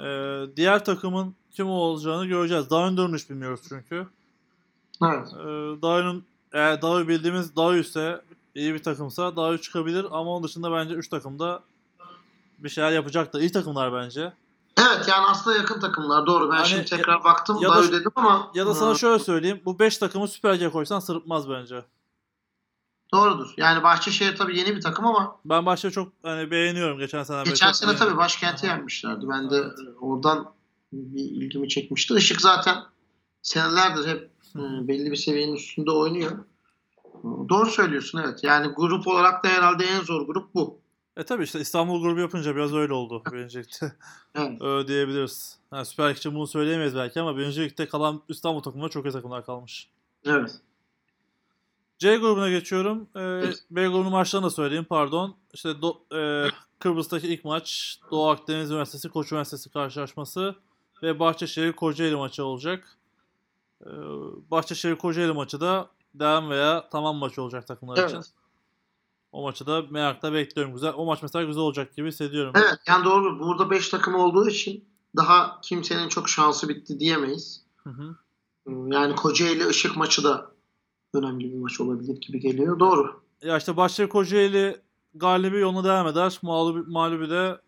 Ee, 0.03 0.43
diğer 0.55 0.85
takımın 0.85 1.35
kim 1.57 1.69
olacağını 1.69 2.25
göreceğiz. 2.25 2.71
Önce 2.71 2.97
dönmüş 2.97 3.29
bilmiyoruz 3.29 3.61
çünkü. 3.69 4.07
Evet. 5.03 5.27
Ee, 5.33 5.81
Dağ'ın 5.81 6.23
eğer 6.53 6.81
Dağ'ı 6.81 7.07
bildiğimiz 7.07 7.55
Dağ 7.55 7.77
ise 7.77 8.21
iyi 8.55 8.73
bir 8.73 8.83
takımsa 8.83 9.35
Dağ 9.35 9.57
çıkabilir 9.57 10.05
ama 10.11 10.31
onun 10.31 10.43
dışında 10.43 10.71
bence 10.71 10.93
3 10.93 11.09
takım 11.09 11.39
da 11.39 11.63
bir 12.59 12.69
şeyler 12.69 12.91
yapacaktır. 12.91 13.39
İyi 13.39 13.51
takımlar 13.51 13.93
bence. 13.93 14.33
Evet 14.79 15.05
yani 15.07 15.25
aslında 15.27 15.57
yakın 15.57 15.79
takımlar 15.79 16.25
doğru. 16.25 16.51
Ben 16.51 16.55
Hani 16.57 16.67
şimdi 16.67 16.85
tekrar 16.85 17.23
baktım 17.23 17.57
ya 17.61 17.69
da- 17.69 17.81
ödedim 17.81 18.11
ama 18.15 18.51
Ya 18.53 18.65
da 18.65 18.73
sana 18.73 18.95
şöyle 18.95 19.19
söyleyeyim. 19.19 19.61
Bu 19.65 19.79
5 19.79 19.97
takımı 19.97 20.27
Süper 20.27 20.55
Lig'e 20.55 20.69
koysan 20.69 20.99
sırıtmaz 20.99 21.49
bence. 21.49 21.85
doğrudur. 23.13 23.53
Yani 23.57 23.83
Bahçeşehir 23.83 24.35
tabii 24.35 24.57
yeni 24.59 24.75
bir 24.75 24.81
takım 24.81 25.05
ama 25.05 25.35
Ben 25.45 25.65
başta 25.65 25.91
çok 25.91 26.09
hani 26.23 26.51
beğeniyorum 26.51 26.97
geçen 26.99 27.23
sene. 27.23 27.43
geçen 27.43 27.71
sene 27.71 27.95
tabii 27.95 28.17
başkenti 28.17 28.65
yenmişlerdi. 28.65 29.29
Ben 29.29 29.49
de 29.49 29.55
Evet. 29.55 29.79
oradan 30.01 30.56
bir 30.93 31.19
ilgimi 31.23 31.69
çekmişti. 31.69 32.13
Işık 32.17 32.41
zaten 32.41 32.77
senelerdir 33.41 34.07
hep 34.07 34.29
e, 34.55 34.87
belli 34.87 35.11
bir 35.11 35.15
seviyenin 35.15 35.55
üstünde 35.55 35.91
oynuyor. 35.91 36.31
E, 37.05 37.23
Doğru 37.49 37.69
söylüyorsun 37.69 38.21
evet. 38.25 38.43
Yani 38.43 38.67
grup 38.67 39.07
olarak 39.07 39.43
da 39.43 39.47
herhalde 39.47 39.85
en 39.85 40.01
zor 40.01 40.27
grup 40.27 40.53
bu. 40.55 40.79
E 41.17 41.23
tabii 41.23 41.43
işte 41.43 41.59
İstanbul 41.59 42.01
grubu 42.01 42.19
yapınca 42.19 42.55
biraz 42.55 42.73
öyle 42.73 42.93
oldu 42.93 43.23
birincilikte. 43.31 43.93
Evet. 44.35 44.61
öyle 44.61 44.87
diyebiliriz. 44.87 45.57
Yani 45.73 45.85
Süper 45.85 46.09
Lig 46.09 46.17
için 46.17 46.35
bunu 46.35 46.47
söyleyemeyiz 46.47 46.95
belki 46.95 47.21
ama 47.21 47.37
birincilikte 47.37 47.87
kalan 47.87 48.21
İstanbul 48.29 48.59
takımları 48.61 48.89
çok 48.89 49.05
iyi 49.05 49.11
takımlar 49.11 49.45
kalmış. 49.45 49.89
Evet. 50.25 50.51
C 51.97 52.17
grubuna 52.17 52.49
geçiyorum. 52.49 53.07
Ee, 53.15 53.19
Evet. 53.19 53.63
B 53.71 53.87
grubunun 53.87 54.11
maçlarını 54.11 54.45
da 54.45 54.49
söyleyeyim 54.49 54.85
pardon. 54.89 55.35
İşte 55.53 55.69
Do- 55.69 56.45
e, 56.47 56.51
Kıbrıs'taki 56.79 57.27
ilk 57.27 57.45
maç 57.45 57.99
Doğu 58.11 58.29
Akdeniz 58.29 58.71
Üniversitesi 58.71 59.09
Koç 59.09 59.31
Üniversitesi 59.31 59.69
karşılaşması 59.69 60.55
ve 61.03 61.19
Bahçeşehir 61.19 61.71
Kocaeli 61.73 62.15
maçı 62.15 62.45
olacak. 62.45 62.97
Ee, 63.85 63.89
Bahçeşehir 64.51 64.95
Kocaeli 64.95 65.33
maçı 65.33 65.61
da 65.61 65.89
devam 66.13 66.49
veya 66.49 66.89
tamam 66.91 67.15
maç 67.15 67.39
olacak 67.39 67.67
takımlar 67.67 68.05
için. 68.05 68.15
Evet. 68.15 68.31
O 69.31 69.43
maçı 69.43 69.65
da 69.65 69.81
merakla 69.89 70.33
bekliyorum. 70.33 70.73
Güzel. 70.73 70.93
O 70.95 71.05
maç 71.05 71.19
mesela 71.21 71.45
güzel 71.45 71.61
olacak 71.63 71.95
gibi 71.95 72.07
hissediyorum. 72.07 72.53
Evet 72.55 72.79
yani 72.87 73.05
doğru. 73.05 73.39
Burada 73.39 73.69
5 73.69 73.89
takım 73.89 74.15
olduğu 74.15 74.49
için 74.49 74.85
daha 75.15 75.61
kimsenin 75.61 76.09
çok 76.09 76.29
şansı 76.29 76.69
bitti 76.69 76.99
diyemeyiz. 76.99 77.63
Hı 77.83 77.89
hı. 77.89 78.15
Yani 78.67 79.15
Kocaeli 79.15 79.69
Işık 79.69 79.97
maçı 79.97 80.23
da 80.23 80.51
önemli 81.13 81.53
bir 81.53 81.57
maç 81.57 81.79
olabilir 81.81 82.21
gibi 82.21 82.39
geliyor. 82.39 82.79
Doğru. 82.79 83.21
Ya 83.41 83.57
işte 83.57 83.77
Başakşehir 83.77 84.09
Kocaeli 84.09 84.81
galibi 85.15 85.59
yoluna 85.59 85.83
devam 85.83 86.07
eder. 86.07 86.39
Mağlubi, 86.41 86.91
mağlubi 86.91 87.29
de 87.29 87.61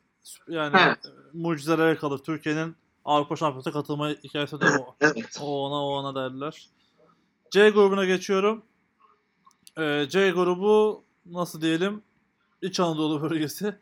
yani 0.48 0.76
Evet. 0.80 1.00
mucizelere 1.34 1.98
kalır. 1.98 2.18
Türkiye'nin 2.18 2.76
Avrupa 3.06 3.36
Şampiyonası'na 3.36 3.74
katılma 3.74 4.10
hikayesi 4.10 4.62
de 4.62 4.66
o. 4.66 4.96
Evet. 5.02 5.40
O 5.42 5.66
ona 5.66 5.86
o 5.86 5.88
ona 5.88 6.16
derler. 6.16 6.68
C 7.52 7.70
grubuna 7.70 8.06
geçiyorum. 8.06 8.62
Ee, 9.78 10.06
C 10.10 10.32
grubu 10.32 11.04
nasıl 11.26 11.62
diyelim? 11.62 12.02
İç 12.62 12.80
Anadolu 12.80 13.30
bölgesi. 13.30 13.76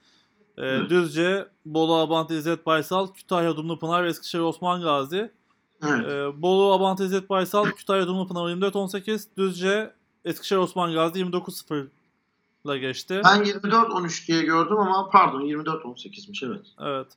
Ee. 0.58 0.80
Düzce, 0.90 1.48
Bolu, 1.66 1.94
Abant, 1.96 2.32
İzzet, 2.32 2.66
Baysal, 2.66 3.08
Kütahya, 3.14 3.56
Dumlupınar 3.56 4.04
ve 4.04 4.10
Eskişehir, 4.10 4.44
Osman 4.44 4.82
Gazi. 4.82 5.32
Evet. 5.88 6.12
Ee, 6.12 6.42
Bolu, 6.42 6.74
Abant, 6.74 7.00
İzzet, 7.00 7.30
Baysal, 7.30 7.66
Kütahya, 7.66 8.08
Dumlupınar 8.08 8.42
24-18, 8.42 9.28
Düzce, 9.38 9.94
Eskişehir, 10.26 10.60
Osman 10.60 10.94
Gazi 10.94 11.20
29-0 11.20 11.88
ile 12.66 12.78
geçti. 12.78 13.22
Ben 13.26 13.44
24-13 13.44 14.28
diye 14.28 14.42
gördüm 14.42 14.78
ama 14.78 15.10
pardon 15.10 15.42
24-18'miş 15.42 16.46
evet. 16.46 16.66
Evet. 16.82 17.08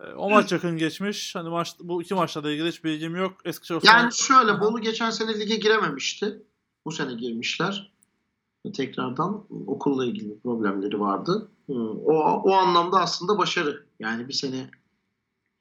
Ee, 0.00 0.12
o 0.14 0.30
maç 0.30 0.52
yakın 0.52 0.76
geçmiş. 0.76 1.34
Hani 1.34 1.48
maç 1.48 1.74
bu 1.80 2.02
iki 2.02 2.14
maçla 2.14 2.44
da 2.44 2.50
ilgili 2.50 2.68
hiç 2.68 2.84
bilgim 2.84 3.16
yok. 3.16 3.32
Eskişehir, 3.44 3.78
Osman 3.78 3.92
Yani 3.92 4.14
şöyle. 4.14 4.60
Bolu 4.60 4.80
geçen 4.80 5.10
sene 5.10 5.40
lige 5.40 5.56
girememişti. 5.56 6.42
Bu 6.86 6.92
sene 6.92 7.14
girmişler. 7.14 7.92
Tekrardan 8.74 9.46
okulla 9.66 10.04
ilgili 10.06 10.40
problemleri 10.40 11.00
vardı. 11.00 11.48
Hı, 11.66 11.72
O, 11.90 12.14
o 12.42 12.52
anlamda 12.52 13.00
aslında 13.00 13.38
başarı. 13.38 13.86
Yani 14.00 14.28
bir 14.28 14.32
sene 14.32 14.70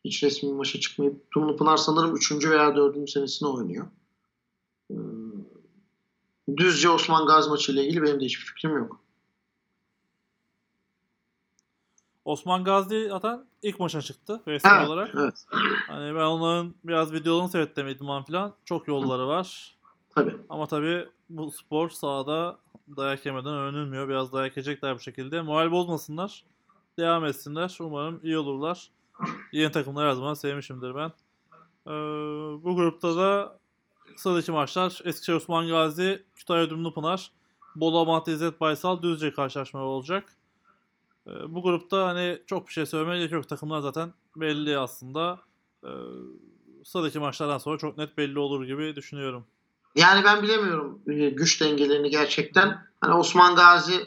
hiç 0.05 0.23
resmi 0.23 0.53
maça 0.53 0.79
çıkmayıp 0.79 1.33
Dumlupınar 1.35 1.77
sanırım 1.77 2.15
3. 2.15 2.31
veya 2.49 2.75
4. 2.75 3.09
senesini 3.09 3.49
oynuyor. 3.49 3.87
Hı, 4.91 4.97
Düzce 6.57 6.89
Osman 6.89 7.25
Gazi 7.25 7.49
maçı 7.49 7.71
ile 7.71 7.85
ilgili 7.87 8.01
benim 8.03 8.19
de 8.21 8.25
hiçbir 8.25 8.45
fikrim 8.45 8.77
yok. 8.77 9.01
Osman 12.29 12.63
Gazi 12.63 13.07
zaten 13.09 13.45
ilk 13.61 13.79
maça 13.79 14.01
çıktı 14.01 14.41
resmi 14.47 14.71
Evet, 14.77 14.87
olarak. 14.87 15.11
evet. 15.17 15.45
Hani 15.87 16.15
ben 16.15 16.25
onların 16.25 16.73
biraz 16.83 17.13
videolarını 17.13 17.49
seyrettim 17.49 17.87
idman 17.87 18.23
falan. 18.23 18.53
Çok 18.65 18.87
yolları 18.87 19.27
var. 19.27 19.75
Tabii. 20.15 20.35
Ama 20.49 20.67
tabii 20.67 21.07
bu 21.29 21.51
spor 21.51 21.89
sahada 21.89 22.57
dayak 22.97 23.25
yemeden 23.25 23.53
öğrenilmiyor. 23.53 24.09
Biraz 24.09 24.33
dayak 24.33 24.57
yiyecekler 24.57 24.95
bu 24.95 24.99
şekilde. 24.99 25.41
Moral 25.41 25.71
bozmasınlar. 25.71 26.43
Devam 26.97 27.25
etsinler. 27.25 27.77
Umarım 27.79 28.19
iyi 28.23 28.37
olurlar. 28.37 28.89
Yeni 29.51 29.71
takımları 29.71 30.07
her 30.09 30.13
zaman 30.13 30.33
sevmişimdir 30.33 30.95
ben. 30.95 31.11
Ee, 31.87 31.91
bu 32.63 32.75
grupta 32.75 33.15
da 33.15 33.57
sıradaki 34.15 34.51
maçlar 34.51 35.01
Eskişehir 35.05 35.37
Osman 35.37 35.67
Gazi, 35.67 36.23
Kütahya 36.35 36.69
Dumlupınar, 36.69 37.31
Bolu 37.75 37.99
Abant 37.99 38.27
İzzet 38.27 38.61
Baysal, 38.61 39.01
Düzce 39.01 39.33
karşılaşmaları 39.33 39.87
olacak. 39.87 40.23
Ee, 41.27 41.31
bu 41.55 41.61
grupta 41.61 42.07
hani 42.07 42.39
çok 42.47 42.67
bir 42.67 42.73
şey 42.73 42.85
söylemeye 42.85 43.19
gerek 43.19 43.31
yok. 43.31 43.49
Takımlar 43.49 43.79
zaten 43.79 44.13
belli 44.35 44.77
aslında. 44.77 45.39
Ee, 45.83 45.89
sıradaki 46.85 47.19
maçlardan 47.19 47.57
sonra 47.57 47.77
çok 47.77 47.97
net 47.97 48.17
belli 48.17 48.39
olur 48.39 48.65
gibi 48.65 48.95
düşünüyorum. 48.95 49.45
Yani 49.95 50.23
ben 50.23 50.43
bilemiyorum 50.43 51.01
e, 51.07 51.29
güç 51.29 51.61
dengelerini 51.61 52.09
gerçekten. 52.09 52.77
Hani 53.01 53.13
Osman 53.13 53.55
Gazi 53.55 53.99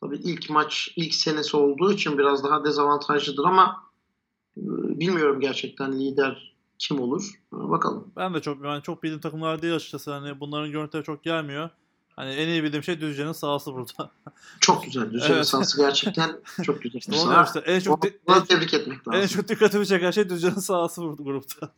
tabii 0.00 0.16
ilk 0.16 0.50
maç, 0.50 0.92
ilk 0.96 1.14
senesi 1.14 1.56
olduğu 1.56 1.92
için 1.92 2.18
biraz 2.18 2.44
daha 2.44 2.64
dezavantajlıdır 2.64 3.44
ama 3.44 3.82
e, 4.56 4.62
bilmiyorum 5.00 5.40
gerçekten 5.40 5.92
lider 5.92 6.56
kim 6.78 7.00
olur. 7.00 7.30
E, 7.52 7.56
Bakalım. 7.56 8.12
Ben 8.16 8.34
de 8.34 8.40
çok 8.40 8.62
ben 8.62 8.80
çok 8.80 9.02
bildiğim 9.02 9.20
takımlar 9.20 9.62
değil 9.62 9.74
açıkçası. 9.74 10.12
Hani 10.12 10.40
bunların 10.40 10.70
görüntüleri 10.70 11.04
çok 11.04 11.24
gelmiyor. 11.24 11.70
Hani 12.16 12.30
en 12.34 12.48
iyi 12.48 12.62
bildiğim 12.64 12.82
şey 12.82 13.00
Düzce'nin 13.00 13.32
sahası 13.32 13.74
burada. 13.74 14.10
Çok 14.60 14.84
güzel. 14.84 15.12
Düzce 15.12 15.26
Evet. 15.32 15.40
lisansı 15.44 15.76
gerçekten 15.76 16.40
çok 16.62 16.82
güzel. 16.82 17.00
Diyorum 17.00 17.44
işte. 17.44 17.58
En 17.58 17.80
çok 17.80 18.02
di- 18.02 18.18
en, 18.28 18.44
tebrik 18.44 18.74
etmek 18.74 19.08
lazım. 19.08 19.20
en 19.22 19.26
çok 19.26 19.48
dikkatimi 19.48 19.86
çeken 19.86 20.10
şey 20.10 20.28
Düzce'nin 20.28 20.54
sahası 20.54 21.02
bu 21.02 21.16
grupta. 21.24 21.70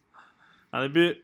Hani 0.72 0.94
bir 0.94 1.22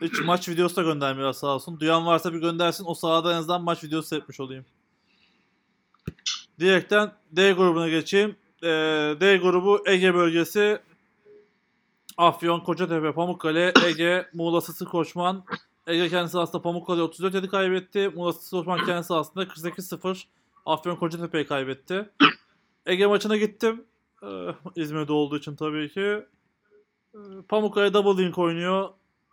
hiç 0.00 0.20
maç 0.20 0.48
videosu 0.48 0.76
da 0.76 0.82
göndermiyorlar 0.82 1.32
sağ 1.32 1.46
olsun. 1.46 1.80
Duyan 1.80 2.06
varsa 2.06 2.32
bir 2.32 2.38
göndersin. 2.38 2.84
O 2.86 2.94
sahada 2.94 3.32
en 3.32 3.36
azından 3.36 3.62
maç 3.62 3.84
videosu 3.84 4.08
seyretmiş 4.08 4.40
olayım. 4.40 4.64
Direkten 6.60 7.12
D 7.32 7.52
grubuna 7.52 7.88
geçeyim. 7.88 8.36
Ee, 8.62 8.66
D 9.20 9.36
grubu 9.36 9.82
Ege 9.86 10.14
bölgesi 10.14 10.78
Afyon, 12.16 12.60
Kocatepe, 12.60 13.12
Pamukkale, 13.12 13.72
Ege, 13.86 14.28
Muğla 14.34 14.60
Sısı 14.60 14.84
Koçman. 14.84 15.44
Ege 15.86 16.08
kendi 16.08 16.28
sahasında 16.30 16.62
Pamukkale 16.62 17.02
34 17.02 17.34
7 17.34 17.48
kaybetti. 17.48 18.08
Muğla 18.08 18.32
Sısı 18.32 18.56
Koçman 18.56 18.86
kendi 18.86 19.04
sahasında 19.04 19.44
48-0. 19.44 20.24
Afyon 20.66 20.96
Kocatepe'yi 20.96 21.46
kaybetti. 21.46 22.10
Ege 22.86 23.06
maçına 23.06 23.36
gittim. 23.36 23.84
Ee, 24.22 24.54
İzmir'de 24.76 25.12
olduğu 25.12 25.38
için 25.38 25.56
tabii 25.56 25.88
ki. 25.92 26.26
Ee, 27.14 27.18
Pamukkale 27.48 27.94
double 27.94 28.24
link 28.24 28.38
oynuyor. 28.38 28.88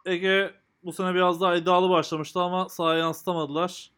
Ege 0.06 0.54
bu 0.84 0.94
sene 0.94 1.14
biraz 1.16 1.42
daha 1.42 1.56
iddialı 1.56 1.90
başlamıştı 1.90 2.42
ama 2.42 2.70
sahaya 2.70 3.00
yansıtamadılar. 3.00 3.92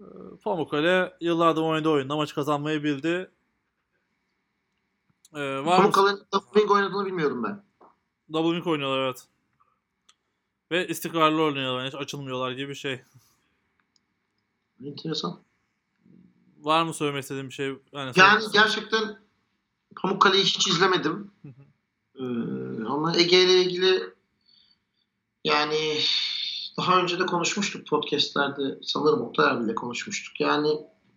Ee, 0.00 0.04
Pamukkale 0.44 1.16
yıllardır 1.20 1.62
oynadığı 1.62 1.88
oyunda 1.88 2.16
maçı 2.16 2.34
kazanmayı 2.34 2.82
bildi. 2.82 3.30
Ee, 5.34 5.64
var? 5.64 5.76
Pamukkale'nin 5.76 6.20
Dublin 6.32 6.68
oynadığını 6.68 7.06
bilmiyordum 7.06 7.42
ben. 7.42 7.64
Double 8.32 8.56
link 8.56 8.66
oynuyorlar 8.66 8.98
evet. 9.04 9.28
Ve 10.72 10.86
istikrarlı 10.88 11.42
oynuyorlar. 11.42 11.86
Hiç 11.86 11.94
açılmıyorlar 11.94 12.52
gibi 12.52 12.68
bir 12.68 12.74
şey. 12.74 13.00
Enteresan. 14.84 15.40
Var 16.60 16.82
mı 16.82 16.94
söylemek 16.94 17.22
istediğim 17.22 17.48
bir 17.48 17.54
şey? 17.54 17.66
Yani, 17.92 18.12
Yani 18.16 18.44
gerçekten 18.52 19.18
Pamukkale'yi 19.96 20.44
hiç 20.44 20.68
izlemedim. 20.68 21.30
Ee, 22.14 22.22
ama 22.88 23.16
Ege 23.16 23.42
ile 23.42 23.62
ilgili 23.62 24.02
yani 25.44 25.98
daha 26.78 27.00
önce 27.00 27.18
de 27.18 27.26
konuşmuştuk 27.26 27.86
podcastlerde 27.86 28.78
sanırım 28.82 29.20
Oktay 29.20 29.50
abiyle 29.50 29.74
konuşmuştuk. 29.74 30.40
Yani 30.40 30.68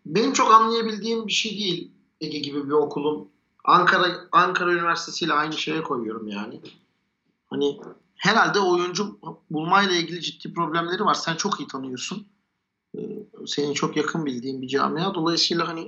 benim 0.06 0.34
çok 0.34 0.52
anlayabildiğim 0.52 1.28
bir 1.28 1.32
şey 1.32 1.52
değil 1.52 1.92
Ege 2.22 2.40
gibi 2.40 2.68
bir 2.68 2.72
okulun 2.72 3.30
Ankara 3.64 4.28
Ankara 4.32 4.74
Üniversitesi 4.74 5.26
ile 5.26 5.34
aynı 5.34 5.54
şeye 5.54 5.84
koyuyorum 5.84 6.28
yani. 6.28 6.62
Hani 7.46 7.80
herhalde 8.16 8.60
oyuncu 8.60 9.20
bulmayla 9.50 9.96
ilgili 9.96 10.22
ciddi 10.22 10.54
problemleri 10.54 11.06
var. 11.06 11.14
Sen 11.14 11.36
çok 11.36 11.60
iyi 11.60 11.68
tanıyorsun. 11.68 12.28
Ee, 12.98 13.00
senin 13.48 13.74
çok 13.74 13.98
yakın 13.98 14.26
bildiğin 14.26 14.62
bir 14.62 14.68
camia. 14.68 15.16
Dolayısıyla 15.16 15.68
hani 15.68 15.82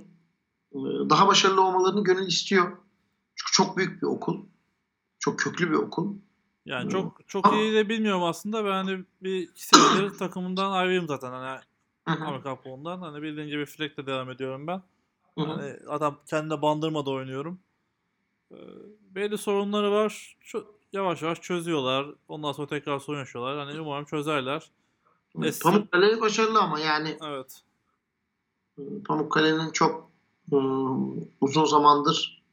e, 0.72 0.80
daha 1.10 1.28
başarılı 1.28 1.62
olmalarını 1.62 2.04
gönül 2.04 2.28
istiyor. 2.28 2.78
Çünkü 3.36 3.52
çok 3.52 3.78
büyük 3.78 4.02
bir 4.02 4.08
okul. 4.08 4.46
Çok 5.20 5.40
köklü 5.40 5.70
bir 5.70 5.76
okul. 5.76 6.16
Yani 6.66 6.86
Hı. 6.86 6.90
çok 6.90 7.28
çok 7.28 7.54
iyi 7.54 7.74
de 7.74 7.90
bilmiyorum 7.90 8.24
aslında. 8.24 8.66
Ben 8.66 8.72
hani 8.72 9.06
bir 9.22 9.42
iki 9.42 9.66
senedir 9.66 10.10
takımından 10.18 10.72
ayrıyım 10.72 11.08
zaten. 11.08 11.32
Hani 11.32 11.60
Amerikan 12.06 12.56
futbolundan. 12.56 13.02
Hani 13.02 13.22
bildiğin 13.22 13.48
gibi 13.48 13.66
Fleck'le 13.66 14.08
devam 14.08 14.32
ediyorum 14.32 14.68
ben. 14.68 14.82
Hani 15.36 15.74
adam 15.88 16.20
kendi 16.26 16.50
de 16.50 16.62
bandırmada 16.62 17.12
oynuyorum. 17.12 17.60
Ee, 18.52 18.56
belli 19.02 19.38
sorunları 19.38 19.92
var. 19.92 20.38
Çö- 20.44 20.77
yavaş 20.94 21.22
yavaş 21.22 21.42
çözüyorlar. 21.42 22.06
Ondan 22.28 22.52
sonra 22.52 22.68
tekrar 22.68 23.00
sorun 23.00 23.20
yaşıyorlar. 23.20 23.58
Hani 23.68 23.82
umarım 23.82 24.06
çözerler. 24.06 24.72
Eski- 25.44 25.64
Pamukkale 25.64 26.22
başarılı 26.22 26.60
ama 26.60 26.80
yani 26.80 27.18
Evet. 27.26 27.62
e, 28.80 28.82
Pamukkale'nin 29.08 29.72
çok 29.72 30.12
e, 30.52 30.56
uzun 31.42 31.66
zamandır 31.66 32.44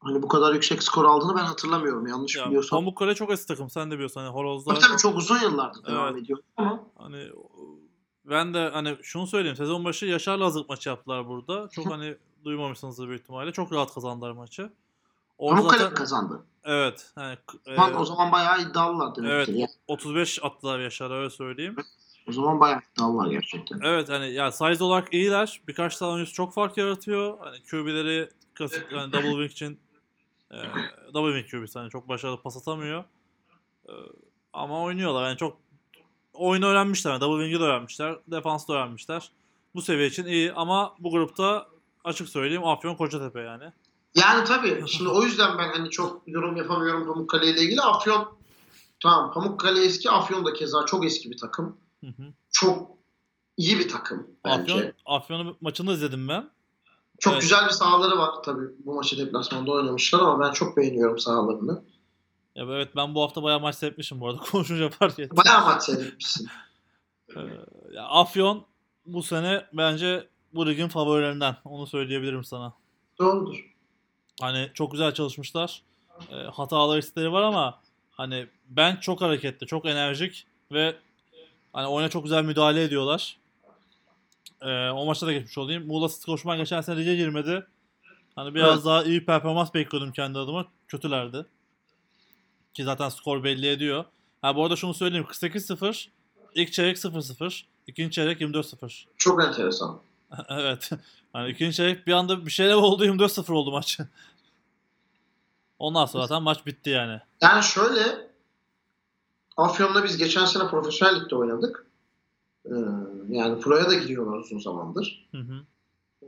hani 0.00 0.22
bu 0.22 0.28
kadar 0.28 0.52
yüksek 0.54 0.82
skor 0.82 1.04
aldığını 1.04 1.36
ben 1.36 1.44
hatırlamıyorum. 1.44 2.06
Yanlış 2.06 2.36
Ya, 2.36 2.46
biliyorsam. 2.46 2.78
Pamukkale 2.78 3.14
çok 3.14 3.30
eski 3.32 3.48
takım. 3.48 3.70
Sen 3.70 3.90
de 3.90 3.94
biliyorsun. 3.94 4.20
Hani 4.20 4.30
horozlar. 4.32 4.74
Tabii 4.74 4.84
tabii 4.86 4.98
çok 4.98 5.16
uzun 5.16 5.40
yıllardır 5.40 5.84
devam 5.84 6.08
Evet. 6.08 6.22
ediyor. 6.22 6.38
Ama 6.56 6.84
Hani 6.98 7.28
ben 8.24 8.54
de 8.54 8.68
hani 8.72 8.96
şunu 9.02 9.26
söyleyeyim. 9.26 9.56
Sezon 9.56 9.84
başı 9.84 10.06
Yaşar'la 10.06 10.44
hazırlık 10.44 10.68
maçı 10.68 10.88
yaptılar 10.88 11.28
burada. 11.28 11.68
Çok 11.68 11.86
hani 11.90 12.16
duymamışsınızdır 12.44 13.08
büyük 13.08 13.20
ihtimalle. 13.22 13.52
Çok 13.52 13.72
rahat 13.72 13.94
kazandılar 13.94 14.30
maçı. 14.30 14.72
Orada 15.38 15.56
Pamukkale 15.56 15.82
zaten 15.82 15.94
kazandı. 15.94 16.42
evet 16.64 17.12
O 17.66 17.70
e, 17.70 17.94
o 17.96 18.04
zaman 18.04 18.32
bayağı 18.32 18.62
iddialılar 18.62 19.16
demektir. 19.16 19.36
Evet. 19.36 19.48
Yani. 19.48 19.68
35 19.88 20.44
attılar 20.44 20.80
Yaşar'a 20.80 21.14
öyle 21.14 21.30
söyleyeyim. 21.30 21.76
O 22.28 22.32
zaman 22.32 22.60
bayağı 22.60 22.80
iddialılar 22.92 23.30
gerçekten. 23.30 23.80
Evet 23.82 24.08
hani 24.08 24.32
ya 24.32 24.52
size 24.52 24.84
olarak 24.84 25.14
iyiler. 25.14 25.60
Birkaç 25.68 25.96
tane 25.96 26.12
oyuncusu 26.12 26.34
çok 26.34 26.54
fark 26.54 26.76
yaratıyor. 26.76 27.38
Hani 27.40 27.56
QB'leri 27.70 28.28
hani 28.90 29.12
double 29.12 29.30
wing 29.30 29.50
için 29.50 29.78
e, 30.50 30.56
double 31.14 31.40
wing 31.40 31.64
QB'si 31.64 31.78
hani 31.78 31.90
çok 31.90 32.08
başarılı 32.08 32.42
pas 32.42 32.56
atamıyor. 32.56 33.04
E, 33.88 33.92
ama 34.52 34.82
oynuyorlar. 34.82 35.28
Yani 35.28 35.36
çok 35.36 35.56
oyunu 36.32 36.66
öğrenmişler. 36.66 37.10
Yani 37.10 37.20
double 37.20 37.44
wing'i 37.44 37.60
de 37.60 37.64
öğrenmişler. 37.64 38.16
Defansı 38.26 38.68
da 38.68 38.72
öğrenmişler. 38.72 39.30
Bu 39.74 39.82
seviye 39.82 40.08
için 40.08 40.26
iyi 40.26 40.52
ama 40.52 40.94
bu 40.98 41.10
grupta 41.10 41.66
açık 42.04 42.28
söyleyeyim 42.28 42.64
Afyon 42.64 42.94
Kocatepe 42.94 43.40
yani. 43.40 43.72
Yani 44.16 44.44
tabii. 44.44 44.84
Şimdi 44.86 45.10
o 45.10 45.22
yüzden 45.22 45.58
ben 45.58 45.68
hani 45.72 45.90
çok 45.90 46.22
yorum 46.26 46.56
yapamıyorum 46.56 47.06
Pamukkale 47.06 47.46
ile 47.46 47.60
ilgili. 47.60 47.80
Afyon 47.80 48.28
tamam 49.02 49.32
Pamukkale 49.32 49.84
eski. 49.84 50.10
Afyon 50.10 50.46
da 50.46 50.52
keza 50.52 50.86
çok 50.86 51.04
eski 51.04 51.30
bir 51.30 51.36
takım. 51.36 51.76
Hı 52.00 52.06
hı. 52.06 52.32
Çok 52.50 52.90
iyi 53.56 53.78
bir 53.78 53.88
takım 53.88 54.26
bence. 54.44 54.72
Afyon, 54.72 54.92
Afyon'un 55.06 55.56
maçını 55.60 55.92
izledim 55.92 56.28
ben. 56.28 56.50
Çok 57.18 57.32
Evet. 57.32 57.42
güzel 57.42 57.66
bir 57.66 57.70
sahaları 57.70 58.18
var 58.18 58.30
tabii. 58.44 58.64
Bu 58.78 58.94
maçı 58.94 59.18
deplasmanda 59.18 59.72
oynamışlar 59.72 60.20
ama 60.20 60.40
ben 60.40 60.52
çok 60.52 60.76
beğeniyorum 60.76 61.18
sahalarını. 61.18 61.82
Ya 62.54 62.64
evet 62.64 62.96
ben 62.96 63.14
bu 63.14 63.22
hafta 63.22 63.42
bayağı 63.42 63.60
maç 63.60 63.74
seyretmişim 63.74 64.20
bu 64.20 64.28
arada 64.28 64.38
konuşunca 64.50 64.88
fark 64.88 65.18
ettim. 65.18 65.36
Bayağı 65.44 65.64
maç 65.64 65.82
seyretmişsin. 65.82 66.48
Ee, 67.36 67.98
Afyon 68.00 68.66
bu 69.06 69.22
sene 69.22 69.66
bence 69.72 70.28
bu 70.54 70.66
ligin 70.66 70.88
favorilerinden. 70.88 71.56
Onu 71.64 71.86
söyleyebilirim 71.86 72.44
sana. 72.44 72.72
Doğrudur. 73.18 73.75
Hani 74.40 74.70
çok 74.74 74.92
güzel 74.92 75.14
çalışmışlar. 75.14 75.82
Ee, 76.30 76.34
hataları 76.34 76.98
isteleri 76.98 77.32
var 77.32 77.42
ama 77.42 77.80
hani 78.10 78.46
ben 78.68 78.96
çok 78.96 79.20
hareketli, 79.20 79.66
çok 79.66 79.86
enerjik 79.86 80.46
ve 80.72 80.96
hani 81.72 81.86
oyuna 81.86 82.08
çok 82.08 82.22
güzel 82.22 82.42
müdahale 82.44 82.82
ediyorlar. 82.82 83.36
Ee, 84.62 84.88
o 84.90 85.06
maçta 85.06 85.26
da 85.26 85.32
geçmiş 85.32 85.58
olayım. 85.58 85.86
Muğla 85.86 86.08
City 86.08 86.24
Koşman 86.26 86.58
geçen 86.58 86.80
sene 86.80 87.00
lige 87.00 87.16
girmedi. 87.16 87.66
Hani 88.34 88.54
biraz 88.54 88.74
Evet. 88.74 88.84
daha 88.84 89.04
iyi 89.04 89.24
performans 89.24 89.74
bekliyordum 89.74 90.12
kendi 90.12 90.38
adıma. 90.38 90.66
Kötülerdi. 90.88 91.46
Ki 92.74 92.84
zaten 92.84 93.08
skor 93.08 93.44
belli 93.44 93.68
ediyor. 93.68 94.04
Ha 94.42 94.56
bu 94.56 94.62
arada 94.64 94.76
şunu 94.76 94.94
söyleyeyim. 94.94 95.26
48-0. 95.30 96.08
İlk 96.54 96.72
çeyrek 96.72 96.96
0-0. 96.96 97.62
ikinci 97.86 98.10
çeyrek 98.14 98.40
24-0. 98.40 99.04
Çok 99.16 99.44
enteresan. 99.44 100.00
evet. 100.48 100.90
Hani 101.32 101.50
ikinci 101.50 101.76
çeyrek 101.76 102.06
bir 102.06 102.12
anda 102.12 102.46
bir 102.46 102.50
şeyler 102.50 102.74
oldu 102.74 103.04
24-0 103.04 103.52
oldu 103.52 103.70
maç. 103.70 103.98
Ondan 105.78 106.06
sonra 106.06 106.26
zaten 106.26 106.42
maç 106.42 106.66
bitti 106.66 106.90
yani. 106.90 107.20
Yani 107.40 107.62
şöyle 107.62 108.30
Afyon'da 109.56 110.04
biz 110.04 110.16
geçen 110.16 110.44
sene 110.44 110.68
profesyonel 110.68 111.20
ligde 111.20 111.36
oynadık. 111.36 111.86
Ee, 112.64 112.74
yani 113.28 113.60
Pro'ya 113.60 113.90
da 113.90 113.94
gidiyorlar 113.94 114.38
uzun 114.38 114.58
zamandır. 114.58 115.28
Hı 115.30 115.38
hı. 115.38 115.64
Ee, 116.22 116.26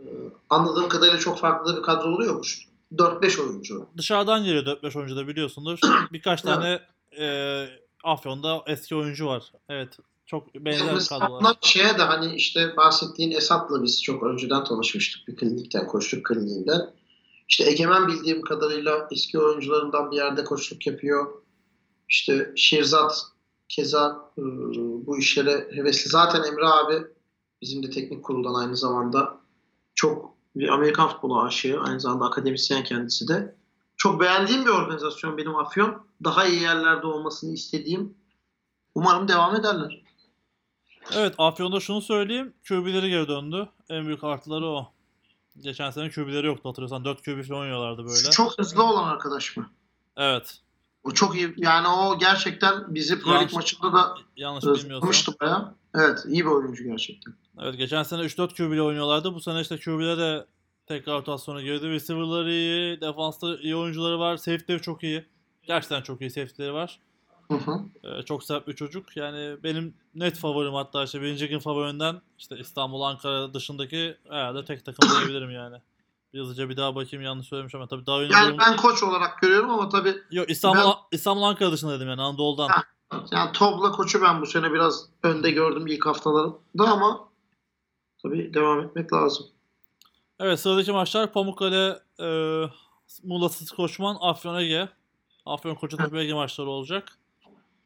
anladığım 0.51 0.89
kadarıyla 0.89 1.19
çok 1.19 1.39
farklı 1.39 1.77
bir 1.77 1.83
kadro 1.83 2.09
oluyormuş. 2.15 2.69
4-5 2.97 3.43
oyuncu. 3.43 3.87
Dışarıdan 3.97 4.45
geliyor 4.45 4.65
4-5 4.67 4.99
oyuncu 4.99 5.17
da 5.17 5.29
biliyorsundur. 5.29 5.79
Birkaç 6.13 6.43
tane 6.43 6.81
e, 7.19 7.67
Afyon'da 8.05 8.63
eski 8.67 8.97
oyuncu 8.97 9.27
var. 9.27 9.53
Evet. 9.69 9.99
Çok 10.29 10.55
benzer 10.55 10.99
kadrolar. 11.09 11.57
şeye 11.61 11.99
de 11.99 12.03
hani 12.03 12.35
işte 12.35 12.77
bahsettiğin 12.77 13.31
Esat'la 13.31 13.83
biz 13.83 14.03
çok 14.03 14.23
önceden 14.23 14.65
tanışmıştık 14.65 15.29
bir 15.29 15.37
klinikten, 15.37 15.87
koçluk 15.87 16.27
kliniğinden. 16.27 16.91
İşte 17.49 17.71
Egemen 17.71 18.09
bildiğim 18.09 18.43
kadarıyla 18.43 19.09
eski 19.11 19.39
oyuncularından 19.39 20.11
bir 20.11 20.17
yerde 20.17 20.45
koçluk 20.45 20.87
yapıyor. 20.87 21.43
İşte 22.09 22.53
Şirzat 22.57 23.23
keza 23.69 24.31
e, 24.39 24.43
bu 25.07 25.19
işlere 25.19 25.69
hevesli. 25.73 26.11
Zaten 26.11 26.43
Emre 26.43 26.67
abi 26.67 27.07
bizim 27.63 27.83
de 27.83 27.91
teknik 27.91 28.25
kuruldan 28.25 28.55
aynı 28.55 28.77
zamanda 28.77 29.41
çok 29.95 30.35
bir 30.57 30.69
Amerikan 30.69 31.09
futbolu 31.09 31.43
aşığı. 31.43 31.81
Aynı 31.81 32.01
zamanda 32.01 32.25
akademisyen 32.25 32.85
kendisi 32.85 33.29
de. 33.29 33.55
Çok 33.97 34.21
beğendiğim 34.21 34.65
bir 34.65 34.71
organizasyon 34.71 35.39
benim 35.39 35.57
Afyon. 35.57 36.07
Daha 36.25 36.47
iyi 36.47 36.63
yerlerde 36.63 37.07
olmasını 37.07 37.55
istediğim. 37.55 38.15
Umarım 38.95 39.29
devam 39.29 39.57
ederler. 39.57 40.08
Evet 41.17 41.35
Afyon'da 41.39 41.81
şunu 41.81 42.01
söyleyeyim. 42.03 42.55
QB'leri 42.69 43.11
geri 43.11 43.29
döndü. 43.29 43.69
En 43.89 44.07
büyük 44.07 44.25
artıları 44.25 44.67
o. 44.67 44.93
Geçen 45.61 45.91
sene 45.91 46.11
QB'leri 46.11 46.47
yoktu 46.47 46.69
hatırlıyorsan. 46.69 47.05
4 47.05 47.23
QB 47.25 47.51
oynuyorlardı 47.51 48.05
böyle. 48.05 48.15
Şu 48.17 48.31
çok 48.31 48.59
hızlı 48.59 48.83
olan 48.83 49.09
arkadaş 49.09 49.57
mı? 49.57 49.71
Evet. 50.17 50.59
O 51.05 51.11
çok 51.11 51.35
iyi. 51.37 51.55
Yani 51.57 51.89
o 51.89 52.19
gerçekten 52.19 52.95
bizi 52.95 53.21
Pro 53.21 53.33
Yanlış- 53.33 53.53
maçında 53.53 53.93
da 53.93 54.15
Yanlış 54.37 54.65
bilmiyorsam. 54.65 55.35
bayağı. 55.41 55.75
Evet 55.95 56.19
iyi 56.29 56.41
bir 56.45 56.51
oyuncu 56.51 56.85
gerçekten. 56.85 57.35
Evet 57.61 57.77
geçen 57.79 58.03
sene 58.03 58.23
3-4 58.23 58.55
QB 58.55 58.73
ile 58.75 58.83
oynuyorlardı. 58.83 59.35
Bu 59.35 59.41
sene 59.41 59.61
işte 59.61 59.79
QB'de 59.79 60.19
de 60.19 60.47
tekrar 60.87 61.15
rotasyona 61.19 61.63
girdi. 61.63 61.89
Receiver'ları 61.89 62.53
iyi. 62.53 63.01
Defansta 63.01 63.57
iyi 63.57 63.77
oyuncuları 63.77 64.19
var. 64.19 64.37
Safety'leri 64.37 64.83
çok 64.83 65.03
iyi. 65.03 65.25
Gerçekten 65.63 66.03
çok 66.03 66.21
iyi 66.21 66.31
safety'leri 66.31 66.73
var. 66.73 66.99
Hı 67.51 67.55
hı. 67.55 67.81
Ee, 68.05 68.23
çok 68.23 68.45
sert 68.45 68.69
bir 68.69 68.73
çocuk. 68.73 69.17
Yani 69.17 69.57
benim 69.63 69.95
net 70.15 70.39
favorim 70.39 70.75
hatta 70.75 71.05
işte 71.05 71.23
birinci 71.23 71.49
gün 71.49 71.59
favorimden 71.59 72.21
işte 72.39 72.59
İstanbul, 72.59 73.03
Ankara 73.03 73.55
dışındaki 73.55 74.17
herhalde 74.29 74.65
tek 74.65 74.85
takım 74.85 75.11
diyebilirim 75.19 75.51
yani. 75.51 75.77
Bir 76.35 76.41
hızlıca 76.41 76.69
bir 76.69 76.77
daha 76.77 76.95
bakayım 76.95 77.25
yanlış 77.25 77.49
söylemiş 77.49 77.75
ama 77.75 77.87
tabii 77.87 78.07
daha 78.07 78.23
Yani 78.23 78.59
ben 78.59 78.77
koç 78.77 79.03
olarak 79.03 79.39
görüyorum 79.43 79.71
ama 79.71 79.89
tabii 79.89 80.15
Yok 80.31 80.51
İstanbul, 80.51 80.79
ben- 80.79 81.17
İstanbul 81.17 81.43
Ankara 81.43 81.73
dışında 81.73 81.93
dedim 81.97 82.09
yani 82.09 82.23
Anadolu'dan. 82.23 82.69
Ha. 82.69 82.85
yani 83.33 83.53
Tobla 83.53 83.93
koçu 83.93 84.23
ben 84.23 84.41
bu 84.41 84.47
sene 84.47 84.73
biraz 84.73 85.09
önde 85.23 85.51
gördüm 85.51 85.87
ilk 85.87 86.07
haftalarında 86.07 86.91
ama 86.91 87.29
tabii 88.23 88.55
devam 88.55 88.81
etmek 88.81 89.13
lazım. 89.13 89.47
Evet 90.41 90.61
sıradaki 90.61 90.93
maçlar 90.93 91.33
Pamukkale, 91.33 91.99
e, 92.21 92.27
Muğla 93.23 93.49
Koçman, 93.77 94.17
Afyon 94.21 94.59
Ege. 94.59 94.89
Afyon 95.47 95.75
Kocatepe 95.75 96.21
Ege 96.21 96.35
maçları 96.35 96.69
olacak. 96.69 97.19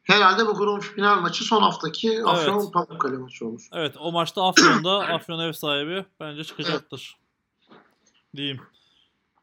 Herhalde 0.03 0.47
bu 0.47 0.53
grubun 0.53 0.79
final 0.79 1.21
maçı 1.21 1.43
son 1.43 1.61
haftaki 1.61 2.23
Afyon 2.25 2.71
Pamukkale 2.71 3.17
maçı 3.17 3.47
olur. 3.47 3.67
Evet 3.73 3.95
o 3.99 4.11
maçta 4.11 4.47
Afyon'da 4.47 4.99
Afyon 5.13 5.39
ev 5.39 5.51
sahibi 5.51 6.05
bence 6.19 6.43
çıkacaktır. 6.43 7.17
Diyeyim. 8.35 8.61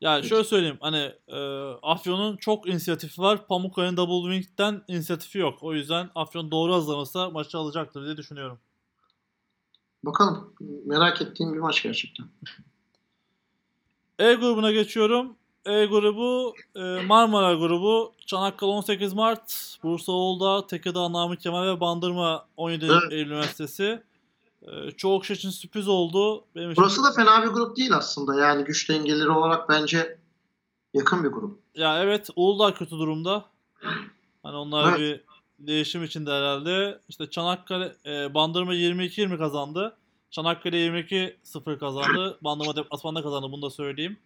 Yani 0.01 0.29
şöyle 0.29 0.45
söyleyeyim 0.45 0.79
hani 0.81 1.13
e, 1.29 1.39
Afyon'un 1.83 2.37
çok 2.37 2.69
inisiyatifi 2.69 3.23
var. 3.23 3.47
Pamukkale'nin 3.47 3.97
Double 3.97 4.35
Wing'den 4.35 4.85
inisiyatifi 4.89 5.39
yok. 5.39 5.59
O 5.63 5.75
yüzden 5.75 6.11
Afyon 6.15 6.51
doğru 6.51 6.75
hazırlanırsa 6.75 7.31
maçı 7.31 7.59
alacaktır 7.59 8.05
diye 8.05 8.17
düşünüyorum. 8.17 8.59
Bakalım. 10.05 10.55
Merak 10.87 11.23
ettiğim 11.23 11.55
bir 11.55 11.59
maç 11.59 11.83
gerçekten. 11.83 12.27
E 14.19 14.35
grubuna 14.35 14.73
geçiyorum. 14.73 15.37
E 15.67 15.87
grubu 15.87 16.55
e, 16.77 16.81
Marmara 17.07 17.55
grubu. 17.55 18.13
Çanakkale 18.27 18.71
18 18.71 19.13
Mart, 19.13 19.77
Bursa 19.83 20.13
Oğulda, 20.13 20.67
Tekirdağ 20.67 21.13
Namık 21.13 21.41
Kemal 21.41 21.67
ve 21.67 21.81
Bandırma 21.81 22.47
17 22.57 22.85
Evet. 22.85 23.13
Eylül 23.13 23.31
Üniversitesi. 23.31 24.03
E, 24.63 24.91
çoğu 24.91 25.21
kişi 25.21 25.33
için 25.33 25.51
sürpriz 25.51 25.89
oldu. 25.89 26.45
Benim 26.57 26.71
için- 26.71 26.83
Burası 26.83 27.05
da 27.05 27.13
fena 27.13 27.43
bir 27.43 27.49
grup 27.49 27.77
değil 27.77 27.95
aslında. 27.97 28.41
Yani 28.41 28.65
güç 28.65 28.89
dengeleri 28.91 29.31
olarak 29.31 29.69
bence 29.69 30.19
yakın 30.95 31.25
bir 31.25 31.29
grup. 31.29 31.59
Ya 31.75 32.03
evet 32.03 32.29
Uludağ 32.37 32.75
kötü 32.75 32.91
durumda. 32.91 33.45
Hani 34.43 34.57
onlar 34.57 34.89
Evet. 34.89 34.99
bir 35.01 35.21
değişim 35.67 36.05
içinde 36.05 36.31
herhalde. 36.31 37.01
İşte 37.09 37.31
Çanakkale 37.31 37.97
e, 38.07 38.35
Bandırma 38.35 38.75
22-20 38.75 39.39
kazandı. 39.39 39.97
Çanakkale 40.31 40.77
22-0 40.77 41.79
kazandı. 41.79 42.39
Bandırma 42.43 42.77
deplasmanda 42.77 43.23
kazandı 43.23 43.47
bunu 43.53 43.63
da 43.63 43.71
söyleyeyim. 43.71 44.19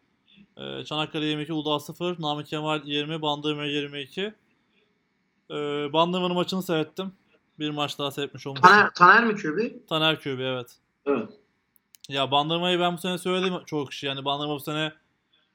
E, 0.57 0.85
Çanakkale 0.85 1.25
22 1.25 1.53
Uludağ 1.53 1.81
0, 1.81 2.21
Namık 2.21 2.47
Kemal 2.47 2.81
20, 2.85 3.23
Bandırma 3.23 3.65
22. 3.65 4.35
E, 5.51 5.55
Bandırma'nın 5.93 6.35
maçını 6.35 6.63
seyrettim. 6.63 7.13
Bir 7.59 7.71
maç 7.71 7.99
daha 7.99 8.11
seyretmiş 8.11 8.47
olmuşum. 8.47 8.69
Taner, 8.69 8.91
Taner 8.95 9.25
mi 9.25 9.35
QB? 9.35 9.89
Taner 9.89 10.21
Kübi 10.21 10.43
evet. 10.43 10.77
Evet. 11.07 11.29
Ya 12.09 12.31
Bandırma'yı 12.31 12.81
ben 12.81 12.93
bu 12.93 12.99
sene 12.99 13.19
söyledim 13.19 13.55
çoğu 13.67 13.87
kişi. 13.87 14.07
Yani 14.07 14.25
Bandırma 14.25 14.55
bu 14.55 14.61
sene 14.61 14.93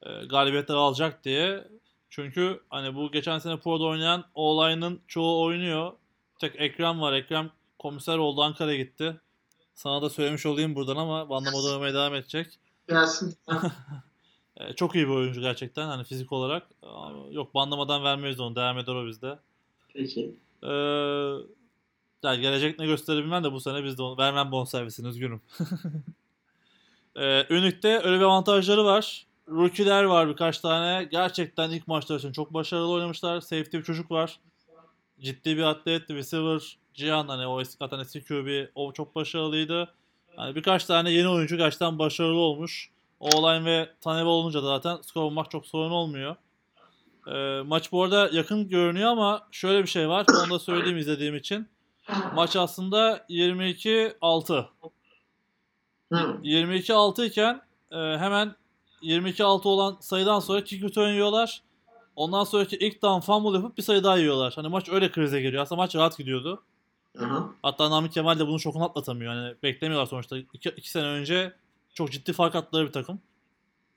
e, 0.02 0.24
galibiyetler 0.24 0.74
alacak 0.74 1.24
diye. 1.24 1.68
Çünkü 2.10 2.60
hani 2.70 2.94
bu 2.94 3.12
geçen 3.12 3.38
sene 3.38 3.56
Pro'da 3.56 3.84
oynayan 3.84 4.24
olayının 4.34 5.00
çoğu 5.08 5.44
oynuyor. 5.44 5.92
Tek 6.38 6.60
Ekrem 6.60 7.00
var. 7.00 7.12
Ekrem 7.12 7.50
komiser 7.78 8.18
oldu 8.18 8.42
Ankara'ya 8.42 8.76
gitti. 8.76 9.20
Sana 9.74 10.02
da 10.02 10.10
söylemiş 10.10 10.46
olayım 10.46 10.74
buradan 10.74 10.96
ama 10.96 11.28
Bandırma'da 11.28 11.66
oynamaya 11.66 11.94
devam 11.94 12.14
edecek. 12.14 12.58
Gelsin. 12.88 13.36
E, 14.60 14.72
çok 14.72 14.94
iyi 14.94 15.08
bir 15.08 15.12
oyuncu 15.12 15.40
gerçekten 15.40 15.86
hani 15.86 16.04
fizik 16.04 16.32
olarak. 16.32 16.66
Ama 16.82 17.12
Yok 17.30 17.54
Bandırma'dan 17.54 18.04
vermeyiz 18.04 18.40
onu. 18.40 18.56
Devam 18.56 18.78
eder 18.78 18.94
o 18.94 19.06
bizde. 19.06 19.38
Peki. 19.94 20.34
Ee, 20.62 20.68
yani 22.22 22.40
gelecek 22.40 22.78
ne 22.78 22.86
gösterebilmem 22.86 23.44
de 23.44 23.52
bu 23.52 23.60
sene 23.60 23.84
biz 23.84 23.98
de 23.98 24.02
onu 24.02 24.18
vermem 24.18 24.52
bonservisini 24.52 25.08
üzgünüm. 25.08 25.40
ee, 27.16 27.46
Ünlük'te 27.50 28.00
öyle 28.04 28.16
bir 28.16 28.24
avantajları 28.24 28.84
var. 28.84 29.26
Rookie'ler 29.48 30.04
var 30.04 30.28
birkaç 30.28 30.58
tane. 30.58 31.04
Gerçekten 31.04 31.70
ilk 31.70 31.88
maçlar 31.88 32.18
için 32.18 32.32
çok 32.32 32.54
başarılı 32.54 32.90
oynamışlar. 32.90 33.40
Safety 33.40 33.78
bir 33.78 33.82
çocuk 33.82 34.10
var. 34.10 34.40
Ciddi 35.20 35.56
bir 35.56 35.62
atlet. 35.62 36.10
Receiver 36.10 36.78
Cihan 36.94 37.28
hani 37.28 37.46
o 37.46 37.60
eski, 37.60 37.76
zaten 37.78 37.98
eski 37.98 38.24
QB 38.24 38.66
o 38.74 38.92
çok 38.92 39.14
başarılıydı. 39.14 39.94
Yani 40.38 40.54
birkaç 40.54 40.84
tane 40.84 41.10
yeni 41.10 41.28
oyuncu 41.28 41.56
gerçekten 41.56 41.98
başarılı 41.98 42.38
olmuş. 42.38 42.90
O-line 43.20 43.64
ve 43.64 43.88
Tanev 44.00 44.26
olunca 44.26 44.62
da 44.62 44.66
zaten 44.66 45.02
skor 45.02 45.22
bulmak 45.22 45.50
çok 45.50 45.66
sorun 45.66 45.90
olmuyor. 45.90 46.36
Ee, 47.26 47.62
maç 47.66 47.92
bu 47.92 48.02
arada 48.02 48.30
yakın 48.32 48.68
görünüyor 48.68 49.10
ama 49.10 49.48
şöyle 49.50 49.82
bir 49.82 49.88
şey 49.88 50.08
var. 50.08 50.26
Onu 50.44 50.50
da 50.50 50.58
söyleyeyim 50.58 50.98
izlediğim 50.98 51.36
için. 51.36 51.68
Maç 52.34 52.56
aslında 52.56 53.26
22-6. 53.28 54.66
Hı. 56.12 56.16
22-6 56.42 57.26
iken 57.26 57.62
e, 57.92 57.96
hemen 57.96 58.54
22-6 59.02 59.68
olan 59.68 59.96
sayıdan 60.00 60.40
sonra 60.40 60.64
kick 60.64 60.84
return 60.84 61.08
yiyorlar. 61.08 61.62
Ondan 62.16 62.44
sonraki 62.44 62.76
ilk 62.76 63.02
down 63.02 63.20
fumble 63.20 63.56
yapıp 63.58 63.78
bir 63.78 63.82
sayı 63.82 64.04
daha 64.04 64.18
yiyorlar. 64.18 64.52
Hani 64.56 64.68
maç 64.68 64.88
öyle 64.88 65.10
krize 65.10 65.40
giriyor. 65.40 65.62
Aslında 65.62 65.80
maç 65.80 65.94
rahat 65.94 66.18
gidiyordu. 66.18 66.62
Aha. 67.18 67.48
Hatta 67.62 67.90
Namık 67.90 68.12
Kemal 68.12 68.38
de 68.38 68.46
bunu 68.46 68.60
şokunu 68.60 68.84
atlatamıyor. 68.84 69.34
Yani 69.34 69.54
beklemiyorlar 69.62 70.06
sonuçta. 70.06 70.38
2 70.76 70.90
sene 70.90 71.06
önce 71.06 71.52
çok 71.94 72.12
ciddi 72.12 72.32
fark 72.32 72.54
attılar 72.54 72.86
bir 72.86 72.92
takım. 72.92 73.20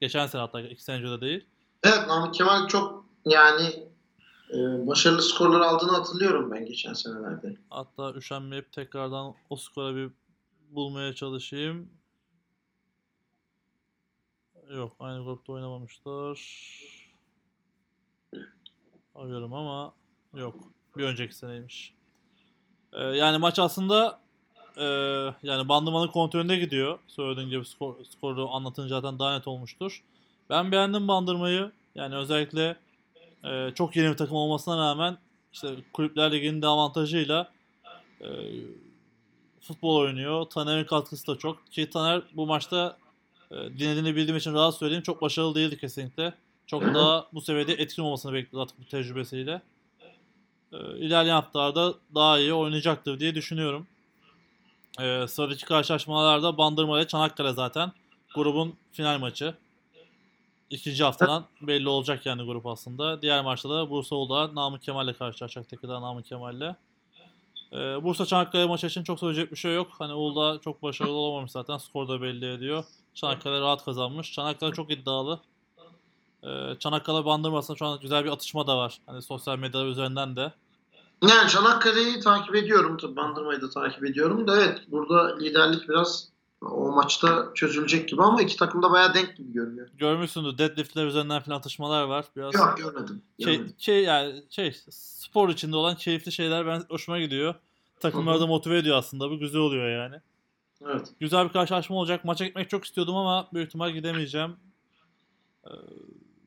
Geçen 0.02 0.28
sene 0.28 0.42
hatta 0.42 0.62
2 0.62 0.84
sene 0.84 0.96
önce 0.98 1.10
de 1.10 1.22
değil. 1.22 1.46
Evet 1.84 2.08
Namık 2.08 2.34
Kemal 2.34 2.68
çok 2.68 3.06
yani 3.26 3.88
e, 4.50 4.88
başarılı 4.88 5.22
skorlar 5.22 5.62
aldığını 5.62 5.92
hatırlıyorum 5.92 6.52
ben 6.52 6.66
geçen 6.66 6.94
senelerde. 6.94 7.58
Hatta 7.70 8.14
üşenmeyip 8.14 8.72
tekrardan 8.72 9.34
o 9.50 9.56
skora 9.56 9.96
bir 9.96 10.12
bulmaya 10.70 11.14
çalışayım. 11.14 11.90
Yok 14.76 14.96
aynı 15.00 15.24
grupta 15.24 15.54
oynamamışlar. 15.54 16.40
Arıyorum 19.16 19.54
ama 19.54 19.94
yok. 20.34 20.56
Bir 20.98 21.04
önceki 21.04 21.36
seneymiş. 21.36 21.94
Ee, 22.94 23.04
yani 23.04 23.38
maç 23.38 23.60
aslında 23.60 24.23
e, 24.78 24.86
yani 25.44 25.70
Bandırma'nın 25.70 26.08
kontrolünde 26.08 26.56
gidiyor. 26.58 27.00
Söylediğin 27.08 27.50
gibi 27.50 27.66
skor, 27.66 27.96
skoru 28.10 28.50
anlatınca 28.52 29.02
zaten 29.02 29.20
daha 29.20 29.38
net 29.38 29.48
olmuştur. 29.48 30.04
Ben 30.50 30.72
beğendim 30.72 31.08
Bandırma'yı. 31.08 31.72
Yani 31.96 32.16
özellikle 32.16 32.76
e, 33.44 33.72
çok 33.76 33.96
yeni 33.96 34.12
bir 34.12 34.18
takım 34.18 34.36
olmasına 34.36 34.78
rağmen 34.78 35.18
işte 35.54 35.68
Kulüpler 35.94 36.32
Ligi'nin 36.32 36.62
de 36.62 36.68
avantajıyla 36.68 37.52
e, 38.22 38.28
futbol 39.62 39.96
oynuyor. 39.96 40.46
Taner'in 40.46 40.84
katkısı 40.84 41.28
da 41.28 41.38
çok. 41.38 41.72
Ki 41.72 41.90
Taner 41.90 42.22
bu 42.34 42.46
maçta 42.46 42.98
e, 43.52 43.56
dinlediğini 43.56 44.16
bildiğim 44.16 44.38
için 44.38 44.54
rahat 44.54 44.76
söyleyeyim. 44.76 45.04
Çok 45.04 45.22
başarılı 45.22 45.56
değildi 45.56 45.78
kesinlikle. 45.78 46.34
Çok 46.68 46.84
daha 46.84 47.28
bu 47.34 47.42
seviyede 47.42 47.74
etkin 47.74 48.04
olmasını 48.04 48.34
bekliyordu 48.34 48.64
artık 48.64 48.80
bu 48.80 48.86
tecrübesiyle. 48.86 49.62
E, 50.72 50.78
ilerleyen 50.98 51.36
haftalarda 51.36 51.94
daha 52.16 52.40
iyi 52.40 52.54
oynayacaktır 52.54 53.20
diye 53.20 53.36
düşünüyorum. 53.36 53.88
E, 55.00 55.28
sıradaki 55.28 55.66
karşılaşmalarda 55.66 56.58
Bandırma 56.58 57.00
ile 57.00 57.08
Çanakkale 57.08 57.54
zaten. 57.54 57.92
Grubun 58.36 58.76
final 58.92 59.20
maçı. 59.20 59.56
İkinci 60.70 61.04
haftadan 61.04 61.46
belli 61.62 61.90
olacak 61.90 62.26
yani 62.26 62.44
grup 62.44 62.66
aslında. 62.66 63.22
Diğer 63.22 63.44
maçta 63.44 63.70
da 63.70 63.90
Bursa 63.90 64.16
Uludağ 64.16 64.56
Namık 64.56 64.84
Kemal'le 64.84 65.14
karşılaşacak. 65.14 65.70
Tekirdağ 65.70 66.02
Namık 66.02 66.26
Kemal'le. 66.26 66.76
Ee, 67.74 68.04
Bursa 68.04 68.26
Çanakkale 68.26 68.66
maçı 68.66 68.88
için 68.88 69.04
çok 69.04 69.20
söyleyecek 69.20 69.52
bir 69.52 69.58
şey 69.58 69.76
yok. 69.76 69.88
Hani 70.00 70.14
Uludağ 70.14 70.62
çok 70.62 70.84
başarılı 70.84 71.14
olamamış 71.14 71.52
zaten. 71.52 71.78
Skor 71.78 72.08
da 72.08 72.22
belli 72.22 72.54
ediyor. 72.54 72.84
Çanakkale 73.14 73.60
rahat 73.60 73.86
kazanmış. 73.86 74.32
Çanakkale 74.32 74.74
çok 74.74 74.92
iddialı. 74.92 75.40
Ee, 76.44 76.76
Çanakkale 76.80 77.26
bandırmasında 77.26 77.78
şu 77.78 77.86
an 77.86 78.00
güzel 78.00 78.26
bir 78.26 78.32
atışma 78.32 78.68
da 78.68 78.78
var. 78.78 78.98
Hani 79.06 79.22
sosyal 79.22 79.58
medya 79.58 79.86
üzerinden 79.86 80.36
de. 80.36 80.54
Yani 81.30 81.50
Çanakkale'yi 81.50 82.20
takip 82.20 82.56
ediyorum. 82.56 82.98
Tabii 82.98 83.16
Bandırma'yı 83.16 83.62
da 83.62 83.70
takip 83.70 84.06
ediyorum 84.06 84.48
da 84.48 84.64
evet 84.64 84.82
burada 84.88 85.38
liderlik 85.38 85.90
biraz 85.90 86.28
o 86.62 86.92
maçta 86.92 87.48
çözülecek 87.56 88.10
gibi 88.10 88.24
ama 88.24 88.42
iki 88.42 88.58
takım 88.58 88.84
da 88.84 88.92
bayağı 88.92 89.14
denk 89.14 89.38
gibi 89.38 89.54
görünüyor. 89.54 89.88
Görmüşsündür 89.98 90.58
deadliftler 90.58 91.06
üzerinden 91.06 91.42
falan 91.42 91.58
atışmalar 91.58 92.04
var. 92.04 92.26
Biraz 92.36 92.54
Yok 92.54 92.78
görmedim. 92.78 93.22
şey, 93.44 93.54
görmedim. 93.54 93.76
şey 93.78 94.04
yani 94.04 94.44
şey 94.50 94.76
spor 94.90 95.50
içinde 95.50 95.76
olan 95.76 95.96
keyifli 95.96 96.32
şeyler 96.32 96.68
ben 96.68 96.84
hoşuma 96.90 97.20
gidiyor. 97.20 97.56
Takımları 98.00 98.40
da 98.40 98.48
motive 98.48 98.78
ediyor 98.78 98.98
aslında. 98.98 99.30
Bu 99.30 99.40
güzel 99.40 99.62
oluyor 99.62 99.90
yani. 99.90 100.16
Evet. 100.86 101.08
Güzel 101.20 101.48
bir 101.48 101.54
karşılaşma 101.54 101.96
olacak. 101.96 102.26
Maça 102.26 102.46
gitmek 102.46 102.70
çok 102.70 102.86
istiyordum 102.86 103.16
ama 103.16 103.48
büyük 103.54 103.68
ihtimal 103.68 103.92
gidemeyeceğim. 103.92 104.56
Ee, 105.66 105.70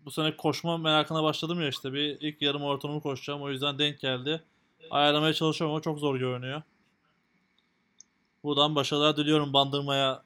bu 0.04 0.10
sene 0.10 0.36
koşma 0.36 0.78
merakına 0.78 1.22
başladım 1.22 1.60
ya 1.60 1.68
işte. 1.68 1.92
Bir 1.92 2.20
ilk 2.20 2.42
yarım 2.42 2.62
ortamı 2.62 3.00
koşacağım. 3.00 3.42
O 3.42 3.50
yüzden 3.50 3.78
denk 3.78 4.00
geldi. 4.00 4.42
Ayarlamaya 4.90 5.34
çalışıyorum 5.34 5.74
ama 5.74 5.82
çok 5.82 5.98
zor 5.98 6.16
görünüyor. 6.16 6.62
Buradan 8.44 8.74
başarılar 8.74 9.16
diliyorum 9.16 9.52
bandırmaya. 9.52 10.22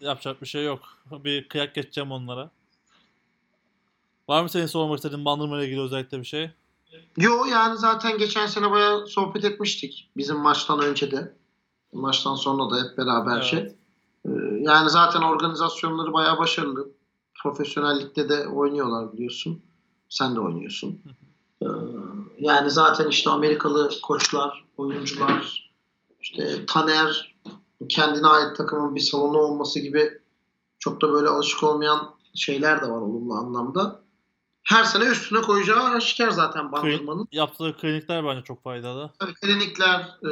Yapacak 0.00 0.42
bir 0.42 0.46
şey 0.46 0.64
yok. 0.64 0.80
Bir 1.10 1.48
kıyak 1.48 1.74
geçeceğim 1.74 2.12
onlara. 2.12 2.50
Var 4.28 4.42
mı 4.42 4.48
senin 4.48 4.66
sormak 4.66 4.96
istediğin 4.96 5.24
bandırma 5.24 5.58
ile 5.58 5.66
ilgili 5.66 5.80
özellikle 5.80 6.20
bir 6.20 6.24
şey? 6.24 6.50
Yo 7.16 7.44
yani 7.44 7.76
zaten 7.78 8.18
geçen 8.18 8.46
sene 8.46 8.70
bayağı 8.70 9.06
sohbet 9.06 9.44
etmiştik. 9.44 10.10
Bizim 10.16 10.36
maçtan 10.36 10.80
önce 10.80 11.10
de. 11.10 11.32
Maçtan 11.92 12.34
sonra 12.34 12.70
da 12.70 12.84
hep 12.84 12.98
beraber 12.98 13.34
Evet. 13.36 13.44
şey. 13.44 13.60
Ee, 14.26 14.30
Yani 14.60 14.90
zaten 14.90 15.20
organizasyonları 15.22 16.12
bayağı 16.12 16.38
başarılı. 16.38 16.88
Profesyonellikte 17.42 18.28
de 18.28 18.46
oynuyorlar 18.48 19.12
biliyorsun. 19.12 19.62
Sen 20.08 20.36
de 20.36 20.40
oynuyorsun. 20.40 21.00
Ee, 21.62 21.66
Yani 22.38 22.70
zaten 22.70 23.08
işte 23.08 23.30
Amerikalı 23.30 23.90
koçlar, 24.02 24.64
oyuncular, 24.76 25.66
işte 26.20 26.66
Taner 26.66 27.36
kendine 27.88 28.26
ait 28.26 28.56
takımın 28.56 28.94
bir 28.94 29.00
salonu 29.00 29.38
olması 29.38 29.80
gibi 29.80 30.20
çok 30.78 31.02
da 31.02 31.12
böyle 31.12 31.28
alışık 31.28 31.62
olmayan 31.62 32.14
şeyler 32.34 32.82
de 32.82 32.90
var 32.90 33.00
olumlu 33.00 33.34
anlamda. 33.34 34.00
Her 34.62 34.84
sene 34.84 35.04
üstüne 35.04 35.40
koyacağı 35.40 35.84
aşikar 35.84 36.30
zaten 36.30 36.72
bandırmanın. 36.72 37.28
Yaptığı 37.32 37.76
klinikler 37.76 38.24
bence 38.24 38.44
çok 38.44 38.62
faydalı. 38.62 39.10
Tabii 39.18 39.34
klinikler 39.34 40.00
e, 40.00 40.30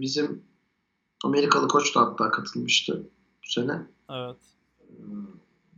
bizim 0.00 0.42
Amerikalı 1.24 1.68
koç 1.68 1.94
da 1.94 2.00
hatta 2.00 2.30
katılmıştı 2.30 3.02
bu 3.44 3.50
sene. 3.50 3.86
Evet. 4.10 4.36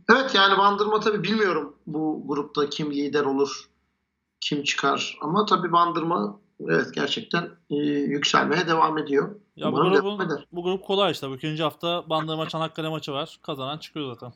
Evet 0.09 0.35
yani 0.35 0.57
Bandırma 0.57 0.99
tabii 0.99 1.23
bilmiyorum 1.23 1.75
bu 1.87 2.23
grupta 2.25 2.69
kim 2.69 2.91
lider 2.91 3.25
olur, 3.25 3.69
kim 4.43 4.63
çıkar. 4.63 5.17
Ama 5.21 5.45
tabii 5.45 5.71
Bandırma 5.71 6.39
evet 6.69 6.93
gerçekten 6.93 7.49
e, 7.69 7.75
yükselmeye 7.85 8.67
devam 8.67 8.97
ediyor. 8.97 9.35
Ya 9.55 9.71
bu 9.71 9.75
Umarım 9.75 9.93
grubun, 9.93 10.25
eder. 10.25 10.45
bu 10.51 10.63
grup 10.63 10.83
kolay 10.85 11.11
işte. 11.11 11.29
Bu 11.29 11.35
ikinci 11.35 11.63
hafta 11.63 12.09
Bandırma 12.09 12.49
Çanakkale 12.49 12.89
maçı 12.89 13.11
var. 13.11 13.39
Kazanan 13.41 13.77
çıkıyor 13.77 14.13
zaten. 14.13 14.33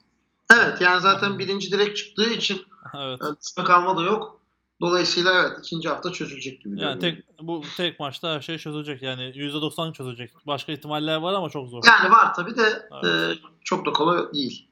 Evet 0.54 0.82
yani 0.82 1.02
zaten 1.02 1.40
birinci 1.40 1.72
direkt 1.72 1.98
çıktığı 1.98 2.30
için 2.30 2.62
Evet. 2.98 3.20
üstüne 3.42 3.66
kalma 3.66 3.98
da 3.98 4.02
yok. 4.04 4.42
Dolayısıyla 4.82 5.34
evet 5.34 5.52
ikinci 5.60 5.90
hafta 5.90 6.12
çözülecek 6.12 6.62
gibi. 6.62 6.82
Yani 6.82 7.00
tek 7.00 7.24
bu 7.42 7.62
tek 7.78 8.00
maçta 8.00 8.36
her 8.36 8.42
şey 8.42 8.58
çözülecek. 8.58 9.02
Yani 9.02 9.22
%90 9.24 9.94
çözülecek. 9.94 10.32
Başka 10.48 10.72
ihtimaller 10.72 11.18
var 11.18 11.34
ama 11.34 11.50
çok 11.50 11.70
zor. 11.70 11.84
Yani 11.88 12.12
var 12.12 12.34
tabii 12.34 12.58
de 12.58 12.90
Evet. 13.04 13.38
e, 13.38 13.40
çok 13.64 13.86
da 13.86 13.92
kolay 13.92 14.34
değil. 14.34 14.67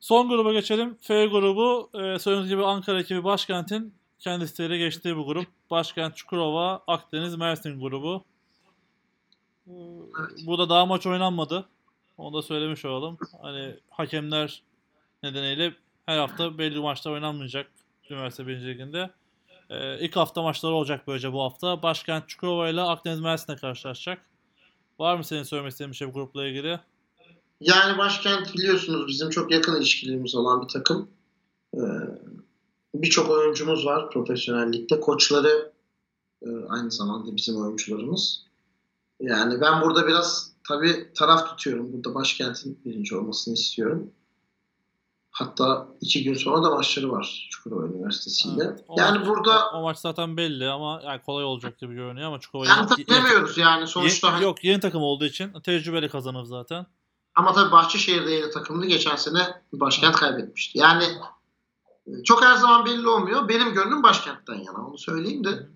Son 0.00 0.28
gruba 0.28 0.52
geçelim. 0.52 0.98
F 1.00 1.26
grubu 1.26 1.90
e, 1.94 2.18
söylediğimiz 2.18 2.48
gibi 2.48 2.64
Ankara 2.64 3.00
ekibi 3.00 3.24
başkentin 3.24 3.94
kendi 4.18 4.44
isteğiyle 4.44 4.78
geçtiği 4.78 5.16
bu 5.16 5.26
grup. 5.26 5.46
Başkent 5.70 6.16
Çukurova, 6.16 6.82
Akdeniz, 6.86 7.36
Mersin 7.36 7.80
grubu. 7.80 8.24
Ee, 9.68 9.72
Burada 10.46 10.68
daha 10.68 10.86
maç 10.86 11.06
oynanmadı. 11.06 11.68
Onu 12.18 12.36
da 12.36 12.42
söylemiş 12.42 12.84
olalım. 12.84 13.18
Hani 13.42 13.74
hakemler 13.90 14.62
nedeniyle 15.22 15.74
her 16.06 16.18
hafta 16.18 16.58
belli 16.58 16.80
maçlar 16.80 17.12
oynanmayacak 17.12 17.70
Üniversite 18.10 18.46
1. 18.46 18.66
Ligi'nde. 18.66 19.10
Ee, 19.70 19.98
ilk 20.00 20.16
hafta 20.16 20.42
maçları 20.42 20.72
olacak 20.72 21.06
böylece 21.06 21.32
bu 21.32 21.42
hafta. 21.42 21.82
Başkent 21.82 22.28
Çukurova 22.28 22.68
ile 22.68 22.80
Akdeniz 22.80 23.20
Mersin'le 23.20 23.56
karşılaşacak. 23.56 24.26
Var 24.98 25.16
mı 25.16 25.24
senin 25.24 25.42
söylemek 25.42 25.72
istediğin 25.72 25.92
bir 25.92 25.96
şey 25.96 26.08
bu 26.08 26.12
grupla 26.12 26.46
ilgili? 26.46 26.80
Yani 27.60 27.98
başkent 27.98 28.54
biliyorsunuz 28.54 29.08
bizim 29.08 29.30
çok 29.30 29.50
yakın 29.52 29.76
ilişkilerimiz 29.76 30.34
olan 30.34 30.62
bir 30.62 30.68
takım. 30.68 31.10
Ee, 31.74 31.80
Birçok 32.94 33.30
oyuncumuz 33.30 33.86
var 33.86 34.10
profesyonellikte. 34.10 35.00
Koçları 35.00 35.72
e, 36.42 36.48
aynı 36.68 36.90
zamanda 36.90 37.36
bizim 37.36 37.56
oyuncularımız. 37.56 38.42
Yani 39.20 39.60
ben 39.60 39.80
burada 39.82 40.06
biraz 40.06 40.52
tabii 40.68 41.12
taraf 41.14 41.48
tutuyorum. 41.48 41.92
Burada 41.92 42.14
başkentin 42.14 42.80
birinci 42.84 43.16
olmasını 43.16 43.54
istiyorum. 43.54 44.10
Hatta 45.30 45.88
iki 46.00 46.24
gün 46.24 46.34
sonra 46.34 46.62
da 46.62 46.70
maçları 46.74 47.10
var 47.12 47.48
Çukurova 47.50 47.86
Üniversitesi 47.86 48.48
ile. 48.48 48.64
Evet, 48.64 48.84
Yani 48.96 49.18
maç- 49.18 49.28
burada 49.28 49.70
o, 49.70 49.78
o 49.78 49.82
maç 49.82 49.98
zaten 49.98 50.36
belli 50.36 50.68
ama 50.68 51.00
yani 51.04 51.20
kolay 51.22 51.44
olacak 51.44 51.78
gibi 51.78 51.94
görünüyor 51.94 52.26
ama 52.28 52.40
Çukurova 52.40 52.66
yani 52.66 52.88
bilemiyoruz 52.98 53.58
yani 53.58 53.86
sonuçta. 53.86 54.30
yeni- 54.32 54.42
yok 54.42 54.64
yeni 54.64 54.80
takım 54.80 55.02
olduğu 55.02 55.24
için 55.24 55.52
tecrübeli 55.60 56.08
kazanır 56.08 56.44
zaten. 56.44 56.86
Ama 57.36 57.52
tabii 57.52 57.72
Bahçeşehir'de 57.72 58.30
yeni 58.30 58.50
takımını 58.50 58.86
geçen 58.86 59.16
sene 59.16 59.62
başkent 59.72 60.16
kaybetmişti. 60.16 60.78
Yani 60.78 61.04
e, 62.06 62.22
çok 62.24 62.44
her 62.44 62.54
zaman 62.54 62.86
belli 62.86 63.08
olmuyor. 63.08 63.48
Benim 63.48 63.72
gönlüm 63.74 64.02
başkentten 64.02 64.54
yana 64.54 64.86
onu 64.86 64.98
söyleyeyim 64.98 65.44
de. 65.44 65.68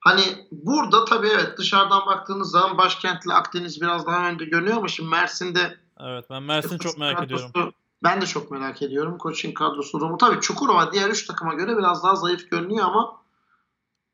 Hani 0.00 0.46
burada 0.52 1.04
tabii 1.04 1.26
evet 1.28 1.58
dışarıdan 1.58 2.06
baktığınız 2.06 2.50
zaman 2.50 2.78
başkentle 2.78 3.34
Akdeniz 3.34 3.80
biraz 3.80 4.06
daha 4.06 4.28
önde 4.28 4.44
görünüyor 4.44 4.76
ama 4.76 4.88
şimdi 4.88 5.10
Mersin'de 5.10 5.76
Evet 6.00 6.24
ben 6.30 6.42
Mersin'i 6.42 6.78
çok 6.78 6.98
merak 6.98 7.24
ediyorum. 7.24 7.50
kadrosu- 7.54 7.72
Ben 8.02 8.20
de 8.20 8.26
çok 8.26 8.50
merak 8.50 8.82
ediyorum. 8.82 9.18
Koç'un 9.18 9.52
kadrosu 9.52 10.00
durumu. 10.00 10.18
Tabii 10.18 10.40
Çukurova 10.40 10.92
diğer 10.92 11.08
üç 11.10 11.26
takıma 11.26 11.54
göre 11.54 11.76
biraz 11.78 12.02
daha 12.04 12.16
zayıf 12.16 12.50
görünüyor 12.50 12.84
ama 12.86 13.20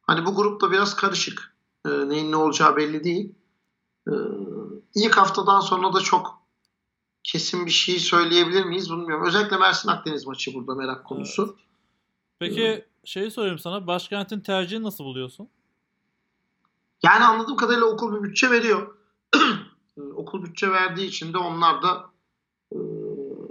hani 0.02 0.26
bu 0.26 0.34
grupta 0.34 0.70
biraz 0.70 0.96
karışık. 0.96 1.54
Ee, 1.86 1.88
neyin 2.08 2.32
ne 2.32 2.36
olacağı 2.36 2.76
belli 2.76 3.04
değil. 3.04 3.34
Ee, 4.08 4.12
ilk 4.94 5.16
haftadan 5.16 5.60
sonra 5.60 5.92
da 5.94 6.00
çok 6.00 6.43
kesin 7.24 7.66
bir 7.66 7.70
şey 7.70 7.98
söyleyebilir 7.98 8.64
miyiz 8.64 8.90
bilmiyorum. 8.90 9.26
Özellikle 9.26 9.56
Mersin 9.56 9.88
Akdeniz 9.88 10.26
maçı 10.26 10.54
burada 10.54 10.74
merak 10.74 11.04
konusu. 11.04 11.56
Peki 12.38 12.84
şeyi 13.04 13.30
sorayım 13.30 13.58
sana. 13.58 13.86
Başkentin 13.86 14.40
tercihini 14.40 14.84
nasıl 14.84 15.04
buluyorsun? 15.04 15.48
Yani 17.02 17.24
anladığım 17.24 17.56
kadarıyla 17.56 17.86
okul 17.86 18.16
bir 18.16 18.28
bütçe 18.28 18.50
veriyor. 18.50 18.96
Ee, 19.98 20.00
okul 20.00 20.44
bütçe 20.44 20.70
verdiği 20.70 21.06
için 21.06 21.32
de 21.32 21.38
onlar 21.38 21.82
da 21.82 22.04
e, 22.72 22.78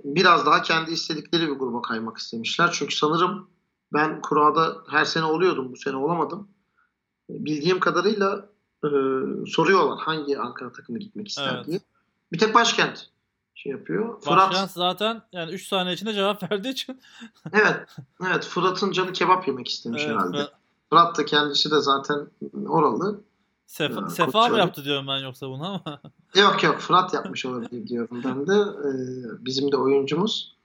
biraz 0.03 0.45
daha 0.45 0.61
kendi 0.61 0.91
istedikleri 0.91 1.47
bir 1.47 1.53
gruba 1.53 1.81
kaymak 1.81 2.17
istemişler. 2.17 2.69
Çünkü 2.73 2.95
sanırım 2.95 3.49
ben 3.93 4.21
kurada 4.21 4.77
her 4.89 5.05
sene 5.05 5.23
oluyordum. 5.23 5.71
Bu 5.71 5.77
sene 5.77 5.95
olamadım. 5.95 6.47
Bildiğim 7.29 7.79
kadarıyla 7.79 8.49
e, 8.83 8.89
soruyorlar 9.47 9.99
hangi 9.99 10.39
Ankara 10.39 10.71
takımı 10.71 10.99
gitmek 10.99 11.27
ister 11.27 11.55
Evet. 11.55 11.67
diye. 11.67 11.79
Bir 12.31 12.39
tek 12.39 12.55
başkent 12.55 13.09
şey 13.63 13.71
yapıyor. 13.71 14.21
Fırat, 14.21 14.49
Başkent 14.49 14.71
zaten 14.71 15.21
yani 15.31 15.51
3 15.51 15.67
saniye 15.67 15.95
içinde 15.95 16.13
cevap 16.13 16.43
verdiği 16.51 16.69
için. 16.69 17.01
evet, 17.53 17.79
evet 18.27 18.45
Fırat'ın 18.45 18.91
canı 18.91 19.13
kebap 19.13 19.47
yemek 19.47 19.67
istemiş 19.67 20.03
Evet, 20.05 20.11
herhalde. 20.15 20.37
ve 20.37 20.47
Fırat 20.89 21.17
da 21.17 21.25
kendisi 21.25 21.71
de 21.71 21.81
zaten 21.81 22.27
oralı. 22.67 23.21
Sefa, 23.67 24.01
Ya, 24.01 24.09
Sefa 24.09 24.47
mı 24.47 24.57
yaptı 24.57 24.83
diyorum 24.85 25.07
ben 25.07 25.17
yoksa 25.17 25.49
bunu 25.49 25.65
ama. 25.67 25.99
Yok 26.35 26.63
yok 26.63 26.79
Fırat 26.79 27.13
yapmış 27.13 27.45
olabilir 27.45 27.87
diyorum 27.87 28.21
ben 28.23 28.47
de. 28.47 28.53
Ee, 28.53 29.45
bizim 29.45 29.71
de 29.71 29.77
oyuncumuz. 29.77 30.55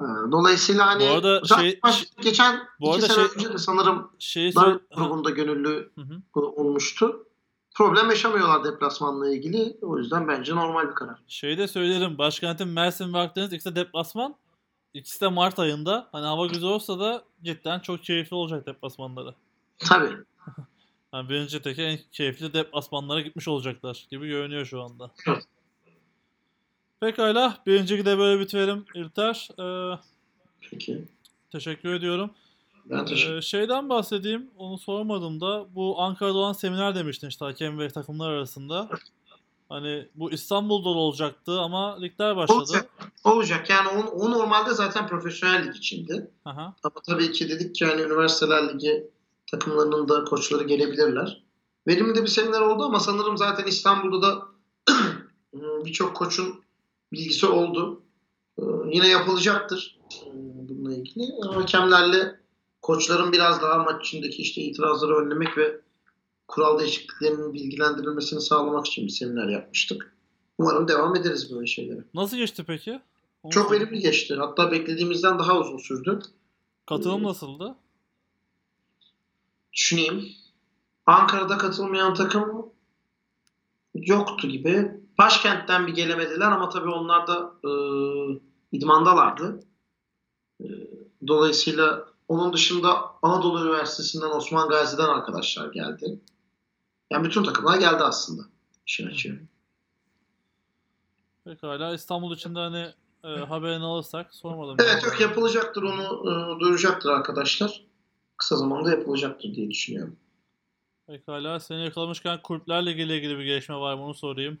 Ee, 0.00 0.04
dolayısıyla 0.32 0.86
hani 0.86 1.08
Bu 1.08 1.12
arada 1.12 1.44
şey- 1.44 1.80
baş- 1.82 2.06
geçen 2.20 2.60
bu 2.80 2.86
iki 2.88 2.94
arada 3.04 3.14
sene 3.14 3.28
şey- 3.28 3.34
önce 3.36 3.52
de 3.52 3.58
sanırım 3.58 4.10
Şeyi 4.18 4.54
dar 4.54 4.78
grubunda 4.96 5.30
gönüllü 5.30 5.90
hı. 6.34 6.40
olmuştu. 6.40 7.24
Problem 7.78 8.10
yaşamıyorlar 8.10 8.64
deplasmanla 8.64 9.34
ilgili. 9.34 9.76
O 9.82 9.98
yüzden 9.98 10.28
bence 10.28 10.54
normal 10.56 10.88
bir 10.88 10.94
karar. 10.94 11.18
Şeyi 11.28 11.58
de 11.58 11.68
söylerim. 11.68 12.18
Başkentin 12.18 12.68
Mersin 12.68 13.14
ve 13.14 13.18
Akdeniz 13.18 13.52
ikisi 13.52 13.70
de 13.70 13.76
deplasman. 13.76 14.34
İkisi 14.94 15.20
de 15.20 15.28
Mart 15.28 15.58
ayında. 15.58 16.08
Hani 16.12 16.26
hava 16.26 16.46
güzel 16.46 16.68
olsa 16.68 16.98
da 16.98 17.24
cidden 17.42 17.80
çok 17.80 18.02
keyifli 18.02 18.36
olacak 18.36 18.66
deplasmanları. 18.66 19.34
Tabii. 19.78 20.10
Yani 21.12 21.28
birinci 21.28 21.62
teke 21.62 21.82
en 21.82 21.98
keyifli 22.12 22.52
deplasmanlara 22.52 23.20
gitmiş 23.20 23.48
olacaklar 23.48 24.06
gibi 24.10 24.28
görünüyor 24.28 24.64
şu 24.64 24.82
anda. 24.82 25.10
Evet. 25.28 25.44
Pekala. 27.00 27.58
Birinci 27.66 28.06
de 28.06 28.18
böyle 28.18 28.40
bitirelim 28.40 28.84
İlter. 28.94 29.48
Ee, 29.58 29.98
Peki. 30.70 31.04
teşekkür 31.52 31.94
ediyorum. 31.94 32.30
Ben 32.90 33.06
Ee, 33.06 33.42
şeyden 33.42 33.88
bahsedeyim. 33.88 34.50
Onu 34.58 34.78
sormadım 34.78 35.40
da. 35.40 35.66
Bu 35.74 36.00
Ankara'da 36.00 36.38
olan 36.38 36.52
seminer 36.52 36.94
demiştin 36.94 37.28
işte 37.28 37.44
hakem 37.44 37.78
ve 37.78 37.88
takımlar 37.90 38.30
arasında. 38.30 38.88
Hani 39.68 40.08
bu 40.14 40.30
İstanbul'da 40.32 40.84
da 40.84 40.98
olacaktı 40.98 41.60
ama 41.60 42.00
ligler 42.00 42.36
başladı. 42.36 42.58
Olacak. 42.58 42.90
Olacak. 43.24 43.70
Yani 43.70 43.88
o, 43.88 44.00
o 44.10 44.30
normalde 44.30 44.74
zaten 44.74 45.06
profesyonel 45.06 45.66
lig 45.68 45.76
içindi. 45.76 46.30
Aha. 46.44 46.74
Ama 46.84 46.94
tabii 47.06 47.32
ki 47.32 47.48
dedik 47.48 47.74
ki 47.74 47.84
hani 47.86 48.02
üniversiteler 48.02 48.74
ligi 48.74 49.10
takımlarının 49.50 50.08
da 50.08 50.24
koçları 50.24 50.64
gelebilirler. 50.64 51.42
Verimli 51.86 52.14
de 52.14 52.22
bir 52.22 52.28
seminer 52.28 52.60
oldu 52.60 52.84
ama 52.84 53.00
sanırım 53.00 53.38
zaten 53.38 53.64
İstanbul'da 53.66 54.26
da 54.26 54.48
birçok 55.84 56.16
koçun 56.16 56.62
bilgisi 57.12 57.46
oldu. 57.46 58.02
Ee, 58.58 58.62
Yine 58.92 59.08
yapılacaktır 59.08 59.98
e, 60.26 60.30
bununla 60.68 60.94
ilgili. 60.94 61.24
Hakemlerle 61.54 62.40
koçların 62.88 63.32
biraz 63.32 63.62
daha 63.62 63.78
maç 63.78 64.06
içindeki 64.06 64.42
işte 64.42 64.62
itirazları 64.62 65.16
önlemek 65.16 65.58
ve 65.58 65.80
kural 66.48 66.78
değişikliklerinin 66.78 67.54
bilgilendirilmesini 67.54 68.40
sağlamak 68.40 68.86
için 68.86 69.06
bir 69.06 69.12
seminer 69.12 69.48
yapmıştık. 69.48 70.16
Umarım 70.58 70.88
devam 70.88 71.16
ederiz 71.16 71.54
böyle 71.54 71.66
şeylere. 71.66 72.04
Nasıl 72.14 72.36
geçti 72.36 72.64
peki? 72.66 73.00
Onu 73.42 73.52
Çok 73.52 73.72
verimli 73.72 74.00
geçti. 74.00 74.34
Hatta 74.38 74.72
beklediğimizden 74.72 75.38
daha 75.38 75.58
uzun 75.58 75.78
sürdü. 75.78 76.20
Katılım 76.86 77.22
nasıldı? 77.22 77.74
Düşüneyim. 79.72 80.28
Ankara'da 81.06 81.58
katılmayan 81.58 82.14
takım 82.14 82.66
yoktu 83.94 84.48
gibi. 84.48 85.00
Başkentten 85.18 85.86
bir 85.86 85.94
gelemediler 85.94 86.46
ama 86.46 86.68
tabii 86.68 86.90
onlar 86.90 87.26
da 87.26 87.52
e, 87.64 87.70
idmandalardı. 88.72 89.60
E, 90.60 90.66
dolayısıyla 91.26 92.17
onun 92.28 92.52
dışında 92.52 93.14
Anadolu 93.22 93.64
Üniversitesi'nden 93.64 94.30
Osman 94.30 94.68
Gazi'den 94.68 95.08
arkadaşlar 95.08 95.72
geldi. 95.72 96.20
Yani 97.10 97.24
bütün 97.24 97.42
takımlar 97.42 97.78
geldi 97.78 98.02
aslında. 98.02 98.42
İşin 98.86 99.06
açığı. 99.06 99.40
Pekala. 101.44 101.94
İstanbul 101.94 102.34
için 102.34 102.54
de 102.54 102.58
hani 102.58 102.92
e, 103.24 103.28
haberini 103.28 103.84
alırsak 103.84 104.34
sormadım. 104.34 104.76
Evet 104.78 105.04
yok 105.04 105.20
yapılacaktır 105.20 105.82
onu 105.82 106.02
e, 106.02 106.60
duyuracaktır 106.60 107.10
arkadaşlar. 107.10 107.84
Kısa 108.36 108.56
zamanda 108.56 108.90
yapılacaktır 108.90 109.54
diye 109.54 109.70
düşünüyorum. 109.70 110.16
Pekala. 111.06 111.60
Seni 111.60 111.84
yakalamışken 111.84 112.42
kulüplerle 112.42 112.92
ilgili, 112.92 113.38
bir 113.38 113.44
gelişme 113.44 113.76
var 113.76 113.94
mı 113.94 114.04
onu 114.04 114.14
sorayım. 114.14 114.58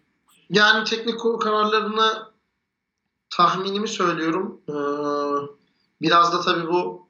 Yani 0.50 0.84
teknik 0.84 1.20
kurul 1.20 1.38
kararlarına 1.38 2.32
tahminimi 3.30 3.88
söylüyorum. 3.88 4.60
Ee, 4.68 4.72
biraz 6.02 6.32
da 6.32 6.40
tabii 6.40 6.66
bu 6.66 7.07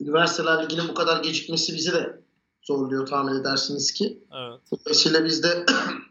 üniversiteler 0.00 0.64
liginin 0.64 0.88
bu 0.88 0.94
kadar 0.94 1.22
gecikmesi 1.22 1.74
bizi 1.74 1.92
de 1.92 2.22
zorluyor 2.62 3.06
tahmin 3.06 3.40
edersiniz 3.40 3.92
ki. 3.92 4.24
Evet. 4.32 4.60
Dolayısıyla 4.72 5.24
biz 5.24 5.42
de 5.42 5.66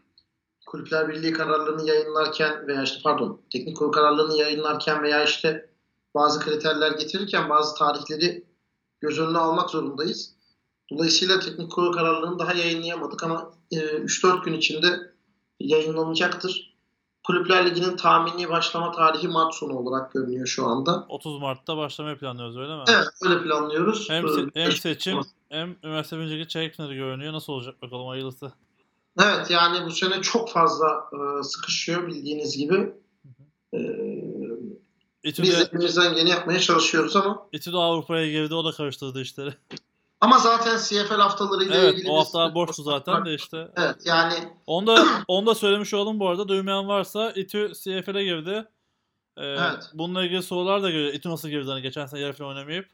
Kulüpler 0.66 1.08
Birliği 1.08 1.32
kararlarını 1.32 1.88
yayınlarken 1.88 2.66
veya 2.66 2.82
işte 2.82 3.00
pardon 3.04 3.40
teknik 3.52 3.76
kurul 3.76 3.92
kararlarını 3.92 4.36
yayınlarken 4.36 5.02
veya 5.02 5.24
işte 5.24 5.70
bazı 6.14 6.40
kriterler 6.40 6.92
getirirken 6.92 7.50
bazı 7.50 7.78
tarihleri 7.78 8.44
göz 9.00 9.18
önüne 9.18 9.38
almak 9.38 9.70
zorundayız. 9.70 10.34
Dolayısıyla 10.90 11.40
teknik 11.40 11.72
kurul 11.72 11.92
kararlarını 11.92 12.38
daha 12.38 12.54
yayınlayamadık 12.54 13.22
ama 13.22 13.54
e, 13.70 13.76
3-4 13.76 14.44
gün 14.44 14.52
içinde 14.52 15.14
yayınlanacaktır. 15.60 16.73
Kulüpler 17.24 17.66
Ligi'nin 17.66 17.96
tahmini 17.96 18.48
başlama 18.48 18.92
tarihi 18.92 19.28
Mart 19.28 19.54
sonu 19.54 19.78
olarak 19.78 20.12
görünüyor 20.12 20.46
şu 20.46 20.66
anda. 20.66 21.06
30 21.08 21.40
Mart'ta 21.40 21.76
başlamayı 21.76 22.18
planlıyoruz 22.18 22.56
öyle 22.56 22.76
mi? 22.76 22.82
Evet 22.88 23.06
öyle 23.22 23.42
planlıyoruz. 23.42 24.10
Hem, 24.10 24.24
se- 24.24 24.50
hem 24.54 24.72
seçim 24.72 25.20
hem 25.48 25.76
üniversite 25.82 26.18
birinciliği 26.18 26.48
çeyrek 26.48 26.74
finali 26.74 26.94
görünüyor. 26.94 27.32
Nasıl 27.32 27.52
olacak 27.52 27.82
bakalım 27.82 28.06
hayırlısı. 28.06 28.52
Evet 29.22 29.50
yani 29.50 29.86
bu 29.86 29.90
sene 29.90 30.22
çok 30.22 30.50
fazla 30.50 31.04
e, 31.12 31.42
sıkışıyor 31.42 32.06
bildiğiniz 32.06 32.56
gibi. 32.58 32.92
E, 33.74 33.78
biz 35.22 35.24
de 35.24 35.28
İTÜ'de, 35.28 35.68
elimizden 35.72 36.14
geleni 36.14 36.30
yapmaya 36.30 36.58
çalışıyoruz 36.58 37.16
ama 37.16 37.46
İTÜ'de 37.52 37.76
Avrupa'ya 37.76 38.30
girdi 38.30 38.54
o 38.54 38.64
da 38.64 38.72
karıştırdı 38.72 39.20
işleri. 39.20 39.54
Ama 40.24 40.38
zaten 40.38 40.76
CFL 40.76 41.14
haftalarıyla 41.20 41.76
Evet 41.76 41.94
ilgili 41.94 42.10
o 42.10 42.12
bir 42.12 42.18
hafta 42.18 42.54
var. 42.54 42.68
zaten 42.84 43.24
de 43.24 43.34
işte. 43.34 43.68
Evet 43.76 43.96
yani 44.04 44.34
Onu 44.66 44.86
da, 44.86 45.04
onu 45.28 45.46
da 45.46 45.54
söylemiş 45.54 45.94
olalım 45.94 46.20
bu 46.20 46.28
arada. 46.28 46.48
Duymayan 46.48 46.88
varsa 46.88 47.30
İTÜ 47.30 47.72
CFL'e 47.82 48.24
girdi. 48.24 48.64
Ee, 49.36 49.44
Evet. 49.44 49.90
Bununla 49.94 50.24
ilgili 50.24 50.42
sorular 50.42 50.82
da 50.82 50.90
geliyor. 50.90 51.12
İTÜ 51.14 51.30
nasıl 51.30 51.48
girdi 51.48 51.70
hani 51.70 51.82
geçen 51.82 52.06
sene 52.06 52.20
yarı 52.20 52.32
final 52.32 52.48
oynamayıp. 52.48 52.88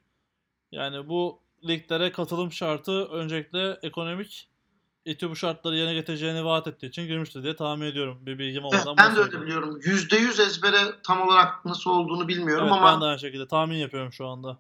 Yani 0.73 1.09
bu 1.09 1.39
liglere 1.69 2.12
katılım 2.12 2.52
şartı 2.52 3.05
öncelikle 3.05 3.78
ekonomik. 3.82 4.48
İTÜ 5.05 5.31
bu 5.31 5.36
şartları 5.36 5.77
yerine 5.77 5.94
getireceğini 5.94 6.44
vaat 6.44 6.66
ettiği 6.66 6.86
için 6.86 7.07
girmiştir 7.07 7.43
diye 7.43 7.57
tahmin 7.57 7.86
ediyorum. 7.86 8.19
Bir 8.27 8.39
bilgim 8.39 8.62
evet, 8.62 8.86
olmadan. 8.86 8.97
ben 8.97 9.16
de 9.16 9.20
öyle 9.20 9.40
biliyorum. 9.43 9.81
%100 9.81 10.43
ezbere 10.43 10.78
tam 11.02 11.20
olarak 11.28 11.65
nasıl 11.65 11.90
olduğunu 11.90 12.28
bilmiyorum 12.28 12.69
Evet, 12.69 12.78
ama 12.78 12.93
ben 12.94 13.01
de 13.01 13.05
aynı 13.05 13.19
şekilde 13.19 13.48
tahmin 13.48 13.77
yapıyorum 13.77 14.12
şu 14.12 14.27
anda. 14.27 14.59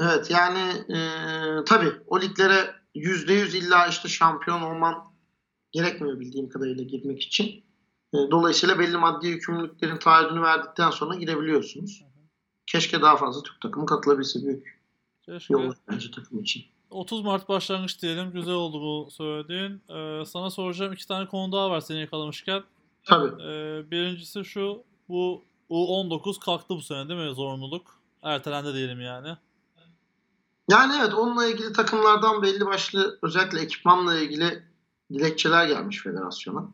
Evet 0.00 0.30
yani 0.30 0.60
e, 0.88 0.98
tabii 1.66 1.92
o 2.06 2.20
liglere 2.20 2.74
yüzde 2.94 3.32
yüz 3.32 3.54
illa 3.54 3.86
işte 3.86 4.08
şampiyon 4.08 4.62
olman 4.62 5.04
gerekmiyor 5.72 6.20
bildiğim 6.20 6.48
kadarıyla 6.48 6.84
girmek 6.84 7.22
için. 7.22 7.46
E, 8.14 8.16
dolayısıyla 8.30 8.78
belli 8.78 8.96
maddi 8.96 9.28
yükümlülüklerin 9.28 9.96
taahhüdünü 9.96 10.42
verdikten 10.42 10.90
sonra 10.90 11.14
girebiliyorsunuz. 11.14 12.04
Keşke 12.66 13.02
daha 13.02 13.16
fazla 13.16 13.42
Türk 13.42 13.60
takımı 13.60 13.86
katılabilse 13.86 14.42
büyük 14.42 14.80
Keşke. 15.22 15.54
yol 15.54 15.72
bence 15.90 16.10
takım 16.10 16.40
için. 16.40 16.64
30 16.90 17.22
Mart 17.22 17.48
başlangıç 17.48 18.02
diyelim. 18.02 18.32
Güzel 18.32 18.54
oldu 18.54 18.80
bu 18.80 19.10
söylediğin. 19.10 19.82
Ee, 19.88 20.24
sana 20.26 20.50
soracağım 20.50 20.92
iki 20.92 21.08
tane 21.08 21.28
konu 21.28 21.52
daha 21.52 21.70
var 21.70 21.80
seni 21.80 22.00
yakalamışken. 22.00 22.62
Tabii. 23.04 23.42
Ee, 23.42 23.90
birincisi 23.90 24.44
şu. 24.44 24.82
Bu 25.08 25.42
U19 25.70 26.40
kalktı 26.40 26.76
bu 26.76 26.82
sene 26.82 27.08
değil 27.08 27.20
mi 27.20 27.34
zorunluluk? 27.34 28.00
Ertelendi 28.22 28.74
diyelim 28.74 29.00
yani. 29.00 29.36
Yani 30.70 30.96
evet 31.00 31.14
onunla 31.14 31.46
ilgili 31.46 31.72
takımlardan 31.72 32.42
belli 32.42 32.66
başlı 32.66 33.18
özellikle 33.22 33.60
ekipmanla 33.60 34.18
ilgili 34.18 34.64
dilekçeler 35.12 35.66
gelmiş 35.66 36.02
federasyona. 36.02 36.68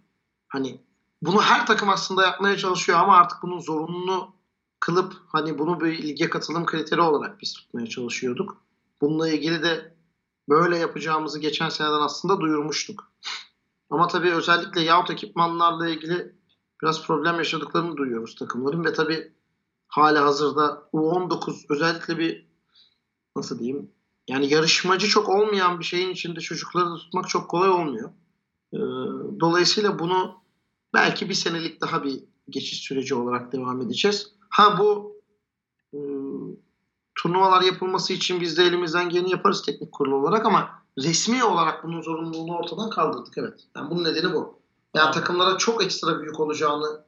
Hani 0.49 0.81
bunu 1.23 1.43
her 1.43 1.67
takım 1.67 1.89
aslında 1.89 2.23
yapmaya 2.23 2.57
çalışıyor 2.57 2.99
ama 2.99 3.17
artık 3.17 3.43
bunu 3.43 3.61
zorunlu 3.61 4.35
kılıp 4.81 5.15
hani 5.27 5.59
bunu 5.59 5.81
bir 5.81 6.03
lige 6.03 6.31
katılım 6.31 6.67
kriteri 6.67 7.01
olarak 7.01 7.41
biz 7.41 7.53
tutmaya 7.55 7.87
çalışıyorduk. 7.87 8.63
Bununla 9.01 9.29
ilgili 9.29 9.63
de 9.63 9.95
böyle 10.49 10.79
yapacağımızı 10.79 11.39
geçen 11.39 11.69
seneden 11.69 12.01
aslında 12.01 12.41
duyurmuştuk. 12.41 13.13
Ama 13.91 14.09
tabii 14.09 14.33
özellikle 14.33 14.81
yahut 14.81 15.11
ekipmanlarla 15.11 15.89
ilgili 15.89 16.35
biraz 16.83 17.07
problem 17.07 17.39
yaşadıklarını 17.39 17.97
duyuyoruz 17.97 18.35
takımların 18.35 18.85
ve 18.85 18.93
tabii 18.93 19.33
hala 19.89 20.25
hazırda 20.25 20.89
U19 20.93 21.67
özellikle 21.69 22.19
bir 22.19 22.47
nasıl 23.37 23.59
diyeyim 23.59 23.91
yani 24.29 24.53
yarışmacı 24.53 25.07
çok 25.07 25.29
olmayan 25.29 25.79
bir 25.79 25.85
şeyin 25.85 26.11
içinde 26.11 26.41
çocukları 26.41 26.91
da 26.91 26.97
tutmak 26.97 27.29
çok 27.29 27.51
kolay 27.51 27.69
olmuyor. 27.69 28.11
Ee, 28.73 28.79
dolayısıyla 29.41 29.99
bunu 29.99 30.35
belki 30.95 31.29
bir 31.29 31.35
senelik 31.35 31.81
daha 31.81 32.05
bir 32.05 32.25
geçiş 32.51 32.79
süreci 32.79 33.15
olarak 33.15 33.53
devam 33.53 33.81
edeceğiz. 33.81 34.33
Ha 34.49 34.79
bu 34.79 35.17
e, 35.95 35.99
turnuvalar 37.15 37.63
yapılması 37.63 38.13
için 38.13 38.41
biz 38.41 38.59
de 38.59 38.65
elimizden 38.65 39.09
geleni 39.09 39.31
yaparız 39.31 39.63
teknik 39.63 39.93
kurul 39.93 40.13
olarak 40.13 40.47
ama 40.47 40.71
resmi 40.99 41.45
olarak 41.45 41.85
bunun 41.85 42.03
zorunluluğunu 42.03 42.57
ortadan 42.57 42.91
kaldırdık 42.91 43.39
evet. 43.39 43.61
Yani 43.77 43.91
bunun 43.91 44.05
nedeni 44.05 44.35
bu. 44.35 44.59
Yani 44.95 45.15
takımlara 45.15 45.59
çok 45.59 45.85
ekstra 45.85 46.21
büyük 46.21 46.41
olacağını 46.41 47.05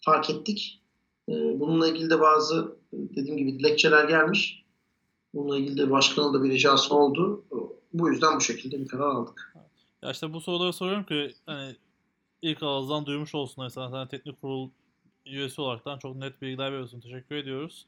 fark 0.00 0.30
ettik. 0.30 0.82
Ee, 1.28 1.32
bununla 1.32 1.88
ilgili 1.88 2.10
de 2.10 2.20
bazı 2.20 2.76
dediğim 2.92 3.36
gibi 3.36 3.58
dilekçeler 3.58 4.08
gelmiş. 4.08 4.61
Bununla 5.34 5.58
ilgili 5.58 5.78
de 5.78 5.90
başkanın 5.90 6.34
da 6.34 6.42
bir 6.44 6.50
ricası 6.50 6.94
oldu. 6.94 7.44
Bu 7.92 8.08
yüzden 8.08 8.36
bu 8.36 8.40
şekilde 8.40 8.80
bir 8.80 8.88
karar 8.88 9.10
aldık. 9.10 9.54
Ya 10.02 10.10
işte 10.10 10.32
bu 10.32 10.40
soruları 10.40 10.72
soruyorum 10.72 11.04
ki 11.04 11.34
hani 11.46 11.76
ilk 12.42 12.62
ağızdan 12.62 13.06
duymuş 13.06 13.34
olsunlar 13.34 13.68
sana. 13.68 13.90
Sen 13.90 14.08
teknik 14.08 14.40
kurul 14.40 14.68
üyesi 15.26 15.60
olaraktan 15.60 15.98
çok 15.98 16.16
net 16.16 16.42
bilgiler 16.42 16.72
veriyorsun. 16.72 17.00
Teşekkür 17.00 17.36
ediyoruz. 17.36 17.86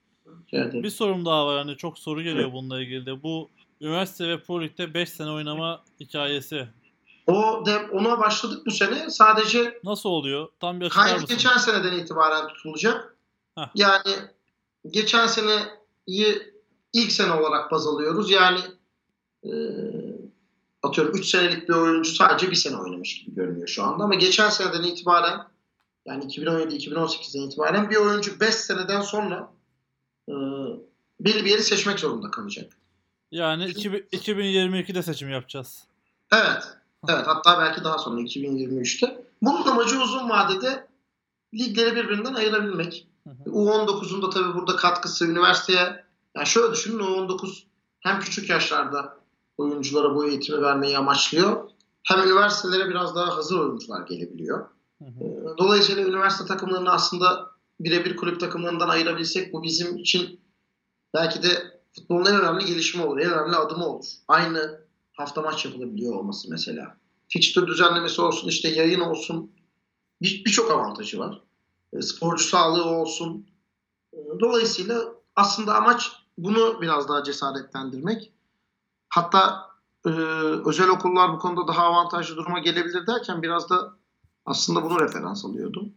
Ederim. 0.53 0.83
Bir 0.83 0.91
sorum 0.91 1.25
daha 1.25 1.47
var. 1.47 1.59
Hani 1.59 1.77
çok 1.77 1.99
soru 1.99 2.23
geliyor 2.23 2.53
bununla 2.53 2.81
ilgili 2.81 3.07
de. 3.07 3.23
Bu 3.23 3.51
üniversite 3.81 4.29
ve 4.29 4.41
pro 4.43 4.63
ligde 4.63 4.95
5 4.95 5.09
sene 5.09 5.31
oynama 5.31 5.83
hikayesi. 6.01 6.69
O 7.27 7.67
de, 7.67 7.79
ona 7.93 8.19
başladık 8.21 8.67
bu 8.67 8.71
sene. 8.71 9.11
Sadece 9.11 9.81
Nasıl 9.85 10.09
oluyor? 10.09 10.49
Tam 10.61 10.81
bir 10.81 10.87
açıklar 10.87 11.15
mısın? 11.15 11.27
geçen 11.29 11.57
seneden 11.57 11.99
itibaren 11.99 12.49
tutulacak. 12.49 13.17
Heh. 13.55 13.69
Yani 13.75 14.15
geçen 14.91 15.27
seneyi 15.27 16.54
ilk 16.95 17.13
sene 17.13 17.33
olarak 17.33 17.71
baz 17.71 17.87
alıyoruz. 17.87 18.31
Yani 18.31 18.61
e, 19.45 19.51
atıyorum 20.83 21.15
3 21.15 21.27
senelik 21.27 21.69
bir 21.69 21.75
oyuncu 21.75 22.11
sadece 22.11 22.51
bir 22.51 22.57
sene 22.57 22.77
oynamış 22.77 23.25
gibi 23.25 23.35
görünüyor 23.35 23.69
şu 23.69 23.85
anda. 23.85 24.05
Ama 24.05 24.15
geçen 24.15 24.49
seneden 24.49 24.83
itibaren 24.83 25.41
yani 26.07 26.25
2017-2018'den 26.25 27.43
itibaren 27.43 27.91
bir 27.91 27.97
oyuncu 27.97 28.41
5 28.41 28.55
seneden 28.55 29.01
sonra 29.01 29.51
e, 30.29 30.33
belli 31.21 31.45
bir 31.45 31.51
yeri 31.51 31.63
seçmek 31.63 32.01
zorunda 32.01 32.31
kalacak. 32.31 32.73
Yani 33.31 33.67
2000 33.67 33.99
2022'de 34.13 35.03
seçim 35.03 35.31
yapacağız. 35.31 35.85
Evet. 36.33 36.65
Evet. 37.09 37.27
Hatta 37.27 37.61
belki 37.61 37.85
daha 37.85 37.99
sonra 37.99 38.21
2023'te. 38.21 39.25
Bunun 39.43 39.67
amacı 39.67 40.03
uzun 40.03 40.29
vadede 40.31 40.87
ligleri 41.55 41.97
birbirinden 41.97 42.35
ayırabilmek. 42.35 43.07
Hı 43.25 43.31
hı. 43.31 43.51
U19'un 43.51 44.23
da 44.23 44.31
tabii 44.31 44.55
burada 44.55 44.77
katkısı 44.77 45.27
üniversiteye 45.27 46.05
yani 46.37 46.47
şöyle 46.47 46.73
düşünün 46.73 46.99
U19 46.99 47.63
hem 48.01 48.21
küçük 48.21 48.51
yaşlarda 48.51 49.19
oyunculara 49.59 50.15
bu 50.15 50.27
eğitimi 50.27 50.63
vermeyi 50.63 50.99
amaçlıyor. 50.99 51.71
Hem 52.03 52.23
üniversitelere 52.27 52.89
biraz 52.89 53.17
daha 53.17 53.37
hazır 53.37 53.59
oyuncular 53.59 54.07
gelebiliyor. 54.07 54.67
Hı 54.99 55.05
hı. 55.05 55.25
Ee, 55.25 55.59
Dolayısıyla 55.59 56.03
üniversite 56.03 56.47
takımlarını 56.47 56.91
aslında 56.93 57.51
birebir 57.81 58.17
kulüp 58.17 58.41
takımlarından 58.41 58.89
ayırabilsek 58.89 59.53
bu 59.53 59.63
bizim 59.63 59.97
için 59.97 60.41
belki 61.15 61.43
de 61.43 61.81
futbolun 61.93 62.25
en 62.27 62.41
önemli 62.41 62.65
gelişimi 62.65 63.05
olur, 63.05 63.19
en 63.19 63.33
önemli 63.33 63.57
adımı 63.57 63.87
olur. 63.87 64.07
Aynı 64.29 64.81
hafta 65.13 65.43
maç 65.43 65.65
yapılabiliyor 65.65 66.15
olması 66.15 66.51
mesela. 66.51 66.97
fikstür 67.29 67.67
düzenlemesi 67.67 68.21
olsun, 68.21 68.49
işte 68.49 68.69
yayın 68.69 69.01
olsun. 69.01 69.53
Bir- 70.23 70.45
Birçok 70.45 70.71
avantajı 70.71 71.19
var. 71.19 71.41
E, 71.93 72.03
sporcu 72.03 72.45
sağlığı 72.45 72.85
olsun. 72.85 73.47
E, 74.13 74.17
Dolayısıyla 74.41 75.05
aslında 75.37 75.75
amaç 75.75 76.13
bunu 76.39 76.81
biraz 76.81 77.09
daha 77.09 77.23
cesaretlendirmek. 77.23 78.33
Hatta 79.09 79.71
e, 80.07 80.11
özel 80.65 80.89
okullar 80.89 81.33
bu 81.33 81.39
konuda 81.39 81.69
daha 81.69 81.83
avantajlı 81.83 82.37
duruma 82.37 82.59
gelebilir 82.59 83.07
derken 83.07 83.43
biraz 83.43 83.71
da 83.71 83.93
aslında 84.47 84.83
bunu 84.83 85.01
referans 85.01 85.45
alıyordum. 85.45 85.93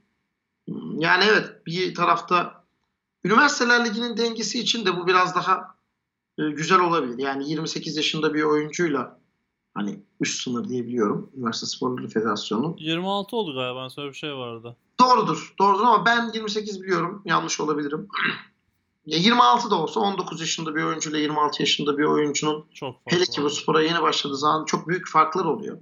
Yani 0.97 1.23
evet 1.23 1.65
bir 1.65 1.95
tarafta 1.95 2.63
Üniversiteler 3.23 3.85
Ligi'nin 3.85 4.17
dengesi 4.17 4.59
için 4.59 4.85
de 4.85 4.97
bu 4.97 5.07
biraz 5.07 5.35
daha 5.35 5.75
e, 6.37 6.49
güzel 6.49 6.79
olabilir. 6.79 7.17
Yani 7.17 7.49
28 7.49 7.97
yaşında 7.97 8.33
bir 8.33 8.43
oyuncuyla 8.43 9.19
hani 9.73 10.03
üst 10.19 10.41
sınır 10.43 10.69
diyebiliyorum 10.69 11.31
Üniversite 11.37 11.65
Sporları 11.65 12.07
Federasyonu. 12.07 12.75
26 12.79 13.35
oldu 13.35 13.53
galiba. 13.53 13.83
Ben 13.83 13.87
söyle 13.87 14.09
bir 14.09 14.17
şey 14.17 14.33
vardı. 14.33 14.75
Doğrudur. 14.99 15.53
Doğrudur 15.59 15.83
ama 15.83 16.05
ben 16.05 16.31
28 16.33 16.83
biliyorum. 16.83 17.21
Yanlış 17.25 17.59
olabilirim. 17.59 18.07
Ya 19.07 19.17
26 19.17 19.71
da 19.71 19.75
olsa 19.75 19.99
19 19.99 20.41
yaşında 20.41 20.75
bir 20.75 20.83
oyuncuyla 20.83 21.19
26 21.19 21.61
yaşında 21.61 21.97
bir 21.97 22.03
oyuncunun 22.03 22.65
Çok 22.73 22.95
hele 23.05 23.25
ki 23.25 23.43
bu 23.43 23.49
spora 23.49 23.81
yeni 23.81 24.01
başladığı 24.01 24.37
zaman 24.37 24.65
çok 24.65 24.87
büyük 24.87 25.09
farklar 25.09 25.45
oluyor. 25.45 25.77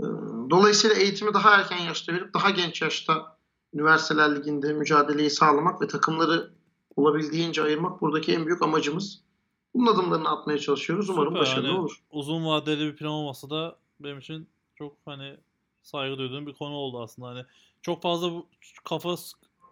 Ee, 0.00 0.04
Dolayısıyla 0.50 0.96
eğitimi 0.96 1.34
daha 1.34 1.54
erken 1.54 1.78
yaşta 1.78 2.12
verip 2.12 2.34
daha 2.34 2.50
genç 2.50 2.82
yaşta 2.82 3.36
Üniversiteler 3.74 4.36
Ligi'nde 4.36 4.72
mücadeleyi 4.72 5.30
sağlamak 5.30 5.82
ve 5.82 5.86
takımları 5.86 6.50
olabildiğince 6.96 7.62
ayırmak 7.62 8.00
buradaki 8.00 8.32
en 8.32 8.46
büyük 8.46 8.62
amacımız. 8.62 9.20
Bunun 9.74 9.86
adımlarını 9.86 10.28
atmaya 10.28 10.58
çalışıyoruz. 10.58 11.10
Umarım 11.10 11.28
Süper, 11.28 11.40
başarılı 11.40 11.68
hani 11.68 11.78
olur. 11.78 12.02
uzun 12.10 12.46
vadeli 12.46 12.92
bir 12.92 12.96
plan 12.96 13.12
olmasa 13.12 13.50
da 13.50 13.76
benim 14.00 14.18
için 14.18 14.48
çok 14.74 14.96
hani 15.04 15.36
saygı 15.82 16.18
duyduğum 16.18 16.46
bir 16.46 16.52
konu 16.52 16.74
oldu 16.74 17.02
aslında. 17.02 17.28
Hani 17.28 17.44
çok 17.82 18.02
fazla 18.02 18.30
kafa 18.84 19.14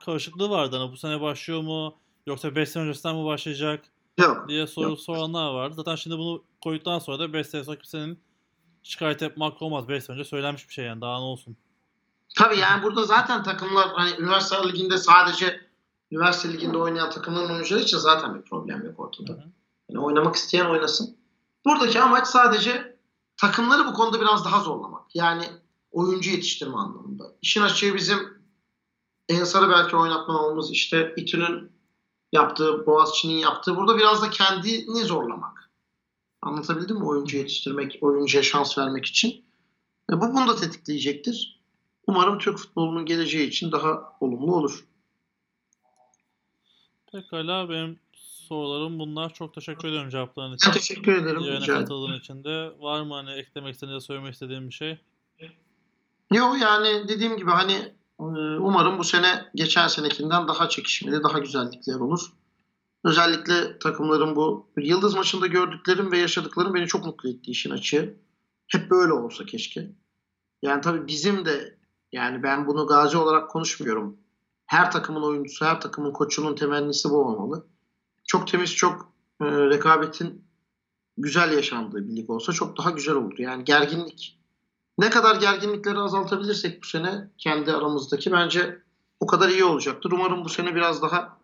karışıklığı 0.05 0.51
vardı. 0.51 0.77
Hani 0.77 0.93
bu 0.93 0.97
sene 0.97 1.21
başlıyor 1.21 1.61
mu 1.61 1.95
yoksa 2.27 2.57
5 2.57 2.69
sene 2.69 2.83
öncesinden 2.83 3.17
mi 3.17 3.25
başlayacak 3.25 3.85
Yok. 4.19 4.49
diye 4.49 4.67
soru 4.67 4.89
Yok. 4.89 5.01
soranlar 5.01 5.55
vardı. 5.55 5.75
Zaten 5.77 5.97
şimdi 5.97 6.19
bunu 6.19 6.45
koyduktan 6.65 6.99
sonra 6.99 7.19
da 7.19 7.33
5 7.33 7.47
sene 7.47 7.65
sonra 7.65 7.77
kimsenin 7.77 8.21
şikayet 8.83 9.23
hakkı 9.23 9.65
olmaz. 9.65 9.89
5 9.89 10.05
sene 10.05 10.15
önce 10.15 10.25
söylenmiş 10.25 10.69
bir 10.69 10.75
şey 10.75 10.85
yani 10.85 11.01
daha 11.01 11.19
ne 11.19 11.25
olsun. 11.25 11.57
Tabii 12.37 12.59
yani 12.59 12.83
burada 12.83 13.05
zaten 13.05 13.43
takımlar 13.43 13.89
hani 13.93 14.11
üniversite 14.19 14.69
liginde 14.69 14.99
sadece 14.99 15.61
üniversite 16.11 16.53
liginde 16.53 16.79
oynayan 16.79 17.11
takımların 17.11 17.55
oyuncuları 17.55 17.83
için 17.83 17.99
zaten 17.99 18.35
bir 18.35 18.43
problem 18.43 18.85
yok 18.85 19.01
ortada. 19.01 19.33
Hı 19.33 19.37
hı. 19.37 19.45
Yani 19.89 20.05
oynamak 20.05 20.37
isteyen 20.37 20.67
oynasın. 20.67 21.17
Buradaki 21.65 22.01
amaç 22.01 22.27
sadece 22.27 22.97
takımları 23.37 23.87
bu 23.87 23.95
konuda 23.95 24.21
biraz 24.21 24.45
daha 24.45 24.61
zorlamak. 24.61 25.03
Yani 25.15 25.45
oyuncu 25.91 26.31
yetiştirme 26.31 26.77
anlamında. 26.77 27.25
İşin 27.43 27.63
açığı 27.63 27.95
bizim 27.95 28.19
Ensar'ı 29.29 29.71
belki 29.71 29.97
oynatmamamız 29.97 30.71
işte 30.71 31.15
İTÜ'nün 31.17 31.73
yaptığı, 32.33 32.87
Boğaziçi'nin 32.87 33.39
yaptığı 33.39 33.77
burada 33.77 33.99
biraz 33.99 34.23
da 34.23 34.31
kendini 34.31 35.05
zorlamak. 35.05 35.71
Anlatabildim 36.43 36.97
mi? 36.97 37.05
Oyuncu 37.05 37.37
yetiştirmek, 37.37 37.99
oyuncuya 38.01 38.43
şans 38.43 38.79
vermek 38.79 39.07
için. 39.07 39.45
E 40.13 40.21
bu 40.21 40.21
bunu 40.21 40.49
da 40.49 40.57
tetikleyecektir. 40.57 41.61
Umarım 42.07 42.39
Türk 42.39 42.59
futbolunun 42.59 43.07
geleceği 43.07 43.49
için 43.49 43.73
daha 43.73 44.17
olumlu 44.21 44.57
olur. 44.57 44.87
Pekala 47.13 47.69
benim 47.69 47.99
sorularım 48.15 48.99
bunlar. 48.99 49.35
Çok 49.35 49.55
teşekkür 49.55 49.89
ediyorum 49.89 50.11
cevapların 50.11 50.51
Ben 50.53 50.57
için. 50.57 50.73
teşekkür 50.73 51.23
ederim. 51.23 51.41
Yayına 51.41 51.67
katıldığın 51.67 52.19
için 52.19 52.45
de. 52.45 52.73
Var 52.79 53.03
mı 53.03 53.15
hani 53.15 53.31
eklemek 53.31 53.75
istediğin 53.75 53.99
söylemek 53.99 54.35
istediğin 54.35 54.69
bir 54.69 54.75
şey? 54.75 54.99
Yok 56.33 56.61
yani 56.61 57.09
dediğim 57.09 57.37
gibi 57.37 57.51
hani 57.51 57.95
umarım 58.61 58.99
bu 58.99 59.05
sene 59.05 59.51
geçen 59.55 59.89
senekinden 59.89 60.49
daha 60.49 60.69
çekişmeli, 60.69 61.23
daha 61.23 61.39
güzellikler 61.39 61.95
olur. 61.95 62.33
Özellikle 63.05 63.79
takımların 63.79 64.37
bu 64.37 64.71
Yıldız 64.77 65.15
maçında 65.15 65.47
gördüklerim 65.47 66.13
ve 66.13 66.19
yaşadıklarım 66.19 66.75
beni 66.75 66.87
çok 66.87 67.07
mutlu 67.07 67.29
etti 67.29 67.51
işin 67.51 67.71
açığı. 67.71 68.15
Hep 68.69 68.91
böyle 68.91 69.13
olsa 69.13 69.45
keşke. 69.45 69.91
Yani 70.63 70.81
tabii 70.81 71.07
bizim 71.07 71.45
de 71.45 71.79
yani 72.13 72.43
ben 72.43 72.67
bunu 72.67 72.87
gazi 72.87 73.17
olarak 73.17 73.51
konuşmuyorum. 73.51 74.17
Her 74.67 74.91
takımın 74.91 75.23
oyuncusu, 75.23 75.65
her 75.65 75.81
takımın 75.81 76.13
koçunun 76.13 76.55
temennisi 76.55 77.11
bu 77.11 77.17
olmalı. 77.17 77.67
Çok 78.25 78.49
temiz, 78.49 78.75
çok 78.75 79.13
e, 79.41 79.45
rekabetin 79.45 80.45
güzel 81.19 81.53
yaşandığı 81.53 82.09
bir 82.09 82.17
lig 82.17 82.31
olsa 82.31 82.53
çok 82.53 82.79
daha 82.79 82.91
güzel 82.91 83.15
olurdu. 83.15 83.43
Yani 83.43 83.65
gerginlik 83.65 84.40
ne 85.01 85.11
kadar 85.11 85.37
gerginlikleri 85.37 85.99
azaltabilirsek 85.99 86.83
bu 86.83 86.87
sene 86.87 87.29
kendi 87.39 87.73
aramızdaki 87.73 88.33
bence 88.33 88.79
o 89.21 89.27
kadar 89.27 89.49
iyi 89.49 89.65
olacaktır. 89.65 90.13
Umarım 90.13 90.45
bu 90.45 90.49
sene 90.49 90.75
biraz 90.75 91.03
daha 91.03 91.39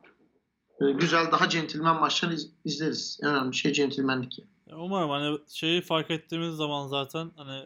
e, 0.80 0.90
güzel, 0.92 1.32
daha 1.32 1.48
centilmen 1.48 2.00
maçlar 2.00 2.30
iz- 2.30 2.50
izleriz. 2.64 3.18
En 3.22 3.28
önemli 3.28 3.54
şey 3.54 3.72
centilmenlik. 3.72 4.38
yani. 4.38 4.80
Umarım 4.82 5.10
hani 5.10 5.38
şeyi 5.48 5.82
fark 5.82 6.10
ettiğimiz 6.10 6.54
zaman 6.56 6.88
zaten 6.88 7.30
hani 7.36 7.62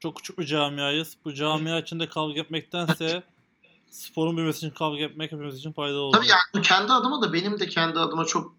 çok 0.00 0.16
küçük 0.16 0.38
bir 0.38 0.44
camiayız. 0.46 1.16
Bu 1.24 1.34
camia 1.34 1.78
içinde 1.80 2.08
kavga 2.08 2.40
etmektense 2.40 3.22
sporun 3.90 4.36
büyümesi 4.36 4.58
için 4.58 4.70
kavga 4.70 5.00
etmek 5.02 5.32
hepimiz 5.32 5.58
için 5.58 5.72
faydalı 5.72 6.00
olur. 6.00 6.16
Tabii 6.16 6.26
yani 6.28 6.64
kendi 6.64 6.92
adıma 6.92 7.22
da 7.22 7.32
benim 7.32 7.60
de 7.60 7.66
kendi 7.68 7.98
adıma 7.98 8.24
çok 8.24 8.54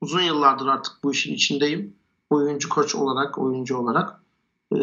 uzun 0.00 0.20
yıllardır 0.22 0.66
artık 0.66 0.92
bu 1.04 1.12
işin 1.12 1.34
içindeyim. 1.34 1.96
Oyuncu 2.30 2.68
koç 2.68 2.94
olarak, 2.94 3.38
oyuncu 3.38 3.76
olarak. 3.78 4.20
Ee, 4.74 4.78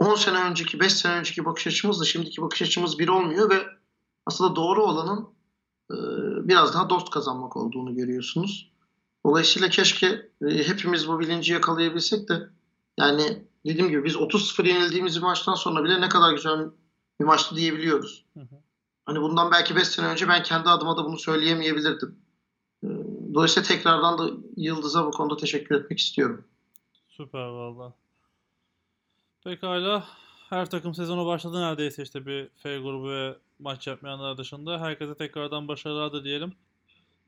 10 0.00 0.14
sene 0.14 0.44
önceki, 0.44 0.80
5 0.80 0.92
sene 0.92 1.14
önceki 1.14 1.44
bakış 1.44 1.66
açımızla 1.66 2.04
şimdiki 2.04 2.42
bakış 2.42 2.62
açımız 2.62 2.98
bir 2.98 3.08
olmuyor 3.08 3.50
ve 3.50 3.66
aslında 4.26 4.56
doğru 4.56 4.84
olanın 4.84 5.28
e, 5.90 5.96
biraz 6.48 6.74
daha 6.74 6.90
dost 6.90 7.10
kazanmak 7.10 7.56
olduğunu 7.56 7.94
görüyorsunuz. 7.94 8.70
Dolayısıyla 9.26 9.68
keşke 9.68 10.06
e, 10.46 10.68
hepimiz 10.68 11.08
bu 11.08 11.20
bilinci 11.20 11.52
yakalayabilsek 11.52 12.28
de 12.28 12.48
yani 12.98 13.44
dediğim 13.66 13.88
gibi 13.88 14.04
biz 14.04 14.14
30-0 14.14 14.68
yenildiğimiz 14.68 15.16
bir 15.16 15.22
maçtan 15.22 15.54
sonra 15.54 15.84
bile 15.84 16.00
ne 16.00 16.08
kadar 16.08 16.32
güzel 16.32 16.70
bir 17.20 17.24
maçtı 17.24 17.56
diyebiliyoruz. 17.56 18.24
Hı 18.34 18.40
hı. 18.40 18.56
Hani 19.06 19.20
bundan 19.20 19.50
belki 19.50 19.76
5 19.76 19.88
sene 19.88 20.06
önce 20.06 20.28
ben 20.28 20.42
kendi 20.42 20.68
adıma 20.68 20.96
da 20.96 21.04
bunu 21.04 21.18
söyleyemeyebilirdim. 21.18 22.16
Ee, 22.84 22.88
Dolayısıyla 23.34 23.68
tekrardan 23.68 24.18
da 24.18 24.30
Yıldız'a 24.56 25.06
bu 25.06 25.10
konuda 25.10 25.36
teşekkür 25.36 25.74
etmek 25.74 25.98
istiyorum. 25.98 26.44
Süper 27.08 27.46
valla. 27.46 27.99
Pekala. 29.44 30.04
Her 30.50 30.70
takım 30.70 30.94
sezonu 30.94 31.26
başladı 31.26 31.60
neredeyse 31.60 32.02
işte 32.02 32.26
bir 32.26 32.48
F 32.56 32.78
grubu 32.78 33.10
ve 33.10 33.36
maç 33.58 33.86
yapmayanlar 33.86 34.38
dışında. 34.38 34.80
Herkese 34.80 35.14
tekrardan 35.14 35.68
başarılar 35.68 36.12
da 36.12 36.24
diyelim. 36.24 36.52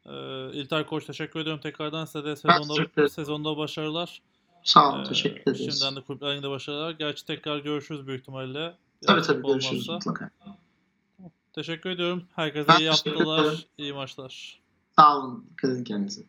Ee, 0.07 0.51
İlter 0.53 0.87
Koç 0.87 1.05
teşekkür 1.07 1.41
ediyorum 1.41 1.61
tekrardan 1.61 2.05
size 2.05 2.25
de 2.25 2.37
sezonda, 2.37 3.09
sezonda 3.09 3.57
başarılar. 3.57 4.23
Sağ 4.65 4.93
olun, 4.93 5.05
Ee, 5.05 5.09
teşekkür 5.09 5.41
ederiz. 5.43 5.59
Şimdiden 5.59 5.97
de 5.97 6.05
kulüplerinde 6.07 6.51
başarılar. 6.51 6.91
Gerçi 6.91 7.27
tekrar 7.27 7.59
görüşürüz 7.59 8.07
büyük 8.07 8.21
ihtimalle. 8.21 8.75
Tabii 9.07 9.23
tabii 9.23 9.47
görüşürüz 9.47 9.89
olmazsa. 9.89 10.11
mutlaka. 10.11 10.31
Teşekkür 11.53 11.91
ediyorum. 11.91 12.25
Herkese 12.37 12.69
Ben 12.69 12.79
iyi 12.79 12.89
haftalar, 12.89 13.67
iyi 13.79 13.93
maçlar. 13.93 14.61
Sağ 14.99 15.19
olun, 15.19 15.47
dikkat 15.51 15.71
edin 15.71 15.85
kendinize. 15.85 16.23